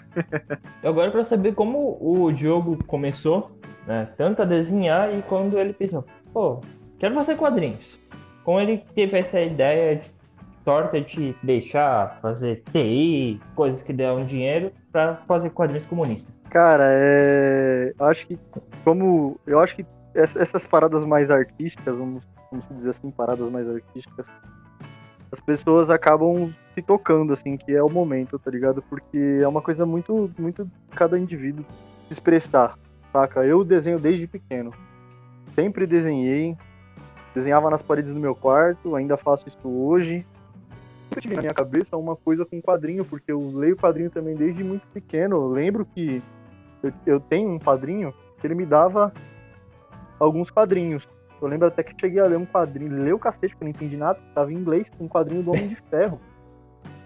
Agora 0.84 1.12
para 1.12 1.24
saber 1.24 1.54
como 1.54 1.98
o 2.00 2.32
Diogo 2.32 2.84
começou, 2.86 3.52
né? 3.86 4.10
Tanto 4.18 4.42
a 4.42 4.46
desenhar 4.46 5.14
e 5.14 5.22
quando 5.22 5.58
ele 5.58 5.74
pensou, 5.74 6.06
pô, 6.34 6.62
quero 6.98 7.16
fazer 7.16 7.36
quadrinhos. 7.36 8.00
Como 8.44 8.60
ele 8.60 8.84
teve 8.96 9.18
essa 9.18 9.40
ideia 9.40 9.98
de 9.98 10.12
torta 10.66 11.02
de 11.02 11.36
deixar 11.42 12.20
fazer 12.22 12.64
TI, 12.72 13.40
coisas 13.56 13.82
que 13.82 13.94
dão 13.94 14.26
dinheiro, 14.26 14.72
para 14.92 15.16
fazer 15.28 15.50
quadrinhos 15.52 15.86
comunistas. 15.86 16.40
Cara, 16.50 16.86
é. 16.88 17.94
Eu 17.98 18.06
acho 18.06 18.28
que 18.28 18.38
como. 18.84 19.40
Eu 19.46 19.60
acho 19.60 19.76
que 19.76 19.86
essas 20.14 20.66
paradas 20.66 21.06
mais 21.06 21.30
artísticas, 21.30 21.96
vamos, 21.96 22.24
vamos 22.52 22.68
dizer 22.70 22.92
assim, 22.92 23.12
paradas 23.12 23.50
mais 23.52 23.68
artísticas, 23.70 24.26
as 25.32 25.40
pessoas 25.42 25.90
acabam 25.90 26.54
se 26.74 26.82
tocando, 26.82 27.34
assim, 27.34 27.58
que 27.58 27.76
é 27.76 27.84
o 27.84 27.90
momento, 27.90 28.40
tá 28.40 28.50
ligado? 28.50 28.82
Porque 28.82 29.40
é 29.42 29.48
uma 29.48 29.62
coisa 29.62 29.86
muito, 29.86 30.32
muito 30.38 30.70
cada 30.92 31.20
indivíduo 31.20 31.66
se 32.08 32.14
expressar, 32.14 32.78
saca? 33.12 33.46
Eu 33.46 33.64
desenho 33.64 34.00
desde 34.00 34.26
pequeno. 34.26 34.74
Sempre 35.56 35.86
desenhei, 35.86 36.56
desenhava 37.36 37.70
nas 37.70 37.82
paredes 37.82 38.14
do 38.14 38.20
meu 38.20 38.34
quarto, 38.34 38.96
ainda 38.96 39.18
faço 39.18 39.48
isso 39.48 39.68
hoje. 39.68 40.26
Eu 41.16 41.22
tive 41.22 41.36
na 41.36 41.42
minha 41.42 41.54
cabeça 41.54 41.98
uma 41.98 42.16
coisa 42.16 42.46
com 42.46 42.62
quadrinho, 42.62 43.04
porque 43.04 43.32
eu 43.32 43.52
leio 43.54 43.76
quadrinho 43.76 44.10
também 44.10 44.36
desde 44.36 44.64
muito 44.64 44.88
pequeno. 44.88 45.36
Eu 45.36 45.48
lembro 45.48 45.86
que 45.86 46.22
eu, 46.82 46.94
eu 47.06 47.20
tenho 47.20 47.50
um 47.50 47.60
padrinho 47.60 48.14
que 48.40 48.48
ele 48.48 48.56
me 48.56 48.66
dava 48.66 49.12
alguns 50.20 50.50
quadrinhos. 50.50 51.08
Eu 51.42 51.48
lembro 51.48 51.68
até 51.68 51.84
que 51.84 51.94
cheguei 52.00 52.20
a 52.20 52.26
ler 52.26 52.38
um 52.38 52.46
quadrinho, 52.46 53.04
ler 53.04 53.14
o 53.14 53.20
cacete, 53.20 53.54
porque 53.54 53.64
eu 53.64 53.66
não 53.66 53.72
entendi 53.72 53.98
nada, 53.98 54.20
tava 54.34 54.52
em 54.52 54.58
inglês, 54.58 54.92
um 55.00 55.08
quadrinho 55.08 55.44
do 55.44 55.52
Homem 55.52 55.70
de 55.70 55.76
Ferro. 55.90 56.20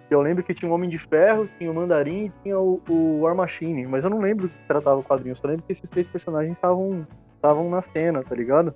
Eu 0.09 0.21
lembro 0.21 0.43
que 0.43 0.53
tinha 0.53 0.69
o 0.69 0.73
Homem 0.73 0.89
de 0.89 0.97
Ferro, 0.97 1.49
tinha 1.57 1.71
o 1.71 1.73
Mandarim 1.73 2.25
e 2.25 2.31
tinha 2.43 2.59
o, 2.59 2.81
o 2.89 3.21
War 3.21 3.35
Machine, 3.35 3.85
mas 3.87 4.03
eu 4.03 4.09
não 4.09 4.19
lembro 4.19 4.49
que 4.49 4.55
tratava 4.67 4.99
o 4.99 5.03
quadrinho, 5.03 5.31
eu 5.31 5.37
só 5.37 5.47
lembro 5.47 5.63
que 5.65 5.71
esses 5.71 5.89
três 5.89 6.07
personagens 6.07 6.53
estavam 6.53 7.05
estavam 7.35 7.69
na 7.69 7.81
cena, 7.81 8.23
tá 8.23 8.33
ligado? 8.33 8.73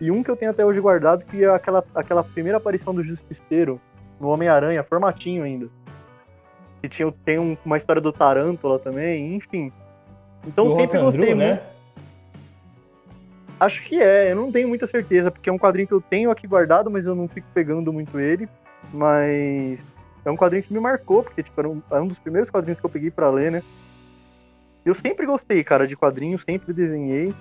E 0.00 0.10
um 0.10 0.22
que 0.22 0.30
eu 0.30 0.36
tenho 0.36 0.52
até 0.52 0.64
hoje 0.64 0.80
guardado, 0.80 1.24
que 1.24 1.44
é 1.44 1.48
aquela, 1.48 1.84
aquela 1.94 2.22
primeira 2.22 2.58
aparição 2.58 2.94
do 2.94 3.02
Justiceiro 3.02 3.80
no 4.20 4.28
Homem-Aranha, 4.28 4.84
formatinho 4.84 5.42
ainda. 5.42 5.68
Que 6.80 6.88
tinha, 6.88 7.12
tem 7.24 7.38
um, 7.38 7.56
uma 7.64 7.76
história 7.76 8.00
do 8.00 8.12
Tarântula 8.12 8.78
também, 8.78 9.34
enfim. 9.34 9.72
Então 10.46 10.68
Do 10.68 10.74
sempre 10.74 10.98
Rossandru, 10.98 11.16
gostei 11.18 11.34
né? 11.34 11.48
muito. 11.48 11.73
Acho 13.60 13.82
que 13.84 14.00
é, 14.00 14.32
eu 14.32 14.36
não 14.36 14.52
tenho 14.52 14.68
muita 14.68 14.86
certeza, 14.86 15.30
porque 15.30 15.48
é 15.48 15.52
um 15.52 15.58
quadrinho 15.58 15.88
que 15.88 15.94
eu 15.94 16.00
tenho 16.00 16.30
aqui 16.30 16.46
guardado, 16.46 16.90
mas 16.90 17.06
eu 17.06 17.14
não 17.14 17.28
fico 17.28 17.46
pegando 17.54 17.92
muito 17.92 18.18
ele. 18.18 18.48
Mas 18.92 19.78
é 20.24 20.30
um 20.30 20.36
quadrinho 20.36 20.64
que 20.64 20.72
me 20.72 20.80
marcou, 20.80 21.22
porque 21.22 21.42
tipo, 21.42 21.58
era, 21.60 21.68
um, 21.68 21.82
era 21.90 22.02
um 22.02 22.08
dos 22.08 22.18
primeiros 22.18 22.50
quadrinhos 22.50 22.80
que 22.80 22.86
eu 22.86 22.90
peguei 22.90 23.10
pra 23.10 23.30
ler, 23.30 23.52
né? 23.52 23.62
Eu 24.84 24.94
sempre 24.96 25.24
gostei, 25.24 25.62
cara, 25.64 25.86
de 25.86 25.96
quadrinhos, 25.96 26.42
sempre 26.44 26.72
desenhei. 26.72 27.34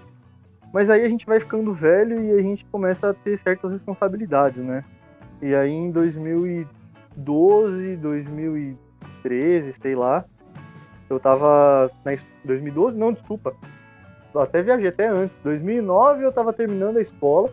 Mas 0.74 0.90
aí 0.90 1.04
a 1.04 1.10
gente 1.10 1.26
vai 1.26 1.40
ficando 1.40 1.74
velho 1.74 2.24
e 2.24 2.40
a 2.40 2.42
gente 2.42 2.66
começa 2.66 3.10
a 3.10 3.14
ter 3.14 3.40
certas 3.40 3.72
responsabilidades, 3.72 4.64
né? 4.64 4.84
E 5.42 5.54
aí 5.54 5.72
em 5.72 5.92
2012, 5.92 7.98
2013, 7.98 9.74
sei 9.82 9.96
lá, 9.96 10.24
eu 11.10 11.20
tava 11.20 11.92
na 12.04 12.14
es- 12.14 12.26
2012, 12.46 12.98
não, 12.98 13.14
desculpa. 13.14 13.54
Eu 14.34 14.42
até 14.42 14.62
viajei 14.62 14.88
até 14.88 15.08
antes. 15.08 15.38
2009 15.44 16.24
eu 16.24 16.32
tava 16.32 16.52
terminando 16.52 16.98
a 16.98 17.02
escola. 17.02 17.50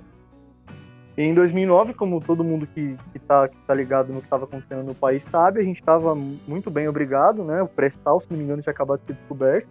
E 1.16 1.22
em 1.22 1.34
2009, 1.34 1.92
como 1.94 2.20
todo 2.20 2.42
mundo 2.42 2.66
que, 2.66 2.96
que, 3.12 3.18
tá, 3.18 3.48
que 3.48 3.56
tá 3.66 3.74
ligado 3.74 4.12
no 4.12 4.20
que 4.20 4.26
estava 4.26 4.44
acontecendo 4.44 4.84
no 4.84 4.94
país 4.94 5.22
sabe, 5.30 5.60
a 5.60 5.62
gente 5.62 5.80
estava 5.80 6.14
muito 6.14 6.70
bem 6.70 6.88
obrigado, 6.88 7.44
né? 7.44 7.62
O 7.62 7.68
pré-sal, 7.68 8.20
se 8.20 8.30
não 8.30 8.38
me 8.38 8.44
engano, 8.44 8.62
tinha 8.62 8.70
acabado 8.70 9.00
de 9.00 9.06
ser 9.06 9.12
descoberto. 9.14 9.68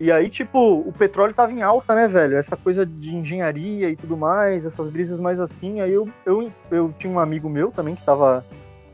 E 0.00 0.10
aí, 0.10 0.28
tipo, 0.28 0.80
o 0.80 0.92
petróleo 0.92 1.32
tava 1.34 1.52
em 1.52 1.62
alta, 1.62 1.94
né, 1.94 2.08
velho? 2.08 2.36
Essa 2.36 2.56
coisa 2.56 2.84
de 2.84 3.14
engenharia 3.14 3.88
e 3.90 3.94
tudo 3.94 4.16
mais, 4.16 4.64
essas 4.64 4.90
brisas 4.90 5.20
mais 5.20 5.38
assim. 5.38 5.80
Aí 5.80 5.92
eu, 5.92 6.08
eu, 6.26 6.50
eu 6.72 6.92
tinha 6.98 7.12
um 7.12 7.20
amigo 7.20 7.48
meu 7.48 7.70
também 7.70 7.94
que 7.94 8.04
tava, 8.04 8.44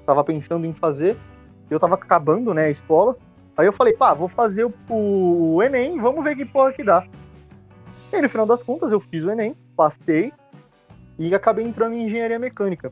tava 0.04 0.22
pensando 0.22 0.66
em 0.66 0.74
fazer. 0.74 1.16
Eu 1.70 1.80
tava 1.80 1.94
acabando, 1.94 2.52
né, 2.52 2.64
a 2.64 2.70
escola. 2.70 3.16
Aí 3.56 3.66
eu 3.66 3.72
falei, 3.72 3.94
pá, 3.94 4.12
vou 4.12 4.28
fazer 4.28 4.64
o, 4.64 4.74
o 4.90 5.62
Enem, 5.62 5.98
vamos 5.98 6.22
ver 6.22 6.36
que 6.36 6.44
porra 6.44 6.72
que 6.72 6.84
dá. 6.84 7.02
E 8.10 8.16
aí, 8.16 8.22
no 8.22 8.28
final 8.28 8.46
das 8.46 8.62
contas, 8.62 8.90
eu 8.90 9.00
fiz 9.00 9.22
o 9.22 9.30
Enem, 9.30 9.54
passei 9.76 10.32
e 11.18 11.34
acabei 11.34 11.64
entrando 11.64 11.94
em 11.94 12.06
engenharia 12.06 12.38
mecânica. 12.38 12.90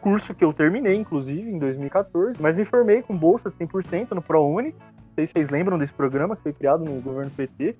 Curso 0.00 0.34
que 0.34 0.44
eu 0.44 0.52
terminei, 0.52 0.96
inclusive, 0.96 1.50
em 1.50 1.58
2014, 1.58 2.40
mas 2.40 2.56
me 2.56 2.64
formei 2.64 3.02
com 3.02 3.16
bolsa 3.16 3.50
de 3.50 3.56
100% 3.56 4.12
no 4.12 4.22
ProUni. 4.22 4.70
Não 4.70 5.14
sei 5.14 5.26
se 5.26 5.32
vocês 5.32 5.50
lembram 5.50 5.78
desse 5.78 5.92
programa 5.92 6.34
que 6.34 6.42
foi 6.42 6.52
criado 6.52 6.84
no 6.84 7.00
governo 7.00 7.30
PT. 7.30 7.76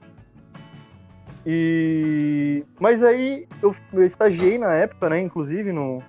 E... 1.46 2.64
Mas 2.78 3.02
aí 3.02 3.48
eu, 3.62 3.74
eu 3.92 4.04
estagiei 4.04 4.58
na 4.58 4.72
época, 4.74 5.08
né, 5.08 5.20
inclusive 5.20 5.72
no, 5.72 6.02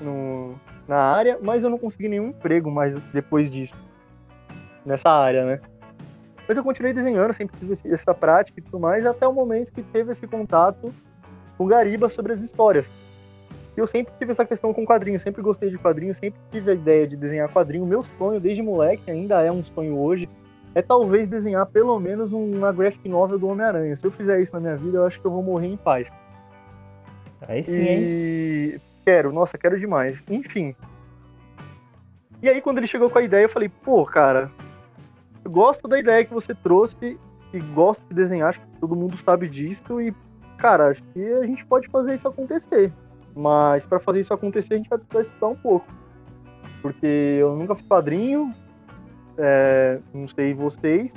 no, 0.00 0.54
na 0.88 0.96
área, 0.96 1.38
mas 1.40 1.62
eu 1.62 1.70
não 1.70 1.78
consegui 1.78 2.08
nenhum 2.08 2.28
emprego 2.28 2.70
mais 2.70 2.98
depois 3.12 3.50
disso, 3.50 3.76
nessa 4.84 5.10
área, 5.10 5.44
né. 5.44 5.60
Mas 6.52 6.58
eu 6.58 6.64
continuei 6.64 6.92
desenhando, 6.92 7.32
sempre 7.32 7.56
tive 7.58 7.94
essa 7.94 8.12
prática 8.12 8.60
e 8.60 8.62
tudo 8.62 8.78
mais, 8.78 9.06
até 9.06 9.26
o 9.26 9.32
momento 9.32 9.72
que 9.72 9.82
teve 9.82 10.12
esse 10.12 10.26
contato 10.26 10.92
com 11.56 11.64
o 11.64 11.66
Gariba 11.66 12.10
sobre 12.10 12.34
as 12.34 12.40
histórias. 12.42 12.92
E 13.74 13.80
eu 13.80 13.86
sempre 13.86 14.12
tive 14.18 14.32
essa 14.32 14.44
questão 14.44 14.70
com 14.74 14.84
quadrinhos, 14.84 15.22
sempre 15.22 15.40
gostei 15.40 15.70
de 15.70 15.78
quadrinhos, 15.78 16.18
sempre 16.18 16.38
tive 16.50 16.72
a 16.72 16.74
ideia 16.74 17.08
de 17.08 17.16
desenhar 17.16 17.50
quadrinho. 17.50 17.86
Meu 17.86 18.02
sonho 18.02 18.38
desde 18.38 18.62
moleque, 18.62 19.10
ainda 19.10 19.40
é 19.40 19.50
um 19.50 19.64
sonho 19.64 19.98
hoje, 19.98 20.28
é 20.74 20.82
talvez 20.82 21.26
desenhar 21.26 21.64
pelo 21.64 21.98
menos 21.98 22.30
uma 22.34 22.70
graphic 22.70 23.08
novel 23.08 23.38
do 23.38 23.48
Homem-Aranha. 23.48 23.96
Se 23.96 24.06
eu 24.06 24.10
fizer 24.10 24.38
isso 24.42 24.52
na 24.52 24.60
minha 24.60 24.76
vida, 24.76 24.98
eu 24.98 25.06
acho 25.06 25.18
que 25.18 25.26
eu 25.26 25.30
vou 25.30 25.42
morrer 25.42 25.68
em 25.68 25.76
paz. 25.78 26.06
Aí 27.48 27.64
sim, 27.64 27.80
hein? 27.80 27.98
E 28.02 28.80
quero, 29.06 29.32
nossa, 29.32 29.56
quero 29.56 29.80
demais. 29.80 30.22
Enfim. 30.28 30.76
E 32.42 32.48
aí 32.50 32.60
quando 32.60 32.76
ele 32.76 32.86
chegou 32.86 33.08
com 33.08 33.18
a 33.18 33.22
ideia, 33.22 33.46
eu 33.46 33.48
falei, 33.48 33.70
pô, 33.70 34.04
cara, 34.04 34.50
eu 35.44 35.50
gosto 35.50 35.88
da 35.88 35.98
ideia 35.98 36.24
que 36.24 36.32
você 36.32 36.54
trouxe 36.54 37.18
e 37.52 37.60
gosto 37.74 38.02
de 38.08 38.14
desenhar, 38.14 38.50
acho 38.50 38.60
que 38.60 38.80
todo 38.80 38.96
mundo 38.96 39.16
sabe 39.24 39.48
disso 39.48 40.00
e, 40.00 40.14
cara, 40.58 40.88
acho 40.88 41.02
que 41.12 41.32
a 41.34 41.46
gente 41.46 41.64
pode 41.66 41.88
fazer 41.88 42.14
isso 42.14 42.28
acontecer. 42.28 42.92
Mas 43.34 43.86
para 43.86 44.00
fazer 44.00 44.20
isso 44.20 44.32
acontecer, 44.32 44.74
a 44.74 44.76
gente 44.76 44.88
vai 44.88 44.98
precisar 44.98 45.22
estudar 45.22 45.48
um 45.48 45.56
pouco. 45.56 45.86
Porque 46.80 47.06
eu 47.06 47.56
nunca 47.56 47.74
fiz 47.74 47.86
quadrinho, 47.86 48.50
é, 49.38 50.00
não 50.12 50.28
sei 50.28 50.52
vocês, 50.52 51.14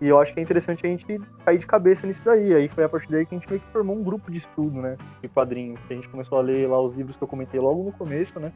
e 0.00 0.08
eu 0.08 0.18
acho 0.18 0.32
que 0.32 0.40
é 0.40 0.42
interessante 0.42 0.86
a 0.86 0.88
gente 0.88 1.04
cair 1.44 1.58
de 1.58 1.66
cabeça 1.66 2.06
nisso 2.06 2.22
daí. 2.24 2.54
Aí 2.54 2.68
foi 2.68 2.84
a 2.84 2.88
partir 2.88 3.10
daí 3.10 3.26
que 3.26 3.34
a 3.34 3.38
gente 3.38 3.48
meio 3.48 3.60
que 3.60 3.70
formou 3.70 3.96
um 3.96 4.02
grupo 4.02 4.30
de 4.30 4.38
estudo, 4.38 4.80
né? 4.80 4.96
De 5.20 5.28
quadrinhos. 5.28 5.78
A 5.90 5.94
gente 5.94 6.08
começou 6.08 6.38
a 6.38 6.40
ler 6.40 6.68
lá 6.68 6.80
os 6.80 6.94
livros 6.96 7.16
que 7.16 7.22
eu 7.22 7.28
comentei 7.28 7.60
logo 7.60 7.84
no 7.84 7.92
começo, 7.92 8.40
né? 8.40 8.50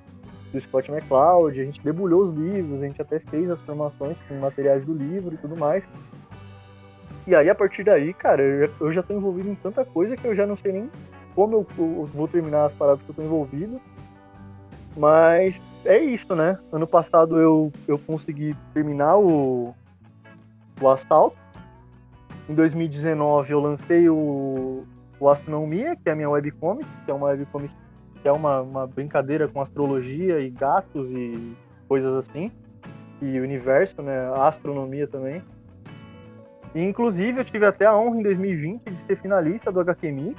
Do 0.55 0.61
Scott 0.61 0.89
McCloud, 0.89 1.61
a 1.61 1.65
gente 1.65 1.83
debulhou 1.83 2.23
os 2.23 2.35
livros, 2.37 2.81
a 2.81 2.87
gente 2.87 3.03
até 3.03 3.19
fez 3.19 3.51
as 3.51 3.61
formações 3.63 4.17
com 4.29 4.35
materiais 4.37 4.85
do 4.85 4.95
livro 4.95 5.35
e 5.35 5.37
tudo 5.37 5.57
mais. 5.57 5.83
E 7.27 7.35
aí, 7.35 7.51
a 7.51 7.55
partir 7.57 7.83
daí, 7.83 8.15
cara, 8.15 8.41
eu 8.41 8.61
já, 8.61 8.73
eu 8.81 8.93
já 8.93 9.03
tô 9.03 9.15
envolvido 9.15 9.49
em 9.49 9.57
tanta 9.57 9.85
coisa 9.85 10.17
que 10.17 10.25
eu 10.25 10.37
já 10.37 10.47
não 10.47 10.57
sei 10.57 10.71
nem 10.71 10.91
como 11.35 11.57
eu, 11.57 11.67
eu 11.77 12.07
vou 12.07 12.29
terminar 12.29 12.67
as 12.67 12.73
paradas 12.75 13.03
que 13.03 13.11
eu 13.11 13.15
tô 13.17 13.23
envolvido. 13.23 13.81
Mas 14.97 15.61
é 15.85 15.99
isso, 15.99 16.37
né? 16.37 16.57
Ano 16.71 16.87
passado 16.87 17.41
eu, 17.41 17.73
eu 17.89 17.99
consegui 17.99 18.57
terminar 18.73 19.19
o, 19.19 19.75
o 20.81 20.89
assalto. 20.89 21.37
Em 22.49 22.55
2019 22.55 23.51
eu 23.51 23.59
lancei 23.59 24.09
o, 24.09 24.85
o 25.19 25.29
Astronomia, 25.29 25.97
que 25.97 26.09
é 26.09 26.13
a 26.13 26.15
minha 26.15 26.31
webcomic, 26.31 26.89
que 27.05 27.11
é 27.11 27.15
uma 27.15 27.27
webcomic 27.27 27.75
que 28.25 28.29
é 28.29 28.33
uma, 28.33 28.63
uma 28.63 28.87
brincadeira 28.87 29.47
com 29.47 29.61
astrologia 29.61 30.41
e 30.41 30.49
gatos 30.49 31.11
e 31.11 31.55
coisas 31.87 32.27
assim. 32.27 32.51
E 33.21 33.39
universo, 33.39 34.01
né? 34.01 34.33
Astronomia 34.35 35.07
também. 35.07 35.43
E, 36.75 36.83
inclusive, 36.83 37.39
eu 37.39 37.45
tive 37.45 37.67
até 37.67 37.85
a 37.85 37.95
honra 37.95 38.21
em 38.21 38.23
2020 38.23 38.83
de 38.83 39.07
ser 39.07 39.21
finalista 39.21 39.71
do 39.71 39.79
HQMI 39.79 40.35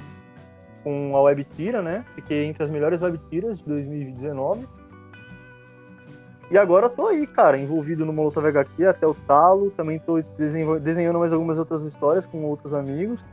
com 0.82 1.16
a 1.16 1.22
Webtira, 1.22 1.80
né? 1.80 2.04
Fiquei 2.16 2.46
entre 2.46 2.64
as 2.64 2.70
melhores 2.70 3.00
Webtiras 3.00 3.56
de 3.58 3.64
2019. 3.64 4.66
E 6.50 6.58
agora 6.58 6.90
tô 6.90 7.06
aí, 7.06 7.24
cara, 7.24 7.56
envolvido 7.56 8.04
no 8.04 8.12
Molotov 8.12 8.48
HQ 8.48 8.84
até 8.84 9.06
o 9.06 9.14
talo. 9.14 9.70
Também 9.70 10.00
tô 10.00 10.20
desenhando 10.80 11.20
mais 11.20 11.32
algumas 11.32 11.56
outras 11.56 11.84
histórias 11.84 12.26
com 12.26 12.42
outros 12.42 12.74
amigos. 12.74 13.24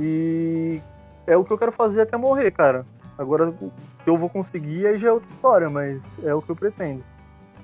E 0.00 0.80
é 1.28 1.36
o 1.36 1.44
que 1.44 1.52
eu 1.52 1.58
quero 1.58 1.70
fazer 1.70 2.00
até 2.00 2.16
morrer, 2.16 2.50
cara. 2.50 2.84
Agora, 3.18 3.48
o 3.48 3.72
que 4.04 4.10
eu 4.10 4.16
vou 4.16 4.28
conseguir 4.28 4.86
aí 4.86 4.98
já 4.98 5.08
é 5.08 5.12
outra 5.12 5.28
história, 5.30 5.70
mas 5.70 6.00
é 6.22 6.34
o 6.34 6.42
que 6.42 6.50
eu 6.50 6.56
pretendo. 6.56 7.02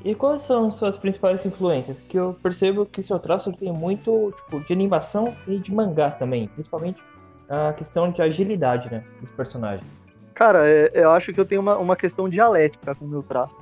E 0.05 0.15
quais 0.15 0.43
são 0.43 0.71
suas 0.71 0.97
principais 0.97 1.45
influências? 1.47 2.03
Que 2.03 2.19
eu 2.19 2.35
percebo 2.43 2.87
que 2.87 3.03
seu 3.03 3.19
traço 3.19 3.53
tem 3.53 3.73
muito 3.73 4.33
tipo, 4.37 4.61
de 4.61 4.73
animação 4.73 5.37
e 5.47 5.59
de 5.59 5.73
mangá 5.73 6.11
também, 6.11 6.49
principalmente 6.49 7.01
a 7.49 7.73
questão 7.73 8.11
de 8.11 8.23
agilidade, 8.23 8.91
né, 8.91 9.05
dos 9.21 9.31
personagens. 9.31 10.03
Cara, 10.35 10.67
é, 10.67 10.91
eu 10.95 11.11
acho 11.11 11.33
que 11.33 11.41
eu 11.41 11.45
tenho 11.45 11.61
uma, 11.61 11.77
uma 11.77 11.95
questão 11.95 12.29
dialética 12.29 12.95
com 12.95 13.05
o 13.05 13.09
meu 13.09 13.23
traço. 13.23 13.55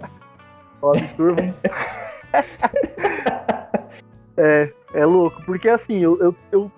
Ó, 0.80 0.92
absurdo. 0.92 1.42
é, 4.36 4.72
é 4.94 5.06
louco, 5.06 5.42
porque 5.44 5.68
assim, 5.68 5.98
eu, 5.98 6.18
eu, 6.20 6.34
eu, 6.52 6.72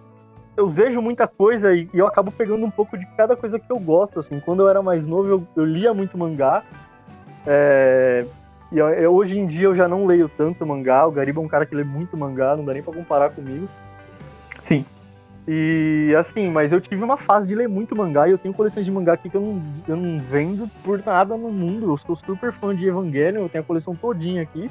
eu 0.60 0.68
vejo 0.68 1.00
muita 1.00 1.26
coisa 1.26 1.74
e, 1.74 1.88
e, 1.92 1.98
eu 1.98 2.06
acabo 2.06 2.30
pegando 2.30 2.64
um 2.64 2.70
pouco 2.70 2.96
de 2.96 3.06
cada 3.16 3.34
coisa 3.34 3.58
que 3.58 3.70
eu 3.70 3.78
gosto, 3.78 4.20
assim. 4.20 4.38
Quando 4.40 4.62
eu 4.62 4.68
era 4.68 4.82
mais 4.82 5.06
novo, 5.06 5.28
eu, 5.28 5.46
eu 5.56 5.64
lia 5.64 5.94
muito 5.94 6.16
mangá. 6.18 6.62
É, 7.46 8.26
e 8.70 8.78
eu, 8.78 9.12
hoje 9.12 9.38
em 9.38 9.46
dia 9.46 9.64
eu 9.64 9.74
já 9.74 9.88
não 9.88 10.06
leio 10.06 10.28
tanto 10.28 10.66
mangá. 10.66 11.06
O 11.06 11.10
Gariba 11.10 11.40
é 11.40 11.44
um 11.44 11.48
cara 11.48 11.64
que 11.64 11.74
lê 11.74 11.82
muito 11.82 12.16
mangá, 12.16 12.54
não 12.56 12.64
dá 12.64 12.74
nem 12.74 12.82
pra 12.82 12.92
comparar 12.92 13.30
comigo. 13.30 13.68
Sim. 14.64 14.84
E 15.48 16.14
assim, 16.18 16.50
mas 16.50 16.70
eu 16.70 16.80
tive 16.80 17.02
uma 17.02 17.16
fase 17.16 17.48
de 17.48 17.54
ler 17.54 17.68
muito 17.68 17.96
mangá 17.96 18.28
e 18.28 18.30
eu 18.30 18.38
tenho 18.38 18.54
coleções 18.54 18.84
de 18.84 18.92
mangá 18.92 19.14
aqui 19.14 19.30
que 19.30 19.36
eu 19.36 19.40
não, 19.40 19.62
eu 19.88 19.96
não 19.96 20.20
vendo 20.20 20.70
por 20.84 21.02
nada 21.04 21.36
no 21.36 21.50
mundo. 21.50 21.90
Eu 21.90 21.98
sou 21.98 22.14
super 22.14 22.52
fã 22.52 22.76
de 22.76 22.86
Evangelion, 22.86 23.42
eu 23.42 23.48
tenho 23.48 23.64
a 23.64 23.66
coleção 23.66 23.96
todinha 23.96 24.42
aqui. 24.42 24.70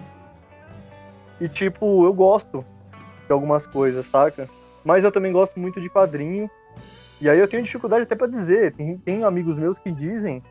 E 1.42 1.50
tipo, 1.50 2.06
eu 2.06 2.14
gosto 2.14 2.64
de 3.26 3.34
algumas 3.34 3.66
coisas, 3.66 4.06
saca? 4.12 4.48
Mas 4.84 5.04
eu 5.04 5.12
também 5.12 5.32
gosto 5.32 5.60
muito 5.60 5.80
de 5.82 5.90
quadrinho. 5.90 6.50
E 7.22 7.30
aí 7.30 7.38
eu 7.38 7.48
tenho 7.48 7.64
dificuldade 7.64 8.04
até 8.04 8.16
para 8.16 8.28
dizer. 8.28 8.74
Tem, 8.74 8.98
tem 8.98 9.24
amigos 9.24 9.58
meus 9.58 9.78
que 9.78 9.92
dizem, 9.92 10.42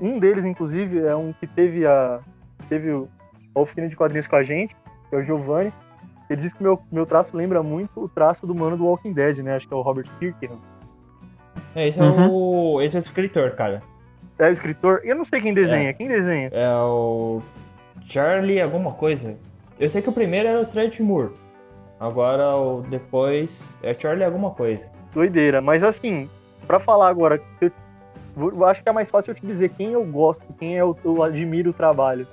um 0.00 0.18
deles 0.18 0.44
inclusive 0.44 1.00
é 1.00 1.14
um 1.14 1.32
que 1.32 1.46
teve 1.46 1.86
a, 1.86 2.20
teve 2.68 2.90
a 3.54 3.60
oficina 3.60 3.88
de 3.88 3.96
quadrinhos 3.96 4.26
com 4.26 4.36
a 4.36 4.42
gente, 4.42 4.74
que 5.08 5.14
é 5.14 5.18
o 5.18 5.22
Giovanni, 5.22 5.72
ele 6.28 6.42
disse 6.42 6.54
que 6.54 6.62
meu, 6.62 6.80
meu 6.90 7.04
traço 7.04 7.36
lembra 7.36 7.62
muito 7.62 7.90
o 8.00 8.08
traço 8.08 8.46
do 8.46 8.54
mano 8.54 8.76
do 8.76 8.86
Walking 8.86 9.12
Dead, 9.12 9.38
né? 9.38 9.56
Acho 9.56 9.68
que 9.68 9.74
é 9.74 9.76
o 9.76 9.82
Robert 9.82 10.08
Kirkman. 10.18 10.58
É, 11.74 11.88
esse 11.88 12.00
é 12.00 12.02
uhum. 12.02 12.30
o. 12.30 12.82
Esse 12.82 12.96
é 12.96 12.98
o 12.98 13.00
escritor, 13.00 13.50
cara. 13.52 13.82
É 14.38 14.48
o 14.48 14.52
escritor? 14.52 15.00
Eu 15.04 15.16
não 15.16 15.24
sei 15.24 15.40
quem 15.40 15.52
desenha. 15.52 15.90
É. 15.90 15.92
Quem 15.92 16.08
desenha? 16.08 16.48
É 16.52 16.74
o. 16.76 17.42
Charlie 18.06 18.60
alguma 18.60 18.92
coisa. 18.92 19.36
Eu 19.78 19.88
sei 19.90 20.00
que 20.00 20.08
o 20.08 20.12
primeiro 20.12 20.48
era 20.48 20.60
o 20.60 20.66
Trent 20.66 20.98
Moore. 21.00 21.32
Agora 21.98 22.56
o 22.56 22.82
depois 22.82 23.62
é 23.82 23.94
Charlie 23.94 24.24
alguma 24.24 24.50
coisa. 24.50 24.90
Doideira, 25.12 25.60
mas 25.60 25.82
assim, 25.82 26.28
para 26.66 26.80
falar 26.80 27.08
agora, 27.08 27.40
eu, 27.60 27.70
eu, 28.36 28.64
acho 28.66 28.82
que 28.82 28.88
é 28.88 28.92
mais 28.92 29.10
fácil 29.10 29.30
eu 29.30 29.34
te 29.34 29.46
dizer 29.46 29.70
quem 29.70 29.92
eu 29.92 30.04
gosto, 30.04 30.44
quem 30.58 30.74
eu, 30.74 30.96
eu 31.04 31.22
admiro 31.22 31.70
o 31.70 31.74
trabalho. 31.74 32.26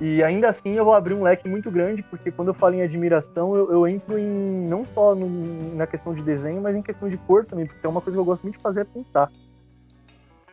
E 0.00 0.22
ainda 0.22 0.48
assim 0.48 0.70
eu 0.70 0.84
vou 0.84 0.94
abrir 0.94 1.12
um 1.12 1.22
leque 1.22 1.46
muito 1.46 1.70
grande, 1.70 2.02
porque 2.02 2.30
quando 2.30 2.48
eu 2.48 2.54
falo 2.54 2.74
em 2.74 2.82
admiração, 2.82 3.54
eu, 3.54 3.70
eu 3.70 3.86
entro 3.86 4.18
em 4.18 4.66
não 4.66 4.86
só 4.86 5.14
no, 5.14 5.74
na 5.74 5.86
questão 5.86 6.14
de 6.14 6.22
desenho, 6.22 6.62
mas 6.62 6.74
em 6.74 6.80
questão 6.80 7.08
de 7.08 7.18
cor 7.18 7.44
também, 7.44 7.66
porque 7.66 7.86
é 7.86 7.88
uma 7.88 8.00
coisa 8.00 8.16
que 8.16 8.20
eu 8.20 8.24
gosto 8.24 8.42
muito 8.42 8.56
de 8.56 8.62
fazer 8.62 8.80
é 8.80 8.84
pintar. 8.84 9.30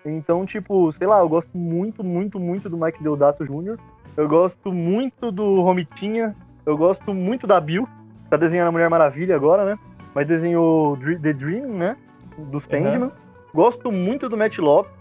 Então, 0.05 0.45
tipo, 0.45 0.91
sei 0.91 1.07
lá, 1.07 1.19
eu 1.19 1.29
gosto 1.29 1.57
muito, 1.57 2.03
muito, 2.03 2.39
muito 2.39 2.69
do 2.69 2.77
Mike 2.77 3.01
Deodato 3.01 3.45
Jr., 3.45 3.77
eu 4.17 4.27
gosto 4.27 4.73
muito 4.73 5.31
do 5.31 5.61
Romitinha, 5.61 6.35
eu 6.65 6.75
gosto 6.75 7.13
muito 7.13 7.47
da 7.47 7.61
Bill, 7.61 7.87
tá 8.29 8.37
desenhando 8.37 8.69
a 8.69 8.71
Mulher 8.71 8.89
Maravilha 8.89 9.35
agora, 9.35 9.65
né? 9.65 9.79
Mas 10.13 10.27
desenhou 10.27 10.97
The 10.97 11.33
Dream, 11.33 11.67
né? 11.67 11.97
Do 12.37 12.59
Sandman. 12.59 13.03
Uhum. 13.03 13.11
Gosto 13.53 13.91
muito 13.91 14.29
do 14.29 14.37
Matt 14.37 14.57
Lopes, 14.57 14.91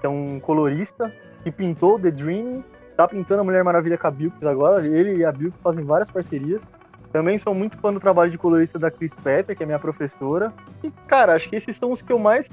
que 0.00 0.06
é 0.06 0.08
um 0.08 0.38
colorista, 0.40 1.12
que 1.42 1.50
pintou 1.50 1.98
The 1.98 2.10
Dream 2.10 2.62
tá 3.00 3.08
pintando 3.08 3.40
a 3.40 3.44
Mulher 3.44 3.64
Maravilha 3.64 3.96
com 3.96 4.06
a 4.06 4.10
Bilks 4.10 4.44
agora. 4.44 4.86
Ele 4.86 5.16
e 5.16 5.24
a 5.24 5.32
Bilks 5.32 5.58
fazem 5.62 5.82
várias 5.84 6.10
parcerias. 6.10 6.60
Também 7.10 7.38
sou 7.38 7.54
muito 7.54 7.78
fã 7.78 7.92
do 7.92 7.98
trabalho 7.98 8.30
de 8.30 8.36
colorista 8.36 8.78
da 8.78 8.90
Chris 8.90 9.12
Pepper, 9.22 9.56
que 9.56 9.62
é 9.62 9.66
minha 9.66 9.78
professora. 9.78 10.52
E, 10.84 10.90
cara, 11.06 11.34
acho 11.34 11.48
que 11.48 11.56
esses 11.56 11.76
são 11.76 11.92
os 11.92 12.02
que 12.02 12.12
eu 12.12 12.18
mais, 12.18 12.46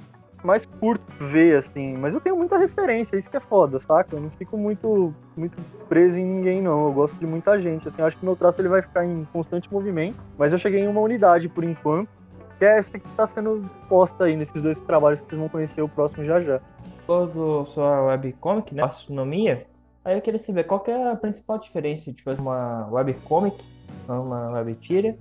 mais 0.45 0.65
curto 0.79 1.03
ver, 1.31 1.57
assim. 1.57 1.95
Mas 1.97 2.13
eu 2.13 2.21
tenho 2.21 2.35
muita 2.35 2.57
referência, 2.57 3.17
isso 3.17 3.29
que 3.29 3.37
é 3.37 3.39
foda, 3.39 3.79
saca? 3.79 4.15
Eu 4.15 4.21
não 4.21 4.29
fico 4.31 4.57
muito, 4.57 5.13
muito 5.35 5.57
preso 5.87 6.17
em 6.17 6.25
ninguém, 6.25 6.61
não. 6.61 6.85
Eu 6.85 6.93
gosto 6.93 7.15
de 7.17 7.25
muita 7.25 7.59
gente, 7.61 7.87
assim. 7.87 8.01
Acho 8.01 8.17
que 8.17 8.25
meu 8.25 8.35
traço 8.35 8.61
ele 8.61 8.69
vai 8.69 8.81
ficar 8.81 9.05
em 9.05 9.25
constante 9.31 9.71
movimento. 9.71 10.17
Mas 10.37 10.51
eu 10.51 10.59
cheguei 10.59 10.81
em 10.81 10.87
uma 10.87 11.01
unidade, 11.01 11.49
por 11.49 11.63
enquanto, 11.63 12.09
que 12.57 12.65
é 12.65 12.77
essa 12.77 12.97
que 12.97 13.07
está 13.07 13.27
sendo 13.27 13.65
exposta 13.81 14.25
aí 14.25 14.35
nesses 14.35 14.61
dois 14.61 14.79
trabalhos 14.81 15.19
que 15.21 15.27
vocês 15.27 15.39
vão 15.39 15.49
conhecer 15.49 15.81
o 15.81 15.89
próximo 15.89 16.25
já 16.25 16.41
já. 16.41 16.59
Todo 17.05 17.65
sua 17.67 18.01
webcomic, 18.07 18.75
né? 18.75 18.83
Astronomia, 18.83 19.65
Aí 20.07 20.15
eu 20.15 20.21
queria 20.21 20.39
saber 20.39 20.63
qual 20.63 20.79
que 20.79 20.89
é 20.89 21.11
a 21.11 21.17
principal 21.17 21.59
diferença 21.59 22.13
de 22.13 22.23
fazer 22.23 22.41
uma 22.41 22.87
webcomic, 22.89 23.61
uma 24.07 24.51
web 24.51 24.73
tira, 24.75 25.17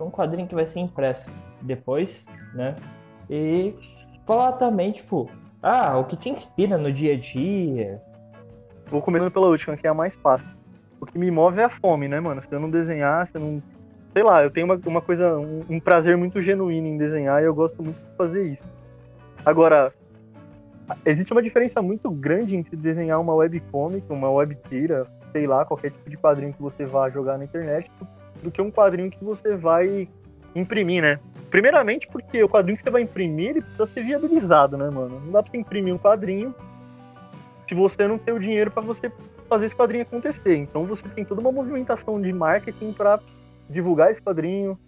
um 0.00 0.10
quadrinho 0.10 0.48
que 0.48 0.54
vai 0.54 0.66
ser 0.66 0.80
impresso 0.80 1.30
depois, 1.60 2.24
né? 2.54 2.74
E 3.28 3.74
falar 4.26 4.52
também, 4.52 4.92
tipo, 4.92 5.30
ah, 5.62 5.98
o 5.98 6.04
que 6.04 6.16
te 6.16 6.30
inspira 6.30 6.78
no 6.78 6.92
dia 6.92 7.14
a 7.14 7.16
dia. 7.16 8.00
Vou 8.86 9.02
começando 9.02 9.30
pela 9.30 9.48
última, 9.48 9.76
que 9.76 9.86
é 9.86 9.90
a 9.90 9.94
mais 9.94 10.16
fácil. 10.16 10.48
O 11.00 11.06
que 11.06 11.18
me 11.18 11.30
move 11.30 11.60
é 11.60 11.64
a 11.64 11.70
fome, 11.70 12.08
né, 12.08 12.20
mano? 12.20 12.42
Se 12.42 12.54
eu 12.54 12.60
não 12.60 12.70
desenhar, 12.70 13.26
se 13.28 13.36
eu 13.36 13.40
não. 13.40 13.62
Sei 14.12 14.22
lá, 14.22 14.42
eu 14.42 14.50
tenho 14.50 14.66
uma, 14.66 14.80
uma 14.86 15.00
coisa, 15.00 15.38
um, 15.38 15.64
um 15.68 15.80
prazer 15.80 16.16
muito 16.16 16.42
genuíno 16.42 16.86
em 16.86 16.98
desenhar 16.98 17.40
e 17.40 17.46
eu 17.46 17.54
gosto 17.54 17.82
muito 17.82 17.96
de 17.96 18.16
fazer 18.16 18.44
isso. 18.44 18.64
Agora, 19.44 19.92
existe 21.06 21.32
uma 21.32 21.42
diferença 21.42 21.80
muito 21.80 22.10
grande 22.10 22.56
entre 22.56 22.76
desenhar 22.76 23.20
uma 23.20 23.34
webcomic, 23.34 24.04
uma 24.10 24.30
webtira, 24.30 25.06
sei 25.32 25.46
lá, 25.46 25.64
qualquer 25.64 25.92
tipo 25.92 26.10
de 26.10 26.16
quadrinho 26.16 26.52
que 26.52 26.60
você 26.60 26.84
vá 26.84 27.08
jogar 27.08 27.38
na 27.38 27.44
internet, 27.44 27.90
do 28.42 28.50
que 28.50 28.60
um 28.60 28.70
quadrinho 28.70 29.10
que 29.10 29.22
você 29.22 29.56
vai 29.56 30.08
imprimir, 30.54 31.02
né? 31.02 31.18
Primeiramente 31.50 32.06
porque 32.08 32.42
o 32.42 32.48
quadrinho 32.48 32.78
que 32.78 32.84
você 32.84 32.90
vai 32.90 33.02
imprimir, 33.02 33.50
ele 33.50 33.62
precisa 33.62 33.86
ser 33.88 34.04
viabilizado, 34.04 34.76
né, 34.76 34.88
mano? 34.88 35.20
Não 35.20 35.32
dá 35.32 35.42
pra 35.42 35.50
você 35.50 35.58
imprimir 35.58 35.94
um 35.94 35.98
quadrinho 35.98 36.54
se 37.68 37.74
você 37.74 38.06
não 38.06 38.18
tem 38.18 38.34
o 38.34 38.38
dinheiro 38.38 38.70
para 38.70 38.82
você 38.82 39.10
fazer 39.48 39.66
esse 39.66 39.74
quadrinho 39.74 40.02
acontecer. 40.02 40.56
Então 40.56 40.84
você 40.86 41.08
tem 41.08 41.24
toda 41.24 41.40
uma 41.40 41.52
movimentação 41.52 42.20
de 42.20 42.32
marketing 42.32 42.92
para 42.92 43.20
divulgar 43.68 44.10
esse 44.10 44.22
quadrinho, 44.22 44.78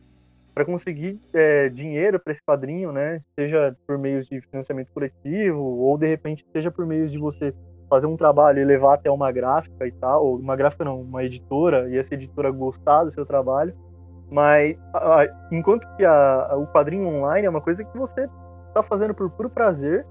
para 0.54 0.64
conseguir 0.64 1.18
é, 1.32 1.68
dinheiro 1.68 2.20
para 2.20 2.32
esse 2.32 2.42
quadrinho, 2.42 2.92
né? 2.92 3.20
Seja 3.34 3.76
por 3.86 3.98
meio 3.98 4.22
de 4.24 4.40
financiamento 4.42 4.88
coletivo 4.92 5.58
ou 5.58 5.96
de 5.96 6.06
repente 6.06 6.44
seja 6.52 6.70
por 6.70 6.86
meio 6.86 7.08
de 7.08 7.18
você 7.18 7.54
fazer 7.88 8.06
um 8.06 8.16
trabalho 8.16 8.60
e 8.60 8.64
levar 8.64 8.94
até 8.94 9.10
uma 9.10 9.30
gráfica 9.30 9.86
e 9.86 9.92
tal, 9.92 10.24
ou 10.24 10.38
uma 10.38 10.56
gráfica 10.56 10.84
não, 10.84 11.00
uma 11.00 11.24
editora 11.24 11.88
e 11.90 11.98
essa 11.98 12.14
editora 12.14 12.50
gostar 12.50 13.04
do 13.04 13.12
seu 13.12 13.26
trabalho. 13.26 13.74
Mas 14.32 14.78
a, 14.94 15.26
enquanto 15.52 15.86
que 15.96 16.04
a, 16.04 16.46
a, 16.50 16.56
o 16.56 16.66
quadrinho 16.66 17.06
online 17.06 17.46
é 17.46 17.50
uma 17.50 17.60
coisa 17.60 17.84
que 17.84 17.98
você 17.98 18.26
está 18.68 18.82
fazendo 18.82 19.14
por 19.14 19.28
puro 19.30 19.50
prazer 19.50 20.06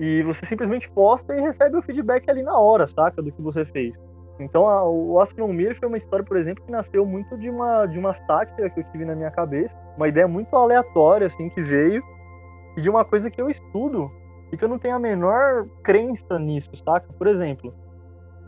e 0.00 0.24
você 0.24 0.44
simplesmente 0.46 0.90
posta 0.90 1.36
e 1.36 1.40
recebe 1.40 1.76
o 1.76 1.82
feedback 1.82 2.28
ali 2.28 2.42
na 2.42 2.58
hora, 2.58 2.88
saca, 2.88 3.22
do 3.22 3.30
que 3.30 3.40
você 3.40 3.64
fez. 3.64 3.96
Então, 4.40 4.68
a, 4.68 4.84
o 4.88 5.20
Astronomia 5.20 5.74
foi 5.76 5.86
uma 5.86 5.98
história, 5.98 6.24
por 6.24 6.36
exemplo, 6.36 6.64
que 6.64 6.72
nasceu 6.72 7.06
muito 7.06 7.36
de 7.38 7.48
uma, 7.48 7.86
de 7.86 7.96
uma 7.96 8.14
sátira 8.26 8.70
que 8.70 8.80
eu 8.80 8.84
tive 8.90 9.04
na 9.04 9.14
minha 9.14 9.30
cabeça, 9.30 9.74
uma 9.96 10.08
ideia 10.08 10.26
muito 10.26 10.54
aleatória, 10.56 11.28
assim, 11.28 11.48
que 11.50 11.62
veio, 11.62 12.02
e 12.76 12.80
de 12.80 12.90
uma 12.90 13.04
coisa 13.04 13.30
que 13.30 13.40
eu 13.40 13.48
estudo 13.48 14.10
e 14.52 14.56
que 14.56 14.64
eu 14.64 14.68
não 14.68 14.78
tenho 14.78 14.96
a 14.96 14.98
menor 14.98 15.66
crença 15.84 16.38
nisso, 16.38 16.70
saca? 16.84 17.12
Por 17.12 17.26
exemplo, 17.26 17.72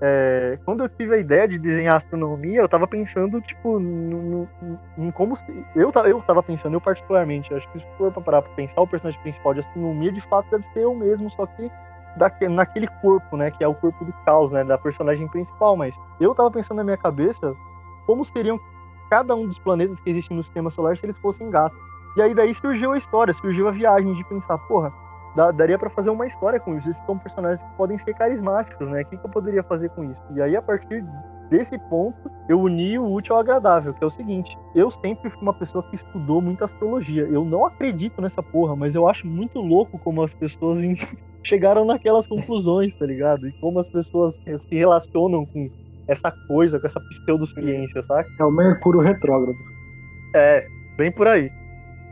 é, 0.03 0.59
quando 0.65 0.83
eu 0.83 0.89
tive 0.89 1.15
a 1.15 1.19
ideia 1.19 1.47
de 1.47 1.59
desenhar 1.59 1.97
astronomia, 1.97 2.61
eu 2.61 2.69
tava 2.69 2.87
pensando, 2.87 3.41
tipo, 3.43 3.79
no, 3.79 4.49
no 4.97 5.13
como 5.13 5.37
se. 5.37 5.45
Eu, 5.77 5.93
eu 6.07 6.23
tava 6.23 6.43
pensando, 6.43 6.75
eu 6.75 6.81
particularmente, 6.81 7.53
acho 7.53 7.71
que 7.73 7.81
se 7.81 7.87
for 7.99 8.11
pra 8.11 8.23
parar 8.23 8.43
pra 8.43 8.53
pensar, 8.55 8.81
o 8.81 8.87
personagem 8.87 9.21
principal 9.21 9.53
de 9.53 9.61
astronomia 9.61 10.11
de 10.11 10.21
fato 10.23 10.51
deve 10.51 10.65
ser 10.73 10.81
eu 10.81 10.95
mesmo, 10.95 11.31
só 11.33 11.45
que 11.45 11.71
daquele, 12.17 12.55
naquele 12.55 12.87
corpo, 13.03 13.37
né? 13.37 13.51
Que 13.51 13.63
é 13.63 13.69
o 13.69 13.75
corpo 13.75 14.03
do 14.05 14.13
caos, 14.25 14.51
né? 14.51 14.65
Da 14.65 14.79
personagem 14.79 15.29
principal. 15.29 15.77
Mas 15.77 15.95
eu 16.19 16.35
tava 16.35 16.51
pensando 16.51 16.79
na 16.79 16.85
minha 16.85 16.97
cabeça 16.97 17.55
como 18.07 18.25
seriam 18.25 18.59
cada 19.11 19.35
um 19.35 19.47
dos 19.47 19.59
planetas 19.59 20.01
que 20.01 20.11
existem 20.11 20.37
no 20.37 20.43
sistema 20.43 20.71
solar 20.71 20.97
se 20.97 21.05
eles 21.05 21.19
fossem 21.19 21.51
gatos. 21.51 21.79
E 22.17 22.23
aí 22.23 22.35
daí 22.35 22.55
surgiu 22.55 22.93
a 22.93 22.99
história, 22.99 23.35
surgiu 23.35 23.69
a 23.69 23.71
viagem 23.71 24.15
de 24.15 24.25
pensar, 24.25 24.57
porra, 24.59 24.93
dá, 25.37 25.51
daria 25.51 25.79
para 25.79 25.91
fazer 25.91 26.11
uma 26.11 26.27
história 26.27 26.61
com 26.61 26.77
isso. 26.77 26.91
Esses 26.91 27.05
são 27.05 27.19
personagens 27.19 27.63
que 27.63 27.77
podem 27.77 27.99
ser 27.99 28.15
carismáticos, 28.15 28.89
né? 28.89 29.03
O 29.03 29.07
que, 29.07 29.17
que 29.17 29.25
eu 29.25 29.31
poderia 29.31 29.63
fazer 29.63 29.91
com 29.91 30.05
isso? 30.05 30.23
E 30.35 30.43
aí, 30.43 30.57
a 30.57 30.63
partir 30.63 31.05
desse 31.51 31.77
ponto, 31.91 32.31
eu 32.49 32.61
uni 32.61 32.99
o 32.99 33.13
útil 33.13 33.35
ao 33.35 33.41
agradável, 33.41 33.93
que 33.93 34.03
é 34.03 34.07
o 34.07 34.11
seguinte: 34.11 34.57
eu 34.75 34.91
sempre 34.91 35.31
fui 35.31 35.43
uma 35.43 35.55
pessoa 35.55 35.85
que 35.85 35.97
estudou 35.97 36.41
muita 36.41 36.65
astrologia. 36.65 37.23
Eu 37.25 37.45
não 37.45 37.67
acredito 37.67 38.23
nessa 38.23 38.43
porra, 38.43 38.77
mas 38.77 38.95
eu 38.95 39.09
acho 39.09 39.27
muito 39.27 39.61
louco 39.61 39.99
como 39.99 40.23
as 40.23 40.33
pessoas 40.35 40.81
chegaram 41.43 41.85
naquelas 41.85 42.27
conclusões, 42.27 42.95
tá 42.97 43.07
ligado? 43.07 43.49
E 43.49 43.53
como 43.61 43.81
as 43.81 43.89
pessoas 43.89 44.35
se 44.45 44.75
relacionam 44.75 45.45
com 45.47 45.71
essa 46.07 46.33
coisa, 46.49 46.79
com 46.79 46.87
essa 46.87 47.01
pseudociência, 47.01 48.03
saca? 48.05 48.29
É 48.39 48.45
o 48.45 48.51
Mercúrio 48.51 49.01
retrógrado. 49.01 49.57
É, 50.35 50.67
bem 50.97 51.11
por 51.13 51.27
aí. 51.27 51.51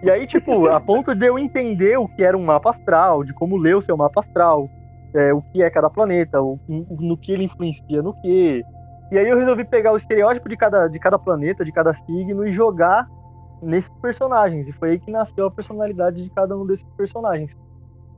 E 0.02 0.10
aí, 0.10 0.26
tipo, 0.26 0.66
a 0.68 0.78
ponto 0.80 1.14
de 1.14 1.26
eu 1.26 1.38
entender 1.38 1.98
o 1.98 2.08
que 2.08 2.22
era 2.22 2.36
um 2.36 2.44
mapa 2.44 2.70
astral, 2.70 3.24
de 3.24 3.32
como 3.32 3.56
ler 3.56 3.76
o 3.76 3.82
seu 3.82 3.96
mapa 3.96 4.20
astral, 4.20 4.68
é, 5.14 5.32
o 5.32 5.42
que 5.42 5.62
é 5.62 5.70
cada 5.70 5.90
planeta, 5.90 6.40
o, 6.42 6.58
no 6.68 7.16
que 7.16 7.32
ele 7.32 7.44
influencia 7.44 8.02
no 8.02 8.12
que. 8.20 8.64
E 9.10 9.18
aí 9.18 9.28
eu 9.28 9.38
resolvi 9.38 9.64
pegar 9.64 9.92
o 9.92 9.96
estereótipo 9.96 10.48
de 10.48 10.56
cada, 10.56 10.86
de 10.88 10.98
cada 10.98 11.18
planeta, 11.18 11.64
de 11.64 11.72
cada 11.72 11.94
signo, 11.94 12.46
e 12.46 12.52
jogar 12.52 13.08
nesses 13.62 13.90
personagens. 14.00 14.68
E 14.68 14.72
foi 14.72 14.90
aí 14.90 14.98
que 14.98 15.10
nasceu 15.10 15.46
a 15.46 15.50
personalidade 15.50 16.22
de 16.22 16.30
cada 16.30 16.56
um 16.56 16.66
desses 16.66 16.86
personagens. 16.96 17.50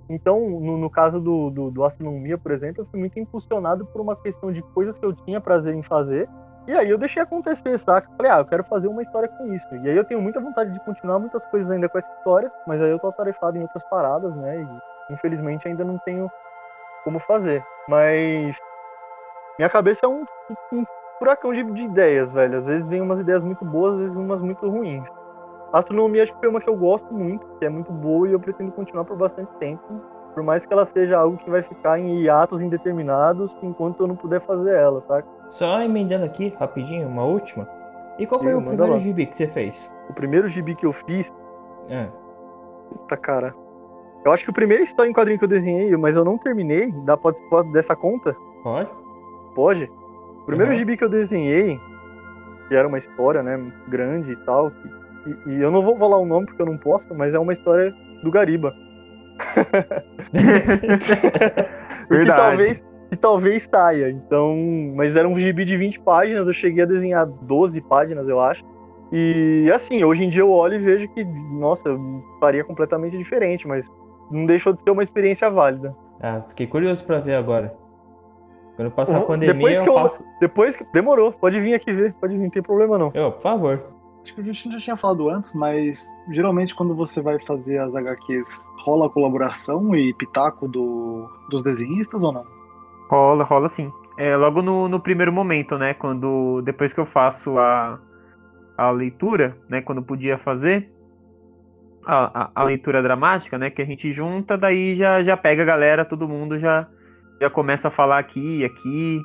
Então, 0.08 0.40
no, 0.40 0.76
no 0.76 0.90
caso 0.90 1.20
do, 1.20 1.50
do, 1.50 1.70
do, 1.70 1.84
Astronomia, 1.84 2.36
por 2.36 2.50
exemplo, 2.50 2.82
eu 2.82 2.86
fui 2.86 2.98
muito 2.98 3.18
impulsionado 3.20 3.86
por 3.86 4.00
uma 4.00 4.16
questão 4.16 4.52
de 4.52 4.60
coisas 4.60 4.98
que 4.98 5.06
eu 5.06 5.12
tinha 5.12 5.40
prazer 5.40 5.72
em 5.72 5.84
fazer. 5.84 6.28
E 6.66 6.72
aí 6.72 6.90
eu 6.90 6.98
deixei 6.98 7.22
acontecer, 7.22 7.78
saca? 7.78 8.08
Falei, 8.16 8.30
ah, 8.30 8.38
eu 8.38 8.44
quero 8.44 8.64
fazer 8.64 8.88
uma 8.88 9.02
história 9.02 9.28
com 9.28 9.52
isso. 9.52 9.66
E 9.74 9.88
aí 9.88 9.96
eu 9.96 10.04
tenho 10.04 10.20
muita 10.20 10.40
vontade 10.40 10.70
de 10.72 10.80
continuar 10.80 11.18
muitas 11.18 11.44
coisas 11.46 11.70
ainda 11.70 11.88
com 11.88 11.98
essa 11.98 12.12
história, 12.12 12.50
mas 12.66 12.80
aí 12.80 12.90
eu 12.90 12.98
tô 12.98 13.08
atarefado 13.08 13.56
em 13.56 13.62
outras 13.62 13.82
paradas, 13.84 14.34
né? 14.36 14.62
E 15.08 15.12
infelizmente 15.14 15.66
ainda 15.66 15.84
não 15.84 15.98
tenho 15.98 16.30
como 17.02 17.18
fazer. 17.20 17.64
Mas 17.88 18.56
minha 19.58 19.68
cabeça 19.68 20.06
é 20.06 20.08
um, 20.08 20.24
um 20.72 20.84
furacão 21.18 21.52
de, 21.52 21.62
de, 21.62 21.82
ideias, 21.82 22.30
velho. 22.32 22.58
Às 22.58 22.64
vezes 22.64 22.86
vem 22.88 23.00
umas 23.00 23.20
ideias 23.20 23.42
muito 23.42 23.64
boas, 23.64 23.94
às 23.94 24.00
vezes 24.00 24.16
umas 24.16 24.40
muito 24.40 24.68
ruins. 24.68 25.04
A 25.72 25.78
astronomia 25.78 26.24
acho 26.24 26.32
que 26.32 26.40
foi 26.40 26.48
uma 26.48 26.60
que 26.60 26.68
eu 26.68 26.76
gosto 26.76 27.12
muito, 27.12 27.46
que 27.58 27.64
é 27.64 27.68
muito 27.68 27.92
boa 27.92 28.28
e 28.28 28.32
eu 28.32 28.40
pretendo 28.40 28.72
continuar 28.72 29.04
por 29.04 29.16
bastante 29.16 29.52
tempo. 29.58 29.82
Por 30.34 30.42
mais 30.42 30.64
que 30.64 30.72
ela 30.72 30.86
seja 30.86 31.18
algo 31.18 31.36
que 31.38 31.50
vai 31.50 31.62
ficar 31.62 31.98
em 31.98 32.22
hiatos 32.22 32.60
indeterminados 32.62 33.56
enquanto 33.62 34.00
eu 34.00 34.06
não 34.06 34.16
puder 34.16 34.40
fazer 34.42 34.74
ela, 34.74 35.00
tá? 35.02 35.22
Só 35.50 35.82
emendando 35.82 36.24
aqui, 36.24 36.54
rapidinho, 36.58 37.08
uma 37.08 37.24
última. 37.24 37.68
E 38.18 38.26
qual 38.26 38.40
foi 38.40 38.54
o 38.54 38.62
primeiro 38.62 38.92
lá. 38.92 38.98
gibi 38.98 39.26
que 39.26 39.36
você 39.36 39.46
fez? 39.46 39.94
O 40.08 40.12
primeiro 40.12 40.48
gibi 40.48 40.74
que 40.74 40.86
eu 40.86 40.92
fiz. 40.92 41.32
É. 41.88 42.06
Puta 42.90 43.16
cara. 43.16 43.54
Eu 44.24 44.32
acho 44.32 44.44
que 44.44 44.50
o 44.50 44.54
primeiro 44.54 44.84
história 44.84 45.08
em 45.08 45.14
quadrinho 45.14 45.38
que 45.38 45.44
eu 45.44 45.48
desenhei, 45.48 45.96
mas 45.96 46.14
eu 46.14 46.24
não 46.24 46.36
terminei, 46.36 46.92
dá 47.04 47.16
pode 47.16 47.40
dessa 47.72 47.96
conta? 47.96 48.36
Pode. 48.62 48.90
Pode? 49.54 49.90
O 50.42 50.44
primeiro 50.44 50.72
uhum. 50.72 50.78
gibi 50.78 50.96
que 50.96 51.04
eu 51.04 51.08
desenhei, 51.08 51.80
que 52.68 52.74
era 52.74 52.86
uma 52.86 52.98
história, 52.98 53.42
né, 53.42 53.58
grande 53.88 54.32
e 54.32 54.36
tal, 54.36 54.70
e, 55.26 55.50
e, 55.50 55.62
eu 55.62 55.70
não 55.70 55.82
vou 55.82 55.96
falar 55.96 56.18
o 56.18 56.26
nome 56.26 56.46
porque 56.46 56.60
eu 56.60 56.66
não 56.66 56.76
posso, 56.76 57.14
mas 57.14 57.34
é 57.34 57.38
uma 57.38 57.52
história 57.52 57.94
do 58.22 58.30
Gariba. 58.30 58.74
Verdade. 62.10 62.40
talvez, 62.40 62.84
e 63.10 63.16
talvez 63.16 63.68
saia. 63.70 64.10
Então, 64.10 64.56
mas 64.94 65.14
era 65.14 65.28
um 65.28 65.38
gibi 65.38 65.64
de 65.64 65.76
20 65.76 66.00
páginas, 66.00 66.46
eu 66.46 66.52
cheguei 66.52 66.82
a 66.82 66.86
desenhar 66.86 67.26
12 67.26 67.80
páginas, 67.82 68.28
eu 68.28 68.40
acho. 68.40 68.64
E 69.12 69.70
assim, 69.74 70.04
hoje 70.04 70.24
em 70.24 70.30
dia 70.30 70.42
eu 70.42 70.50
olho 70.50 70.74
e 70.76 70.78
vejo 70.78 71.08
que, 71.08 71.24
nossa, 71.24 71.90
faria 72.38 72.62
completamente 72.62 73.18
diferente, 73.18 73.66
mas 73.66 73.84
não 74.30 74.46
deixou 74.46 74.72
de 74.72 74.82
ser 74.82 74.90
uma 74.90 75.02
experiência 75.02 75.50
válida. 75.50 75.94
Ah, 76.22 76.42
fiquei 76.48 76.66
curioso 76.66 77.04
para 77.04 77.18
ver 77.18 77.34
agora. 77.34 77.74
Quando 78.76 78.90
passar 78.92 79.18
uhum, 79.18 79.24
a 79.24 79.26
pandemia, 79.26 79.54
depois 79.54 79.80
que 79.80 79.88
eu, 79.88 79.96
eu 79.96 80.26
Depois 80.40 80.76
que. 80.76 80.84
Demorou, 80.92 81.32
pode 81.32 81.60
vir 81.60 81.74
aqui 81.74 81.92
ver, 81.92 82.14
pode 82.14 82.34
vir, 82.34 82.44
não 82.44 82.50
tem 82.50 82.62
problema 82.62 82.96
não. 82.96 83.10
Eu, 83.14 83.32
por 83.32 83.42
favor. 83.42 83.82
Acho 84.22 84.34
que 84.34 84.40
a 84.40 84.44
gente 84.44 84.70
já 84.72 84.78
tinha 84.78 84.96
falado 84.96 85.30
antes, 85.30 85.54
mas 85.54 86.14
geralmente 86.30 86.74
quando 86.74 86.94
você 86.94 87.22
vai 87.22 87.38
fazer 87.40 87.78
as 87.78 87.94
HQs, 87.94 88.66
rola 88.78 89.08
colaboração 89.08 89.94
e 89.94 90.12
pitaco 90.14 90.68
do, 90.68 91.28
dos 91.48 91.62
desenhistas 91.62 92.22
ou 92.22 92.32
não? 92.32 92.44
Rola, 93.08 93.44
rola 93.44 93.68
sim. 93.68 93.90
É, 94.18 94.36
logo 94.36 94.60
no, 94.60 94.88
no 94.88 95.00
primeiro 95.00 95.32
momento, 95.32 95.78
né? 95.78 95.94
Quando. 95.94 96.60
Depois 96.62 96.92
que 96.92 97.00
eu 97.00 97.06
faço 97.06 97.58
a, 97.58 97.98
a 98.76 98.90
leitura, 98.90 99.56
né? 99.68 99.80
Quando 99.80 100.02
podia 100.02 100.36
fazer 100.36 100.92
a, 102.04 102.42
a, 102.42 102.50
a, 102.54 102.64
leitura 102.64 103.02
dramática, 103.02 103.56
né? 103.56 103.70
Que 103.70 103.80
a 103.80 103.86
gente 103.86 104.12
junta, 104.12 104.58
daí 104.58 104.94
já, 104.94 105.22
já 105.22 105.36
pega 105.36 105.62
a 105.62 105.66
galera, 105.66 106.04
todo 106.04 106.28
mundo 106.28 106.58
já, 106.58 106.86
já 107.40 107.48
começa 107.48 107.88
a 107.88 107.90
falar 107.90 108.18
aqui 108.18 108.58
e 108.58 108.64
aqui. 108.64 109.20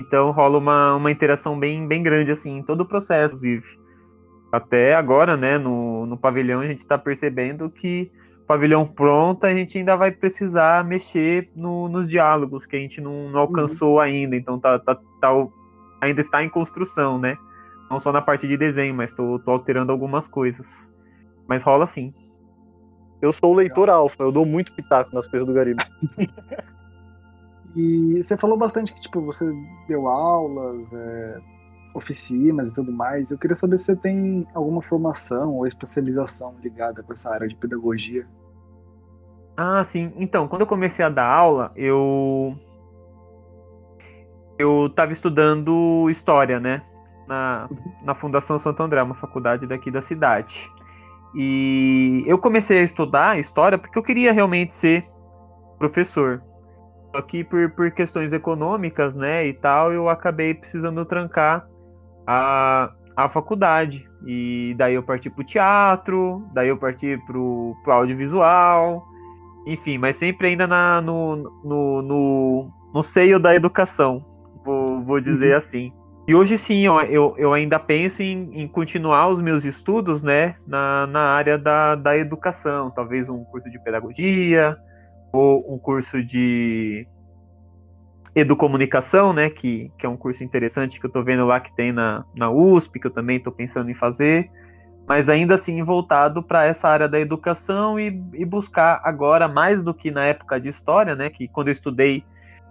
Então 0.00 0.30
rola 0.30 0.58
uma, 0.58 0.94
uma 0.94 1.10
interação 1.10 1.58
bem, 1.58 1.86
bem 1.88 2.02
grande, 2.02 2.30
assim, 2.30 2.58
em 2.58 2.62
todo 2.62 2.82
o 2.82 2.86
processo, 2.86 3.34
inclusive 3.34 3.85
até 4.56 4.94
agora, 4.94 5.36
né, 5.36 5.58
no, 5.58 6.06
no 6.06 6.16
pavilhão, 6.16 6.60
a 6.60 6.66
gente 6.66 6.80
está 6.80 6.96
percebendo 6.96 7.68
que 7.70 8.10
o 8.42 8.46
pavilhão 8.46 8.86
pronto, 8.86 9.44
a 9.44 9.54
gente 9.54 9.76
ainda 9.78 9.96
vai 9.96 10.10
precisar 10.10 10.84
mexer 10.84 11.50
no, 11.54 11.88
nos 11.88 12.08
diálogos, 12.08 12.64
que 12.66 12.76
a 12.76 12.78
gente 12.78 13.00
não, 13.00 13.30
não 13.30 13.40
alcançou 13.40 13.94
uhum. 13.94 14.00
ainda, 14.00 14.36
então 14.36 14.58
tá, 14.58 14.78
tá, 14.78 14.94
tá, 15.20 15.46
ainda 16.00 16.20
está 16.20 16.42
em 16.42 16.48
construção, 16.48 17.18
né? 17.18 17.36
Não 17.90 18.00
só 18.00 18.12
na 18.12 18.20
parte 18.20 18.48
de 18.48 18.56
desenho, 18.56 18.94
mas 18.94 19.12
tô, 19.12 19.38
tô 19.38 19.50
alterando 19.50 19.92
algumas 19.92 20.26
coisas. 20.26 20.92
Mas 21.46 21.62
rola 21.62 21.86
sim. 21.86 22.12
Eu 23.22 23.32
sou 23.32 23.52
o 23.52 23.56
leitor 23.56 23.88
alfa, 23.88 24.22
eu 24.22 24.32
dou 24.32 24.44
muito 24.44 24.72
pitaco 24.74 25.14
nas 25.14 25.26
coisas 25.26 25.46
do 25.46 25.54
Gariba. 25.54 25.84
e 27.74 28.22
você 28.22 28.36
falou 28.36 28.56
bastante 28.56 28.92
que 28.92 29.00
tipo, 29.00 29.20
você 29.20 29.44
deu 29.88 30.06
aulas, 30.08 30.92
é, 30.92 31.40
oficinas 31.96 32.68
e 32.68 32.74
tudo 32.74 32.92
mais. 32.92 33.30
Eu 33.30 33.38
queria 33.38 33.56
saber 33.56 33.78
se 33.78 33.86
você 33.86 33.96
tem 33.96 34.46
alguma 34.54 34.82
formação 34.82 35.54
ou 35.54 35.66
especialização 35.66 36.54
ligada 36.62 37.02
com 37.02 37.12
essa 37.12 37.30
área 37.30 37.48
de 37.48 37.56
pedagogia. 37.56 38.26
Ah, 39.56 39.82
sim. 39.84 40.12
Então, 40.16 40.46
quando 40.46 40.62
eu 40.62 40.66
comecei 40.66 41.04
a 41.04 41.08
dar 41.08 41.26
aula, 41.26 41.72
eu 41.74 42.54
eu 44.58 44.86
estava 44.86 45.12
estudando 45.12 46.08
história, 46.10 46.58
né, 46.58 46.82
na, 47.26 47.68
na 48.02 48.14
Fundação 48.14 48.58
Santo 48.58 48.82
André, 48.82 49.02
uma 49.02 49.14
faculdade 49.14 49.66
daqui 49.66 49.90
da 49.90 50.00
cidade. 50.00 50.70
E 51.34 52.24
eu 52.26 52.38
comecei 52.38 52.78
a 52.80 52.82
estudar 52.82 53.38
história 53.38 53.76
porque 53.76 53.98
eu 53.98 54.02
queria 54.02 54.32
realmente 54.32 54.74
ser 54.74 55.06
professor. 55.78 56.42
Só 57.14 57.20
que 57.22 57.44
por, 57.44 57.70
por 57.70 57.90
questões 57.90 58.32
econômicas, 58.32 59.14
né, 59.14 59.46
e 59.46 59.52
tal, 59.54 59.92
eu 59.92 60.08
acabei 60.08 60.54
precisando 60.54 61.04
trancar 61.04 61.66
a, 62.26 62.92
a 63.16 63.28
faculdade. 63.28 64.08
E 64.26 64.74
daí 64.76 64.94
eu 64.94 65.02
parti 65.02 65.30
pro 65.30 65.44
teatro, 65.44 66.44
daí 66.52 66.68
eu 66.68 66.76
parti 66.76 67.18
pro, 67.26 67.76
pro 67.84 67.92
audiovisual, 67.92 69.06
enfim, 69.66 69.98
mas 69.98 70.16
sempre 70.16 70.48
ainda 70.48 70.66
na, 70.66 71.00
no, 71.00 71.36
no, 71.64 72.02
no, 72.02 72.70
no 72.94 73.02
seio 73.02 73.38
da 73.38 73.54
educação, 73.54 74.24
vou, 74.64 75.02
vou 75.02 75.20
dizer 75.20 75.52
uhum. 75.52 75.58
assim. 75.58 75.92
E 76.28 76.34
hoje 76.34 76.58
sim, 76.58 76.88
ó, 76.88 77.02
eu, 77.02 77.34
eu 77.38 77.52
ainda 77.52 77.78
penso 77.78 78.20
em, 78.20 78.50
em, 78.52 78.66
continuar 78.66 79.28
os 79.28 79.40
meus 79.40 79.64
estudos 79.64 80.24
né, 80.24 80.56
na, 80.66 81.06
na 81.06 81.20
área 81.20 81.56
da, 81.56 81.94
da 81.94 82.16
educação, 82.16 82.90
talvez 82.90 83.28
um 83.28 83.44
curso 83.44 83.70
de 83.70 83.78
pedagogia, 83.78 84.76
ou 85.32 85.72
um 85.72 85.78
curso 85.78 86.20
de 86.24 87.06
Educomunicação, 88.36 89.32
né, 89.32 89.48
que, 89.48 89.90
que 89.96 90.04
é 90.04 90.08
um 90.08 90.16
curso 90.16 90.44
interessante 90.44 91.00
que 91.00 91.06
eu 91.06 91.08
estou 91.08 91.24
vendo 91.24 91.46
lá 91.46 91.58
que 91.58 91.74
tem 91.74 91.90
na, 91.90 92.22
na 92.34 92.50
USP, 92.50 93.00
que 93.00 93.06
eu 93.06 93.10
também 93.10 93.38
estou 93.38 93.50
pensando 93.50 93.90
em 93.90 93.94
fazer, 93.94 94.50
mas 95.08 95.30
ainda 95.30 95.54
assim 95.54 95.82
voltado 95.82 96.42
para 96.42 96.66
essa 96.66 96.86
área 96.86 97.08
da 97.08 97.18
educação 97.18 97.98
e, 97.98 98.08
e, 98.34 98.44
buscar 98.44 99.00
agora, 99.02 99.48
mais 99.48 99.82
do 99.82 99.94
que 99.94 100.10
na 100.10 100.26
época 100.26 100.60
de 100.60 100.68
história, 100.68 101.16
né, 101.16 101.30
que 101.30 101.48
quando 101.48 101.68
eu 101.68 101.72
estudei, 101.72 102.22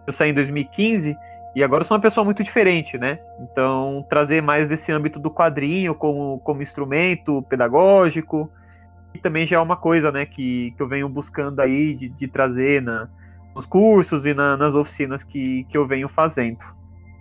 eu 0.05 0.13
saí 0.13 0.29
em 0.29 0.35
2015, 0.35 1.17
e 1.55 1.63
agora 1.63 1.81
eu 1.81 1.87
sou 1.87 1.97
uma 1.97 2.01
pessoa 2.01 2.23
muito 2.23 2.43
diferente, 2.43 2.95
né, 2.95 3.17
então 3.39 4.05
trazer 4.07 4.43
mais 4.43 4.69
desse 4.69 4.91
âmbito 4.91 5.17
do 5.19 5.31
quadrinho 5.31 5.95
como, 5.95 6.39
como 6.41 6.61
instrumento 6.61 7.41
pedagógico, 7.49 8.51
e 9.15 9.17
também 9.17 9.47
já 9.47 9.55
é 9.55 9.59
uma 9.59 9.77
coisa, 9.77 10.11
né, 10.11 10.27
que, 10.27 10.75
que 10.77 10.83
eu 10.83 10.87
venho 10.87 11.09
buscando 11.09 11.59
aí 11.59 11.95
de, 11.95 12.07
de 12.07 12.27
trazer 12.27 12.83
na 12.83 13.09
nos 13.55 13.65
cursos 13.65 14.25
e 14.25 14.33
na, 14.33 14.57
nas 14.57 14.75
oficinas 14.75 15.23
que, 15.23 15.63
que 15.65 15.77
eu 15.77 15.87
venho 15.87 16.09
fazendo. 16.09 16.59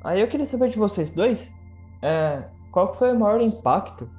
Aí 0.03 0.21
eu 0.21 0.29
queria 0.29 0.45
saber 0.45 0.69
de 0.69 0.77
vocês 0.77 1.13
dois, 1.13 1.55
é, 2.03 2.45
qual 2.71 2.95
foi 2.97 3.13
o 3.13 3.19
maior 3.19 3.41
impacto 3.41 4.11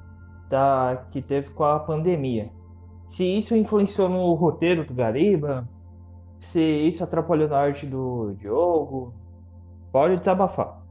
da, 0.48 1.04
que 1.10 1.20
teve 1.20 1.50
com 1.50 1.64
a 1.64 1.78
pandemia? 1.78 2.50
Se 3.06 3.24
isso 3.24 3.54
influenciou 3.54 4.08
no 4.08 4.32
roteiro 4.34 4.84
do 4.84 4.94
Gariba, 4.94 5.68
se 6.40 6.60
isso 6.60 7.04
atrapalhou 7.04 7.48
na 7.48 7.58
arte 7.58 7.86
do 7.86 8.34
Diogo, 8.38 9.14
pode 9.92 10.16
desabafar. 10.16 10.82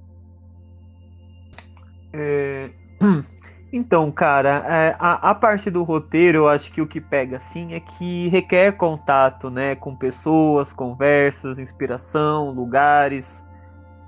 É... 2.13 2.69
Então, 3.77 4.09
cara, 4.09 4.65
é, 4.69 4.95
a, 4.97 5.31
a, 5.31 5.35
parte 5.35 5.69
do 5.69 5.83
roteiro, 5.83 6.37
eu 6.37 6.47
acho 6.47 6.71
que 6.71 6.81
o 6.81 6.87
que 6.87 7.01
pega 7.01 7.35
assim 7.35 7.73
é 7.73 7.81
que 7.81 8.29
requer 8.29 8.71
contato, 8.71 9.49
né, 9.49 9.75
com 9.75 9.93
pessoas, 9.93 10.71
conversas, 10.71 11.59
inspiração, 11.59 12.51
lugares, 12.51 13.45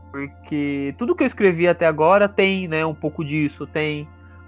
porque 0.10 0.96
tudo 0.98 1.14
que 1.14 1.22
eu 1.22 1.28
escrevi 1.28 1.68
até 1.68 1.86
agora 1.86 2.30
tem, 2.30 2.66
né, 2.66 2.86
um 2.86 2.96
pouco 2.96 3.26
disso, 3.26 3.68
tem 3.68 4.08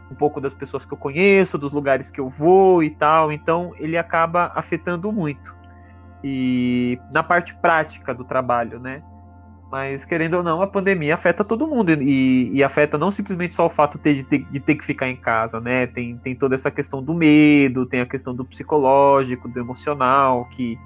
um 0.09 0.15
pouco 0.15 0.39
das 0.39 0.53
pessoas 0.53 0.85
que 0.85 0.93
eu 0.93 0.97
conheço, 0.97 1.57
dos 1.57 1.73
lugares 1.73 2.09
que 2.09 2.21
eu 2.21 2.29
vou 2.29 2.81
e 2.81 2.89
tal, 2.89 3.29
então 3.29 3.73
ele 3.77 3.97
acaba 3.97 4.53
afetando 4.55 5.11
muito. 5.11 5.53
E 6.23 6.97
na 7.11 7.23
parte 7.23 7.53
prática 7.55 8.13
do 8.13 8.23
trabalho, 8.23 8.79
né? 8.79 9.03
Mas, 9.71 10.03
querendo 10.03 10.35
ou 10.35 10.43
não, 10.43 10.61
a 10.63 10.67
pandemia 10.67 11.13
afeta 11.13 11.43
todo 11.43 11.67
mundo. 11.67 11.91
E, 11.91 12.51
e 12.51 12.63
afeta 12.63 12.97
não 12.97 13.11
simplesmente 13.11 13.53
só 13.53 13.67
o 13.67 13.69
fato 13.69 13.99
de 13.99 14.23
ter, 14.23 14.43
de 14.45 14.59
ter, 14.59 14.75
que 14.75 14.83
ficar 14.83 15.07
em 15.07 15.15
casa, 15.15 15.59
né? 15.59 15.85
Tem, 15.85 16.17
tem 16.17 16.35
toda 16.35 16.55
essa 16.55 16.71
questão 16.71 17.03
do 17.03 17.13
medo, 17.13 17.85
tem 17.85 18.01
a 18.01 18.05
questão 18.05 18.33
do 18.33 18.43
psicológico, 18.43 19.47
do 19.47 19.59
emocional, 19.59 20.45
que, 20.45 20.77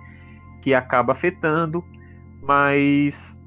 que 0.62 0.74
acaba 0.74 1.14
afetando. 1.14 1.84
Mas 2.42 3.38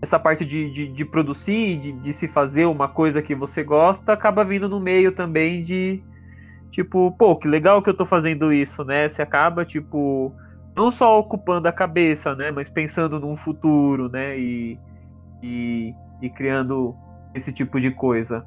essa 0.00 0.18
parte 0.18 0.42
de, 0.44 0.70
de, 0.70 0.88
de 0.88 1.04
produzir, 1.04 1.78
de, 1.78 1.92
de 1.92 2.12
se 2.14 2.26
fazer 2.26 2.64
uma 2.64 2.88
coisa 2.88 3.20
que 3.20 3.34
você 3.34 3.62
gosta, 3.62 4.14
acaba 4.14 4.42
vindo 4.42 4.68
no 4.70 4.80
meio 4.80 5.12
também 5.12 5.62
de. 5.62 6.02
Tipo, 6.70 7.12
pô, 7.18 7.36
que 7.36 7.46
legal 7.46 7.82
que 7.82 7.90
eu 7.90 7.94
tô 7.94 8.06
fazendo 8.06 8.50
isso, 8.50 8.82
né? 8.82 9.06
Você 9.06 9.20
acaba, 9.20 9.66
tipo 9.66 10.34
não 10.74 10.90
só 10.90 11.18
ocupando 11.18 11.68
a 11.68 11.72
cabeça, 11.72 12.34
né, 12.34 12.50
mas 12.50 12.68
pensando 12.68 13.20
num 13.20 13.36
futuro, 13.36 14.08
né, 14.08 14.38
e, 14.38 14.78
e, 15.42 15.94
e 16.20 16.30
criando 16.30 16.94
esse 17.34 17.52
tipo 17.52 17.80
de 17.80 17.90
coisa. 17.90 18.44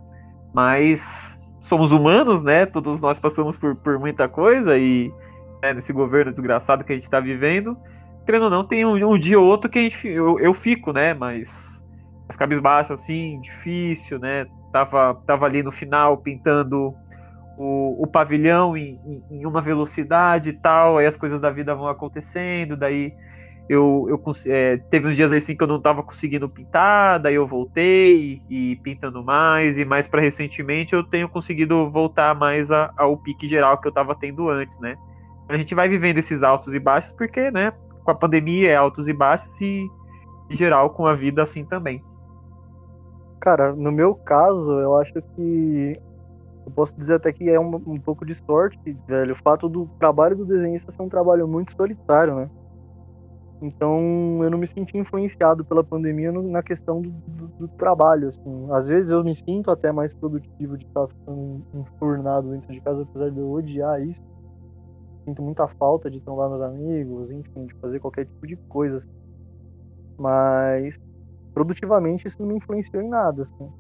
Mas 0.54 1.38
somos 1.62 1.92
humanos, 1.92 2.42
né, 2.42 2.66
todos 2.66 3.00
nós 3.00 3.20
passamos 3.20 3.58
por, 3.58 3.76
por 3.76 4.00
muita 4.00 4.28
coisa 4.28 4.78
e 4.78 5.12
né, 5.62 5.74
nesse 5.74 5.94
governo 5.94 6.32
desgraçado 6.32 6.84
que 6.84 6.92
a 6.92 6.96
gente 6.96 7.06
está 7.06 7.20
vivendo, 7.20 7.78
querendo 8.26 8.44
ou 8.44 8.50
não, 8.50 8.64
tem 8.64 8.86
um, 8.86 9.14
um, 9.14 9.20
dia 9.20 9.40
ou 9.40 9.46
outro 9.46 9.70
que 9.70 9.82
gente, 9.82 10.08
eu, 10.08 10.40
eu 10.40 10.54
fico, 10.54 10.92
né, 10.92 11.14
mas 11.14 11.84
as 12.28 12.36
cabisbaixo 12.36 12.94
assim, 12.94 13.40
difícil, 13.42 14.18
né, 14.18 14.48
tava, 14.72 15.16
tava 15.28 15.46
ali 15.46 15.62
no 15.62 15.72
final 15.72 16.18
pintando 16.18 16.96
o, 17.58 18.04
o 18.04 18.08
pavilhão 18.08 18.76
em, 18.76 19.00
em, 19.06 19.24
em, 19.32 19.46
uma 19.46 19.62
velocidade 19.62 20.50
e 20.50 20.54
tal, 20.54 20.98
aí 20.98 21.06
as 21.06 21.16
coisas 21.16 21.40
da 21.40 21.50
vida 21.50 21.74
vão 21.74 21.88
acontecendo, 21.88 22.76
daí 22.76 23.14
eu, 23.68 24.06
eu 24.10 24.22
é, 24.48 24.78
teve 24.78 25.08
uns 25.08 25.16
dias 25.16 25.32
assim 25.32 25.56
que 25.56 25.64
eu 25.64 25.68
não 25.68 25.78
estava 25.78 26.04
conseguindo 26.04 26.48
pintar, 26.48 27.20
daí 27.20 27.36
eu 27.36 27.48
voltei 27.48 28.42
e, 28.50 28.72
e 28.72 28.76
pintando 28.78 29.24
mais, 29.24 29.78
e 29.78 29.86
mais 29.86 30.08
para 30.08 30.22
recentemente 30.22 30.94
eu 30.94 31.04
tenho 31.04 31.28
conseguido 31.28 31.90
voltar 31.90 32.36
mais 32.36 32.72
a, 32.72 32.92
ao 32.96 33.18
pique 33.18 33.48
geral 33.48 33.80
que 33.80 33.88
eu 33.88 33.90
estava 33.90 34.14
tendo 34.16 34.50
antes, 34.50 34.78
né? 34.80 34.96
A 35.48 35.58
gente 35.58 35.74
vai 35.74 35.88
vivendo 35.88 36.18
esses 36.18 36.44
altos 36.44 36.74
e 36.74 36.80
baixos 36.80 37.12
porque, 37.12 37.50
né, 37.52 37.72
com 38.04 38.12
a 38.12 38.16
pandemia 38.16 38.72
é 38.72 38.76
altos 38.76 39.08
e 39.08 39.14
baixos 39.14 39.60
e 39.62 39.88
em 40.50 40.56
geral 40.56 40.92
com 40.92 41.08
a 41.08 41.16
vida 41.16 41.42
assim 41.42 41.66
também. 41.66 42.04
Cara, 43.40 43.74
no 43.74 43.92
meu 43.92 44.16
caso, 44.16 44.80
eu 44.80 44.98
acho 44.98 45.22
que 45.36 46.00
eu 46.66 46.72
posso 46.72 46.94
dizer 46.98 47.16
até 47.16 47.32
que 47.32 47.48
é 47.50 47.60
um, 47.60 47.76
um 47.76 48.00
pouco 48.00 48.26
de 48.26 48.34
sorte, 48.46 48.98
velho, 49.08 49.34
o 49.34 49.38
fato 49.44 49.70
do 49.70 49.86
trabalho 50.00 50.36
do 50.36 50.46
desenhista 50.46 50.92
ser 50.92 51.02
um 51.02 51.10
trabalho 51.10 51.48
muito 51.48 51.76
solitário, 51.76 52.36
né? 52.36 52.50
Então 53.62 54.44
eu 54.44 54.50
não 54.50 54.58
me 54.58 54.68
senti 54.68 54.98
influenciado 54.98 55.64
pela 55.64 55.84
pandemia 55.84 56.32
no, 56.32 56.42
na 56.42 56.62
questão 56.62 57.02
do, 57.02 57.10
do, 57.10 57.48
do, 57.48 57.68
trabalho, 57.70 58.30
assim. 58.30 58.68
Às 58.72 58.88
vezes 58.88 59.12
eu 59.12 59.24
me 59.24 59.34
sinto 59.36 59.72
até 59.72 59.92
mais 59.92 60.14
produtivo 60.14 60.78
de 60.78 60.86
estar 60.86 61.08
ficando 61.08 61.64
enfurnado 61.74 62.52
dentro 62.52 62.74
de 62.74 62.82
casa, 62.82 63.04
apesar 63.04 63.30
de 63.30 63.40
eu 63.40 63.50
odiar 63.50 64.02
isso. 64.02 64.22
Sinto 65.24 65.42
muita 65.42 65.68
falta 65.68 66.10
de 66.10 66.20
trombar 66.20 66.50
meus 66.50 66.62
amigos, 66.62 67.32
enfim, 67.32 67.66
de 67.66 67.74
fazer 67.76 68.00
qualquer 68.00 68.26
tipo 68.26 68.46
de 68.46 68.56
coisa. 68.56 68.98
Assim. 68.98 69.10
Mas 70.18 71.00
produtivamente 71.54 72.28
isso 72.28 72.42
não 72.42 72.50
me 72.50 72.58
influenciou 72.58 73.02
em 73.02 73.08
nada, 73.08 73.44
assim. 73.44 73.72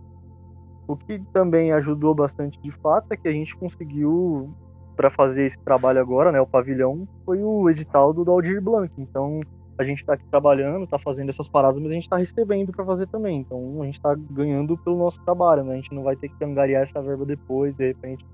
O 0.88 0.95
que 0.95 1.20
também 1.34 1.72
ajudou 1.72 2.14
bastante 2.14 2.60
de 2.62 2.72
fato 2.72 3.12
é 3.12 3.18
que 3.18 3.28
a 3.28 3.32
gente 3.32 3.56
conseguiu, 3.56 4.53
para 4.95 5.10
fazer 5.10 5.45
esse 5.45 5.60
trabalho 5.60 5.99
agora, 5.99 6.32
né, 6.32 6.40
o 6.40 6.48
pavilhão, 6.48 7.07
foi 7.26 7.41
o 7.44 7.70
edital 7.70 8.14
do 8.14 8.30
Aldir 8.30 8.62
Blanc. 8.62 8.91
Então, 8.98 9.41
a 9.78 9.84
gente 9.84 9.99
está 9.99 10.14
aqui 10.14 10.26
trabalhando, 10.30 10.86
está 10.86 10.98
fazendo 10.98 11.30
essas 11.30 11.48
paradas, 11.48 11.82
mas 11.82 11.91
a 11.91 11.94
gente 11.95 12.03
está 12.03 12.18
recebendo 12.18 12.72
para 12.72 12.86
fazer 12.86 13.07
também. 13.07 13.40
Então, 13.40 13.82
a 13.82 13.86
gente 13.86 13.95
está 13.95 14.16
ganhando 14.16 14.78
pelo 14.78 14.98
nosso 14.98 15.22
trabalho, 15.26 15.64
né? 15.64 15.74
A 15.74 15.76
gente 15.76 15.94
não 15.94 16.03
vai 16.03 16.16
ter 16.16 16.30
que 16.30 16.44
angariar 16.44 16.84
essa 16.84 17.02
verba 17.02 17.26
depois, 17.26 17.76
de 17.76 17.88
repente, 17.88 18.26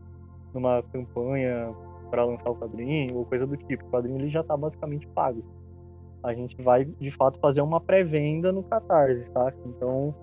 numa 0.53 0.83
campanha 0.91 1.73
para 2.11 2.25
lançar 2.25 2.49
o 2.49 2.55
quadrinho 2.55 3.15
ou 3.15 3.25
coisa 3.25 3.47
do 3.47 3.57
tipo. 3.57 3.85
O 3.85 3.89
quadrinho 3.89 4.19
ele 4.19 4.29
já 4.29 4.41
está 4.41 4.55
basicamente 4.55 5.07
pago. 5.07 5.43
A 6.21 6.33
gente 6.33 6.61
vai, 6.61 6.85
de 6.85 7.09
fato, 7.11 7.39
fazer 7.39 7.61
uma 7.61 7.81
pré-venda 7.81 8.51
no 8.51 8.61
Catarse, 8.61 9.27
tá? 9.31 9.51
Então, 9.65 10.13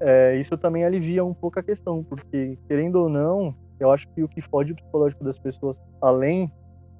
é, 0.00 0.36
isso 0.36 0.56
também 0.56 0.84
alivia 0.84 1.24
um 1.24 1.34
pouco 1.34 1.58
a 1.58 1.62
questão, 1.62 2.04
porque, 2.04 2.58
querendo 2.66 2.96
ou 2.96 3.08
não, 3.08 3.54
eu 3.80 3.90
acho 3.90 4.08
que 4.08 4.22
o 4.22 4.28
que 4.28 4.40
fode 4.40 4.72
o 4.72 4.76
psicológico 4.76 5.24
das 5.24 5.38
pessoas, 5.38 5.78
além 6.00 6.50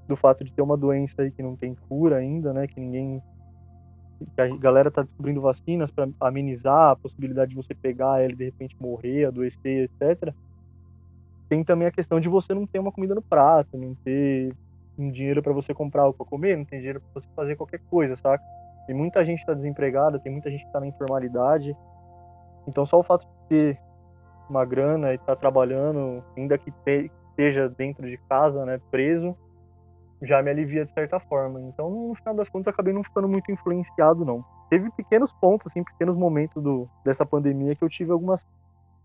do 0.07 0.17
fato 0.17 0.45
de 0.45 0.53
ter 0.53 0.63
uma 0.63 0.77
doença 0.77 1.23
aí 1.23 1.31
que 1.31 1.43
não 1.43 1.55
tem 1.55 1.75
cura 1.89 2.17
ainda, 2.17 2.53
né, 2.53 2.67
que 2.67 2.81
ninguém 2.81 3.23
que 4.35 4.41
a 4.41 4.49
galera 4.57 4.91
tá 4.91 5.03
descobrindo 5.03 5.41
vacinas 5.41 5.91
para 5.93 6.09
amenizar 6.21 6.91
a 6.91 6.97
possibilidade 6.97 7.51
de 7.51 7.57
você 7.57 7.73
pegar 7.73 8.21
ela 8.21 8.33
e 8.33 8.37
de 8.37 8.45
repente 8.47 8.77
morrer, 8.81 9.27
adoecer, 9.27 9.89
etc. 10.01 10.35
Tem 11.49 11.63
também 11.63 11.87
a 11.87 11.93
questão 11.93 12.19
de 12.19 12.29
você 12.29 12.53
não 12.53 12.67
ter 12.67 12.81
uma 12.81 12.91
comida 12.91 13.15
no 13.15 13.23
prato, 13.23 13.79
não 13.79 13.95
ter 13.95 14.53
um 14.99 15.11
dinheiro 15.11 15.41
para 15.41 15.53
você 15.53 15.73
comprar 15.73 16.03
algo 16.03 16.17
para 16.17 16.27
comer, 16.27 16.57
não 16.57 16.65
tem 16.65 16.81
dinheiro 16.81 17.01
para 17.01 17.21
você 17.21 17.29
fazer 17.37 17.55
qualquer 17.55 17.81
coisa, 17.89 18.17
saca? 18.17 18.43
Tem 18.87 18.97
muita 18.97 19.25
gente 19.25 19.41
que 19.41 19.47
tá 19.47 19.55
desempregada, 19.55 20.19
tem 20.19 20.33
muita 20.33 20.51
gente 20.51 20.65
que 20.65 20.73
tá 20.73 20.81
na 20.81 20.89
informalidade, 20.89 21.77
então 22.69 22.85
só 22.85 23.01
o 23.01 23.03
fato 23.03 23.27
de 23.27 23.49
ter 23.49 23.81
uma 24.49 24.65
grana 24.65 25.13
e 25.13 25.15
estar 25.17 25.35
tá 25.35 25.37
trabalhando, 25.37 26.23
ainda 26.37 26.57
que 26.59 26.71
esteja 26.71 27.69
dentro 27.69 28.07
de 28.07 28.17
casa, 28.29 28.65
né, 28.65 28.81
preso, 28.91 29.37
já 30.23 30.43
me 30.43 30.51
alivia 30.51 30.85
de 30.85 30.93
certa 30.93 31.21
forma. 31.21 31.61
Então, 31.61 31.91
no 31.91 32.15
final 32.15 32.35
das 32.35 32.49
contas, 32.49 32.73
acabei 32.73 32.93
não 32.93 33.05
ficando 33.05 33.29
muito 33.29 33.51
influenciado, 33.53 34.25
não. 34.25 34.45
Teve 34.69 34.91
pequenos 34.91 35.33
pontos, 35.33 35.69
assim, 35.69 35.85
pequenos 35.85 36.17
momentos 36.17 36.63
do, 36.63 36.89
dessa 37.05 37.25
pandemia 37.25 37.75
que 37.75 37.83
eu 37.83 37.89
tive 37.89 38.11
algumas, 38.11 38.47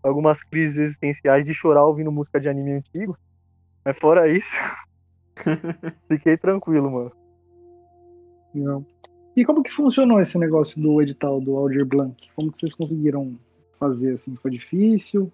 algumas 0.02 0.42
crises 0.42 0.76
existenciais 0.76 1.44
de 1.44 1.54
chorar 1.54 1.84
ouvindo 1.84 2.10
música 2.10 2.40
de 2.40 2.48
anime 2.48 2.72
antigo. 2.72 3.16
Mas 3.84 3.98
fora 3.98 4.28
isso, 4.28 4.56
fiquei 6.08 6.36
tranquilo, 6.36 6.90
mano. 6.90 7.12
Não. 8.54 8.86
E 9.36 9.44
como 9.44 9.62
que 9.62 9.70
funcionou 9.70 10.20
esse 10.20 10.38
negócio 10.38 10.80
do 10.80 11.02
edital 11.02 11.40
do 11.40 11.56
Aldir 11.56 11.84
Blanc? 11.84 12.16
Como 12.36 12.52
que 12.52 12.58
vocês 12.58 12.74
conseguiram 12.74 13.36
fazer, 13.78 14.14
assim? 14.14 14.36
Foi 14.36 14.50
difícil? 14.50 15.32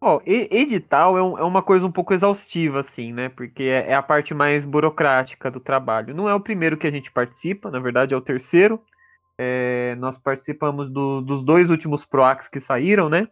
Ó, 0.00 0.16
oh, 0.16 0.22
edital 0.26 1.16
é, 1.16 1.22
um, 1.22 1.38
é, 1.38 1.44
uma 1.44 1.62
coisa 1.62 1.86
um 1.86 1.92
pouco 1.92 2.12
exaustiva, 2.12 2.80
assim, 2.80 3.12
né? 3.12 3.28
Porque 3.28 3.62
é, 3.62 3.90
é, 3.90 3.94
a 3.94 4.02
parte 4.02 4.34
mais 4.34 4.66
burocrática 4.66 5.48
do 5.48 5.60
trabalho. 5.60 6.12
Não 6.12 6.28
é 6.28 6.34
o 6.34 6.40
primeiro 6.40 6.76
que 6.76 6.88
a 6.88 6.90
gente 6.90 7.12
participa, 7.12 7.70
na 7.70 7.78
verdade 7.78 8.12
é 8.12 8.16
o 8.16 8.20
terceiro. 8.20 8.82
É, 9.38 9.94
nós 10.00 10.18
participamos 10.18 10.90
do, 10.90 11.20
dos 11.20 11.44
dois 11.44 11.70
últimos 11.70 12.04
PROACs 12.04 12.48
que 12.48 12.58
saíram, 12.58 13.08
né? 13.08 13.28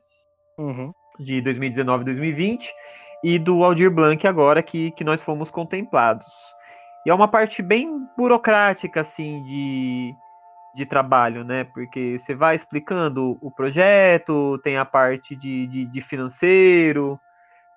Uhum. 0.56 0.92
De 1.18 1.40
2019 1.40 2.02
e 2.02 2.04
2020. 2.04 2.72
E 3.24 3.38
do 3.38 3.64
Aldir 3.64 3.90
Blanc 3.90 4.24
agora 4.26 4.62
que, 4.62 4.92
que 4.92 5.02
nós 5.02 5.20
fomos 5.20 5.50
contemplados. 5.50 6.26
E 7.04 7.10
é 7.10 7.14
uma 7.14 7.26
parte 7.26 7.62
bem 7.62 8.06
burocrática, 8.16 9.00
assim, 9.00 9.42
de 9.42 10.14
de 10.74 10.86
trabalho, 10.86 11.44
né? 11.44 11.64
Porque 11.64 12.18
você 12.18 12.34
vai 12.34 12.56
explicando 12.56 13.38
o 13.40 13.50
projeto, 13.50 14.58
tem 14.58 14.76
a 14.78 14.84
parte 14.84 15.34
de, 15.34 15.66
de, 15.66 15.84
de 15.86 16.00
financeiro, 16.00 17.18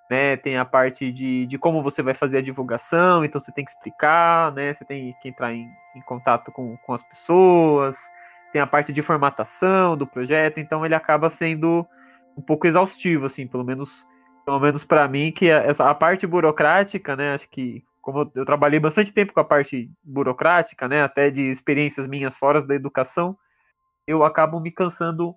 né? 0.10 0.38
Tem 0.38 0.58
a 0.58 0.66
parte 0.66 1.12
de, 1.12 1.46
de 1.46 1.58
como 1.58 1.82
você 1.82 2.04
vai 2.04 2.14
fazer 2.14 2.38
a 2.38 2.42
divulgação, 2.42 3.24
então 3.24 3.42
você 3.42 3.52
tem 3.52 3.66
que 3.66 3.72
explicar, 3.72 4.52
né? 4.54 4.74
Você 4.74 4.86
tem 4.86 5.16
que 5.22 5.30
entrar 5.30 5.54
em, 5.54 5.68
em 5.96 6.02
contato 6.02 6.52
com, 6.52 6.78
com 6.78 6.94
as 6.94 7.02
pessoas, 7.04 7.98
tem 8.52 8.62
a 8.62 8.68
parte 8.68 8.94
de 8.94 9.02
formatação 9.02 9.98
do 9.98 10.06
projeto, 10.06 10.60
então 10.60 10.86
ele 10.86 10.96
acaba 10.96 11.30
sendo 11.30 11.88
um 12.38 12.42
pouco 12.42 12.68
exaustivo, 12.68 13.26
assim, 13.26 13.48
pelo 13.48 13.64
menos 13.64 14.06
pelo 14.46 14.60
menos 14.60 14.84
para 14.84 15.08
mim, 15.08 15.32
que 15.32 15.50
essa 15.50 15.90
a 15.90 15.96
parte 15.96 16.28
burocrática, 16.28 17.16
né? 17.16 17.34
Acho 17.34 17.50
que 17.50 17.84
como 18.04 18.30
eu, 18.36 18.46
trabalhei 18.46 18.82
bastante 18.82 19.14
tempo 19.14 19.34
com 19.34 19.40
a 19.40 19.46
parte 19.46 19.90
burocrática, 20.04 20.90
né, 20.90 21.02
até 21.02 21.32
de 21.32 21.50
experiências 21.50 22.06
minhas 22.06 22.38
fora 22.38 22.62
da 22.62 22.76
educação, 22.76 23.36
eu 24.06 24.26
acabo 24.26 24.60
me 24.60 24.70
cansando 24.70 25.34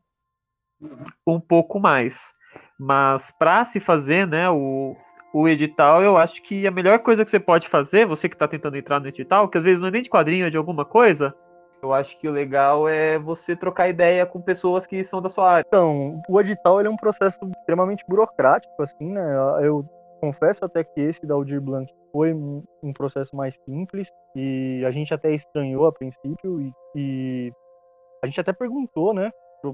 um 1.24 1.40
pouco 1.40 1.78
mais. 1.78 2.32
Mas 2.78 3.30
para 3.38 3.64
se 3.64 3.78
fazer, 3.78 4.26
né, 4.26 4.50
o, 4.50 4.96
o 5.32 5.48
edital, 5.48 6.02
eu 6.02 6.16
acho 6.18 6.42
que 6.42 6.66
a 6.66 6.70
melhor 6.72 6.98
coisa 6.98 7.24
que 7.24 7.30
você 7.30 7.38
pode 7.38 7.68
fazer, 7.68 8.04
você 8.04 8.28
que 8.28 8.34
está 8.34 8.48
tentando 8.48 8.76
entrar 8.76 8.98
no 8.98 9.06
edital, 9.06 9.48
que 9.48 9.56
às 9.56 9.64
vezes 9.64 9.80
não 9.80 9.88
é 9.88 9.92
nem 9.92 10.02
de 10.02 10.10
quadrinho, 10.10 10.46
é 10.46 10.50
de 10.50 10.56
alguma 10.56 10.84
coisa, 10.84 11.32
eu 11.80 11.94
acho 11.94 12.18
que 12.18 12.26
o 12.26 12.32
legal 12.32 12.88
é 12.88 13.16
você 13.16 13.54
trocar 13.54 13.88
ideia 13.88 14.26
com 14.26 14.40
pessoas 14.40 14.88
que 14.88 15.04
são 15.04 15.22
da 15.22 15.28
sua 15.28 15.52
área. 15.52 15.64
Então, 15.68 16.20
o 16.28 16.40
edital 16.40 16.80
é 16.80 16.90
um 16.90 16.96
processo 16.96 17.38
extremamente 17.60 18.04
burocrático, 18.08 18.82
assim, 18.82 19.12
né? 19.12 19.36
Eu 19.62 19.88
confesso 20.20 20.64
até 20.64 20.82
que 20.84 21.00
esse 21.00 21.26
da 21.26 21.34
Aldir 21.34 21.60
Blanc 21.60 21.92
foi 22.12 22.32
um, 22.32 22.62
processo 22.94 23.34
mais 23.36 23.54
simples 23.64 24.08
e 24.34 24.82
a 24.86 24.90
gente 24.90 25.12
até 25.12 25.34
estranhou 25.34 25.86
a 25.86 25.92
princípio 25.92 26.60
e, 26.60 26.72
e 26.94 27.52
a 28.22 28.26
gente 28.26 28.40
até 28.40 28.52
perguntou, 28.52 29.12
né, 29.12 29.30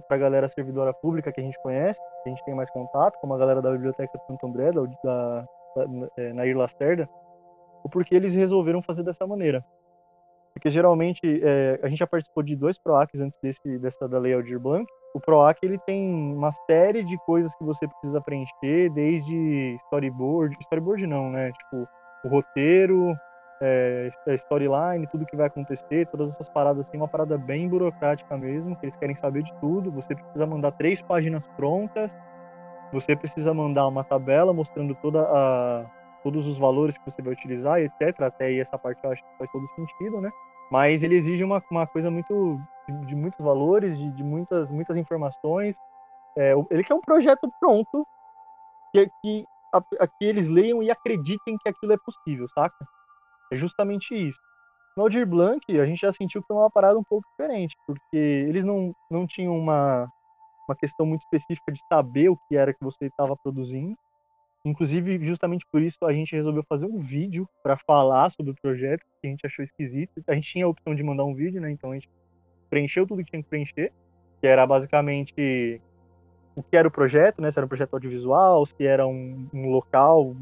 para 0.09 0.17
a 0.17 0.21
galera 0.21 0.49
servidora 0.49 0.93
pública 0.93 1.33
que 1.33 1.41
a 1.41 1.45
gente 1.45 1.61
conhece, 1.63 2.01
que 2.23 2.29
a 2.29 2.33
gente 2.33 2.45
tem 2.45 2.55
mais 2.55 2.71
contato, 2.71 3.19
como 3.21 3.35
a 3.35 3.39
galera 3.39 3.61
da 3.61 3.71
Biblioteca 3.71 4.19
de 4.19 4.27
Santo 4.27 4.47
André, 4.47 4.73
da, 4.73 4.83
da, 4.83 5.47
da 5.77 6.09
é, 6.17 6.33
Nair 6.33 6.57
Lacerda, 6.57 7.09
o 7.85 7.89
porquê 7.89 8.15
eles 8.15 8.35
resolveram 8.35 8.83
fazer 8.83 9.03
dessa 9.03 9.27
maneira. 9.27 9.65
Porque 10.53 10.71
geralmente 10.71 11.21
é, 11.43 11.81
a 11.83 11.89
gente 11.89 11.99
já 11.99 12.07
participou 12.07 12.43
de 12.43 12.55
dois 12.55 12.79
PROACs 12.79 13.21
antes 13.21 13.39
desse, 13.41 13.79
dessa 13.79 14.09
da 14.09 14.19
Lei 14.19 14.35
Aldir 14.35 14.61
Blanc. 14.61 14.87
O 15.15 15.21
PROAC 15.21 15.59
ele 15.63 15.79
tem 15.79 16.35
uma 16.35 16.53
série 16.67 17.05
de 17.05 17.19
coisas 17.19 17.55
que 17.57 17.65
você 17.65 17.87
precisa 17.87 18.21
preencher, 18.21 18.91
desde 18.91 19.77
storyboard, 19.85 20.57
storyboard 20.61 21.07
não, 21.07 21.31
né? 21.31 21.53
Tipo, 21.53 21.87
o 22.25 22.29
roteiro, 22.29 23.15
é, 23.61 24.11
storyline, 24.37 25.07
tudo 25.07 25.27
que 25.27 25.37
vai 25.37 25.47
acontecer, 25.47 26.07
todas 26.09 26.31
essas 26.31 26.49
paradas 26.49 26.87
assim, 26.87 26.97
uma 26.97 27.09
parada 27.09 27.39
bem 27.39 27.69
burocrática 27.69 28.37
mesmo, 28.37 28.75
que 28.77 28.87
eles 28.87 28.97
querem 28.97 29.15
saber 29.17 29.43
de 29.43 29.55
tudo. 29.61 29.93
Você 29.93 30.15
precisa 30.15 30.47
mandar 30.47 30.73
três 30.73 31.01
páginas 31.03 31.47
prontas, 31.57 32.11
você 32.93 33.15
precisa 33.15 33.55
mandar 33.55 33.87
uma 33.87 34.03
tabela 34.03 34.53
mostrando 34.53 34.95
toda 34.97 35.23
a, 35.23 35.87
todos 36.25 36.47
os 36.47 36.59
valores 36.59 36.99
que 36.99 37.11
você 37.11 37.23
vai 37.23 37.35
utilizar, 37.35 37.81
etc. 37.81 38.23
Até 38.23 38.47
aí 38.47 38.61
essa 38.61 38.79
parte 38.79 39.03
eu 39.05 39.13
acho 39.13 39.23
que 39.23 39.39
faz 39.39 39.51
todo 39.53 39.67
sentido, 39.77 40.21
né? 40.21 40.31
Mas 40.71 41.03
ele 41.03 41.17
exige 41.17 41.45
uma, 41.45 41.63
uma 41.71 41.87
coisa 41.87 42.11
muito 42.11 42.59
de, 42.89 43.07
de 43.07 43.15
muitos 43.15 43.41
valores, 43.41 43.97
de, 43.97 44.11
de, 44.13 44.23
muitas 44.23 44.71
muitas 44.71 44.97
informações. 44.97 45.75
É, 46.37 46.55
ele 46.71 46.85
quer 46.85 46.95
um 46.95 47.01
projeto 47.01 47.51
pronto 47.61 48.07
que, 48.93 49.11
que, 49.21 49.45
a, 49.73 49.79
a, 50.01 50.07
que 50.07 50.25
eles 50.25 50.49
leiam 50.49 50.83
e 50.83 50.91
acreditem 50.91 51.59
que 51.59 51.69
aquilo 51.69 51.93
é 51.93 51.99
possível, 51.99 52.49
saca? 52.49 52.87
É 53.53 53.57
justamente 53.57 54.15
isso. 54.15 54.41
No 54.97 55.05
Aldir 55.05 55.27
Blanc, 55.27 55.61
a 55.81 55.87
gente 55.87 56.01
já 56.01 56.13
sentiu 56.13 56.43
que 56.43 56.47
foi 56.47 56.57
uma 56.57 56.71
parada 56.71 56.99
um 56.99 57.05
pouco 57.05 57.27
diferente, 57.31 57.75
porque 57.87 58.17
eles 58.17 58.65
não, 58.65 58.95
não 59.11 59.27
tinham 59.27 59.57
uma, 59.57 60.07
uma 60.69 60.77
questão 60.77 61.07
muito 61.07 61.23
específica 61.23 61.73
de 61.73 61.81
saber 61.89 62.29
o 62.29 62.37
que 62.37 62.57
era 62.57 62.75
que 62.75 62.85
você 62.85 63.07
estava 63.07 63.37
produzindo. 63.37 63.97
Inclusive, 64.65 65.19
justamente 65.27 65.67
por 65.73 65.83
isso, 65.83 66.05
a 66.05 66.13
gente 66.13 66.37
resolveu 66.37 66.63
fazer 66.69 66.87
um 66.87 67.01
vídeo 67.01 67.49
para 67.63 67.77
falar 67.79 68.31
sobre 68.31 68.53
o 68.53 68.57
projeto, 68.63 69.03
que 69.21 69.27
a 69.27 69.31
gente 69.31 69.45
achou 69.47 69.65
esquisito. 69.65 70.23
A 70.29 70.35
gente 70.35 70.53
tinha 70.53 70.65
a 70.65 70.69
opção 70.69 70.95
de 70.95 71.03
mandar 71.03 71.25
um 71.25 71.35
vídeo, 71.35 71.61
né? 71.61 71.71
Então 71.71 71.91
a 71.91 71.95
gente 71.95 72.09
preencheu 72.73 73.07
tudo 73.07 73.23
que 73.23 73.31
tinha 73.31 73.43
que 73.43 73.49
preencher, 73.51 73.93
que 74.41 74.47
era 74.47 74.67
basicamente 74.67 75.79
o 76.57 76.63
que 76.63 76.75
era 76.75 76.89
o 76.89 76.91
projeto, 76.91 77.43
né? 77.43 77.51
Se 77.51 77.59
era 77.59 77.67
um 77.67 77.69
projeto 77.69 77.93
audiovisual, 77.93 78.65
se 78.65 78.87
era 78.87 79.07
um, 79.07 79.47
um 79.53 79.71
local, 79.71 80.35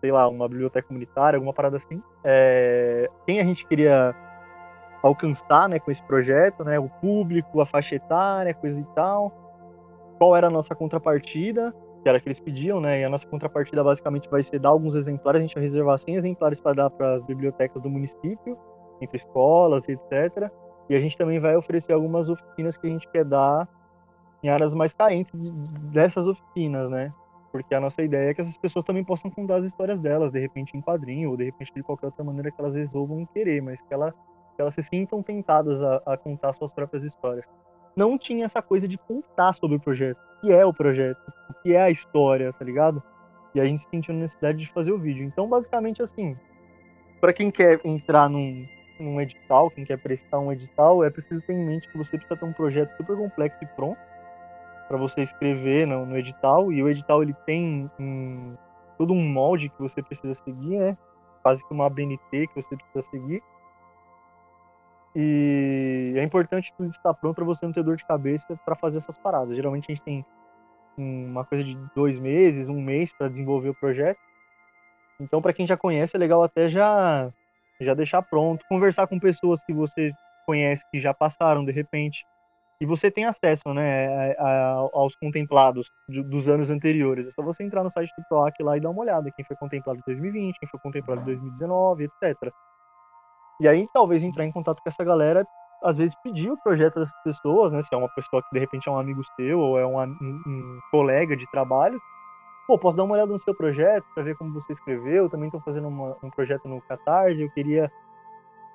sei 0.00 0.10
lá, 0.10 0.26
uma 0.26 0.48
biblioteca 0.48 0.88
comunitária, 0.88 1.36
alguma 1.36 1.52
parada 1.52 1.76
assim. 1.76 2.02
É, 2.24 3.10
quem 3.26 3.40
a 3.40 3.44
gente 3.44 3.66
queria 3.66 4.14
alcançar, 5.02 5.68
né, 5.68 5.78
com 5.78 5.90
esse 5.90 6.02
projeto, 6.04 6.64
né? 6.64 6.78
O 6.78 6.88
público, 6.88 7.60
a 7.60 7.66
faixa 7.66 7.94
etária, 7.94 8.54
coisa 8.54 8.80
e 8.80 8.84
tal. 8.94 9.30
Qual 10.18 10.34
era 10.34 10.46
a 10.46 10.50
nossa 10.50 10.74
contrapartida? 10.74 11.74
que 12.02 12.08
era 12.08 12.18
que 12.18 12.28
eles 12.28 12.40
pediam, 12.40 12.80
né? 12.80 13.00
E 13.00 13.04
a 13.04 13.10
nossa 13.10 13.26
contrapartida 13.26 13.84
basicamente 13.84 14.28
vai 14.30 14.42
ser 14.42 14.58
dar 14.58 14.70
alguns 14.70 14.94
exemplares, 14.94 15.38
a 15.38 15.42
gente 15.42 15.54
vai 15.54 15.64
reservar 15.64 15.98
100 15.98 16.16
exemplares 16.16 16.58
para 16.58 16.72
dar 16.72 16.90
para 16.90 17.16
as 17.16 17.24
bibliotecas 17.26 17.82
do 17.82 17.90
município, 17.90 18.56
entre 19.02 19.18
escolas, 19.18 19.84
etc. 19.86 20.50
E 20.90 20.94
a 20.94 21.00
gente 21.00 21.16
também 21.16 21.40
vai 21.40 21.56
oferecer 21.56 21.94
algumas 21.94 22.28
oficinas 22.28 22.76
que 22.76 22.86
a 22.86 22.90
gente 22.90 23.08
quer 23.08 23.24
dar 23.24 23.66
em 24.42 24.50
áreas 24.50 24.74
mais 24.74 24.92
carentes 24.92 25.32
dessas 25.92 26.26
oficinas, 26.26 26.90
né? 26.90 27.10
Porque 27.50 27.74
a 27.74 27.80
nossa 27.80 28.02
ideia 28.02 28.30
é 28.30 28.34
que 28.34 28.42
essas 28.42 28.58
pessoas 28.58 28.84
também 28.84 29.02
possam 29.02 29.30
contar 29.30 29.56
as 29.56 29.64
histórias 29.64 29.98
delas, 30.00 30.32
de 30.32 30.38
repente 30.38 30.76
em 30.76 30.82
quadrinho, 30.82 31.30
ou 31.30 31.36
de 31.36 31.44
repente 31.44 31.72
de 31.74 31.82
qualquer 31.82 32.06
outra 32.06 32.22
maneira 32.22 32.50
que 32.50 32.60
elas 32.60 32.74
resolvam 32.74 33.24
querer, 33.24 33.62
mas 33.62 33.80
que, 33.80 33.94
ela, 33.94 34.12
que 34.54 34.60
elas 34.60 34.74
se 34.74 34.82
sintam 34.82 35.22
tentadas 35.22 35.80
a, 35.80 36.02
a 36.12 36.16
contar 36.18 36.52
suas 36.54 36.72
próprias 36.72 37.04
histórias. 37.04 37.46
Não 37.96 38.18
tinha 38.18 38.44
essa 38.44 38.60
coisa 38.60 38.86
de 38.86 38.98
contar 38.98 39.54
sobre 39.54 39.76
o 39.76 39.80
projeto 39.80 40.30
que 40.40 40.50
é 40.50 40.64
o 40.64 40.72
projeto, 40.72 41.20
o 41.50 41.54
que 41.62 41.74
é 41.74 41.82
a 41.82 41.90
história, 41.90 42.52
tá 42.52 42.64
ligado? 42.64 43.02
E 43.54 43.60
a 43.60 43.64
gente 43.64 43.86
sentiu 43.88 44.14
a 44.14 44.18
necessidade 44.18 44.58
de 44.58 44.72
fazer 44.72 44.92
o 44.92 44.98
vídeo. 44.98 45.24
Então, 45.24 45.48
basicamente, 45.48 46.02
assim, 46.02 46.36
para 47.20 47.32
quem 47.32 47.50
quer 47.50 47.80
entrar 47.84 48.28
num, 48.28 48.66
num 49.02 49.20
edital, 49.20 49.70
quem 49.70 49.84
quer 49.84 49.98
prestar 49.98 50.38
um 50.38 50.52
edital, 50.52 51.04
é 51.04 51.10
preciso 51.10 51.40
ter 51.42 51.52
em 51.52 51.64
mente 51.64 51.88
que 51.88 51.98
você 51.98 52.16
precisa 52.16 52.38
ter 52.38 52.44
um 52.44 52.52
projeto 52.52 52.96
super 52.96 53.16
complexo 53.16 53.62
e 53.62 53.66
pronto 53.68 53.98
para 54.88 54.96
você 54.96 55.22
escrever 55.22 55.86
no, 55.86 56.04
no, 56.04 56.16
edital. 56.18 56.72
E 56.72 56.82
o 56.82 56.88
edital 56.88 57.22
ele 57.22 57.34
tem 57.46 57.88
um, 57.98 58.56
todo 58.98 59.12
um 59.12 59.22
molde 59.22 59.68
que 59.68 59.80
você 59.80 60.02
precisa 60.02 60.34
seguir, 60.34 60.78
né? 60.78 60.98
Quase 61.42 61.64
que 61.64 61.72
uma 61.72 61.86
ABNT 61.86 62.18
que 62.30 62.54
você 62.54 62.76
precisa 62.76 63.02
seguir. 63.10 63.42
E 65.14 66.14
é 66.16 66.22
importante 66.22 66.72
tudo 66.76 66.90
estar 66.90 67.14
pronto 67.14 67.36
para 67.36 67.44
você 67.44 67.66
não 67.66 67.72
ter 67.72 67.82
dor 67.82 67.96
de 67.96 68.04
cabeça 68.04 68.58
para 68.64 68.76
fazer 68.76 68.98
essas 68.98 69.16
paradas. 69.18 69.56
Geralmente 69.56 69.90
a 69.90 69.94
gente 69.94 70.04
tem 70.04 70.24
uma 70.96 71.44
coisa 71.44 71.64
de 71.64 71.76
dois 71.94 72.18
meses, 72.18 72.68
um 72.68 72.80
mês 72.80 73.12
para 73.12 73.28
desenvolver 73.28 73.70
o 73.70 73.74
projeto. 73.74 74.18
Então, 75.20 75.40
para 75.40 75.52
quem 75.52 75.66
já 75.66 75.76
conhece, 75.76 76.16
é 76.16 76.18
legal 76.18 76.42
até 76.42 76.68
já 76.68 77.30
já 77.84 77.94
deixar 77.94 78.22
pronto, 78.22 78.64
conversar 78.68 79.06
com 79.06 79.18
pessoas 79.18 79.62
que 79.64 79.72
você 79.72 80.12
conhece 80.46 80.84
que 80.90 81.00
já 81.00 81.14
passaram 81.14 81.64
de 81.64 81.72
repente 81.72 82.24
e 82.80 82.86
você 82.86 83.10
tem 83.10 83.26
acesso, 83.26 83.74
né, 83.74 84.34
a, 84.38 84.44
a, 84.44 84.72
aos 84.94 85.14
contemplados 85.16 85.86
dos 86.08 86.48
anos 86.48 86.70
anteriores. 86.70 87.28
É 87.28 87.32
só 87.32 87.42
você 87.42 87.62
entrar 87.62 87.84
no 87.84 87.90
site 87.90 88.10
do 88.16 88.24
PROAC 88.26 88.62
lá 88.62 88.76
e 88.76 88.80
dar 88.80 88.88
uma 88.88 89.02
olhada 89.02 89.30
quem 89.36 89.44
foi 89.44 89.56
contemplado 89.56 89.98
em 89.98 90.02
2020, 90.06 90.58
quem 90.58 90.68
foi 90.68 90.80
contemplado 90.80 91.20
em 91.20 91.24
2019, 91.24 92.04
etc. 92.04 92.50
E 93.60 93.68
aí, 93.68 93.86
talvez 93.92 94.22
entrar 94.22 94.46
em 94.46 94.52
contato 94.52 94.80
com 94.82 94.88
essa 94.88 95.04
galera, 95.04 95.46
às 95.82 95.98
vezes 95.98 96.14
pedir 96.22 96.50
o 96.50 96.56
projeto 96.62 97.00
dessas 97.00 97.22
pessoas, 97.22 97.70
né? 97.70 97.82
Se 97.82 97.94
é 97.94 97.98
uma 97.98 98.08
pessoa 98.14 98.42
que 98.42 98.48
de 98.50 98.58
repente 98.58 98.88
é 98.88 98.92
um 98.92 98.98
amigo 98.98 99.22
seu 99.36 99.60
ou 99.60 99.78
é 99.78 99.86
um, 99.86 100.00
um, 100.00 100.42
um 100.46 100.80
colega 100.90 101.36
de 101.36 101.50
trabalho. 101.50 102.00
Pô, 102.70 102.78
posso 102.78 102.96
dar 102.96 103.02
uma 103.02 103.14
olhada 103.14 103.32
no 103.32 103.42
seu 103.42 103.52
projeto 103.52 104.06
para 104.14 104.22
ver 104.22 104.36
como 104.36 104.52
você 104.52 104.72
escreveu? 104.72 105.24
Eu 105.24 105.28
também 105.28 105.48
estou 105.48 105.60
fazendo 105.60 105.88
uma, 105.88 106.16
um 106.22 106.30
projeto 106.30 106.68
no 106.68 106.80
Catarse. 106.82 107.42
Eu 107.42 107.50
queria 107.50 107.90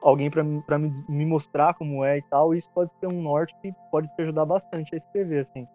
alguém 0.02 0.30
para 0.30 0.44
me, 0.44 1.06
me 1.08 1.26
mostrar 1.26 1.74
como 1.76 2.04
é 2.04 2.18
e 2.18 2.22
tal. 2.24 2.54
Isso 2.54 2.70
pode 2.76 2.92
ser 3.00 3.08
um 3.08 3.22
norte 3.22 3.56
que 3.62 3.74
pode 3.90 4.14
te 4.14 4.22
ajudar 4.22 4.44
bastante 4.44 4.94
a 4.94 4.98
escrever, 4.98 5.48
assim. 5.50 5.66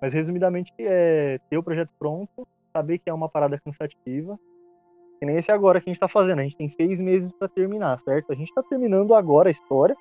Mas 0.00 0.14
resumidamente 0.14 0.72
é 0.78 1.38
ter 1.50 1.58
o 1.58 1.62
projeto 1.62 1.90
pronto, 1.98 2.48
saber 2.72 3.00
que 3.00 3.10
é 3.10 3.12
uma 3.12 3.28
parada 3.28 3.60
cansativa, 3.60 4.38
que 5.18 5.26
nem 5.26 5.36
esse 5.36 5.52
agora 5.52 5.78
que 5.78 5.90
a 5.90 5.92
gente 5.92 5.98
está 5.98 6.08
fazendo. 6.08 6.38
A 6.38 6.44
gente 6.44 6.56
tem 6.56 6.70
seis 6.70 6.98
meses 6.98 7.30
para 7.32 7.48
terminar, 7.48 8.00
certo? 8.00 8.32
A 8.32 8.34
gente 8.34 8.48
está 8.48 8.62
terminando 8.62 9.12
agora 9.12 9.50
a 9.50 9.52
história, 9.52 9.94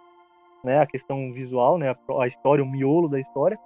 né? 0.64 0.80
A 0.80 0.88
questão 0.88 1.34
visual, 1.34 1.78
né? 1.78 1.94
A 2.18 2.28
história, 2.28 2.64
o 2.64 2.72
miolo 2.72 3.10
da 3.10 3.20
história. 3.20 3.60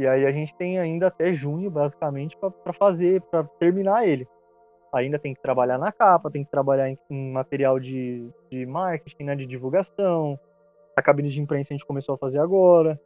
E 0.00 0.06
aí 0.06 0.26
a 0.26 0.32
gente 0.32 0.54
tem 0.54 0.78
ainda 0.78 1.08
até 1.08 1.34
junho, 1.34 1.70
basicamente, 1.70 2.34
para 2.36 2.72
fazer, 2.72 3.20
para 3.22 3.44
terminar 3.58 4.08
ele. 4.08 4.26
Ainda 4.94 5.18
tem 5.18 5.34
que 5.34 5.42
trabalhar 5.42 5.76
na 5.76 5.92
capa, 5.92 6.30
tem 6.30 6.42
que 6.42 6.50
trabalhar 6.50 6.88
em, 6.88 6.98
em 7.10 7.30
material 7.30 7.78
de, 7.78 8.26
de 8.50 8.64
marketing, 8.64 9.24
né? 9.24 9.36
De 9.36 9.46
divulgação. 9.46 10.40
A 10.96 11.02
cabine 11.02 11.28
de 11.28 11.38
imprensa 11.38 11.74
a 11.74 11.76
gente 11.76 11.86
começou 11.86 12.14
a 12.14 12.18
fazer 12.18 12.38
agora. 12.38 12.98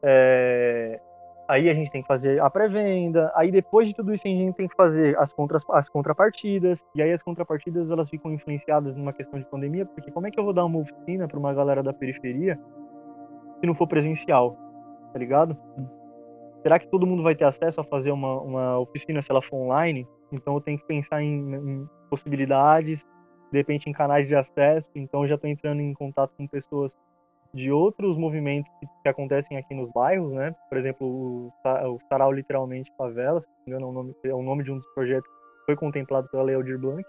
É, 0.00 1.00
Aí 1.48 1.70
a 1.70 1.74
gente 1.74 1.90
tem 1.92 2.02
que 2.02 2.08
fazer 2.08 2.40
a 2.40 2.50
pré-venda. 2.50 3.32
Aí 3.34 3.52
depois 3.52 3.88
de 3.88 3.94
tudo 3.94 4.12
isso 4.12 4.26
a 4.26 4.30
gente 4.30 4.56
tem 4.56 4.66
que 4.66 4.74
fazer 4.74 5.16
as, 5.18 5.32
contra, 5.32 5.58
as 5.70 5.88
contrapartidas. 5.88 6.84
E 6.94 7.00
aí 7.00 7.12
as 7.12 7.22
contrapartidas 7.22 7.88
elas 7.90 8.08
ficam 8.08 8.32
influenciadas 8.32 8.96
numa 8.96 9.12
questão 9.12 9.38
de 9.38 9.46
pandemia, 9.46 9.86
porque 9.86 10.10
como 10.10 10.26
é 10.26 10.30
que 10.30 10.38
eu 10.38 10.44
vou 10.44 10.52
dar 10.52 10.64
uma 10.64 10.80
oficina 10.80 11.28
para 11.28 11.38
uma 11.38 11.54
galera 11.54 11.82
da 11.82 11.92
periferia 11.92 12.58
se 13.60 13.66
não 13.66 13.74
for 13.74 13.86
presencial? 13.86 14.56
Tá 15.12 15.18
ligado? 15.18 15.56
Será 16.66 16.80
que 16.80 16.88
todo 16.88 17.06
mundo 17.06 17.22
vai 17.22 17.36
ter 17.36 17.44
acesso 17.44 17.80
a 17.80 17.84
fazer 17.84 18.10
uma, 18.10 18.40
uma 18.40 18.78
oficina 18.80 19.22
se 19.22 19.30
ela 19.30 19.40
for 19.40 19.54
online? 19.54 20.04
Então 20.32 20.54
eu 20.54 20.60
tenho 20.60 20.76
que 20.76 20.84
pensar 20.84 21.22
em, 21.22 21.54
em 21.54 21.88
possibilidades, 22.10 23.06
de 23.52 23.58
repente 23.58 23.88
em 23.88 23.92
canais 23.92 24.26
de 24.26 24.34
acesso. 24.34 24.90
Então 24.96 25.22
eu 25.22 25.28
já 25.28 25.36
estou 25.36 25.48
entrando 25.48 25.80
em 25.80 25.94
contato 25.94 26.32
com 26.36 26.44
pessoas 26.48 26.92
de 27.54 27.70
outros 27.70 28.18
movimentos 28.18 28.68
que, 28.80 28.86
que, 29.00 29.08
acontecem 29.08 29.56
aqui 29.56 29.76
nos 29.76 29.92
bairros, 29.92 30.32
né? 30.32 30.56
Por 30.68 30.76
exemplo, 30.76 31.06
o, 31.06 31.52
o 31.64 32.00
Sarau 32.08 32.32
Literalmente 32.32 32.92
Favela, 32.98 33.40
se 33.42 33.46
não 33.46 33.62
me 33.64 33.70
engano, 33.70 33.86
é 33.86 33.88
o 33.88 33.92
nome, 33.92 34.16
é 34.24 34.34
o 34.34 34.42
nome 34.42 34.64
de 34.64 34.72
um 34.72 34.78
dos 34.78 34.92
projetos 34.92 35.30
que 35.30 35.66
foi 35.66 35.76
contemplado 35.76 36.28
pela 36.30 36.42
Lei 36.42 36.56
Aldir 36.56 36.80
Blanc. 36.80 37.04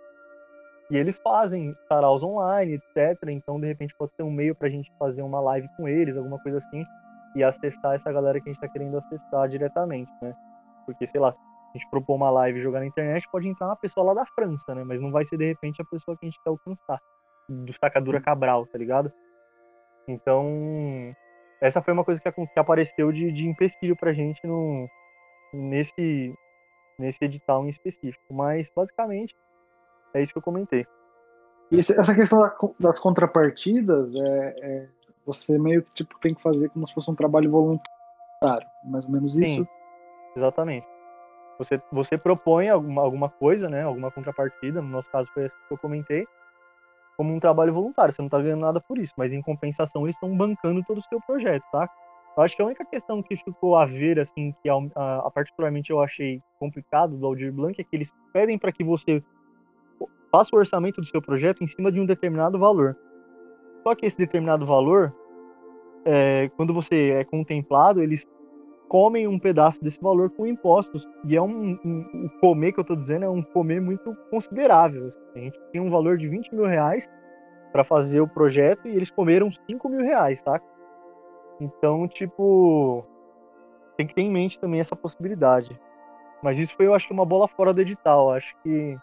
E 0.91 0.97
eles 0.97 1.19
fazem 1.23 1.73
saraus 1.89 2.21
online, 2.21 2.75
etc. 2.75 3.29
Então, 3.29 3.59
de 3.59 3.65
repente, 3.65 3.95
pode 3.97 4.13
ser 4.13 4.21
um 4.21 4.29
meio 4.29 4.53
para 4.53 4.67
a 4.67 4.71
gente 4.71 4.93
fazer 4.99 5.23
uma 5.23 5.39
live 5.39 5.67
com 5.75 5.88
eles, 5.88 6.15
alguma 6.15 6.38
coisa 6.43 6.59
assim, 6.59 6.85
e 7.38 7.43
acessar 7.43 7.95
essa 7.95 8.11
galera 8.11 8.39
que 8.41 8.49
a 8.49 8.51
gente 8.51 8.61
está 8.61 8.68
querendo 8.68 8.97
acessar 8.97 9.47
diretamente, 9.47 10.11
né? 10.22 10.34
Porque, 10.85 11.07
sei 11.07 11.22
lá, 11.22 11.31
se 11.31 11.38
a 11.38 11.77
gente 11.77 11.89
propor 11.89 12.15
uma 12.15 12.31
live 12.31 12.59
e 12.59 12.64
jogar 12.64 12.80
na 12.80 12.88
internet, 12.88 13.27
pode 13.31 13.47
entrar 13.47 13.68
uma 13.68 13.76
pessoa 13.76 14.07
lá 14.07 14.14
da 14.15 14.26
França, 14.26 14.73
né? 14.73 14.84
Mas 14.84 14.99
não 14.99 15.11
vai 15.11 15.26
ser, 15.26 15.38
de 15.38 15.45
repente, 15.45 15.81
a 15.81 15.85
pessoa 15.85 16.18
que 16.18 16.26
a 16.26 16.30
gente 16.30 16.41
quer 16.43 16.49
alcançar. 16.49 16.99
Do 17.47 17.73
Sacadura 17.80 18.19
Cabral, 18.19 18.65
tá 18.65 18.77
ligado? 18.77 19.11
Então, 20.07 21.15
essa 21.61 21.81
foi 21.81 21.93
uma 21.93 22.03
coisa 22.03 22.19
que, 22.19 22.31
que 22.31 22.59
apareceu 22.59 23.11
de, 23.11 23.31
de 23.31 23.47
empecilho 23.47 23.95
pra 23.95 24.14
gente 24.14 24.45
no, 24.45 24.89
nesse, 25.53 26.34
nesse 26.99 27.23
edital 27.23 27.65
em 27.65 27.69
específico. 27.69 28.34
Mas, 28.34 28.69
basicamente, 28.76 29.35
é 30.14 30.22
isso 30.22 30.34
que 30.34 30.39
eu 30.39 30.43
comentei. 30.43 30.85
E 31.72 31.80
essa 31.80 32.15
questão 32.15 32.39
das 32.80 32.97
contrapartidas, 32.97 34.14
é, 34.15 34.55
é, 34.61 34.89
você 35.27 35.59
meio 35.59 35.83
que 35.83 35.91
tipo, 35.91 36.17
tem 36.19 36.33
que 36.33 36.41
fazer 36.41 36.69
como 36.69 36.87
se 36.87 36.93
fosse 36.93 37.11
um 37.11 37.15
trabalho 37.15 37.51
voluntário. 37.51 38.67
Mais 38.83 39.05
ou 39.05 39.11
menos 39.11 39.35
Sim. 39.35 39.43
isso. 39.43 39.67
Exatamente. 40.35 40.87
Você, 41.59 41.81
você 41.91 42.17
propõe 42.17 42.69
alguma, 42.69 43.01
alguma 43.01 43.29
coisa, 43.29 43.69
né? 43.69 43.83
Alguma 43.83 44.09
contrapartida, 44.11 44.81
no 44.81 44.87
nosso 44.87 45.09
caso 45.11 45.29
foi 45.33 45.45
essa 45.45 45.55
que 45.67 45.73
eu 45.73 45.77
comentei, 45.77 46.25
como 47.17 47.33
um 47.33 47.39
trabalho 47.39 47.73
voluntário. 47.73 48.13
Você 48.13 48.21
não 48.21 48.29
tá 48.29 48.39
ganhando 48.39 48.61
nada 48.61 48.79
por 48.79 48.97
isso, 48.97 49.13
mas 49.17 49.33
em 49.33 49.41
compensação 49.41 50.03
eles 50.05 50.15
estão 50.15 50.35
bancando 50.35 50.83
todo 50.87 50.99
o 50.99 51.03
seu 51.09 51.19
projeto, 51.21 51.63
tá? 51.71 51.89
Eu 52.37 52.43
acho 52.43 52.55
que 52.55 52.61
a 52.61 52.65
única 52.65 52.85
questão 52.85 53.21
que 53.23 53.35
ficou 53.37 53.75
a 53.75 53.85
ver, 53.85 54.19
assim, 54.19 54.53
que 54.61 54.69
a, 54.69 54.75
a- 54.95 55.27
a 55.27 55.31
particularmente 55.31 55.89
eu 55.89 55.99
achei 55.99 56.39
complicado 56.59 57.17
do 57.17 57.25
Aldir 57.25 57.51
Blanc 57.51 57.81
é 57.81 57.83
que 57.83 57.95
eles 57.95 58.11
pedem 58.31 58.59
para 58.59 58.71
que 58.71 58.83
você 58.83 59.23
faça 60.31 60.55
o 60.55 60.59
orçamento 60.59 61.01
do 61.01 61.07
seu 61.07 61.21
projeto 61.21 61.63
em 61.63 61.67
cima 61.67 61.91
de 61.91 61.99
um 61.99 62.05
determinado 62.05 62.59
valor. 62.59 62.95
Só 63.88 63.95
que 63.95 64.05
esse 64.05 64.18
determinado 64.18 64.65
valor, 64.65 65.15
é, 66.03 66.49
quando 66.57 66.73
você 66.73 67.11
é 67.11 67.23
contemplado, 67.23 68.03
eles 68.03 68.27
comem 68.89 69.26
um 69.30 69.39
pedaço 69.39 69.81
desse 69.81 69.97
valor 70.01 70.30
com 70.30 70.45
impostos. 70.45 71.07
E 71.23 71.38
é 71.38 71.41
um, 71.41 71.80
um- 71.85 72.26
o 72.26 72.30
comer 72.41 72.73
que 72.73 72.81
eu 72.81 72.84
tô 72.84 72.97
dizendo 72.97 73.23
é 73.23 73.30
um 73.30 73.41
comer 73.41 73.80
muito 73.80 74.14
considerável. 74.30 75.07
assim. 75.07 75.22
A 75.35 75.39
gente 75.39 75.59
tinha 75.72 75.81
um 75.81 75.89
valor 75.89 76.18
de 76.18 76.27
20 76.27 76.53
mil 76.53 76.65
reais 76.65 77.09
para 77.72 77.85
fazer 77.85 78.19
o 78.19 78.27
projeto 78.27 78.89
e 78.89 78.91
eles 78.93 79.09
comeram 79.09 79.49
5 79.65 79.88
mil 79.88 80.01
reais, 80.01 80.41
tá? 80.41 80.59
Então, 81.61 82.09
tipo, 82.09 83.05
tem 83.95 84.05
que 84.05 84.14
ter 84.14 84.23
em 84.23 84.30
mente 84.30 84.59
também 84.59 84.81
essa 84.81 84.97
possibilidade. 84.97 85.80
Mas 86.43 86.57
isso 86.57 86.76
foi, 86.76 86.88
eu 86.88 86.93
acho, 86.93 87.14
uma 87.14 87.26
bola 87.26 87.47
fora 87.47 87.73
do 87.73 87.80
edital. 87.80 88.34
Acho 88.34 88.53
que 88.64 88.97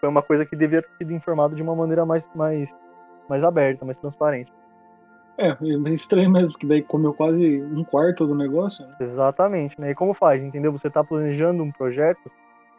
foi 0.00 0.08
uma 0.08 0.22
coisa 0.22 0.44
que 0.44 0.56
deveria 0.56 0.82
ter 0.82 0.96
sido 0.98 1.12
informado 1.12 1.54
de 1.54 1.62
uma 1.62 1.76
maneira 1.76 2.04
mais, 2.04 2.28
mais, 2.34 2.68
mais 3.32 3.42
aberta, 3.42 3.84
mais 3.86 3.96
transparente. 3.98 4.52
É, 5.38 5.48
é 5.48 5.90
estranho 5.94 6.30
mesmo, 6.30 6.52
porque 6.52 6.66
daí 6.66 6.82
comeu 6.82 7.14
quase 7.14 7.62
um 7.62 7.82
quarto 7.82 8.26
do 8.26 8.34
negócio. 8.34 8.86
Né? 8.86 8.94
Exatamente, 9.00 9.80
né? 9.80 9.90
E 9.90 9.94
como 9.94 10.12
faz, 10.12 10.42
entendeu? 10.42 10.70
Você 10.72 10.88
está 10.88 11.02
planejando 11.02 11.62
um 11.62 11.72
projeto 11.72 12.30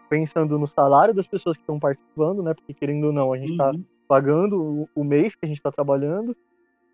pensando 0.07 0.59
no 0.59 0.67
salário 0.67 1.11
das 1.15 1.25
pessoas 1.25 1.57
que 1.57 1.63
estão 1.63 1.79
participando, 1.79 2.43
né? 2.43 2.53
Porque 2.53 2.71
querendo 2.75 3.05
ou 3.07 3.11
não, 3.13 3.33
a 3.33 3.37
gente 3.37 3.53
está 3.53 3.71
Uhum. 3.71 3.83
pagando 4.07 4.61
o, 4.61 4.89
o 4.93 5.03
mês 5.03 5.33
que 5.33 5.43
a 5.45 5.47
gente 5.47 5.57
está 5.57 5.71
trabalhando. 5.71 6.37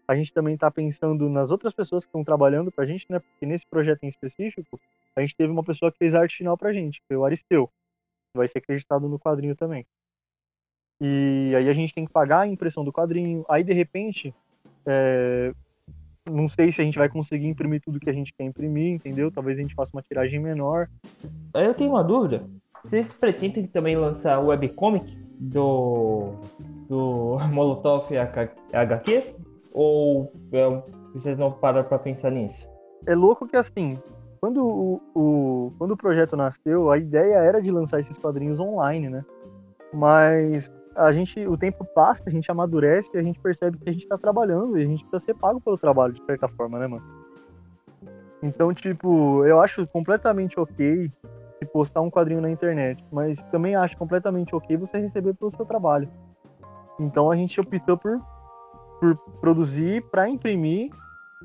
A 0.08 0.16
gente 0.16 0.34
também 0.34 0.54
está 0.54 0.72
pensando 0.72 1.30
nas 1.30 1.52
outras 1.52 1.74
pessoas 1.74 2.04
que 2.06 2.08
estão 2.08 2.24
trabalhando 2.24 2.72
pra 2.72 2.86
gente, 2.86 3.06
né? 3.10 3.20
Porque 3.20 3.46
nesse 3.46 3.66
projeto 3.70 4.04
em 4.04 4.08
específico, 4.08 4.80
a 5.16 5.22
gente 5.22 5.36
teve 5.36 5.52
uma 5.52 5.64
pessoa 5.64 5.92
que 5.92 5.98
fez 5.98 6.16
a 6.16 6.22
arte 6.22 6.38
final 6.38 6.58
pra 6.58 6.72
gente, 6.72 7.00
que 7.02 7.08
foi 7.10 7.18
o 7.18 7.26
Aristeu. 7.26 7.68
que 7.68 8.38
Vai 8.38 8.48
ser 8.48 8.60
acreditado 8.60 9.10
no 9.10 9.20
quadrinho 9.20 9.56
também. 9.56 9.86
E 11.02 11.54
aí 11.56 11.70
a 11.70 11.74
gente 11.74 11.94
tem 11.94 12.06
que 12.06 12.12
pagar 12.12 12.42
a 12.42 12.48
impressão 12.48 12.84
do 12.84 12.92
quadrinho. 12.92 13.44
Aí, 13.50 13.64
de 13.64 13.74
repente, 13.74 14.34
é, 14.86 15.54
não 16.30 16.50
sei 16.50 16.72
se 16.72 16.82
a 16.82 16.84
gente 16.84 16.98
vai 16.98 17.08
conseguir 17.10 17.48
imprimir 17.48 17.82
tudo 17.82 18.00
que 18.00 18.10
a 18.10 18.14
gente 18.14 18.34
quer 18.38 18.44
imprimir, 18.44 18.94
entendeu? 18.94 19.32
Talvez 19.32 19.58
a 19.58 19.62
gente 19.62 19.76
faça 19.76 19.92
uma 19.94 20.02
tiragem 20.02 20.40
menor. 20.40 20.88
Aí 21.54 21.66
eu 21.66 21.74
tenho 21.74 21.92
uma 21.92 22.04
dúvida. 22.04 22.44
Vocês 22.84 23.12
pretendem 23.14 23.66
também 23.68 23.96
lançar 23.98 24.40
o 24.40 24.48
webcomic 24.48 25.18
do, 25.40 26.34
do 26.88 27.38
Molotov 27.52 28.08
HQ? 28.74 29.36
Ou 29.74 30.32
é, 30.52 30.82
vocês 31.14 31.38
não 31.38 31.52
pararam 31.52 31.88
pra 31.88 32.00
pensar 32.00 32.32
nisso? 32.32 32.70
É 33.06 33.16
louco 33.16 33.48
que 33.48 33.56
assim, 33.56 33.98
quando 34.42 34.66
o, 34.66 35.02
o- 35.16 35.74
quando 35.78 35.92
o 35.92 35.98
projeto 35.98 36.36
nasceu, 36.36 36.92
a 36.92 36.98
ideia 36.98 37.36
era 37.36 37.62
de 37.62 37.72
lançar 37.72 38.00
esses 38.02 38.18
quadrinhos 38.18 38.60
online, 38.60 39.10
né? 39.10 39.24
Mas 39.94 40.70
a 41.00 41.12
gente, 41.14 41.48
o 41.48 41.58
tempo 41.58 41.86
passa, 41.86 42.24
a 42.28 42.30
gente 42.30 42.52
amadurece 42.52 43.10
e 43.14 43.18
a 43.18 43.24
gente 43.24 43.40
percebe 43.40 43.78
que 43.78 43.90
a 43.90 43.94
gente 43.94 44.08
tá 44.08 44.18
trabalhando 44.18 44.78
e 44.78 44.84
a 44.84 44.86
gente 44.86 45.06
precisa 45.06 45.34
ser 45.34 45.40
pago 45.40 45.62
pelo 45.62 45.78
trabalho, 45.78 46.14
de 46.14 46.24
certa 46.26 46.48
forma, 46.50 46.78
né, 46.78 46.88
mano? 46.88 47.04
Então, 48.44 48.74
tipo, 48.74 49.46
eu 49.46 49.62
acho 49.62 49.88
completamente 49.88 50.60
ok 50.60 51.12
se 51.58 51.66
postar 51.66 52.02
um 52.02 52.10
quadrinho 52.10 52.42
na 52.42 52.50
internet, 52.50 53.04
mas 53.12 53.42
também 53.52 53.76
acho 53.76 53.98
completamente 53.98 54.54
ok 54.56 54.78
você 54.78 54.98
receber 54.98 55.34
pelo 55.34 55.52
seu 55.52 55.66
trabalho. 55.66 56.10
Então 57.00 57.32
a 57.32 57.36
gente 57.36 57.60
optou 57.60 57.98
por, 57.98 58.20
por 59.00 59.16
produzir 59.40 60.02
para 60.10 60.30
imprimir 60.30 60.90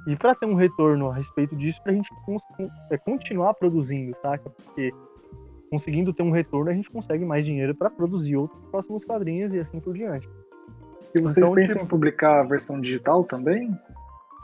e 0.07 0.17
para 0.17 0.35
ter 0.35 0.47
um 0.47 0.55
retorno 0.55 1.11
a 1.11 1.15
respeito 1.15 1.55
disso, 1.57 1.81
pra 1.83 1.93
gente 1.93 2.09
é, 2.91 2.99
continuar 2.99 3.55
produzindo, 3.55 4.17
saca? 4.21 4.51
Porque 4.51 4.93
conseguindo 5.75 6.13
ter 6.15 6.23
um 6.23 6.31
retorno, 6.31 6.71
a 6.71 6.75
gente 6.75 6.91
consegue 6.91 7.25
mais 7.25 7.45
dinheiro 7.45 7.75
para 7.75 7.91
produzir 7.91 8.37
outros 8.37 8.61
próximos 8.71 9.05
quadrinhos 9.05 9.53
e 9.53 9.59
assim 9.59 9.81
por 9.81 9.93
diante. 9.95 10.29
E 11.15 11.21
vocês 11.21 11.37
Então, 11.39 11.55
pensam 11.55 11.75
tipo- 11.75 11.85
em 11.85 11.89
publicar 11.89 12.41
a 12.41 12.43
versão 12.45 12.81
digital 12.81 13.25
também? 13.25 13.77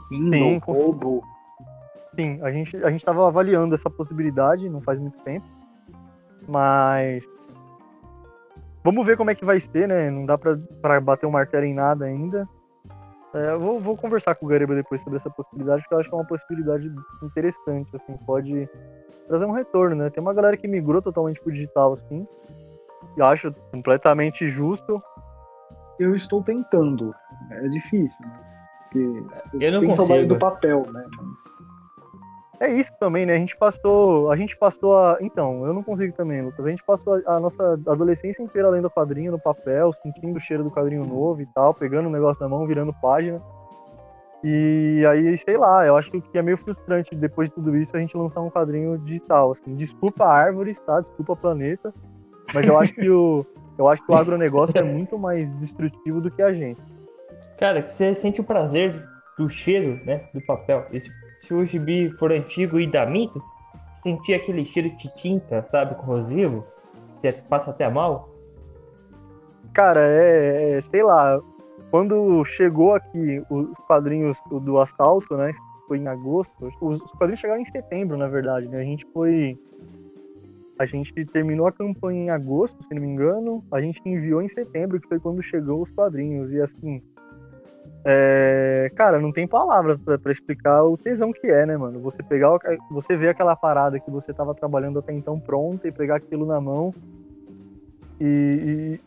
Kindle, 0.08 0.60
Kobo. 0.60 1.22
Sim, 2.16 2.40
a 2.42 2.50
gente 2.50 2.76
a 2.78 2.90
gente 2.90 3.00
estava 3.00 3.26
avaliando 3.28 3.74
essa 3.74 3.88
possibilidade, 3.88 4.68
não 4.68 4.80
faz 4.80 4.98
muito 4.98 5.18
tempo, 5.20 5.46
mas 6.48 7.24
vamos 8.82 9.06
ver 9.06 9.16
como 9.16 9.30
é 9.30 9.34
que 9.36 9.44
vai 9.44 9.60
ser, 9.60 9.86
né? 9.86 10.10
Não 10.10 10.26
dá 10.26 10.36
pra 10.36 11.00
bater 11.00 11.26
o 11.26 11.30
martelo 11.30 11.64
em 11.64 11.74
nada 11.74 12.04
ainda. 12.06 12.48
É, 13.32 13.52
eu 13.52 13.60
vou, 13.60 13.80
vou 13.80 13.96
conversar 13.96 14.34
com 14.34 14.46
o 14.46 14.48
Gariba 14.48 14.74
depois 14.74 15.02
sobre 15.02 15.18
essa 15.18 15.30
possibilidade, 15.30 15.82
porque 15.82 15.94
eu 15.94 15.98
acho 16.00 16.08
que 16.08 16.14
é 16.14 16.18
uma 16.18 16.26
possibilidade 16.26 16.90
interessante, 17.22 17.94
assim, 17.94 18.16
pode 18.26 18.68
trazer 19.28 19.44
um 19.44 19.52
retorno, 19.52 19.94
né? 19.96 20.10
Tem 20.10 20.20
uma 20.20 20.34
galera 20.34 20.56
que 20.56 20.66
migrou 20.66 21.00
totalmente 21.00 21.40
pro 21.40 21.52
digital, 21.52 21.92
assim, 21.92 22.26
e 23.16 23.20
eu 23.20 23.26
acho 23.26 23.52
completamente 23.70 24.48
justo. 24.48 25.00
Eu 25.98 26.14
estou 26.14 26.42
tentando. 26.42 27.14
É 27.50 27.68
difícil, 27.68 28.16
mas. 28.20 28.58
Porque 28.84 28.98
Eu 29.64 29.72
não 29.72 29.80
tem 29.80 29.94
saudade 29.94 30.22
consigo. 30.22 30.34
do 30.34 30.38
papel, 30.38 30.86
né? 30.90 31.04
É 32.60 32.68
isso 32.68 32.90
também, 33.00 33.24
né? 33.24 33.36
A 33.36 33.38
gente 33.38 33.56
passou. 33.56 34.30
A 34.30 34.36
gente 34.36 34.54
passou 34.58 34.96
a. 34.98 35.16
Então, 35.22 35.66
eu 35.66 35.72
não 35.72 35.82
consigo 35.82 36.14
também, 36.14 36.42
Lucas. 36.42 36.66
A 36.66 36.68
gente 36.68 36.84
passou 36.84 37.14
a, 37.26 37.36
a 37.36 37.40
nossa 37.40 37.72
adolescência 37.86 38.42
inteira 38.42 38.68
lendo 38.68 38.90
quadrinho 38.90 39.32
no 39.32 39.38
papel, 39.38 39.94
sentindo 40.02 40.36
o 40.36 40.40
cheiro 40.40 40.62
do 40.62 40.70
quadrinho 40.70 41.06
novo 41.06 41.40
e 41.40 41.46
tal, 41.46 41.72
pegando 41.72 42.08
o 42.08 42.12
negócio 42.12 42.42
na 42.42 42.48
mão, 42.50 42.66
virando 42.66 42.92
página. 43.00 43.40
E 44.44 45.04
aí, 45.08 45.38
sei 45.38 45.56
lá, 45.56 45.86
eu 45.86 45.96
acho 45.96 46.10
que 46.10 46.38
é 46.38 46.42
meio 46.42 46.58
frustrante 46.58 47.14
depois 47.14 47.48
de 47.48 47.54
tudo 47.54 47.74
isso 47.76 47.96
a 47.96 48.00
gente 48.00 48.16
lançar 48.16 48.40
um 48.42 48.50
quadrinho 48.50 48.98
digital. 48.98 49.52
Assim, 49.52 49.74
desculpa 49.76 50.26
árvores, 50.26 50.76
tá? 50.84 51.00
Desculpa 51.00 51.36
planeta. 51.36 51.94
Mas 52.52 52.68
eu 52.68 52.78
acho 52.78 52.92
que 52.92 53.08
o. 53.08 53.46
Eu 53.78 53.88
acho 53.88 54.04
que 54.04 54.12
o 54.12 54.14
agronegócio 54.14 54.76
é 54.76 54.82
muito 54.82 55.18
mais 55.18 55.50
destrutivo 55.60 56.20
do 56.20 56.30
que 56.30 56.42
a 56.42 56.52
gente. 56.52 56.80
Cara, 57.58 57.88
você 57.88 58.14
sente 58.14 58.38
o 58.38 58.44
prazer 58.44 59.02
do 59.38 59.48
cheiro, 59.48 59.98
né, 60.04 60.28
do 60.34 60.40
papel. 60.42 60.86
Esse, 60.92 61.10
se 61.40 61.54
o 61.54 61.64
gibi 61.64 62.10
for 62.18 62.32
antigo 62.32 62.78
e 62.78 62.86
da 62.86 63.06
Mitas, 63.06 63.44
sentir 63.94 64.34
aquele 64.34 64.64
cheiro 64.64 64.90
de 64.96 65.14
tinta, 65.16 65.62
sabe, 65.62 65.94
corrosivo, 65.94 66.66
você 67.18 67.32
passa 67.32 67.70
até 67.70 67.88
mal. 67.88 68.28
Cara, 69.72 70.00
é, 70.00 70.78
é, 70.78 70.80
sei 70.90 71.02
lá, 71.02 71.40
quando 71.90 72.44
chegou 72.56 72.94
aqui 72.94 73.42
os 73.48 73.72
quadrinhos 73.86 74.36
do 74.50 74.78
assalto, 74.78 75.34
né? 75.36 75.54
Foi 75.88 75.98
em 75.98 76.06
agosto. 76.06 76.52
Os, 76.60 77.02
os 77.02 77.10
quadrinhos 77.12 77.40
chegaram 77.40 77.62
em 77.62 77.70
setembro, 77.70 78.16
na 78.16 78.28
verdade, 78.28 78.68
né? 78.68 78.80
A 78.80 78.84
gente 78.84 79.06
foi. 79.12 79.58
A 80.78 80.86
gente 80.86 81.12
terminou 81.26 81.66
a 81.66 81.72
campanha 81.72 82.24
em 82.24 82.30
agosto, 82.30 82.76
se 82.86 82.94
não 82.94 83.02
me 83.02 83.08
engano. 83.08 83.62
A 83.70 83.80
gente 83.80 84.00
enviou 84.06 84.40
em 84.40 84.48
setembro, 84.50 85.00
que 85.00 85.08
foi 85.08 85.20
quando 85.20 85.42
chegou 85.42 85.82
os 85.82 85.90
quadrinhos. 85.90 86.50
E 86.52 86.60
assim. 86.60 87.02
É, 88.04 88.90
cara, 88.96 89.18
não 89.20 89.32
tem 89.32 89.46
palavras 89.46 90.00
pra 90.00 90.32
explicar 90.32 90.82
o 90.84 90.96
tesão 90.96 91.32
que 91.32 91.46
é, 91.48 91.66
né, 91.66 91.76
mano? 91.76 92.00
Você 92.00 92.22
pegar, 92.22 92.58
você 92.90 93.16
ver 93.16 93.28
aquela 93.28 93.54
parada 93.54 94.00
que 94.00 94.10
você 94.10 94.32
tava 94.32 94.54
trabalhando 94.54 94.98
até 94.98 95.12
então 95.12 95.38
pronta 95.38 95.86
e 95.86 95.92
pegar 95.92 96.16
aquilo 96.16 96.46
na 96.46 96.60
mão 96.60 96.94
e, 98.20 98.98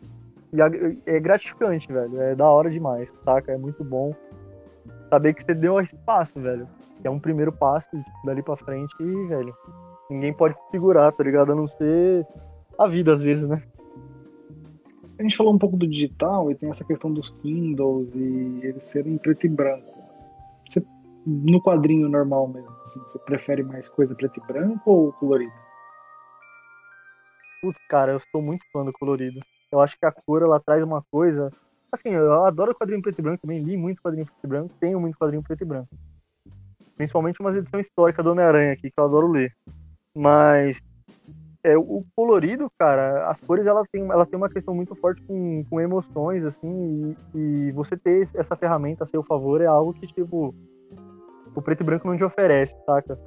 e- 0.53 0.57
e 0.57 0.61
é 1.07 1.19
gratificante, 1.19 1.91
velho. 1.91 2.21
É 2.21 2.35
da 2.35 2.47
hora 2.47 2.69
demais, 2.69 3.09
saca? 3.25 3.51
É 3.51 3.57
muito 3.57 3.83
bom 3.83 4.13
saber 5.09 5.33
que 5.33 5.43
você 5.43 5.53
deu 5.55 5.79
esse 5.79 5.95
passo, 6.05 6.39
velho. 6.39 6.67
Que 7.01 7.07
é 7.07 7.11
um 7.11 7.19
primeiro 7.19 7.51
passo 7.51 7.89
dali 8.23 8.41
pra 8.43 8.55
frente 8.55 8.93
e, 8.99 9.27
velho, 9.27 9.53
ninguém 10.09 10.31
pode 10.33 10.55
segurar, 10.71 11.11
tá 11.11 11.23
ligado? 11.23 11.51
A 11.51 11.55
não 11.55 11.67
ser 11.67 12.25
a 12.77 12.87
vida, 12.87 13.13
às 13.13 13.21
vezes, 13.21 13.47
né? 13.49 13.61
A 15.17 15.23
gente 15.23 15.37
falou 15.37 15.53
um 15.53 15.59
pouco 15.59 15.77
do 15.77 15.87
digital 15.87 16.49
e 16.49 16.55
tem 16.55 16.69
essa 16.69 16.83
questão 16.83 17.13
dos 17.13 17.29
Kindles 17.29 18.11
e 18.15 18.61
eles 18.63 18.83
serem 18.83 19.17
preto 19.17 19.45
e 19.45 19.49
branco. 19.49 19.93
Você, 20.67 20.83
no 21.25 21.61
quadrinho 21.61 22.09
normal 22.09 22.47
mesmo, 22.47 22.71
assim, 22.83 22.99
você 23.01 23.19
prefere 23.19 23.63
mais 23.63 23.87
coisa 23.87 24.15
preto 24.15 24.39
e 24.39 24.47
branco 24.47 24.91
ou 24.91 25.13
colorido? 25.13 25.53
Putz, 27.61 27.79
cara, 27.87 28.13
eu 28.13 28.21
sou 28.31 28.41
muito 28.41 28.65
fã 28.71 28.83
do 28.83 28.91
colorido. 28.91 29.39
Eu 29.71 29.79
acho 29.79 29.97
que 29.97 30.05
a 30.05 30.11
cor, 30.11 30.41
ela 30.41 30.59
traz 30.59 30.83
uma 30.83 31.03
coisa... 31.11 31.51
Assim, 31.91 32.09
eu 32.09 32.43
adoro 32.43 32.73
quadrinho 32.73 33.03
preto 33.03 33.19
e 33.19 33.21
branco 33.21 33.41
também, 33.43 33.63
li 33.63 33.77
muito 33.77 34.01
quadrinho 34.01 34.25
preto 34.25 34.43
e 34.43 34.47
branco, 34.47 34.73
tenho 34.79 34.99
muito 34.99 35.17
quadrinho 35.17 35.43
preto 35.43 35.61
e 35.61 35.65
branco. 35.65 35.89
Principalmente 36.95 37.39
umas 37.39 37.55
edições 37.55 37.85
históricas 37.85 38.25
do 38.25 38.31
Homem-Aranha 38.31 38.73
aqui, 38.73 38.89
que 38.89 38.99
eu 38.99 39.03
adoro 39.03 39.27
ler. 39.27 39.53
Mas 40.15 40.77
é, 41.63 41.77
o 41.77 42.03
colorido, 42.15 42.69
cara, 42.77 43.29
as 43.29 43.39
cores 43.39 43.65
elas 43.65 43.87
têm, 43.89 44.03
elas 44.09 44.27
têm 44.27 44.37
uma 44.37 44.49
questão 44.49 44.75
muito 44.75 44.93
forte 44.95 45.21
com, 45.23 45.63
com 45.69 45.79
emoções, 45.79 46.43
assim, 46.43 47.15
e, 47.33 47.37
e 47.37 47.71
você 47.71 47.95
ter 47.95 48.27
essa 48.35 48.55
ferramenta 48.55 49.05
a 49.05 49.07
seu 49.07 49.23
favor 49.23 49.61
é 49.61 49.65
algo 49.65 49.93
que, 49.93 50.05
tipo, 50.05 50.53
o 51.55 51.61
preto 51.61 51.81
e 51.81 51.85
branco 51.85 52.07
não 52.07 52.17
te 52.17 52.23
oferece, 52.23 52.75
saca? 52.85 53.17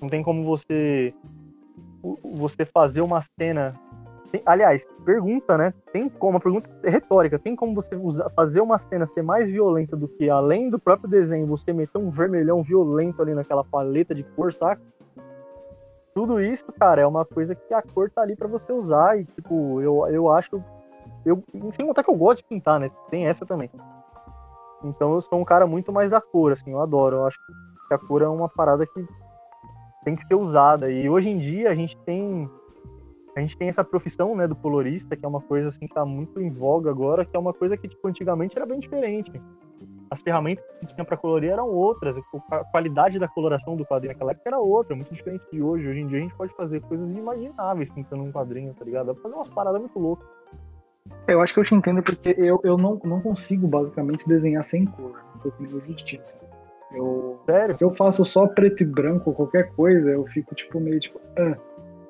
Não 0.00 0.08
tem 0.08 0.22
como 0.22 0.44
você 0.44 1.12
você 2.22 2.64
fazer 2.64 3.00
uma 3.00 3.22
cena. 3.36 3.74
Tem, 4.30 4.40
aliás, 4.46 4.86
pergunta, 5.04 5.58
né? 5.58 5.74
Tem 5.92 6.08
como, 6.08 6.36
a 6.36 6.40
pergunta 6.40 6.70
é 6.84 6.90
retórica, 6.90 7.38
tem 7.38 7.56
como 7.56 7.74
você 7.74 7.96
usar, 7.96 8.30
fazer 8.30 8.60
uma 8.60 8.78
cena 8.78 9.06
ser 9.06 9.22
mais 9.22 9.50
violenta 9.50 9.96
do 9.96 10.06
que, 10.06 10.30
além 10.30 10.70
do 10.70 10.78
próprio 10.78 11.08
desenho, 11.08 11.46
você 11.46 11.72
meter 11.72 11.98
um 11.98 12.10
vermelhão 12.10 12.62
violento 12.62 13.20
ali 13.22 13.34
naquela 13.34 13.64
paleta 13.64 14.14
de 14.14 14.22
cor, 14.22 14.52
saca? 14.52 14.80
Tudo 16.16 16.40
isso, 16.40 16.64
cara, 16.72 17.02
é 17.02 17.06
uma 17.06 17.26
coisa 17.26 17.54
que 17.54 17.74
a 17.74 17.82
cor 17.82 18.10
tá 18.10 18.22
ali 18.22 18.34
para 18.34 18.48
você 18.48 18.72
usar 18.72 19.20
e, 19.20 19.26
tipo, 19.26 19.82
eu, 19.82 20.06
eu 20.08 20.32
acho. 20.32 20.64
Eu, 21.26 21.44
sem 21.74 21.86
contar 21.86 22.02
que 22.02 22.08
eu 22.08 22.16
gosto 22.16 22.38
de 22.38 22.48
pintar, 22.48 22.80
né? 22.80 22.90
Tem 23.10 23.26
essa 23.26 23.44
também. 23.44 23.70
Então 24.82 25.12
eu 25.12 25.20
sou 25.20 25.38
um 25.38 25.44
cara 25.44 25.66
muito 25.66 25.92
mais 25.92 26.08
da 26.08 26.18
cor, 26.18 26.52
assim, 26.52 26.70
eu 26.70 26.80
adoro. 26.80 27.16
Eu 27.16 27.26
acho 27.26 27.36
que 27.86 27.92
a 27.92 27.98
cor 27.98 28.22
é 28.22 28.28
uma 28.28 28.48
parada 28.48 28.86
que 28.86 29.06
tem 30.06 30.16
que 30.16 30.26
ser 30.26 30.36
usada. 30.36 30.90
E 30.90 31.06
hoje 31.06 31.28
em 31.28 31.36
dia 31.36 31.68
a 31.68 31.74
gente 31.74 31.94
tem 31.98 32.48
a 33.36 33.40
gente 33.40 33.58
tem 33.58 33.68
essa 33.68 33.84
profissão, 33.84 34.34
né, 34.34 34.48
do 34.48 34.56
colorista, 34.56 35.14
que 35.14 35.22
é 35.26 35.28
uma 35.28 35.42
coisa 35.42 35.68
assim 35.68 35.86
que 35.86 35.92
tá 35.92 36.06
muito 36.06 36.40
em 36.40 36.50
voga 36.50 36.88
agora, 36.88 37.26
que 37.26 37.36
é 37.36 37.38
uma 37.38 37.52
coisa 37.52 37.76
que 37.76 37.88
tipo 37.88 38.08
antigamente 38.08 38.56
era 38.56 38.64
bem 38.64 38.80
diferente. 38.80 39.30
As 40.10 40.20
ferramentas 40.20 40.64
que 40.80 40.86
tinha 40.86 41.04
para 41.04 41.16
colorir 41.16 41.50
eram 41.50 41.68
outras, 41.68 42.16
a 42.50 42.64
qualidade 42.64 43.18
da 43.18 43.26
coloração 43.26 43.76
do 43.76 43.84
quadrinho 43.84 44.12
naquela 44.12 44.30
época 44.30 44.48
era 44.48 44.58
outra, 44.58 44.94
muito 44.94 45.12
diferente 45.12 45.44
de 45.52 45.60
hoje. 45.60 45.88
Hoje 45.88 46.00
em 46.00 46.06
dia 46.06 46.18
a 46.18 46.22
gente 46.22 46.34
pode 46.34 46.54
fazer 46.54 46.80
coisas 46.82 47.08
inimagináveis 47.10 47.88
pintando 47.92 48.22
um 48.22 48.32
quadrinho, 48.32 48.72
tá 48.74 48.84
ligado? 48.84 49.06
Dá 49.06 49.14
pra 49.14 49.22
fazer 49.22 49.34
umas 49.34 49.48
paradas 49.48 49.80
muito 49.80 49.98
loucas. 49.98 50.26
Eu 51.26 51.40
acho 51.40 51.52
que 51.52 51.60
eu 51.60 51.64
te 51.64 51.74
entendo 51.74 52.02
porque 52.02 52.34
eu, 52.38 52.60
eu 52.62 52.76
não, 52.76 53.00
não 53.04 53.20
consigo 53.20 53.66
basicamente 53.66 54.28
desenhar 54.28 54.62
sem 54.62 54.84
cor. 54.84 55.20
Pouco 55.42 55.62
meio 55.62 55.80
justiça. 55.86 56.36
Eu, 56.92 57.40
Sério? 57.46 57.74
Se 57.74 57.84
eu 57.84 57.90
faço 57.94 58.24
só 58.24 58.46
preto 58.46 58.82
e 58.82 58.86
branco 58.86 59.32
qualquer 59.32 59.72
coisa, 59.74 60.10
eu 60.10 60.24
fico 60.26 60.54
tipo 60.54 60.80
meio 60.80 61.00
tipo. 61.00 61.20
Ah. 61.36 61.56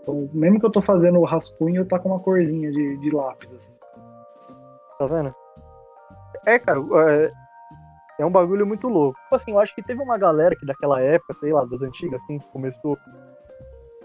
Então, 0.02 0.28
mesmo 0.32 0.60
que 0.60 0.66
eu 0.66 0.70
tô 0.70 0.80
fazendo 0.80 1.18
o 1.18 1.24
rascunho, 1.24 1.80
eu 1.80 1.88
tá 1.88 1.98
com 1.98 2.10
uma 2.10 2.20
corzinha 2.20 2.70
de, 2.70 2.96
de 2.98 3.10
lápis, 3.10 3.52
assim. 3.52 3.72
Tá 4.98 5.06
vendo? 5.06 5.34
É, 6.46 6.58
cara, 6.58 6.78
é, 6.78 7.32
é 8.18 8.24
um 8.24 8.30
bagulho 8.30 8.66
muito 8.66 8.88
louco. 8.88 9.18
Tipo 9.22 9.34
assim, 9.34 9.50
eu 9.52 9.58
acho 9.58 9.74
que 9.74 9.82
teve 9.82 10.02
uma 10.02 10.16
galera 10.16 10.56
que 10.56 10.66
daquela 10.66 11.00
época, 11.00 11.34
sei 11.34 11.52
lá, 11.52 11.64
das 11.64 11.82
antigas, 11.82 12.20
assim, 12.22 12.38
começou. 12.52 12.96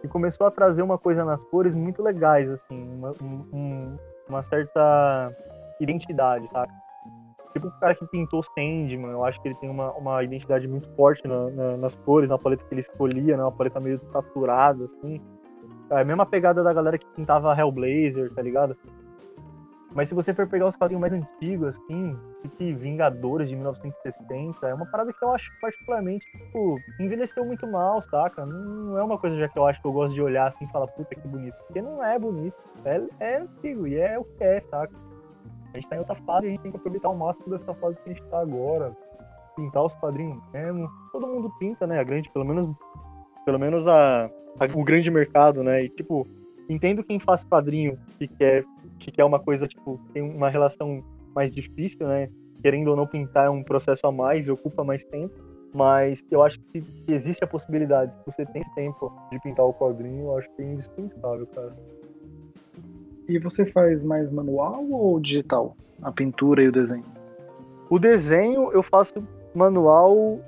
Que 0.01 0.07
começou 0.07 0.47
a 0.47 0.51
trazer 0.51 0.81
uma 0.81 0.97
coisa 0.97 1.23
nas 1.23 1.43
cores 1.45 1.75
muito 1.75 2.01
legais, 2.01 2.49
assim, 2.49 2.89
uma, 2.95 3.13
um, 3.21 3.97
uma 4.27 4.43
certa 4.43 5.31
identidade, 5.79 6.47
sabe? 6.51 6.71
Tipo 7.53 7.67
o 7.67 7.79
cara 7.79 7.93
que 7.93 8.05
pintou 8.07 8.41
Sandman, 8.43 9.11
eu 9.11 9.23
acho 9.25 9.39
que 9.41 9.49
ele 9.49 9.55
tem 9.55 9.69
uma, 9.69 9.91
uma 9.91 10.23
identidade 10.23 10.67
muito 10.67 10.87
forte 10.95 11.27
na, 11.27 11.49
na, 11.49 11.77
nas 11.77 11.95
cores, 11.97 12.29
na 12.29 12.37
paleta 12.37 12.63
que 12.63 12.73
ele 12.73 12.81
escolhia, 12.81 13.35
né? 13.35 13.43
Uma 13.43 13.51
paleta 13.51 13.79
meio 13.79 13.99
saturada, 14.11 14.85
assim. 14.85 15.21
É 15.89 16.01
a 16.01 16.05
mesma 16.05 16.25
pegada 16.25 16.63
da 16.63 16.73
galera 16.73 16.97
que 16.97 17.05
pintava 17.07 17.53
Hellblazer, 17.53 18.33
tá 18.33 18.41
ligado? 18.41 18.75
Mas 19.93 20.07
se 20.07 20.15
você 20.15 20.33
for 20.33 20.47
pegar 20.47 20.67
os 20.67 20.75
quadrinhos 20.75 21.01
mais 21.01 21.13
antigos, 21.13 21.75
assim, 21.75 22.17
tipo 22.43 22.79
Vingadores 22.79 23.49
de 23.49 23.55
1960, 23.55 24.67
é 24.67 24.73
uma 24.73 24.85
parada 24.85 25.11
que 25.11 25.23
eu 25.23 25.31
acho 25.31 25.51
particularmente, 25.59 26.25
tipo, 26.31 26.79
envelheceu 26.99 27.43
muito 27.43 27.67
mal, 27.67 28.01
saca? 28.03 28.45
Não 28.45 28.97
é 28.97 29.03
uma 29.03 29.17
coisa 29.17 29.37
já 29.37 29.49
que 29.49 29.59
eu 29.59 29.67
acho 29.67 29.81
que 29.81 29.87
eu 29.87 29.91
gosto 29.91 30.13
de 30.13 30.21
olhar 30.21 30.47
assim 30.47 30.63
e 30.65 30.71
falar, 30.71 30.87
puta 30.87 31.13
que 31.13 31.27
bonito. 31.27 31.55
Porque 31.67 31.81
não 31.81 32.03
é 32.03 32.17
bonito. 32.17 32.55
É, 32.85 33.01
é 33.19 33.37
antigo 33.39 33.85
e 33.85 33.97
é 33.97 34.17
o 34.17 34.23
que 34.23 34.43
é, 34.43 34.61
saca? 34.69 34.93
A 35.73 35.77
gente 35.77 35.89
tá 35.89 35.95
em 35.95 35.99
outra 35.99 36.15
fase 36.15 36.45
e 36.45 36.49
a 36.49 36.51
gente 36.51 36.61
tem 36.61 36.71
que 36.71 36.77
aproveitar 36.77 37.09
o 37.09 37.17
máximo 37.17 37.49
dessa 37.49 37.73
fase 37.73 37.97
que 37.97 38.09
a 38.09 38.13
gente 38.13 38.25
tá 38.27 38.39
agora. 38.39 38.95
Pintar 39.55 39.83
os 39.83 39.93
quadrinhos 39.95 40.41
mesmo. 40.53 40.89
Todo 41.11 41.27
mundo 41.27 41.51
pinta, 41.59 41.85
né? 41.85 41.99
A 41.99 42.03
grande, 42.03 42.29
pelo 42.31 42.45
menos. 42.45 42.73
Pelo 43.45 43.59
menos 43.59 43.87
a, 43.87 44.25
a 44.25 44.65
o 44.73 44.83
grande 44.83 45.09
mercado, 45.09 45.63
né? 45.63 45.83
E 45.83 45.89
tipo, 45.89 46.27
entendo 46.69 47.03
quem 47.03 47.19
faz 47.19 47.43
quadrinho 47.43 47.97
que 48.17 48.27
quer, 48.27 48.63
que 48.99 49.11
quer 49.11 49.25
uma 49.25 49.39
coisa, 49.39 49.67
tipo, 49.67 49.99
tem 50.13 50.21
uma 50.21 50.49
relação 50.49 51.03
mais 51.35 51.53
difícil, 51.53 52.07
né? 52.07 52.29
Querendo 52.61 52.89
ou 52.89 52.95
não 52.95 53.07
pintar 53.07 53.47
é 53.47 53.49
um 53.49 53.63
processo 53.63 54.05
a 54.05 54.11
mais 54.11 54.47
e 54.47 54.51
ocupa 54.51 54.83
mais 54.83 55.03
tempo. 55.05 55.33
Mas 55.73 56.19
eu 56.29 56.43
acho 56.43 56.59
que 56.59 56.83
existe 57.07 57.43
a 57.43 57.47
possibilidade, 57.47 58.11
se 58.17 58.25
você 58.25 58.45
tem 58.45 58.61
tempo 58.75 59.11
de 59.31 59.39
pintar 59.39 59.65
o 59.65 59.73
quadrinho, 59.73 60.25
eu 60.25 60.37
acho 60.37 60.49
que 60.55 60.61
é 60.61 60.65
indispensável, 60.65 61.47
cara. 61.47 61.73
E 63.27 63.39
você 63.39 63.65
faz 63.65 64.03
mais 64.03 64.29
manual 64.29 64.85
ou 64.91 65.17
digital? 65.19 65.77
A 66.03 66.11
pintura 66.11 66.61
e 66.61 66.67
o 66.67 66.71
desenho? 66.71 67.05
O 67.89 67.97
desenho 67.97 68.71
eu 68.73 68.83
faço 68.83 69.13
manual, 69.55 70.39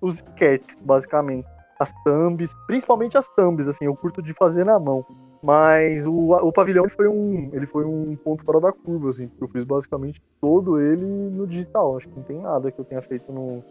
os 0.00 0.16
sketches, 0.16 0.78
basicamente. 0.80 1.46
As 1.78 1.92
thumbs, 2.02 2.54
principalmente 2.66 3.18
as 3.18 3.28
thumbs, 3.30 3.68
assim, 3.68 3.84
eu 3.84 3.96
curto 3.96 4.22
de 4.22 4.32
fazer 4.32 4.64
na 4.64 4.78
mão. 4.78 5.04
Mas 5.44 6.06
o, 6.06 6.32
o 6.32 6.50
pavilhão 6.50 6.88
foi 6.88 7.06
um, 7.06 7.50
ele 7.52 7.66
foi 7.66 7.84
um 7.84 8.16
ponto 8.16 8.42
fora 8.42 8.62
da 8.62 8.72
curva, 8.72 9.10
assim, 9.10 9.28
porque 9.28 9.44
eu 9.44 9.48
fiz 9.48 9.64
basicamente 9.64 10.22
todo 10.40 10.80
ele 10.80 11.04
no 11.04 11.46
digital. 11.46 11.98
Acho 11.98 12.08
que 12.08 12.16
não 12.16 12.22
tem 12.22 12.40
nada 12.40 12.72
que 12.72 12.80
eu 12.80 12.84
tenha 12.84 13.02
feito 13.02 13.30
no. 13.30 13.62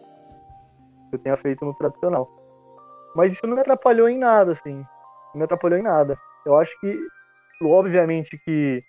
Que 1.10 1.16
eu 1.16 1.20
tenha 1.20 1.36
feito 1.36 1.66
no 1.66 1.74
tradicional. 1.74 2.30
Mas 3.16 3.34
isso 3.34 3.48
não 3.48 3.56
me 3.56 3.62
atrapalhou 3.62 4.08
em 4.08 4.20
nada, 4.20 4.52
assim. 4.52 4.76
Não 5.34 5.40
me 5.40 5.44
atrapalhou 5.46 5.80
em 5.80 5.82
nada. 5.82 6.16
Eu 6.46 6.56
acho 6.60 6.72
que 6.80 6.96
obviamente 7.60 8.38
que 8.46 8.84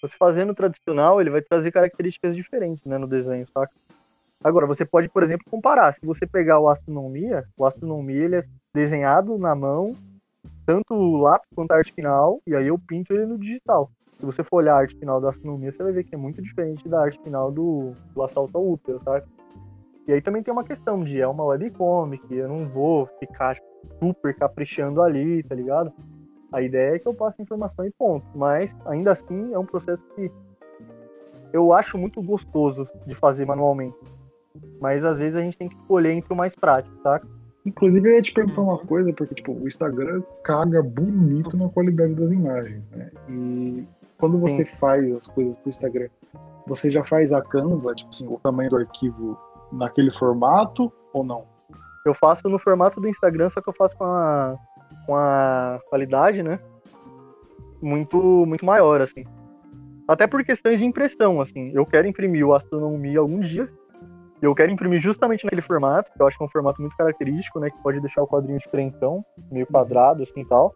você 0.00 0.16
fazendo 0.16 0.54
tradicional, 0.54 1.20
ele 1.20 1.28
vai 1.28 1.42
trazer 1.42 1.70
características 1.70 2.34
diferentes, 2.34 2.86
né, 2.86 2.96
no 2.96 3.06
desenho, 3.06 3.46
saca? 3.48 3.70
Agora, 4.42 4.66
você 4.66 4.86
pode, 4.86 5.10
por 5.10 5.22
exemplo, 5.22 5.44
comparar. 5.50 5.94
Se 6.00 6.06
você 6.06 6.26
pegar 6.26 6.58
o 6.58 6.70
Astronomia, 6.70 7.44
o 7.54 7.66
Astronomia 7.66 8.24
ele 8.24 8.36
é 8.36 8.44
desenhado 8.72 9.36
na 9.36 9.54
mão, 9.54 9.94
tanto 10.70 10.94
o 10.94 11.16
lápis 11.16 11.50
quanto 11.52 11.72
a 11.72 11.78
arte 11.78 11.92
final, 11.92 12.40
e 12.46 12.54
aí 12.54 12.68
eu 12.68 12.78
pinto 12.78 13.12
ele 13.12 13.26
no 13.26 13.36
digital. 13.36 13.90
Se 14.20 14.24
você 14.24 14.44
for 14.44 14.58
olhar 14.58 14.74
a 14.74 14.78
arte 14.78 14.96
final 14.96 15.20
da 15.20 15.30
Astronomia, 15.30 15.72
você 15.72 15.82
vai 15.82 15.90
ver 15.90 16.04
que 16.04 16.14
é 16.14 16.18
muito 16.18 16.40
diferente 16.40 16.88
da 16.88 17.02
arte 17.02 17.20
final 17.24 17.50
do, 17.50 17.92
do 18.14 18.22
Assalto 18.22 18.56
ao 18.56 18.70
Útero, 18.70 19.00
saca? 19.02 19.26
E 20.06 20.12
aí 20.12 20.22
também 20.22 20.44
tem 20.44 20.52
uma 20.52 20.62
questão 20.62 21.02
de, 21.02 21.20
é 21.20 21.26
uma 21.26 21.42
webcomic, 21.42 22.22
eu 22.32 22.48
não 22.48 22.68
vou 22.68 23.06
ficar 23.18 23.56
super 23.98 24.32
caprichando 24.36 25.02
ali, 25.02 25.42
tá 25.42 25.56
ligado? 25.56 25.92
A 26.52 26.62
ideia 26.62 26.94
é 26.94 26.98
que 27.00 27.08
eu 27.08 27.14
passe 27.14 27.42
informação 27.42 27.84
e 27.84 27.90
ponto. 27.90 28.26
Mas, 28.32 28.72
ainda 28.86 29.10
assim, 29.10 29.52
é 29.52 29.58
um 29.58 29.66
processo 29.66 30.04
que 30.14 30.30
eu 31.52 31.72
acho 31.72 31.98
muito 31.98 32.22
gostoso 32.22 32.88
de 33.06 33.14
fazer 33.16 33.44
manualmente. 33.44 33.98
Mas, 34.80 35.04
às 35.04 35.18
vezes, 35.18 35.34
a 35.34 35.40
gente 35.40 35.58
tem 35.58 35.68
que 35.68 35.74
escolher 35.74 36.12
entre 36.12 36.32
o 36.32 36.36
mais 36.36 36.54
prático, 36.54 36.96
tá? 36.98 37.20
Inclusive, 37.64 38.08
eu 38.08 38.14
ia 38.14 38.22
te 38.22 38.32
perguntar 38.32 38.62
uma 38.62 38.78
coisa, 38.78 39.12
porque, 39.12 39.34
tipo, 39.34 39.52
o 39.52 39.68
Instagram 39.68 40.22
caga 40.42 40.82
bonito 40.82 41.56
na 41.56 41.68
qualidade 41.68 42.14
das 42.14 42.30
imagens, 42.32 42.82
né? 42.90 43.10
E 43.28 43.84
quando 44.16 44.38
você 44.38 44.64
Sim. 44.64 44.76
faz 44.76 45.12
as 45.14 45.26
coisas 45.26 45.56
pro 45.56 45.70
Instagram, 45.70 46.08
você 46.66 46.90
já 46.90 47.04
faz 47.04 47.32
a 47.32 47.42
Canva, 47.42 47.94
tipo 47.94 48.10
assim, 48.10 48.26
o 48.26 48.38
tamanho 48.38 48.70
do 48.70 48.76
arquivo 48.76 49.38
naquele 49.72 50.10
formato 50.10 50.92
ou 51.12 51.22
não? 51.22 51.44
Eu 52.04 52.14
faço 52.14 52.48
no 52.48 52.58
formato 52.58 53.00
do 53.00 53.08
Instagram, 53.08 53.50
só 53.50 53.60
que 53.60 53.68
eu 53.68 53.74
faço 53.74 53.96
com 53.96 54.04
a, 54.04 54.56
com 55.06 55.14
a 55.14 55.80
qualidade, 55.90 56.42
né? 56.42 56.58
Muito, 57.82 58.16
muito 58.46 58.64
maior, 58.64 59.02
assim. 59.02 59.24
Até 60.08 60.26
por 60.26 60.42
questões 60.44 60.78
de 60.78 60.84
impressão, 60.84 61.40
assim. 61.40 61.70
Eu 61.74 61.84
quero 61.86 62.06
imprimir 62.08 62.46
o 62.46 62.54
Astronomia 62.54 63.20
algum 63.20 63.40
dia. 63.40 63.70
E 64.42 64.44
eu 64.44 64.54
quero 64.54 64.70
imprimir 64.70 65.00
justamente 65.00 65.44
naquele 65.44 65.62
formato, 65.62 66.10
que 66.12 66.20
eu 66.20 66.26
acho 66.26 66.36
que 66.36 66.42
é 66.42 66.46
um 66.46 66.50
formato 66.50 66.80
muito 66.80 66.96
característico, 66.96 67.60
né? 67.60 67.70
Que 67.70 67.82
pode 67.82 68.00
deixar 68.00 68.22
o 68.22 68.26
quadrinho 68.26 68.58
diferentão, 68.58 69.24
meio 69.50 69.66
quadrado, 69.66 70.22
assim, 70.22 70.44
tal. 70.44 70.74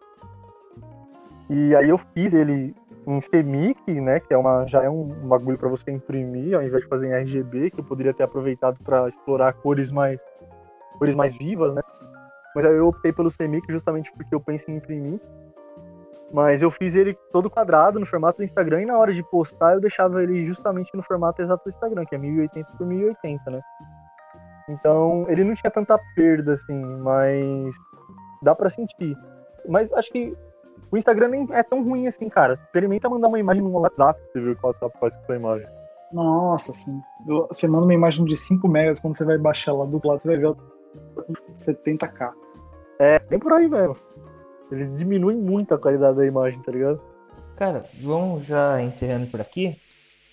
E 1.49 1.75
aí 1.75 1.89
eu 1.89 1.97
fiz 2.13 2.31
ele 2.33 2.75
em 3.07 3.19
CMYK, 3.21 4.01
né? 4.01 4.19
Que 4.19 4.33
é 4.33 4.37
uma, 4.37 4.67
já 4.67 4.83
é 4.83 4.89
um 4.89 5.07
bagulho 5.27 5.57
para 5.57 5.69
você 5.69 5.91
imprimir, 5.91 6.55
ao 6.55 6.61
invés 6.61 6.83
de 6.83 6.89
fazer 6.89 7.07
em 7.07 7.13
RGB, 7.13 7.71
que 7.71 7.79
eu 7.79 7.83
poderia 7.83 8.13
ter 8.13 8.23
aproveitado 8.23 8.77
para 8.83 9.09
explorar 9.09 9.53
cores 9.53 9.91
mais, 9.91 10.19
cores 10.99 11.15
mais 11.15 11.35
vivas, 11.35 11.73
né? 11.73 11.81
Mas 12.55 12.65
aí 12.65 12.75
eu 12.75 12.87
optei 12.87 13.11
pelo 13.11 13.31
CMYK 13.31 13.71
justamente 13.73 14.11
porque 14.13 14.33
eu 14.33 14.39
penso 14.39 14.69
em 14.69 14.77
imprimir. 14.77 15.19
Mas 16.31 16.61
eu 16.61 16.71
fiz 16.71 16.95
ele 16.95 17.17
todo 17.31 17.49
quadrado 17.49 17.99
no 17.99 18.05
formato 18.05 18.39
do 18.39 18.43
Instagram 18.43 18.81
e 18.81 18.85
na 18.85 18.97
hora 18.97 19.13
de 19.13 19.23
postar 19.23 19.75
eu 19.75 19.81
deixava 19.81 20.21
ele 20.23 20.45
justamente 20.45 20.95
no 20.95 21.03
formato 21.03 21.41
exato 21.41 21.63
do 21.63 21.73
Instagram, 21.73 22.05
que 22.05 22.15
é 22.15 22.17
1080 22.17 22.71
por 22.77 22.87
1080, 22.87 23.51
né? 23.51 23.61
Então 24.67 25.25
ele 25.29 25.43
não 25.43 25.55
tinha 25.55 25.71
tanta 25.71 25.99
perda 26.15 26.53
assim, 26.53 26.83
mas 26.83 27.75
dá 28.41 28.55
para 28.55 28.69
sentir. 28.69 29.15
Mas 29.67 29.91
acho 29.93 30.11
que 30.11 30.35
o 30.91 30.97
Instagram 30.97 31.27
nem 31.29 31.47
é 31.51 31.63
tão 31.63 31.83
ruim 31.83 32.07
assim, 32.07 32.27
cara. 32.29 32.53
Experimenta 32.53 33.09
mandar 33.09 33.27
uma 33.27 33.39
imagem 33.39 33.61
no 33.61 33.69
WhatsApp, 33.71 34.19
você 34.31 34.39
vê 34.39 34.51
o 34.51 34.55
que 34.55 34.63
o 34.63 34.67
WhatsApp 34.67 34.99
faz 34.99 35.13
com 35.25 35.33
a 35.33 35.35
imagem. 35.35 35.67
Nossa, 36.11 36.73
sim. 36.73 37.01
Você 37.49 37.67
manda 37.67 37.85
uma 37.85 37.93
imagem 37.93 38.25
de 38.25 38.35
5 38.35 38.67
megas, 38.67 38.99
quando 38.99 39.17
você 39.17 39.25
vai 39.25 39.37
baixar 39.37 39.73
lá 39.73 39.85
do 39.85 39.99
lado, 40.03 40.21
você 40.21 40.27
vai 40.27 40.37
ver 40.37 40.55
70k. 41.57 42.31
É, 42.99 43.19
bem 43.19 43.39
por 43.39 43.51
aí 43.53 43.67
mesmo. 43.67 43.95
Eles 44.71 44.95
diminuem 44.97 45.37
muito 45.37 45.73
a 45.73 45.77
qualidade 45.77 46.17
da 46.17 46.25
imagem, 46.25 46.61
tá 46.61 46.71
ligado? 46.71 47.01
Cara, 47.55 47.83
vamos 48.01 48.45
já 48.45 48.81
encerrando 48.81 49.27
por 49.27 49.39
aqui, 49.39 49.79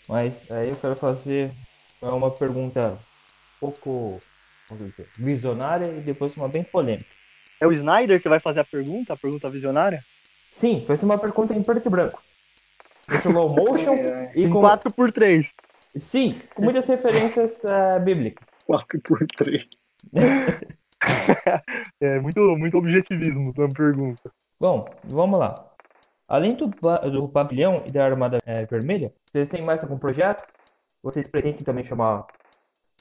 mas 0.08 0.50
aí 0.50 0.70
eu 0.70 0.76
quero 0.76 0.96
fazer 0.96 1.52
uma 2.00 2.30
pergunta 2.30 2.98
um 3.56 3.60
pouco 3.60 4.18
dizer, 4.70 5.08
visionária 5.18 5.86
e 5.86 6.00
depois 6.00 6.36
uma 6.36 6.48
bem 6.48 6.64
polêmica. 6.64 7.06
É 7.60 7.66
o 7.66 7.72
Snyder 7.72 8.20
que 8.20 8.28
vai 8.28 8.40
fazer 8.40 8.60
a 8.60 8.64
pergunta, 8.64 9.12
a 9.12 9.16
pergunta 9.16 9.48
visionária? 9.48 10.02
Sim, 10.50 10.84
vai 10.86 10.96
ser 10.96 11.04
uma 11.04 11.18
pergunta 11.18 11.54
em 11.54 11.62
preto 11.62 11.86
e 11.86 11.90
branco. 11.90 12.22
Vai 13.06 13.18
ser 13.18 13.28
low 13.28 13.54
motion 13.54 13.94
É, 14.02 14.32
e 14.34 14.44
em 14.44 14.50
com... 14.50 14.60
4x3. 14.60 15.48
Sim, 15.96 16.40
com 16.54 16.62
muitas 16.62 16.88
referências 16.88 17.64
eh, 17.64 17.98
bíblicas. 18.00 18.48
4 18.66 19.00
por 19.00 19.26
3 19.26 19.66
É 22.00 22.20
muito, 22.20 22.40
muito 22.56 22.76
objetivismo 22.76 23.52
na 23.56 23.68
pergunta. 23.68 24.30
Bom, 24.60 24.84
vamos 25.04 25.38
lá. 25.38 25.54
Além 26.28 26.54
do, 26.54 26.68
do 26.68 27.28
pavilhão 27.28 27.82
e 27.86 27.90
da 27.92 28.04
armada 28.04 28.38
eh, 28.46 28.64
vermelha, 28.66 29.12
vocês 29.30 29.48
têm 29.50 29.62
mais 29.62 29.82
algum 29.82 29.98
projeto? 29.98 30.46
Vocês 31.02 31.26
pretendem 31.28 31.64
também 31.64 31.84
chamar 31.84 32.26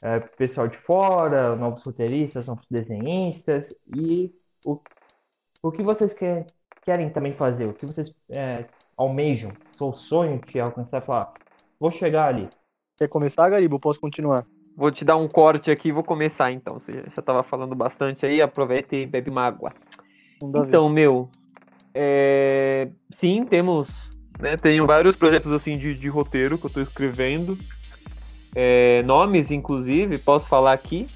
eh, 0.02 0.20
pessoal 0.20 0.68
de 0.68 0.76
fora, 0.76 1.56
novos 1.56 1.82
roteiristas, 1.84 2.46
novos 2.46 2.66
desenhistas 2.70 3.74
e 3.96 4.34
o, 4.66 4.80
o 5.62 5.72
que 5.72 5.82
vocês 5.82 6.12
que- 6.12 6.44
querem 6.84 7.10
também 7.10 7.34
fazer? 7.34 7.66
O 7.66 7.74
que 7.74 7.86
vocês 7.86 8.14
eh, 8.30 8.66
almejam? 8.96 9.52
Seu 9.70 9.92
sonho 9.92 10.40
que 10.40 10.58
é 10.58 10.62
alcançar 10.62 11.02
e 11.02 11.06
falar, 11.06 11.34
vou 11.80 11.90
chegar 11.90 12.28
ali. 12.28 12.48
Quer 12.98 13.08
começar, 13.08 13.48
Garibo? 13.50 13.80
Posso 13.80 14.00
continuar? 14.00 14.46
Vou 14.76 14.90
te 14.90 15.04
dar 15.04 15.16
um 15.16 15.28
corte 15.28 15.70
aqui 15.70 15.88
e 15.88 15.92
vou 15.92 16.02
começar 16.02 16.50
então. 16.50 16.78
Você 16.78 17.04
já 17.14 17.22
tava 17.22 17.42
falando 17.42 17.74
bastante 17.74 18.24
aí, 18.24 18.40
aproveita 18.40 18.96
e 18.96 19.06
bebe 19.06 19.30
uma 19.30 19.44
água. 19.44 19.72
Então, 20.42 20.88
meu, 20.88 21.28
é, 21.94 22.88
sim, 23.10 23.44
temos, 23.44 24.10
né, 24.40 24.56
tenho 24.56 24.86
vários 24.86 25.14
projetos 25.14 25.52
assim 25.52 25.78
de, 25.78 25.94
de 25.94 26.08
roteiro 26.08 26.58
que 26.58 26.66
eu 26.66 26.70
tô 26.70 26.80
escrevendo, 26.80 27.56
É, 28.54 29.02
nomes, 29.04 29.50
inclusive, 29.50 30.18
posso 30.18 30.46
falar 30.46 30.72
aqui. 30.72 31.06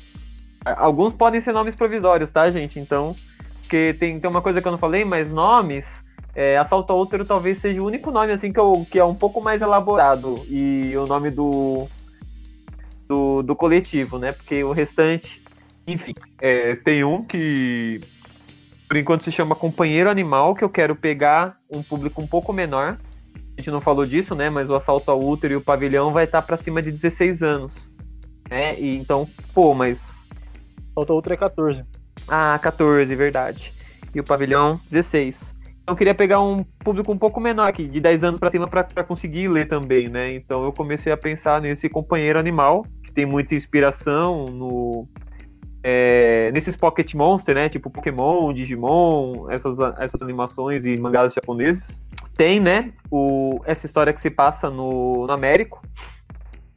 Alguns 0.64 1.12
podem 1.12 1.40
ser 1.40 1.52
nomes 1.52 1.74
provisórios, 1.74 2.32
tá, 2.32 2.50
gente? 2.50 2.80
Então, 2.80 3.14
porque 3.60 3.94
tem, 3.98 4.18
tem 4.18 4.30
uma 4.30 4.40
coisa 4.40 4.62
que 4.62 4.66
eu 4.66 4.72
não 4.72 4.78
falei, 4.78 5.04
mas 5.04 5.30
nomes, 5.30 6.02
é, 6.34 6.56
Assalto 6.56 6.92
ao 6.92 7.00
Útero 7.00 7.24
talvez 7.24 7.58
seja 7.58 7.80
o 7.80 7.86
único 7.86 8.10
nome 8.10 8.32
assim 8.32 8.52
que, 8.52 8.58
eu, 8.60 8.86
que 8.90 8.98
é 8.98 9.04
um 9.04 9.14
pouco 9.14 9.40
mais 9.40 9.60
elaborado 9.60 10.44
e 10.48 10.96
o 10.96 11.06
nome 11.06 11.30
do 11.30 11.86
do, 13.08 13.42
do 13.42 13.56
coletivo, 13.56 14.18
né? 14.18 14.32
Porque 14.32 14.62
o 14.64 14.72
restante, 14.72 15.42
enfim, 15.86 16.14
é, 16.40 16.74
tem 16.76 17.04
um 17.04 17.22
que 17.22 18.00
por 18.88 18.96
enquanto 18.96 19.24
se 19.24 19.32
chama 19.32 19.54
Companheiro 19.54 20.08
Animal, 20.08 20.54
que 20.54 20.62
eu 20.62 20.70
quero 20.70 20.94
pegar 20.94 21.56
um 21.70 21.82
público 21.82 22.22
um 22.22 22.26
pouco 22.26 22.52
menor. 22.52 22.98
A 23.34 23.60
gente 23.60 23.70
não 23.70 23.80
falou 23.80 24.04
disso, 24.04 24.34
né? 24.34 24.48
Mas 24.48 24.70
o 24.70 24.74
Assalto 24.74 25.10
ao 25.10 25.20
Útero 25.20 25.54
e 25.54 25.56
o 25.56 25.60
Pavilhão 25.60 26.12
vai 26.12 26.24
estar 26.24 26.42
para 26.42 26.56
cima 26.56 26.80
de 26.80 26.92
16 26.92 27.42
anos. 27.42 27.90
Né? 28.48 28.78
E 28.78 28.96
então, 28.96 29.28
pô, 29.52 29.74
mas. 29.74 30.24
Falta 30.94 31.12
outra 31.12 31.34
é 31.34 31.36
14. 31.36 31.84
Ah, 32.28 32.58
14, 32.62 33.14
verdade. 33.14 33.72
E 34.14 34.20
o 34.20 34.24
Pavilhão, 34.24 34.80
16. 34.88 35.54
Então 35.82 35.92
eu 35.92 35.96
queria 35.96 36.14
pegar 36.14 36.40
um 36.40 36.64
público 36.80 37.12
um 37.12 37.18
pouco 37.18 37.40
menor 37.40 37.68
aqui, 37.68 37.86
de 37.86 38.00
10 38.00 38.24
anos 38.24 38.40
para 38.40 38.50
cima, 38.50 38.66
para 38.66 39.04
conseguir 39.04 39.48
ler 39.48 39.68
também, 39.68 40.08
né? 40.08 40.32
Então 40.32 40.64
eu 40.64 40.72
comecei 40.72 41.12
a 41.12 41.16
pensar 41.16 41.60
nesse 41.60 41.88
Companheiro 41.88 42.38
Animal, 42.38 42.84
tem 43.16 43.24
muita 43.24 43.54
inspiração 43.54 44.44
no 44.44 45.08
é, 45.82 46.50
nesses 46.52 46.76
Pocket 46.76 47.14
Monster, 47.14 47.54
né? 47.54 47.68
Tipo 47.68 47.88
Pokémon, 47.88 48.52
Digimon, 48.52 49.50
essas, 49.50 49.78
essas 49.98 50.20
animações 50.20 50.84
e 50.84 50.98
mangás 50.98 51.32
japoneses. 51.32 52.02
Tem, 52.34 52.60
né? 52.60 52.92
O, 53.10 53.60
essa 53.64 53.86
história 53.86 54.12
que 54.12 54.20
se 54.20 54.28
passa 54.28 54.68
no, 54.68 55.26
no 55.26 55.32
Américo. 55.32 55.80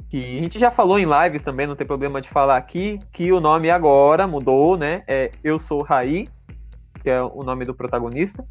Que 0.10 0.38
a 0.38 0.41
gente 0.41 0.57
já 0.57 0.72
falou 0.72 0.98
em 0.98 1.06
lives 1.06 1.44
também, 1.44 1.68
não 1.68 1.76
tem 1.76 1.86
problema 1.86 2.22
de 2.22 2.30
falar 2.30 2.56
aqui. 2.56 2.98
Que 3.11 3.34
o 3.34 3.41
nome 3.41 3.70
agora 3.70 4.26
mudou, 4.26 4.78
né? 4.78 5.03
É 5.07 5.30
Eu 5.44 5.60
Sou 5.60 5.84
Rai, 5.84 6.24
que 7.03 7.10
é 7.10 7.22
o 7.22 7.44
nome 7.44 7.66
do 7.66 7.74
protagonista. 7.74 8.48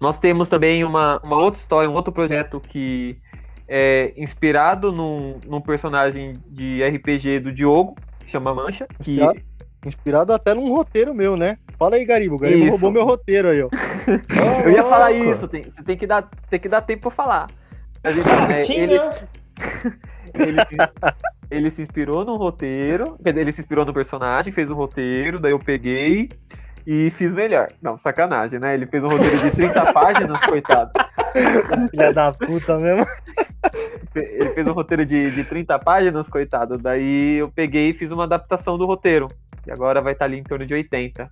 Nós 0.00 0.18
temos 0.18 0.48
também 0.48 0.82
uma, 0.84 1.20
uma 1.24 1.36
outra 1.36 1.60
história, 1.60 1.90
um 1.90 1.94
outro 1.94 2.12
projeto 2.12 2.58
que 2.60 3.20
é 3.72 4.12
inspirado 4.16 4.90
num, 4.90 5.38
num 5.46 5.60
personagem 5.60 6.32
de 6.48 6.82
RPG 6.82 7.38
do 7.38 7.52
Diogo, 7.52 7.94
que 8.18 8.28
chama 8.28 8.52
Mancha. 8.52 8.84
Que? 9.00 9.20
Inspirado 9.86 10.32
até 10.32 10.52
num 10.52 10.68
roteiro 10.74 11.14
meu, 11.14 11.36
né? 11.36 11.56
Fala 11.78 11.94
aí, 11.94 12.04
Garibo. 12.04 12.34
O 12.34 12.38
Garibo 12.38 12.64
Isso. 12.64 12.72
roubou 12.72 12.90
meu 12.90 13.04
roteiro 13.04 13.48
aí, 13.48 13.62
ó. 13.62 13.68
Eu 14.66 14.72
ia 14.72 14.82
falar 14.82 15.10
louco. 15.10 15.30
isso, 15.30 15.46
tem, 15.46 15.62
você 15.62 15.82
tem 15.84 15.96
que, 15.96 16.06
dar, 16.06 16.28
tem 16.50 16.58
que 16.58 16.68
dar 16.68 16.80
tempo 16.82 17.02
pra 17.02 17.10
falar. 17.12 17.46
Mas, 18.02 18.16
então, 18.16 18.62
Tinha. 18.64 18.82
ele, 18.82 18.98
ele, 20.34 20.64
se, 20.64 20.76
ele 21.48 21.70
se 21.70 21.82
inspirou 21.82 22.24
no 22.24 22.36
roteiro, 22.36 23.16
quer 23.22 23.30
dizer, 23.30 23.40
ele 23.40 23.52
se 23.52 23.60
inspirou 23.60 23.84
no 23.86 23.94
personagem, 23.94 24.52
fez 24.52 24.68
o 24.68 24.74
roteiro, 24.74 25.40
daí 25.40 25.52
eu 25.52 25.60
peguei 25.60 26.28
e 26.84 27.10
fiz 27.10 27.32
melhor. 27.32 27.68
Não, 27.80 27.96
sacanagem, 27.96 28.58
né? 28.58 28.74
Ele 28.74 28.86
fez 28.86 29.04
um 29.04 29.08
roteiro 29.08 29.38
de 29.38 29.50
30 29.52 29.92
páginas, 29.94 30.40
coitado. 30.44 30.90
Filha 31.90 32.12
da 32.12 32.32
puta 32.32 32.76
mesmo. 32.78 33.06
Ele 34.14 34.50
fez 34.50 34.66
um 34.66 34.72
roteiro 34.72 35.04
de, 35.04 35.30
de 35.30 35.44
30 35.44 35.78
páginas, 35.78 36.28
coitado. 36.28 36.78
Daí 36.78 37.36
eu 37.36 37.50
peguei 37.50 37.90
e 37.90 37.94
fiz 37.94 38.10
uma 38.10 38.24
adaptação 38.24 38.76
do 38.78 38.86
roteiro. 38.86 39.28
E 39.66 39.70
agora 39.70 40.00
vai 40.00 40.12
estar 40.14 40.24
ali 40.24 40.38
em 40.38 40.42
torno 40.42 40.66
de 40.66 40.74
80. 40.74 41.30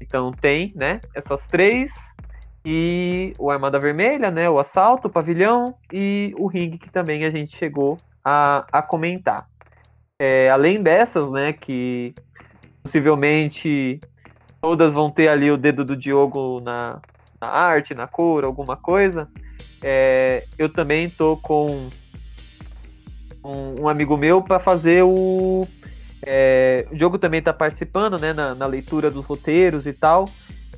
Então 0.00 0.32
tem, 0.32 0.72
né, 0.74 1.00
essas 1.14 1.46
três. 1.46 1.92
E 2.64 3.32
o 3.38 3.50
Armada 3.50 3.78
Vermelha, 3.78 4.30
né? 4.30 4.48
O 4.48 4.58
assalto, 4.58 5.08
o 5.08 5.10
pavilhão 5.10 5.74
e 5.92 6.34
o 6.38 6.46
ringue 6.46 6.78
que 6.78 6.90
também 6.90 7.24
a 7.24 7.30
gente 7.30 7.56
chegou 7.56 7.96
a, 8.24 8.66
a 8.70 8.82
comentar. 8.82 9.48
É, 10.18 10.48
além 10.50 10.80
dessas, 10.80 11.30
né, 11.30 11.52
que 11.52 12.14
possivelmente 12.82 13.98
todas 14.60 14.92
vão 14.92 15.10
ter 15.10 15.26
ali 15.26 15.50
o 15.50 15.56
dedo 15.56 15.84
do 15.84 15.96
Diogo 15.96 16.60
na, 16.60 17.00
na 17.40 17.48
arte, 17.48 17.94
na 17.94 18.06
cor, 18.06 18.44
alguma 18.44 18.76
coisa. 18.76 19.28
É, 19.82 20.44
eu 20.56 20.68
também 20.68 21.10
tô 21.10 21.36
com 21.36 21.88
um, 23.44 23.82
um 23.82 23.88
amigo 23.88 24.16
meu 24.16 24.40
para 24.40 24.58
fazer 24.58 25.02
o. 25.02 25.66
é, 26.24 26.86
o 26.92 27.18
também 27.18 27.38
está 27.38 27.52
participando, 27.52 28.18
né, 28.18 28.32
na, 28.32 28.54
na 28.54 28.66
leitura 28.66 29.10
dos 29.10 29.24
roteiros 29.24 29.86
e 29.86 29.92
tal, 29.92 30.28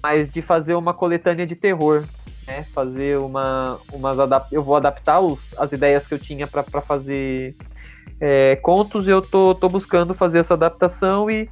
mas 0.03 0.33
de 0.33 0.41
fazer 0.41 0.75
uma 0.75 0.95
coletânea 0.95 1.47
de 1.47 1.55
terror, 1.55 2.05
né, 2.47 2.67
fazer 2.73 3.19
uma, 3.19 3.79
umas 3.93 4.17
eu 4.51 4.63
vou 4.63 4.77
adaptar 4.77 5.21
os, 5.21 5.55
as 5.59 5.73
ideias 5.73 6.07
que 6.07 6.15
eu 6.15 6.19
tinha 6.19 6.47
para 6.47 6.81
fazer 6.81 7.55
é, 8.19 8.57
contos, 8.57 9.07
eu 9.07 9.21
tô, 9.21 9.55
tô 9.55 9.69
buscando 9.69 10.15
fazer 10.15 10.39
essa 10.39 10.55
adaptação 10.55 11.31
e, 11.31 11.51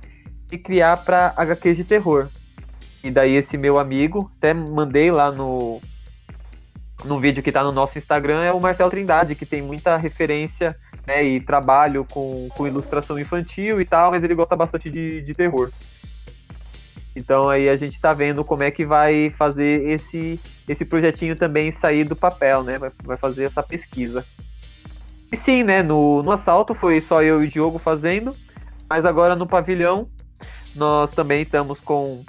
e 0.51 0.57
criar 0.57 0.97
para 0.99 1.35
HQs 1.37 1.77
de 1.77 1.85
terror. 1.85 2.29
E 3.05 3.11
daí 3.11 3.35
esse 3.35 3.59
meu 3.59 3.79
amigo, 3.79 4.31
até 4.39 4.55
mandei 4.55 5.11
lá 5.11 5.31
no 5.31 5.81
no 7.05 7.19
vídeo 7.19 7.43
que 7.43 7.53
tá 7.53 7.63
no 7.63 7.73
nosso 7.73 7.99
Instagram, 7.99 8.43
é 8.43 8.53
o 8.53 8.61
Marcel 8.61 8.91
Trindade, 8.91 9.35
que 9.35 9.47
tem 9.47 9.63
muita 9.63 9.97
referência 9.97 10.77
né, 11.07 11.23
e 11.23 11.41
trabalho 11.41 12.07
com, 12.11 12.49
com 12.57 12.67
ilustração 12.67 13.19
infantil 13.19 13.81
e 13.81 13.85
tal, 13.85 14.11
mas 14.11 14.23
ele 14.23 14.35
gosta 14.35 14.57
bastante 14.57 14.91
de, 14.91 15.21
de 15.23 15.35
terror. 15.35 15.71
Então 17.15 17.49
aí 17.49 17.69
a 17.69 17.77
gente 17.77 18.01
tá 18.01 18.13
vendo 18.13 18.45
como 18.45 18.63
é 18.63 18.71
que 18.71 18.87
vai 18.87 19.31
fazer 19.37 19.87
esse, 19.89 20.41
esse 20.69 20.85
projetinho 20.85 21.37
também 21.37 21.71
sair 21.71 22.05
do 22.05 22.17
papel, 22.17 22.63
né? 22.63 22.79
Vai, 22.79 22.91
vai 23.05 23.17
fazer 23.17 23.45
essa 23.45 23.63
pesquisa. 23.63 24.25
E 25.31 25.37
sim, 25.37 25.63
né? 25.63 25.83
No, 25.83 26.23
no 26.23 26.31
assalto 26.31 26.75
foi 26.75 27.01
só 27.01 27.23
eu 27.23 27.43
e 27.43 27.47
o 27.47 27.51
Diogo 27.51 27.79
fazendo, 27.79 28.35
mas 28.89 29.05
agora 29.05 29.37
no 29.37 29.47
pavilhão 29.47 30.09
nós 30.75 31.13
também 31.13 31.43
estamos 31.43 31.81
com 31.81 32.25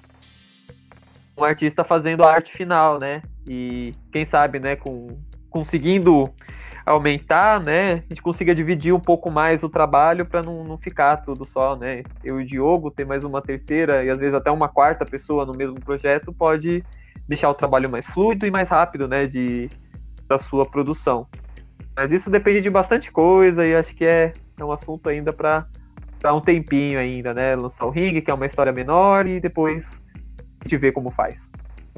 um 1.38 1.44
artista 1.44 1.84
fazendo 1.84 2.24
a 2.24 2.32
arte 2.32 2.54
final, 2.54 3.00
né? 3.00 3.22
E 3.48 3.92
quem 4.12 4.24
sabe, 4.24 4.60
né, 4.60 4.76
com, 4.76 5.08
conseguindo 5.50 6.32
aumentar, 6.86 7.62
né, 7.62 7.94
a 7.94 7.96
gente 8.10 8.22
consiga 8.22 8.54
dividir 8.54 8.94
um 8.94 9.00
pouco 9.00 9.32
mais 9.32 9.64
o 9.64 9.70
trabalho 9.70 10.26
para 10.26 10.42
não, 10.42 10.64
não 10.66 10.78
ficar 10.78 11.18
tudo 11.18 11.46
só, 11.46 11.76
né? 11.76 12.04
Eu 12.24 12.40
e 12.40 12.44
o 12.44 12.46
Diogo 12.46 12.92
ter 12.92 13.06
mais 13.06 13.24
uma 13.24 13.42
terceira 13.42 14.04
e 14.04 14.10
às 14.10 14.18
vezes 14.18 14.34
até 14.34 14.52
uma 14.52 14.68
quarta 14.68 15.06
pessoa 15.06 15.46
no 15.46 15.54
mesmo 15.54 15.80
projeto 15.80 16.34
pode 16.34 16.84
deixar 17.28 17.50
o 17.50 17.54
trabalho 17.54 17.90
mais 17.90 18.06
fluido 18.06 18.46
e 18.46 18.52
mais 18.52 18.70
rápido, 18.70 19.08
né, 19.08 19.26
de 19.26 19.70
da 20.28 20.38
sua 20.38 20.66
produção. 20.66 21.28
Mas 21.96 22.12
isso 22.12 22.30
depende 22.30 22.62
de 22.62 22.70
bastante 22.70 23.12
coisa 23.12 23.66
e 23.66 23.76
acho 23.76 23.96
que 23.96 24.06
é, 24.06 24.34
é 24.58 24.66
um 24.66 24.72
assunto 24.72 25.08
ainda 25.08 25.32
para 25.32 25.66
um 26.34 26.42
tempinho 26.42 27.00
ainda, 27.00 27.34
né? 27.34 27.56
Lançar 27.56 27.86
o 27.86 27.90
Ring, 27.90 28.20
que 28.20 28.32
é 28.32 28.34
uma 28.34 28.46
história 28.46 28.74
menor 28.74 29.28
e 29.28 29.40
depois 29.40 30.03
gente 30.64 30.78
vê 30.78 30.92
como 30.92 31.12
faz. 31.12 31.52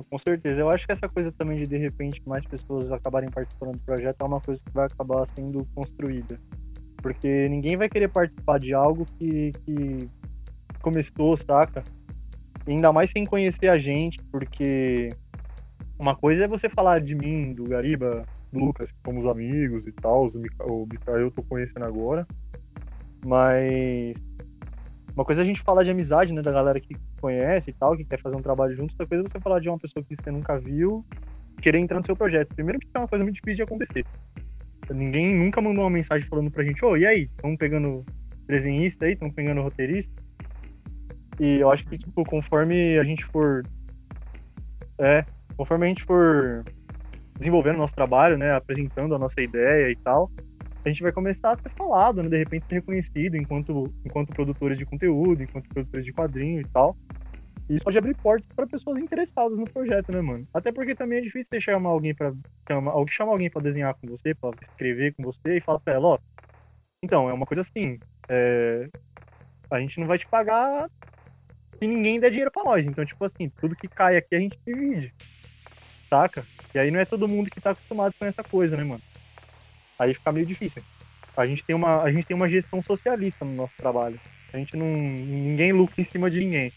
Com 0.10 0.20
certeza. 0.20 0.60
Eu 0.60 0.70
acho 0.70 0.86
que 0.86 0.92
essa 0.92 1.08
coisa 1.08 1.32
também 1.32 1.60
de 1.60 1.70
de 1.70 1.78
repente 1.78 2.22
mais 2.28 2.46
pessoas 2.46 2.92
acabarem 2.92 3.30
participando 3.30 3.74
do 3.74 3.80
projeto 3.80 4.22
é 4.22 4.24
uma 4.26 4.42
coisa 4.42 4.62
que 4.64 4.72
vai 4.74 4.86
acabar 4.86 5.26
sendo 5.36 5.66
construída. 5.74 6.40
Porque 6.98 7.48
ninguém 7.50 7.78
vai 7.78 7.88
querer 7.88 8.10
participar 8.10 8.60
de 8.60 8.74
algo 8.74 9.06
que, 9.18 9.52
que 9.64 10.10
começou, 10.82 11.38
saca? 11.38 11.84
Ainda 12.68 12.92
mais 12.92 13.12
sem 13.12 13.26
conhecer 13.26 13.70
a 13.70 13.78
gente, 13.78 14.18
porque 14.32 15.10
uma 16.00 16.16
coisa 16.16 16.46
é 16.46 16.48
você 16.48 16.68
falar 16.68 17.00
de 17.00 17.16
mim, 17.16 17.54
do 17.54 17.64
Gariba, 17.64 18.26
do 18.52 18.60
Lucas, 18.60 18.92
que 18.92 18.98
somos 19.06 19.26
amigos 19.28 19.86
e 19.88 19.92
tal, 19.92 20.32
o 20.62 20.88
Mikael 20.92 21.20
eu 21.20 21.32
tô 21.32 21.44
conhecendo 21.44 21.86
agora. 21.86 22.28
Mas 23.24 24.16
uma 25.16 25.24
coisa 25.24 25.42
é 25.42 25.44
a 25.44 25.46
gente 25.46 25.62
falar 25.62 25.84
de 25.84 25.90
amizade, 25.90 26.34
né, 26.34 26.42
da 26.42 26.52
galera 26.52 26.80
que 26.80 26.96
conhece 27.22 27.70
e 27.70 27.74
tal, 27.74 27.96
que 27.96 28.04
quer 28.04 28.22
fazer 28.22 28.36
um 28.36 28.42
trabalho 28.42 28.76
junto, 28.76 28.92
outra 28.92 29.08
coisa 29.08 29.24
é 29.24 29.30
você 29.30 29.40
falar 29.40 29.60
de 29.60 29.70
uma 29.70 29.80
pessoa 29.80 30.04
que 30.04 30.16
você 30.16 30.30
nunca 30.30 30.60
viu, 30.60 31.06
querer 31.62 31.80
entrar 31.80 32.00
no 32.00 32.06
seu 32.06 32.16
projeto. 32.16 32.54
Primeiro 32.54 32.80
que 32.80 32.88
é 32.94 33.00
uma 33.00 33.08
coisa 33.08 33.24
muito 33.24 33.36
difícil 33.36 33.58
de 33.58 33.64
acontecer. 33.64 34.06
Ninguém 34.94 35.34
nunca 35.34 35.62
mandou 35.62 35.84
uma 35.86 35.90
mensagem 35.90 36.28
falando 36.28 36.52
pra 36.52 36.64
gente, 36.64 36.84
ô, 36.84 36.98
e 36.98 37.06
aí, 37.06 37.24
estamos 37.24 37.58
pegando 37.58 38.06
desenhista 38.46 39.06
aí, 39.06 39.14
estamos 39.14 39.34
pegando 39.34 39.62
roteirista? 39.62 40.12
E 41.40 41.60
eu 41.60 41.72
acho 41.72 41.86
que, 41.86 41.98
tipo, 41.98 42.24
conforme 42.26 43.00
a 43.00 43.04
gente 43.04 43.26
for. 43.26 43.64
É, 45.00 45.26
conforme 45.58 45.86
a 45.86 45.90
gente 45.90 46.04
for 46.04 46.64
desenvolvendo 47.38 47.76
o 47.76 47.80
nosso 47.80 47.96
trabalho, 47.96 48.38
né, 48.38 48.54
apresentando 48.54 49.16
a 49.16 49.20
nossa 49.20 49.42
ideia 49.42 49.92
e 49.92 49.96
tal, 49.98 50.32
a 50.86 50.90
gente 50.90 51.02
vai 51.02 51.12
começar 51.12 51.52
a 51.52 51.58
ser 51.58 51.70
falado, 51.72 52.22
né, 52.22 52.30
de 52.30 52.38
repente 52.38 52.66
ser 52.68 52.76
reconhecido 52.76 53.36
enquanto, 53.36 53.92
enquanto 54.06 54.34
produtores 54.34 54.78
de 54.78 54.86
conteúdo, 54.86 55.44
enquanto 55.44 55.68
produtores 55.70 56.06
de 56.06 56.14
quadrinho 56.14 56.62
e 56.62 56.66
tal. 56.66 56.96
E 57.68 57.76
isso 57.76 57.84
pode 57.84 57.98
abrir 57.98 58.16
portas 58.16 58.48
para 58.56 58.68
pessoas 58.68 59.00
interessadas 59.00 59.58
no 59.58 59.66
projeto, 59.66 60.12
né, 60.12 60.22
mano? 60.22 60.48
Até 60.54 60.72
porque 60.72 60.94
também 60.94 61.18
é 61.18 61.22
difícil 61.22 61.48
você 61.50 61.60
chamar 61.60 61.90
alguém 61.90 62.14
para 62.14 62.32
chama 63.10 63.32
alguém 63.32 63.50
para 63.50 63.64
desenhar 63.64 63.96
com 63.96 64.08
você, 64.08 64.36
para 64.36 64.52
escrever 64.62 65.16
com 65.16 65.24
você 65.24 65.58
e 65.58 65.62
falar 65.62 65.80
pra 65.80 65.96
ela, 65.96 66.08
ó, 66.08 66.20
então, 67.06 67.30
é 67.30 67.34
uma 67.34 67.46
coisa 67.46 67.62
assim, 67.62 68.00
é, 68.28 68.90
a 69.70 69.80
gente 69.80 70.00
não 70.00 70.08
vai 70.08 70.18
te 70.18 70.28
pagar 70.28 70.90
se 71.78 71.88
ninguém 71.88 72.20
der 72.20 72.30
dinheiro 72.30 72.52
pra 72.52 72.64
nós. 72.64 72.84
Então, 72.84 73.06
tipo 73.06 73.24
assim, 73.24 73.48
tudo 73.62 73.76
que 73.76 73.88
cai 73.88 74.18
aqui 74.18 74.36
a 74.36 74.40
gente 74.40 74.58
divide. 74.66 75.14
Saca? 76.10 76.44
E 76.74 76.80
aí 76.80 76.90
não 76.90 77.00
é 77.00 77.06
todo 77.06 77.28
mundo 77.28 77.52
que 77.52 77.62
tá 77.62 77.72
acostumado 77.72 78.14
com 78.18 78.26
essa 78.26 78.44
coisa, 78.44 78.76
né, 78.76 78.84
mano? 78.84 79.02
Aí 79.98 80.14
fica 80.14 80.32
meio 80.32 80.46
difícil. 80.46 80.84
A 81.36 81.46
gente 81.46 81.64
tem 81.64 81.76
uma, 81.76 82.02
a 82.02 82.12
gente 82.12 82.26
tem 82.26 82.36
uma 82.36 82.50
gestão 82.50 82.82
socialista 82.82 83.44
no 83.44 83.54
nosso 83.54 83.74
trabalho. 83.78 84.20
A 84.54 84.58
gente 84.58 84.78
não. 84.78 84.86
ninguém 84.86 85.74
lucra 85.74 86.02
em 86.02 86.06
cima 86.06 86.30
de 86.30 86.40
ninguém. 86.40 86.72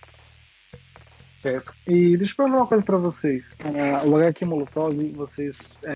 Certo. 1.36 1.72
E 1.86 2.16
deixa 2.16 2.32
eu 2.32 2.36
perguntar 2.36 2.62
uma 2.62 2.66
coisa 2.66 2.84
pra 2.84 2.96
vocês. 2.96 3.54
Ah, 3.60 4.04
o 4.04 4.16
HQ 4.16 4.44
Molotov, 4.44 4.92
vocês 5.12 5.78
é, 5.86 5.94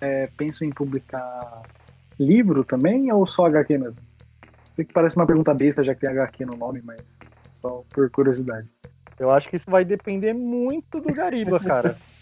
é, 0.00 0.26
pensam 0.38 0.66
em 0.66 0.70
publicar 0.70 1.62
livro 2.18 2.64
também 2.64 3.12
ou 3.12 3.26
só 3.26 3.46
HQ 3.46 3.76
mesmo? 3.76 4.00
Sei 4.74 4.84
que 4.84 4.92
parece 4.92 5.16
uma 5.16 5.26
pergunta 5.26 5.52
besta, 5.52 5.84
já 5.84 5.94
que 5.94 6.00
tem 6.00 6.10
HQ 6.10 6.46
no 6.46 6.56
nome, 6.56 6.80
mas 6.82 7.04
só 7.52 7.84
por 7.90 8.10
curiosidade. 8.10 8.66
Eu 9.18 9.30
acho 9.30 9.48
que 9.48 9.56
isso 9.56 9.70
vai 9.70 9.84
depender 9.84 10.32
muito 10.32 10.98
do 11.00 11.12
Gariba, 11.12 11.60
cara. 11.60 11.98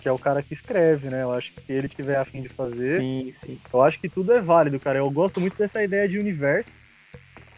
que 0.00 0.08
é 0.08 0.12
o 0.12 0.18
cara 0.18 0.42
que 0.42 0.54
escreve, 0.54 1.08
né? 1.10 1.22
Eu 1.22 1.32
acho 1.32 1.52
que 1.52 1.60
se 1.60 1.72
ele 1.72 1.88
tiver 1.88 2.16
a 2.16 2.24
fim 2.24 2.42
de 2.42 2.48
fazer, 2.48 3.00
Sim, 3.00 3.32
sim. 3.32 3.58
eu 3.72 3.82
acho 3.82 4.00
que 4.00 4.08
tudo 4.08 4.32
é 4.32 4.40
válido, 4.40 4.80
cara. 4.80 4.98
Eu 4.98 5.10
gosto 5.10 5.40
muito 5.40 5.56
dessa 5.56 5.82
ideia 5.82 6.08
de 6.08 6.18
universo. 6.18 6.70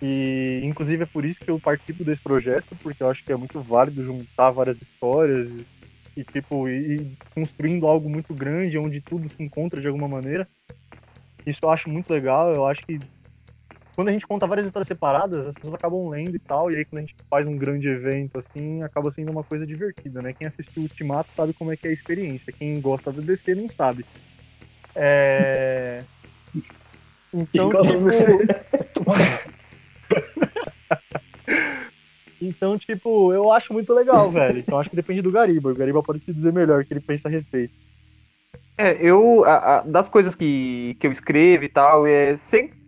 E, 0.03 0.61
inclusive, 0.65 1.05
é 1.05 1.07
por 1.07 1.25
isso 1.25 1.39
que 1.41 1.51
eu 1.51 1.61
participo 1.61 2.03
desse 2.03 2.21
projeto, 2.21 2.75
porque 2.83 3.03
eu 3.03 3.09
acho 3.09 3.23
que 3.23 3.33
é 3.33 3.37
muito 3.37 3.61
válido 3.61 4.05
juntar 4.05 4.51
várias 4.51 4.81
histórias 4.83 5.49
e, 6.17 6.25
tipo, 6.25 6.69
ir 6.69 7.01
ir 7.01 7.13
construindo 7.33 7.87
algo 7.87 8.11
muito 8.11 8.35
grande, 8.35 8.77
onde 8.79 9.01
tudo 9.01 9.29
se 9.29 9.41
encontra 9.41 9.81
de 9.81 9.87
alguma 9.87 10.09
maneira. 10.09 10.49
Isso 11.47 11.61
eu 11.63 11.71
acho 11.71 11.89
muito 11.89 12.13
legal. 12.13 12.53
Eu 12.53 12.67
acho 12.67 12.85
que 12.85 12.99
quando 13.95 14.09
a 14.09 14.13
gente 14.13 14.27
conta 14.27 14.47
várias 14.47 14.67
histórias 14.67 14.89
separadas, 14.89 15.47
as 15.49 15.55
pessoas 15.55 15.75
acabam 15.75 16.09
lendo 16.09 16.35
e 16.35 16.39
tal, 16.39 16.71
e 16.71 16.77
aí 16.77 16.85
quando 16.85 16.99
a 16.99 17.03
gente 17.03 17.15
faz 17.29 17.47
um 17.47 17.57
grande 17.57 17.89
evento, 17.89 18.39
assim, 18.39 18.83
acaba 18.83 19.11
sendo 19.11 19.31
uma 19.31 19.45
coisa 19.45 19.67
divertida, 19.67 20.23
né? 20.23 20.33
Quem 20.33 20.47
assistiu 20.49 20.83
o 20.83 20.85
Ultimato 20.85 21.31
sabe 21.37 21.53
como 21.53 21.73
é 21.73 21.77
que 21.77 21.87
é 21.87 21.91
a 21.91 21.95
experiência. 21.95 22.53
Quem 22.53 22.81
gosta 22.81 23.13
do 23.13 23.21
DC 23.23 23.55
não 23.55 23.69
sabe. 23.69 24.05
É... 24.95 25.99
Então, 27.35 27.71
tipo... 27.71 27.83
Então, 32.41 32.77
tipo, 32.77 33.33
eu 33.33 33.53
acho 33.53 33.73
muito 33.73 33.95
legal, 33.95 34.29
velho. 34.31 34.59
Então 34.59 34.79
acho 34.79 34.91
que 34.91 34.97
depende 34.97 35.23
do 35.23 35.31
Gariba. 35.31 35.71
O 35.71 35.75
Gariba 35.75 36.03
pode 36.03 36.19
te 36.21 36.33
dizer 36.33 36.53
melhor 36.53 36.83
o 36.83 36.85
que 36.85 36.93
ele 36.93 37.01
pensa 37.01 37.29
a 37.29 37.31
respeito. 37.31 37.73
É, 38.77 38.95
eu, 39.01 39.45
a- 39.45 39.77
a- 39.77 39.81
das 39.83 40.09
coisas 40.09 40.35
que, 40.35 40.97
que 40.99 41.07
eu 41.07 41.13
escrevo 41.13 41.63
e 41.65 41.69
tal, 41.69 42.05
é 42.07 42.37
sempre. 42.37 42.82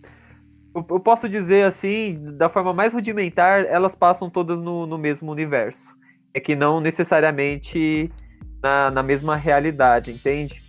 Eu, 0.75 0.83
posso 1.01 1.29
dizer 1.29 1.67
assim, 1.67 2.19
da 2.37 2.49
forma 2.49 2.73
mais 2.73 2.93
rudimentar, 2.93 3.65
elas 3.67 3.95
passam 3.95 4.29
todas 4.29 4.59
no, 4.59 4.87
no 4.87 4.99
mesmo 4.99 5.31
universo. 5.31 5.95
É 6.33 6.41
que 6.41 6.57
não 6.57 6.81
necessariamente 6.81 8.11
na, 8.63 8.91
na 8.91 9.03
mesma 9.03 9.37
realidade, 9.37 10.11
entende? 10.11 10.63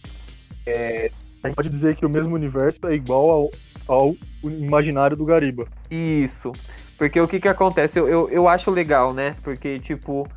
A 1.43 1.47
gente 1.47 1.55
pode 1.55 1.69
dizer 1.69 1.95
que 1.95 2.05
o 2.05 2.09
mesmo 2.09 2.35
universo 2.35 2.79
é 2.87 2.93
igual 2.93 3.29
ao, 3.29 3.51
ao 3.87 4.15
imaginário 4.43 5.17
do 5.17 5.25
Gariba. 5.25 5.67
Isso. 5.89 6.51
Porque 6.97 7.19
o 7.19 7.27
que 7.27 7.39
que 7.39 7.47
acontece? 7.47 7.99
Eu, 7.99 8.07
eu, 8.07 8.29
eu 8.29 8.47
acho 8.47 8.71
legal, 8.71 9.13
né? 9.13 9.35
Porque, 9.43 9.79
tipo, 9.79 10.27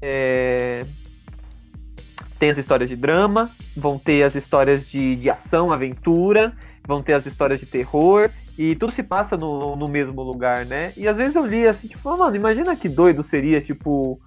é, 0.00 0.84
tem 2.42 2.50
as 2.50 2.58
histórias 2.58 2.90
de 2.90 2.96
drama, 2.96 3.52
vão 3.76 3.96
ter 3.96 4.24
as 4.24 4.34
histórias 4.34 4.88
de, 4.88 5.14
de 5.14 5.30
ação, 5.30 5.72
aventura, 5.72 6.52
vão 6.84 7.00
ter 7.00 7.12
as 7.12 7.24
histórias 7.24 7.60
de 7.60 7.66
terror, 7.66 8.30
e 8.58 8.74
tudo 8.74 8.90
se 8.90 9.00
passa 9.00 9.36
no, 9.36 9.76
no 9.76 9.86
mesmo 9.86 10.20
lugar, 10.24 10.66
né? 10.66 10.92
E 10.96 11.06
às 11.06 11.16
vezes 11.16 11.36
eu 11.36 11.46
li 11.46 11.68
assim, 11.68 11.86
tipo, 11.86 12.18
mano, 12.18 12.34
imagina 12.34 12.74
que 12.74 12.88
doido 12.88 13.22
seria, 13.22 13.60
tipo, 13.60 14.20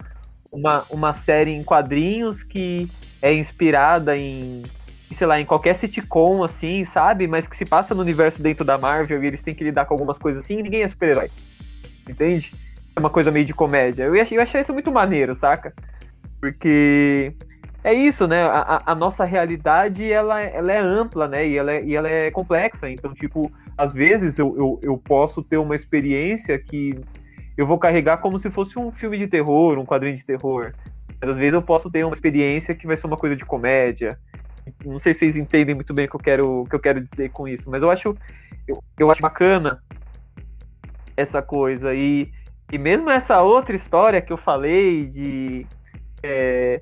uma, 0.50 0.86
uma 0.90 1.12
série 1.12 1.52
em 1.52 1.62
quadrinhos 1.62 2.42
que 2.42 2.90
é 3.22 3.34
inspirada 3.34 4.18
em, 4.18 4.64
sei 5.12 5.28
lá, 5.28 5.38
em 5.38 5.46
qualquer 5.46 5.76
sitcom, 5.76 6.42
assim, 6.42 6.86
sabe? 6.86 7.28
Mas 7.28 7.50
que 7.50 7.58
se 7.58 7.66
passa 7.66 7.94
no 7.94 8.00
universo 8.00 8.42
dentro 8.42 8.64
da 8.64 8.78
Marvel 8.78 9.22
e 9.26 9.28
eles 9.28 9.42
têm 9.42 9.54
que 9.54 9.66
lidar 9.66 9.84
com 9.84 9.94
algumas 9.94 10.18
coisas 10.18 10.42
assim 10.42 10.60
e 10.60 10.64
ninguém 10.64 10.84
é 10.84 10.88
super-herói. 10.88 11.30
Entende? 12.10 12.54
É 12.96 13.00
uma 13.02 13.10
coisa 13.10 13.30
meio 13.30 13.46
de 13.46 13.54
comédia. 13.54 14.04
Eu 14.04 14.22
achei, 14.22 14.38
eu 14.38 14.42
achei 14.42 14.62
isso 14.62 14.72
muito 14.72 14.90
maneiro, 14.90 15.36
saca? 15.36 15.74
Porque 16.40 17.34
é 17.86 17.94
isso, 17.94 18.26
né? 18.28 18.44
A, 18.44 18.82
a- 18.84 18.96
nossa 18.96 19.24
realidade, 19.24 20.12
ela, 20.12 20.42
ela 20.42 20.72
é 20.72 20.80
ampla, 20.80 21.28
né? 21.28 21.48
E 21.48 21.56
ela 21.56 21.72
é, 21.72 21.84
e 21.86 21.96
ela 21.96 22.10
é 22.10 22.32
complexa. 22.32 22.90
Então, 22.90 23.14
tipo, 23.14 23.52
às 23.78 23.94
vezes 23.94 24.40
eu, 24.40 24.56
eu, 24.58 24.80
eu 24.82 24.98
posso 24.98 25.44
ter 25.44 25.58
uma 25.58 25.76
experiência 25.76 26.58
que 26.58 27.00
eu 27.56 27.68
vou 27.68 27.78
carregar 27.78 28.18
como 28.18 28.40
se 28.40 28.50
fosse 28.50 28.80
um 28.80 28.92
filme 28.92 29.20
de 29.20 29.28
terror, 29.28 29.78
um 29.78 29.86
quadrinho 29.86 30.18
de 30.18 30.26
terror. 30.26 30.74
Mas 31.22 31.30
às 31.30 31.36
vezes 31.36 31.54
eu 31.54 31.62
posso 31.62 31.92
ter 31.92 32.04
uma 32.04 32.16
experiência 32.16 32.74
que 32.74 32.88
vai 32.88 32.98
ser 32.98 33.06
uma 33.06 33.18
coisa 33.18 33.36
de 33.36 33.46
comédia. 33.46 34.18
Não 34.84 34.98
sei 34.98 35.14
se 35.14 35.20
vocês 35.20 35.38
entendem 35.38 35.76
muito 35.76 35.94
bem 35.94 36.08
o 36.08 36.10
que 36.10 36.16
eu 36.16 36.20
quero, 36.20 36.62
o 36.62 36.66
que 36.66 36.76
eu 36.76 36.80
quero 36.80 37.00
dizer 37.00 37.30
com 37.30 37.48
isso, 37.48 37.70
mas 37.70 37.84
eu 37.84 37.92
acho, 37.92 38.18
eu, 38.68 38.84
eu 38.98 39.12
acho 39.12 39.22
bacana 39.22 39.80
essa 41.16 41.40
coisa. 41.40 41.94
E, 41.94 42.32
e 42.72 42.80
mesmo 42.80 43.12
essa 43.12 43.44
outra 43.44 43.76
história 43.76 44.22
que 44.24 44.34
eu 44.34 44.38
falei 44.38 45.06
de, 45.06 45.68
é, 46.24 46.82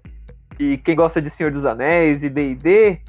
de 0.58 0.78
quem 0.78 0.96
gosta 0.96 1.22
de 1.22 1.30
Senhor 1.30 1.52
dos 1.52 1.66
Anéis 1.66 2.24
e 2.24 2.30
D&D, 2.30 3.00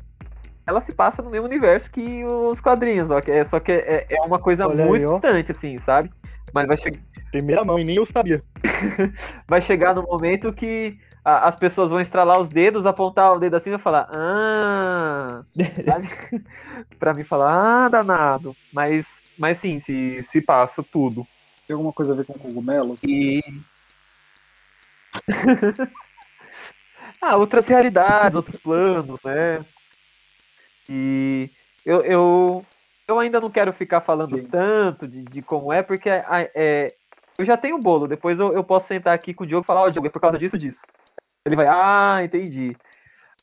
ela 0.66 0.80
se 0.80 0.94
passa 0.94 1.22
no 1.22 1.30
mesmo 1.30 1.46
universo 1.46 1.90
que 1.90 2.24
os 2.24 2.60
quadrinhos, 2.60 3.10
ó, 3.10 3.20
que 3.20 3.30
é, 3.30 3.44
só 3.44 3.60
que 3.60 3.72
é, 3.72 4.06
é 4.08 4.20
uma 4.22 4.38
coisa 4.38 4.66
Olha 4.66 4.82
aí, 4.84 4.88
muito 4.88 5.06
ó. 5.06 5.12
distante, 5.12 5.50
assim, 5.52 5.78
sabe? 5.78 6.10
Mas 6.52 6.66
vai, 6.66 6.76
che 6.76 6.92
Primeira 7.30 7.64
mão, 7.64 7.78
e 7.80 7.84
nem 7.84 7.96
eu 7.96 8.06
sabia. 8.06 8.42
vai 9.48 9.60
chegar 9.60 9.92
no 9.94 10.02
momento 10.04 10.52
que 10.52 10.96
a- 11.24 11.48
as 11.48 11.56
pessoas 11.56 11.90
vão 11.90 12.00
estralar 12.00 12.38
os 12.38 12.48
dedos, 12.48 12.86
apontar 12.86 13.34
o 13.34 13.40
dedo 13.40 13.56
assim 13.56 13.70
e 13.70 13.72
vai 13.72 13.80
falar, 13.80 14.06
ah, 14.10 15.42
pra 16.98 17.12
mim 17.12 17.24
falar, 17.24 17.86
ah, 17.86 17.88
danado. 17.88 18.54
Mas, 18.72 19.20
mas 19.36 19.58
sim, 19.58 19.80
se, 19.80 20.22
se 20.22 20.40
passa 20.40 20.82
tudo. 20.92 21.26
Tem 21.66 21.74
alguma 21.74 21.92
coisa 21.92 22.12
a 22.12 22.14
ver 22.16 22.24
com 22.24 22.34
cogumelos? 22.34 23.02
E. 23.02 23.40
ah, 27.24 27.36
outras 27.36 27.66
realidades, 27.66 28.36
outros 28.36 28.56
planos, 28.56 29.22
né? 29.22 29.64
E 30.88 31.50
eu, 31.84 32.02
eu, 32.02 32.66
eu 33.08 33.18
ainda 33.18 33.40
não 33.40 33.50
quero 33.50 33.72
ficar 33.72 34.00
falando 34.00 34.36
Sim. 34.36 34.46
tanto 34.46 35.08
de, 35.08 35.22
de 35.24 35.42
como 35.42 35.72
é, 35.72 35.82
porque 35.82 36.10
é, 36.10 36.24
é, 36.54 36.94
eu 37.38 37.44
já 37.44 37.56
tenho 37.56 37.76
o 37.76 37.80
bolo. 37.80 38.06
Depois 38.06 38.38
eu, 38.38 38.52
eu 38.52 38.62
posso 38.62 38.88
sentar 38.88 39.14
aqui 39.14 39.32
com 39.32 39.44
o 39.44 39.46
Diogo 39.46 39.64
e 39.64 39.66
falar, 39.66 39.82
ó, 39.82 39.88
Diogo, 39.88 40.06
é 40.06 40.10
por 40.10 40.20
causa 40.20 40.38
disso 40.38 40.58
disso. 40.58 40.82
Ele 41.44 41.56
vai, 41.56 41.66
ah, 41.66 42.20
entendi. 42.22 42.76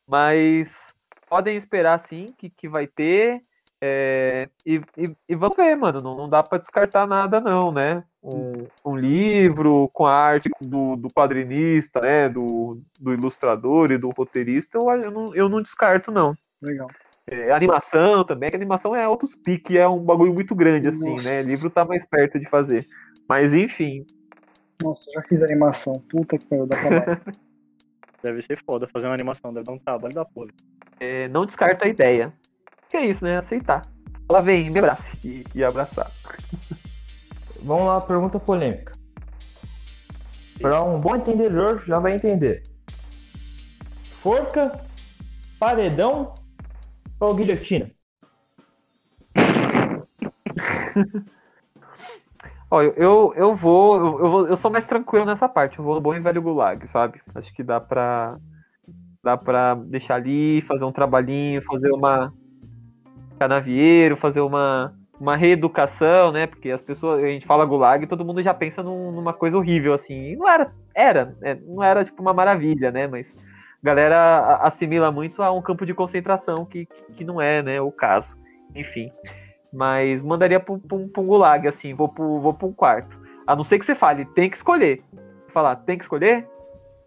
Mas 0.07 0.93
podem 1.27 1.55
esperar 1.55 1.99
sim 1.99 2.27
que, 2.37 2.49
que 2.49 2.67
vai 2.67 2.85
ter. 2.87 3.41
é, 3.79 4.49
e, 4.65 4.81
e, 4.97 5.15
e 5.29 5.35
vamos 5.35 5.55
ver, 5.55 5.75
mano. 5.75 5.99
Não, 6.01 6.15
não 6.15 6.29
dá 6.29 6.43
pra 6.43 6.57
descartar 6.57 7.07
nada, 7.07 7.39
não, 7.39 7.71
né? 7.71 8.03
Um, 8.23 8.67
um 8.85 8.95
livro 8.95 9.89
com 9.91 10.05
a 10.05 10.13
arte 10.13 10.49
do, 10.61 10.95
do 10.95 11.07
quadrinista, 11.09 11.99
né? 11.99 12.29
Do, 12.29 12.79
do 12.99 13.13
ilustrador 13.13 13.91
e 13.91 13.97
do 13.97 14.09
roteirista, 14.09 14.77
eu, 14.77 14.89
eu, 14.91 15.11
não, 15.11 15.35
eu 15.35 15.49
não 15.49 15.61
descarto, 15.61 16.11
não. 16.11 16.35
Legal. 16.61 16.87
É, 17.27 17.51
animação 17.51 18.23
também, 18.23 18.49
que 18.49 18.55
animação 18.55 18.95
é 18.95 19.07
outros 19.07 19.35
piques, 19.35 19.75
é 19.75 19.87
um 19.87 19.99
bagulho 19.99 20.33
muito 20.33 20.53
grande, 20.53 20.89
assim, 20.89 21.15
Nossa. 21.15 21.29
né? 21.29 21.41
Livro 21.41 21.69
tá 21.69 21.85
mais 21.85 22.05
perto 22.05 22.39
de 22.39 22.47
fazer. 22.47 22.87
Mas 23.27 23.53
enfim, 23.53 24.05
Nossa, 24.81 25.09
já 25.13 25.21
fiz 25.21 25.41
animação. 25.41 25.93
Puta 26.09 26.37
que 26.37 26.45
pariu, 26.45 26.67
dá 26.67 26.77
trabalho. 26.77 27.21
Deve 28.23 28.41
ser 28.43 28.61
foda 28.63 28.87
fazer 28.87 29.07
uma 29.07 29.15
animação, 29.15 29.51
deve 29.51 29.65
dar 29.65 29.71
um 29.71 29.79
trabalho 29.79 30.13
da 30.13 30.23
porra. 30.23 30.51
É, 30.99 31.27
não 31.29 31.43
descarto 31.43 31.83
a 31.83 31.87
ideia. 31.87 32.31
Que 32.87 32.97
é 32.97 33.05
isso, 33.05 33.23
né? 33.23 33.39
Aceitar. 33.39 33.81
Ela 34.29 34.41
vem, 34.41 34.69
me 34.69 34.77
abrace 34.77 35.17
e, 35.25 35.43
e 35.55 35.63
abraçar. 35.63 36.11
Vamos 37.61 37.85
lá, 37.85 38.01
pergunta 38.01 38.39
polêmica. 38.39 38.93
Para 40.59 40.83
um 40.83 40.99
bom 40.99 41.15
entendedor, 41.15 41.83
já 41.85 41.99
vai 41.99 42.15
entender. 42.15 42.63
Forca, 44.21 44.79
paredão 45.59 46.33
ou 47.19 47.33
guilhotina? 47.33 47.89
Eu, 52.71 52.93
eu, 52.93 53.33
eu 53.35 53.55
vou, 53.55 53.97
eu, 53.97 54.19
eu 54.19 54.31
vou. 54.31 54.47
Eu 54.47 54.55
sou 54.55 54.71
mais 54.71 54.87
tranquilo 54.87 55.25
nessa 55.25 55.49
parte. 55.49 55.77
Eu 55.77 55.83
vou 55.83 55.95
no 55.95 55.99
bom 55.99 56.15
e 56.15 56.21
velho 56.21 56.41
gulag, 56.41 56.87
sabe? 56.87 57.21
Acho 57.35 57.53
que 57.53 57.61
dá 57.61 57.81
pra. 57.81 58.39
Dá 59.21 59.35
pra 59.35 59.75
deixar 59.75 60.15
ali, 60.15 60.61
fazer 60.61 60.85
um 60.85 60.91
trabalhinho, 60.91 61.61
fazer 61.63 61.91
uma. 61.91 62.33
Canavieiro, 63.37 64.15
fazer 64.15 64.39
uma. 64.39 64.95
Uma 65.21 65.35
reeducação, 65.37 66.31
né? 66.31 66.47
Porque 66.47 66.71
as 66.71 66.81
pessoas. 66.81 67.23
A 67.23 67.27
gente 67.27 67.45
fala 67.45 67.63
gulag 67.63 68.03
e 68.03 68.07
todo 68.07 68.25
mundo 68.25 68.41
já 68.41 68.53
pensa 68.55 68.81
num- 68.81 69.11
numa 69.11 69.33
coisa 69.33 69.55
horrível, 69.55 69.93
assim. 69.93 70.31
E 70.31 70.35
não 70.35 70.49
era. 70.49 70.73
Era. 70.95 71.35
é, 71.43 71.53
não 71.55 71.83
era 71.83 72.03
tipo 72.03 72.21
uma 72.23 72.33
maravilha, 72.33 72.89
né? 72.91 73.05
Mas. 73.07 73.35
A 73.83 73.85
galera 73.85 74.55
assimila 74.63 75.11
muito 75.11 75.41
a 75.41 75.51
um 75.51 75.61
campo 75.61 75.85
de 75.85 75.93
concentração 75.93 76.65
que, 76.65 76.87
que, 77.13 77.23
não 77.23 77.39
é, 77.41 77.61
né? 77.63 77.79
O 77.81 77.91
caso. 77.91 78.35
Enfim. 78.75 79.11
Mas 79.73 80.21
mandaria 80.21 80.59
pra, 80.59 80.73
um- 80.73 80.79
pra, 80.79 80.97
pra 81.11 81.21
um 81.21 81.25
gulag, 81.27 81.67
assim, 81.67 81.93
vou, 81.93 82.07
pro, 82.09 82.39
vou 82.39 82.53
pra 82.53 82.67
um 82.67 82.73
quarto. 82.73 83.19
A 83.47 83.55
não 83.55 83.63
ser 83.63 83.77
que 83.79 83.85
você 83.85 83.95
fale, 83.95 84.25
tem 84.25 84.49
que 84.49 84.55
escolher. 84.55 85.03
Falar, 85.49 85.75
tem 85.77 85.97
que 85.97 86.03
escolher? 86.03 86.47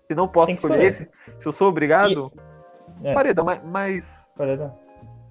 Se 0.08 0.14
não 0.14 0.26
posso 0.28 0.52
escolher, 0.52 0.88
escolher. 0.88 1.10
se, 1.38 1.46
eu 1.48 1.52
sou 1.52 1.68
obrigado, 1.68 2.32
É. 3.02 3.12
paredão, 3.14 3.44
mas, 3.44 3.60
mas 3.64 4.26
Paredão. 4.36 4.74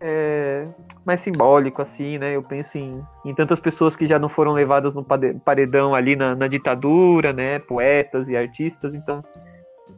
É, 0.06 0.68
mais 1.06 1.22
simbólico, 1.22 1.82
assim, 1.82 2.18
né? 2.18 2.36
Eu 2.36 2.44
penso 2.44 2.78
em, 2.78 3.02
em 3.24 3.34
tantas 3.34 3.58
pessoas 3.58 3.96
que 3.96 4.06
já 4.06 4.20
não 4.20 4.28
foram 4.28 4.52
levadas 4.52 4.94
no 4.94 5.02
paredão 5.04 5.96
ali 5.96 6.14
na, 6.14 6.36
na 6.36 6.48
ditadura, 6.50 7.32
né? 7.32 7.60
Poetas 7.60 8.28
e 8.28 8.36
artistas, 8.36 8.94
então, 8.94 9.24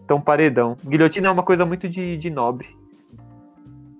então 0.03 0.22
paredão. 0.22 0.77
Guilhotina 0.86 1.27
é 1.27 1.32
uma 1.32 1.41
coisa 1.41 1.65
muito 1.65 1.90
de, 1.90 2.18
de 2.18 2.30
nobre. 2.30 2.68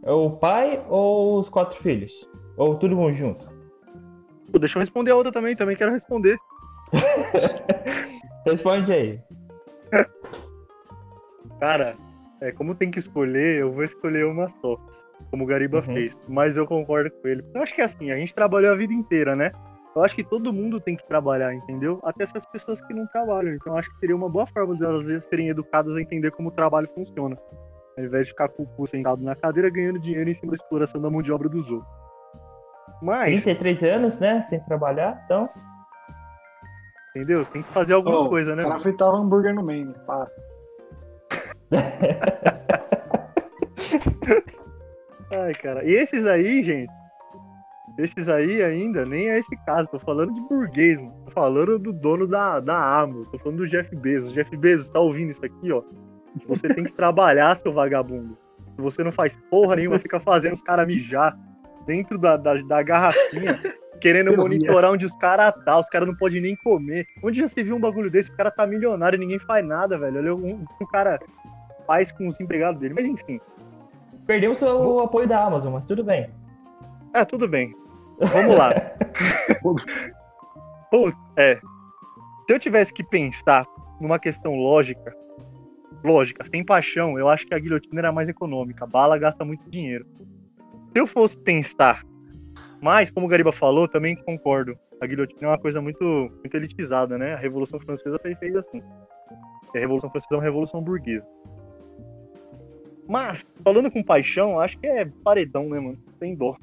É 0.04 0.12
o 0.12 0.30
pai 0.30 0.80
ou 0.88 1.40
os 1.40 1.50
quatro 1.50 1.82
filhos? 1.82 2.30
Ou 2.56 2.76
todo 2.76 2.96
mundo 2.96 3.14
junto? 3.14 3.50
Pô, 4.52 4.60
deixa 4.60 4.78
eu 4.78 4.82
responder 4.82 5.10
a 5.10 5.16
outra 5.16 5.32
também, 5.32 5.56
também 5.56 5.76
quero 5.76 5.92
responder. 5.92 6.38
Responde 8.46 8.94
aí. 8.94 9.20
Cara, 11.60 11.96
é, 12.40 12.52
como 12.52 12.76
tem 12.76 12.92
que 12.92 13.00
escolher, 13.00 13.62
eu 13.62 13.72
vou 13.72 13.84
escolher 13.84 14.28
uma 14.28 14.52
só. 14.62 14.78
Como 15.36 15.44
o 15.44 15.48
Gariba 15.48 15.80
Uhum. 15.80 15.84
fez. 15.94 16.14
Mas 16.30 16.56
eu 16.56 16.66
concordo 16.66 17.12
com 17.12 17.28
ele. 17.28 17.44
Eu 17.54 17.62
acho 17.62 17.76
que 17.76 17.82
é 17.82 17.84
assim, 17.84 18.10
a 18.10 18.16
gente 18.16 18.34
trabalhou 18.34 18.72
a 18.72 18.76
vida 18.78 18.94
inteira, 18.94 19.36
né? 19.36 19.52
Eu 19.94 20.02
acho 20.02 20.16
que 20.16 20.24
todo 20.24 20.54
mundo 20.54 20.80
tem 20.80 20.96
que 20.96 21.06
trabalhar, 21.10 21.54
entendeu? 21.54 22.00
Até 22.06 22.24
essas 22.24 22.46
pessoas 22.46 22.80
que 22.86 22.94
não 22.94 23.06
trabalham. 23.08 23.54
Então 23.54 23.74
eu 23.74 23.80
acho 23.80 23.90
que 23.92 24.00
seria 24.00 24.16
uma 24.16 24.30
boa 24.30 24.48
forma 24.48 24.74
delas 24.78 25.02
às 25.02 25.08
vezes 25.08 25.26
serem 25.26 25.50
educadas 25.50 25.94
a 25.94 26.02
entender 26.02 26.32
como 26.32 26.48
o 26.48 26.52
trabalho 26.54 26.88
funciona. 26.96 27.38
Ao 27.98 28.04
invés 28.06 28.28
de 28.28 28.32
ficar 28.32 28.48
com 28.48 28.64
o 28.64 28.66
cu 28.66 28.88
sentado 28.88 29.22
na 29.22 29.36
cadeira 29.36 29.70
ganhando 29.70 30.00
dinheiro 30.00 30.30
em 30.30 30.34
cima 30.34 30.54
da 30.54 30.56
exploração 30.56 31.02
da 31.02 31.10
mão 31.10 31.22
de 31.22 31.34
obra 31.34 31.50
dos 31.50 31.70
outros. 31.70 31.92
Mas, 33.02 33.44
33 33.44 33.84
anos, 33.84 34.18
né? 34.20 34.42
Sem 34.44 34.62
trabalhar, 34.62 35.22
então. 35.26 35.50
entendeu? 37.10 37.44
Tem 37.48 37.62
que 37.62 37.74
fazer 37.74 37.94
alguma 37.94 38.22
Ô, 38.22 38.30
coisa, 38.30 38.56
né? 38.56 38.64
O 38.64 38.68
cara 38.70 38.80
fritava 38.80 39.18
hambúrguer 39.18 39.54
no 39.54 39.64
meio, 39.64 39.94
para. 40.08 40.32
Ai, 45.32 45.54
cara. 45.54 45.84
E 45.84 45.94
esses 45.94 46.26
aí, 46.26 46.64
gente, 46.64 46.92
esses 47.98 48.28
aí 48.28 48.62
ainda, 48.62 49.06
nem 49.06 49.30
é 49.30 49.40
esse 49.40 49.56
caso. 49.66 49.90
Tô 49.90 50.00
falando 50.00 50.34
de 50.34 50.42
burguês, 50.42 51.00
mano. 51.00 51.14
Tô 51.26 51.32
falando 51.32 51.80
do 51.80 51.94
dono 51.94 52.28
da, 52.28 52.60
da 52.60 53.00
Amazon. 53.00 53.24
Tô 53.32 53.40
falando 53.40 53.58
do 53.60 53.68
Jeff 53.68 53.96
Bezos. 53.96 54.34
Jeff 54.34 54.56
Bezos, 54.58 54.90
tá 54.90 55.00
ouvindo 55.00 55.32
isso 55.32 55.46
aqui, 55.46 55.72
ó? 55.72 55.82
Você 56.48 56.68
tem 56.68 56.84
que 56.84 56.92
trabalhar, 56.92 57.56
seu 57.56 57.72
vagabundo. 57.72 58.38
Se 58.76 58.82
você 58.82 59.04
não 59.04 59.12
faz 59.12 59.38
porra 59.50 59.78
nenhuma, 59.78 60.00
fica 60.00 60.20
fazendo 60.20 60.56
os 60.56 60.62
caras 60.62 60.86
mijar 60.86 61.38
dentro 61.86 62.18
da, 62.18 62.36
da, 62.36 62.56
da 62.56 62.84
garrafinha, 62.84 63.62
querendo 64.02 64.28
Eu 64.28 64.34
vi 64.34 64.38
monitorar 64.40 64.86
essa. 64.86 64.92
onde 64.92 65.06
os 65.06 65.16
caras 65.16 65.54
tá. 65.64 65.80
Os 65.80 65.88
caras 65.88 66.08
não 66.08 66.16
podem 66.16 66.42
nem 66.42 66.56
comer. 66.58 67.08
Onde 67.24 67.40
já 67.40 67.48
se 67.48 67.64
viu 67.64 67.78
um 67.78 67.80
bagulho 67.80 68.12
desse? 68.12 68.30
O 68.30 68.36
cara 68.36 68.52
tá 68.52 68.68
milionário 68.68 69.16
e 69.16 69.20
ninguém 69.20 69.40
faz 69.40 69.66
nada, 69.66 69.98
velho. 69.98 70.18
Olha 70.18 70.36
o 70.36 70.68
que 70.78 70.84
o 70.84 70.88
cara 70.88 71.18
faz 71.88 72.12
com 72.12 72.28
os 72.28 72.38
empregados 72.42 72.82
dele. 72.82 72.94
Mas 72.94 73.06
enfim. 73.06 73.40
Perdemos 74.26 74.62
o 74.62 75.00
apoio 75.00 75.28
da 75.28 75.44
Amazon, 75.44 75.74
mas 75.74 75.86
tudo 75.86 76.04
bem. 76.04 76.30
Ah, 77.14 77.26
tudo 77.26 77.48
bem. 77.48 77.74
Vamos 78.20 78.58
lá. 78.58 78.70
Pô, 80.90 81.12
é. 81.38 81.56
Se 81.56 82.54
eu 82.54 82.60
tivesse 82.60 82.94
que 82.94 83.04
pensar 83.04 83.66
numa 84.00 84.20
questão 84.20 84.56
lógica, 84.56 85.16
lógica, 86.04 86.46
sem 86.46 86.64
paixão, 86.64 87.18
eu 87.18 87.30
acho 87.30 87.46
que 87.46 87.54
a 87.54 87.60
guilhotina 87.60 88.02
era 88.02 88.12
mais 88.12 88.30
econômica. 88.30 88.84
A 88.84 88.88
bala 88.88 89.18
gasta 89.18 89.44
muito 89.44 89.70
dinheiro. 89.70 90.06
Se 90.94 91.00
eu 91.00 91.08
fosse 91.08 91.38
pensar, 91.38 92.04
mas 92.82 93.10
como 93.10 93.26
o 93.26 93.30
Gariba 93.30 93.52
falou, 93.52 93.88
também 93.88 94.16
concordo. 94.16 94.78
A 95.02 95.06
guilhotina 95.06 95.42
é 95.42 95.48
uma 95.48 95.60
coisa 95.60 95.82
muito, 95.82 96.04
muito 96.04 96.56
elitizada, 96.56 97.18
né? 97.18 97.34
A 97.34 97.38
Revolução 97.38 97.80
Francesa 97.80 98.18
foi 98.20 98.36
feita 98.36 98.60
assim. 98.60 98.82
A 99.76 99.80
Revolução 99.80 100.10
Francesa 100.10 100.36
é 100.36 100.38
uma 100.38 100.44
revolução 100.44 100.82
burguesa. 100.82 101.26
Mas, 103.08 103.46
falando 103.64 103.92
com 103.92 104.04
paixão, 104.04 104.60
acho 104.60 104.78
que 104.80 104.88
é 104.88 105.06
paredão, 105.24 105.70
né, 105.70 105.80
mano? 105.80 105.98
Sem 106.20 106.36
dó. 106.36 106.58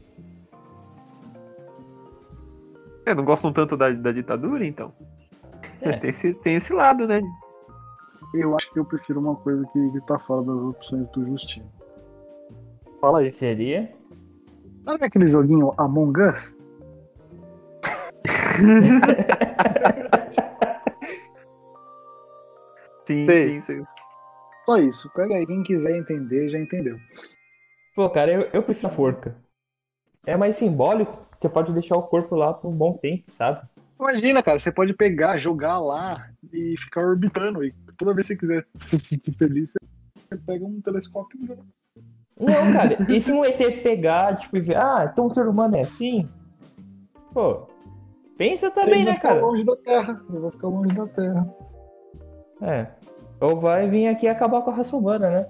É, 3.07 3.15
não 3.15 3.25
gostam 3.25 3.53
tanto 3.53 3.77
da, 3.77 3.91
da 3.91 4.13
ditadura, 4.13 4.67
então? 4.67 4.93
É. 5.81 5.93
Tem, 5.99 6.11
esse, 6.11 6.35
tem 6.35 6.57
esse 6.57 6.73
lado, 6.73 7.07
né? 7.07 7.21
Eu 8.35 8.57
acho 8.57 8.73
que 8.73 8.79
eu 8.79 8.85
prefiro 8.85 9.21
uma 9.21 9.37
coisa 9.37 9.65
que, 9.73 9.91
que 9.91 10.01
tá 10.07 10.19
fora 10.21 10.43
das 10.43 10.57
opções 10.57 11.09
do 11.09 11.27
Justino. 11.27 11.67
Fala 13.01 13.21
aí. 13.21 13.33
Seria. 13.33 13.93
Sabe 14.85 15.05
aquele 15.05 15.31
joguinho 15.31 15.73
Among 15.77 16.21
Us? 16.23 16.57
Sim, 23.05 23.27
sim, 23.27 23.61
sim. 23.63 23.85
Só 24.65 24.77
isso. 24.79 25.11
Pega 25.15 25.35
aí, 25.35 25.47
quem 25.47 25.63
quiser 25.63 25.97
entender, 25.97 26.49
já 26.49 26.59
entendeu. 26.59 26.99
Pô, 27.95 28.09
cara, 28.09 28.31
eu, 28.33 28.41
eu 28.53 28.63
prefiro 28.63 28.89
a 28.89 28.91
forca. 28.91 29.37
É 30.27 30.37
mais 30.37 30.57
simbólico. 30.57 31.19
Você 31.39 31.49
pode 31.49 31.73
deixar 31.73 31.97
o 31.97 32.03
corpo 32.03 32.37
lá 32.37 32.55
por 32.55 32.69
um 32.69 32.77
bom 32.77 32.97
tempo, 32.97 33.25
sabe? 33.33 33.67
Imagina, 33.99 34.43
cara, 34.43 34.59
você 34.59 34.71
pode 34.71 34.95
pegar, 34.95 35.39
jogar 35.39 35.79
lá 35.79 36.15
e 36.53 36.77
ficar 36.77 37.03
orbitando. 37.03 37.65
E 37.65 37.75
toda 37.97 38.15
vez 38.15 38.29
que 38.29 38.35
você 38.35 38.41
quiser 38.41 38.67
se 38.79 38.99
sentir 39.01 39.33
feliz, 39.33 39.73
você 40.29 40.39
pega 40.47 40.65
um 40.65 40.81
telescópio 40.81 41.39
e 41.43 41.47
joga. 41.47 41.63
Não, 42.39 42.73
cara. 42.73 42.97
E 43.11 43.21
se 43.21 43.33
um 43.33 43.45
ET 43.45 43.59
pegar, 43.83 44.37
tipo, 44.37 44.57
e 44.57 44.61
ver, 44.61 44.77
ah, 44.77 45.09
então 45.11 45.27
o 45.27 45.31
ser 45.31 45.47
humano 45.47 45.77
é 45.77 45.83
assim? 45.83 46.29
Pô, 47.33 47.69
pensa 48.37 48.71
também, 48.71 49.03
Ele 49.03 49.05
vai 49.05 49.13
né, 49.13 49.17
ficar 49.17 49.29
cara? 49.29 49.41
longe 49.41 49.65
da 49.65 49.77
Terra. 49.77 50.23
Ele 50.29 50.39
vai 50.39 50.51
ficar 50.51 50.69
longe 50.69 50.95
da 50.95 51.07
Terra. 51.07 51.55
É. 52.61 52.87
Ou 53.43 53.59
vai 53.59 53.91
vir 53.91 54.07
aqui 54.07 54.29
acabar 54.29 54.63
com 54.63 54.71
a 54.71 54.75
raça 54.75 54.97
humana, 54.97 55.29
né? 55.29 55.49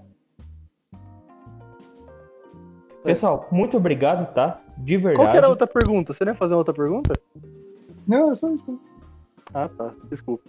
Pessoal, 3.04 3.46
muito 3.52 3.76
obrigado, 3.76 4.32
tá? 4.32 4.62
De 4.78 4.98
Qual 4.98 5.02
que 5.02 5.16
verdade. 5.18 5.36
era 5.36 5.46
a 5.46 5.50
outra 5.50 5.66
pergunta? 5.66 6.14
Você 6.14 6.24
não 6.24 6.32
ia 6.32 6.38
fazer 6.38 6.54
uma 6.54 6.60
outra 6.60 6.72
pergunta? 6.72 7.12
Não, 8.08 8.30
é 8.30 8.34
só 8.34 8.48
isso. 8.50 8.80
Ah, 9.52 9.68
tá. 9.68 9.92
Desculpa. 10.08 10.42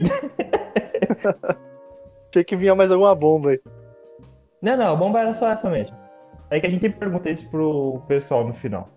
Achei 2.30 2.42
que 2.42 2.56
vinha 2.56 2.74
mais 2.74 2.90
alguma 2.90 3.14
bomba 3.14 3.50
aí. 3.50 3.60
Não, 4.62 4.74
não, 4.74 4.92
a 4.92 4.96
bomba 4.96 5.20
era 5.20 5.34
só 5.34 5.50
essa 5.50 5.68
mesmo. 5.68 5.94
É 6.48 6.58
que 6.58 6.66
a 6.66 6.70
gente 6.70 6.88
pergunta 6.88 7.28
isso 7.28 7.46
pro 7.50 8.00
pessoal 8.08 8.46
no 8.46 8.54
final. 8.54 8.88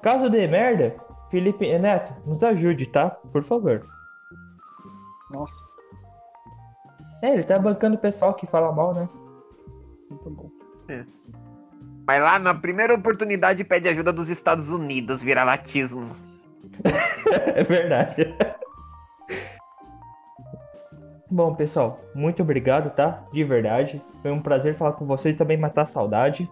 Caso 0.00 0.30
dê 0.30 0.46
merda, 0.46 0.96
Felipe 1.30 1.78
Neto, 1.78 2.14
nos 2.26 2.42
ajude, 2.42 2.86
tá? 2.86 3.10
Por 3.10 3.42
favor. 3.42 3.86
Nossa, 5.30 5.79
É, 7.22 7.32
ele 7.32 7.42
tá 7.42 7.58
bancando 7.58 7.96
o 7.96 8.00
pessoal 8.00 8.34
que 8.34 8.46
fala 8.46 8.72
mal, 8.72 8.94
né? 8.94 9.08
muito 10.10 10.30
bom. 10.30 10.50
Mas 12.06 12.22
lá 12.22 12.38
na 12.38 12.54
primeira 12.54 12.94
oportunidade 12.94 13.62
pede 13.62 13.88
ajuda 13.88 14.12
dos 14.12 14.28
Estados 14.28 14.68
Unidos, 14.68 15.22
vira-latismo. 15.22 16.10
É 17.54 17.62
verdade. 17.62 18.34
Bom, 21.30 21.54
pessoal, 21.54 22.00
muito 22.12 22.42
obrigado, 22.42 22.90
tá? 22.90 23.22
De 23.32 23.44
verdade. 23.44 24.02
Foi 24.20 24.32
um 24.32 24.42
prazer 24.42 24.74
falar 24.74 24.94
com 24.94 25.06
vocês 25.06 25.36
também, 25.36 25.56
matar 25.56 25.82
a 25.82 25.86
saudade. 25.86 26.50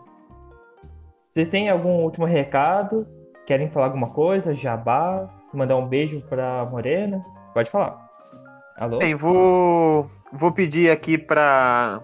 Vocês 1.28 1.48
têm 1.48 1.68
algum 1.68 2.02
último 2.04 2.26
recado? 2.26 3.06
Querem 3.44 3.68
falar 3.70 3.86
alguma 3.86 4.10
coisa? 4.10 4.54
Jabá? 4.54 5.28
Mandar 5.52 5.76
um 5.76 5.88
beijo 5.88 6.20
pra 6.28 6.64
Morena? 6.66 7.24
Pode 7.52 7.70
falar. 7.70 8.07
Alô? 8.78 8.98
Bem, 8.98 9.16
vou, 9.16 10.08
vou 10.32 10.52
pedir 10.52 10.88
aqui 10.88 11.18
para 11.18 12.00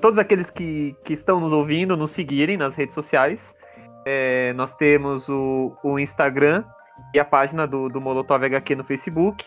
todos 0.00 0.18
aqueles 0.18 0.50
que, 0.50 0.96
que 1.04 1.12
estão 1.12 1.38
nos 1.38 1.52
ouvindo, 1.52 1.96
nos 1.96 2.10
seguirem 2.10 2.56
nas 2.56 2.74
redes 2.74 2.92
sociais. 2.92 3.54
É, 4.04 4.52
nós 4.54 4.74
temos 4.74 5.28
o, 5.28 5.76
o 5.84 5.96
Instagram 5.96 6.64
e 7.14 7.20
a 7.20 7.24
página 7.24 7.68
do, 7.68 7.88
do 7.88 8.00
Molotov 8.00 8.44
HQ 8.44 8.74
no 8.74 8.82
Facebook. 8.82 9.44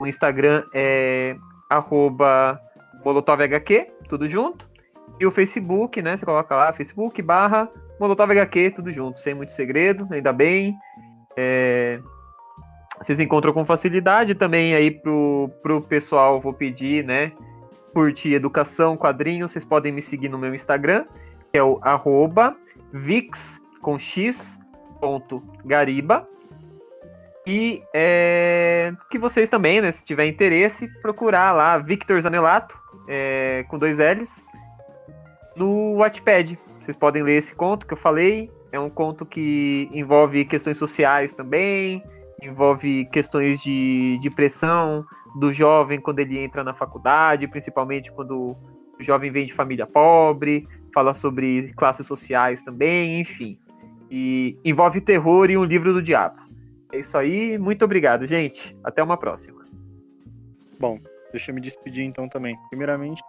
O 0.00 0.06
Instagram 0.06 0.64
é 0.72 1.36
arroba 1.68 2.58
Molotov 3.04 3.42
HQ, 3.42 3.92
tudo 4.08 4.26
junto. 4.26 4.66
E 5.20 5.26
o 5.26 5.30
Facebook, 5.30 6.00
né? 6.00 6.16
Você 6.16 6.24
coloca 6.24 6.56
lá, 6.56 6.72
Facebook 6.72 7.20
barra 7.20 7.68
Molotov 8.00 8.30
HQ, 8.30 8.70
tudo 8.70 8.90
junto, 8.90 9.20
sem 9.20 9.34
muito 9.34 9.52
segredo, 9.52 10.08
ainda 10.10 10.32
bem. 10.32 10.74
É, 11.36 12.00
vocês 13.02 13.20
encontram 13.20 13.52
com 13.52 13.64
facilidade 13.64 14.34
também 14.34 14.74
aí 14.74 14.90
pro, 14.90 15.50
pro 15.62 15.80
pessoal, 15.80 16.40
vou 16.40 16.52
pedir, 16.52 17.04
né? 17.04 17.32
Curtir 17.92 18.34
educação, 18.34 18.96
quadrinhos, 18.96 19.50
vocês 19.50 19.64
podem 19.64 19.92
me 19.92 20.02
seguir 20.02 20.28
no 20.28 20.38
meu 20.38 20.54
Instagram, 20.54 21.04
que 21.50 21.58
é 21.58 21.62
o 21.62 21.78
arroba 21.82 22.56
vix 22.92 23.60
com 23.80 23.98
x 23.98 24.58
ponto 25.00 25.42
gariba. 25.64 26.26
E 27.46 27.82
é, 27.92 28.92
que 29.10 29.18
vocês 29.18 29.50
também, 29.50 29.80
né, 29.82 29.92
se 29.92 30.02
tiver 30.02 30.26
interesse, 30.26 30.88
procurar 31.02 31.52
lá 31.52 31.76
Victor 31.76 32.18
Zanelato, 32.20 32.78
é, 33.06 33.66
com 33.68 33.78
dois 33.78 33.98
L's, 33.98 34.42
no 35.54 35.96
Wattpad. 35.98 36.58
Vocês 36.80 36.96
podem 36.96 37.22
ler 37.22 37.36
esse 37.36 37.54
conto 37.54 37.86
que 37.86 37.92
eu 37.92 37.98
falei. 37.98 38.50
É 38.72 38.80
um 38.80 38.88
conto 38.88 39.26
que 39.26 39.88
envolve 39.92 40.44
questões 40.46 40.78
sociais 40.78 41.34
também, 41.34 42.02
envolve 42.42 43.06
questões 43.06 43.60
de, 43.60 44.18
de 44.20 44.30
pressão 44.30 45.04
do 45.38 45.52
jovem 45.52 46.00
quando 46.00 46.20
ele 46.20 46.38
entra 46.38 46.62
na 46.62 46.74
faculdade, 46.74 47.48
principalmente 47.48 48.12
quando 48.12 48.56
o 48.98 49.02
jovem 49.02 49.30
vem 49.30 49.46
de 49.46 49.52
família 49.52 49.86
pobre, 49.86 50.68
fala 50.92 51.14
sobre 51.14 51.72
classes 51.74 52.06
sociais 52.06 52.62
também, 52.62 53.20
enfim. 53.20 53.58
E 54.10 54.56
envolve 54.64 55.00
terror 55.00 55.50
e 55.50 55.56
um 55.56 55.64
livro 55.64 55.92
do 55.92 56.02
diabo. 56.02 56.40
É 56.92 57.00
isso 57.00 57.18
aí, 57.18 57.58
muito 57.58 57.84
obrigado, 57.84 58.26
gente. 58.26 58.76
Até 58.84 59.02
uma 59.02 59.16
próxima. 59.16 59.66
Bom, 60.78 61.00
deixa 61.32 61.50
eu 61.50 61.54
me 61.54 61.60
despedir 61.60 62.04
então 62.04 62.28
também. 62.28 62.56
Primeiramente, 62.68 63.20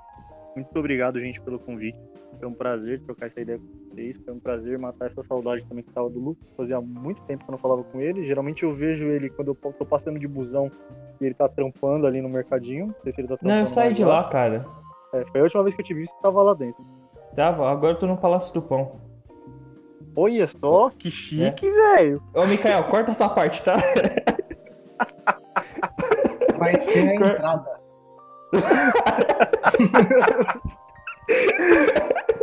muito 0.55 0.77
obrigado, 0.77 1.19
gente, 1.19 1.41
pelo 1.41 1.57
convite. 1.57 1.97
Foi 2.39 2.47
um 2.47 2.53
prazer 2.53 3.01
trocar 3.01 3.27
essa 3.27 3.39
ideia 3.39 3.59
com 3.59 3.65
vocês. 3.89 4.17
Foi 4.23 4.33
um 4.33 4.39
prazer 4.39 4.77
matar 4.77 5.07
essa 5.07 5.23
saudade 5.23 5.65
também 5.67 5.83
que 5.83 5.91
tava 5.91 6.09
do 6.09 6.19
Lucas. 6.19 6.47
Fazia 6.55 6.79
muito 6.81 7.21
tempo 7.23 7.43
que 7.43 7.49
eu 7.49 7.53
não 7.53 7.59
falava 7.59 7.83
com 7.83 8.01
ele. 8.01 8.25
Geralmente 8.25 8.63
eu 8.63 8.73
vejo 8.73 9.05
ele 9.05 9.29
quando 9.29 9.49
eu 9.49 9.73
tô 9.73 9.85
passando 9.85 10.19
de 10.19 10.27
busão 10.27 10.71
e 11.19 11.25
ele 11.25 11.33
tá 11.33 11.47
trampando 11.47 12.05
ali 12.05 12.21
no 12.21 12.29
mercadinho. 12.29 12.87
Não 12.87 12.95
sei 13.03 13.13
se 13.13 13.21
ele 13.21 13.27
tá 13.27 13.37
trampando. 13.37 13.55
Não, 13.55 13.61
eu 13.61 13.67
saí 13.67 13.93
de 13.93 14.03
lá, 14.03 14.23
cara. 14.29 14.65
É, 15.13 15.23
foi 15.25 15.39
a 15.39 15.43
última 15.43 15.63
vez 15.63 15.75
que 15.75 15.81
eu 15.81 15.85
te 15.85 15.93
vi, 15.93 16.05
você 16.05 16.21
tava 16.21 16.43
lá 16.43 16.53
dentro. 16.53 16.83
Tava, 17.35 17.69
agora 17.69 17.93
eu 17.93 17.99
tô 17.99 18.07
no 18.07 18.17
Palácio 18.17 18.53
do 18.53 18.61
Pão. 18.61 18.99
Olha 20.15 20.47
só, 20.47 20.89
que 20.91 21.11
chique, 21.11 21.69
velho. 21.69 22.23
Ô, 22.33 22.45
Mikael, 22.45 22.85
corta 22.85 23.11
essa 23.11 23.27
parte, 23.27 23.61
tá? 23.63 23.75
Vai 26.57 26.79
ser 26.79 27.09
a 27.09 27.15
entrada. 27.15 27.85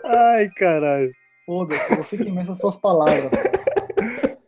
Ai, 0.04 0.50
caralho. 0.56 1.12
Foda-se, 1.46 1.94
você 1.96 2.16
que 2.18 2.30
mexe 2.30 2.50
as 2.50 2.59
suas 2.59 2.76
palavras. 2.76 3.32
cara. 3.32 4.38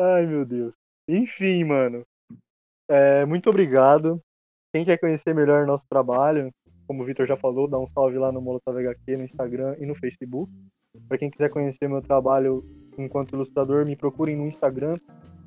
Ai, 0.00 0.26
meu 0.26 0.44
Deus. 0.44 0.74
Enfim, 1.08 1.64
mano. 1.64 2.04
É, 2.88 3.24
muito 3.24 3.48
obrigado. 3.50 4.20
Quem 4.72 4.84
quer 4.84 4.98
conhecer 4.98 5.34
melhor 5.34 5.66
nosso 5.66 5.84
trabalho, 5.88 6.50
como 6.86 7.02
o 7.02 7.06
Vitor 7.06 7.26
já 7.26 7.36
falou, 7.36 7.68
dá 7.68 7.78
um 7.78 7.88
salve 7.88 8.18
lá 8.18 8.32
no 8.32 8.40
Molotov 8.40 8.78
HQ, 8.78 9.16
no 9.16 9.24
Instagram 9.24 9.76
e 9.78 9.86
no 9.86 9.94
Facebook. 9.94 10.50
Para 11.08 11.18
quem 11.18 11.30
quiser 11.30 11.50
conhecer 11.50 11.88
meu 11.88 12.02
trabalho 12.02 12.64
enquanto 12.98 13.34
ilustrador, 13.34 13.86
me 13.86 13.96
procurem 13.96 14.36
no 14.36 14.46
Instagram, 14.46 14.96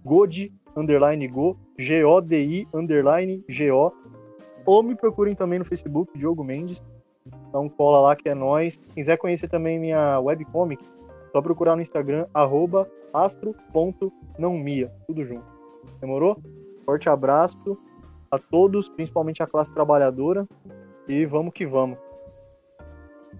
god, 0.06 0.34
underline 0.76 1.28
go, 1.28 1.58
G-O-D-I, 1.78 2.68
underline 2.74 3.44
G-O. 3.50 3.92
Ou 4.66 4.82
me 4.82 4.96
procurem 4.96 5.36
também 5.36 5.60
no 5.60 5.66
Facebook, 5.66 6.18
Diogo 6.18 6.44
Mendes. 6.44 6.82
Então 7.50 7.70
cola 7.70 8.00
lá 8.02 8.16
que 8.16 8.30
é 8.30 8.36
nós. 8.36 8.74
Se 8.74 8.96
quiser 8.96 9.18
conhecer 9.18 9.48
também 9.50 9.80
minha 9.80 10.20
webcomic, 10.20 10.84
só 11.32 11.42
procurar 11.42 11.76
no 11.76 11.82
Instagram, 11.82 12.28
arroba 12.34 12.90
astro.nãomia, 13.14 14.92
tudo 15.08 15.24
junto. 15.24 15.46
Demorou? 16.00 16.38
Forte 16.86 17.10
abraço 17.10 17.78
a 18.30 18.40
todos, 18.40 18.90
principalmente 18.90 19.44
a 19.44 19.48
classe 19.48 19.72
trabalhadora, 19.74 20.48
e 21.08 21.26
vamos 21.26 21.54
que 21.54 21.66
vamos. 21.66 21.98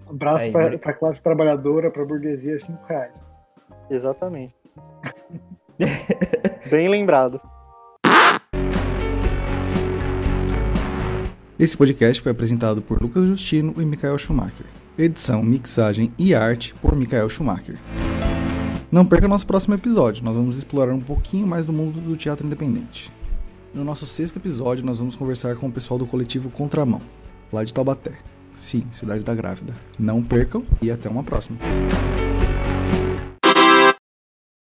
Abraço 0.08 0.50
pra, 0.52 0.70
né? 0.70 0.76
pra 0.76 0.92
classe 0.92 1.22
trabalhadora, 1.22 1.90
pra 1.90 2.04
burguesia, 2.04 2.58
5 2.58 2.84
reais. 2.86 3.14
Exatamente. 3.90 4.54
Bem 6.70 6.88
lembrado. 6.88 7.40
Esse 11.56 11.76
podcast 11.76 12.20
foi 12.20 12.32
apresentado 12.32 12.82
por 12.82 13.00
Lucas 13.00 13.28
Justino 13.28 13.74
e 13.78 13.84
Michael 13.84 14.18
Schumacher. 14.18 14.66
Edição, 14.98 15.40
mixagem 15.40 16.12
e 16.18 16.34
arte 16.34 16.74
por 16.82 16.96
Michael 16.96 17.30
Schumacher. 17.30 17.78
Não 18.90 19.06
perca 19.06 19.28
nosso 19.28 19.46
próximo 19.46 19.76
episódio, 19.76 20.24
nós 20.24 20.34
vamos 20.34 20.58
explorar 20.58 20.92
um 20.92 21.00
pouquinho 21.00 21.46
mais 21.46 21.64
do 21.64 21.72
mundo 21.72 22.00
do 22.00 22.16
teatro 22.16 22.44
independente. 22.44 23.12
No 23.72 23.84
nosso 23.84 24.04
sexto 24.04 24.38
episódio, 24.38 24.84
nós 24.84 24.98
vamos 24.98 25.14
conversar 25.14 25.54
com 25.54 25.68
o 25.68 25.72
pessoal 25.72 25.96
do 25.96 26.06
coletivo 26.06 26.50
Contramão, 26.50 27.00
lá 27.52 27.62
de 27.62 27.72
Taubaté. 27.72 28.18
Sim, 28.58 28.84
cidade 28.90 29.24
da 29.24 29.34
grávida. 29.34 29.76
Não 29.96 30.24
percam 30.24 30.64
e 30.82 30.90
até 30.90 31.08
uma 31.08 31.22
próxima. 31.22 31.56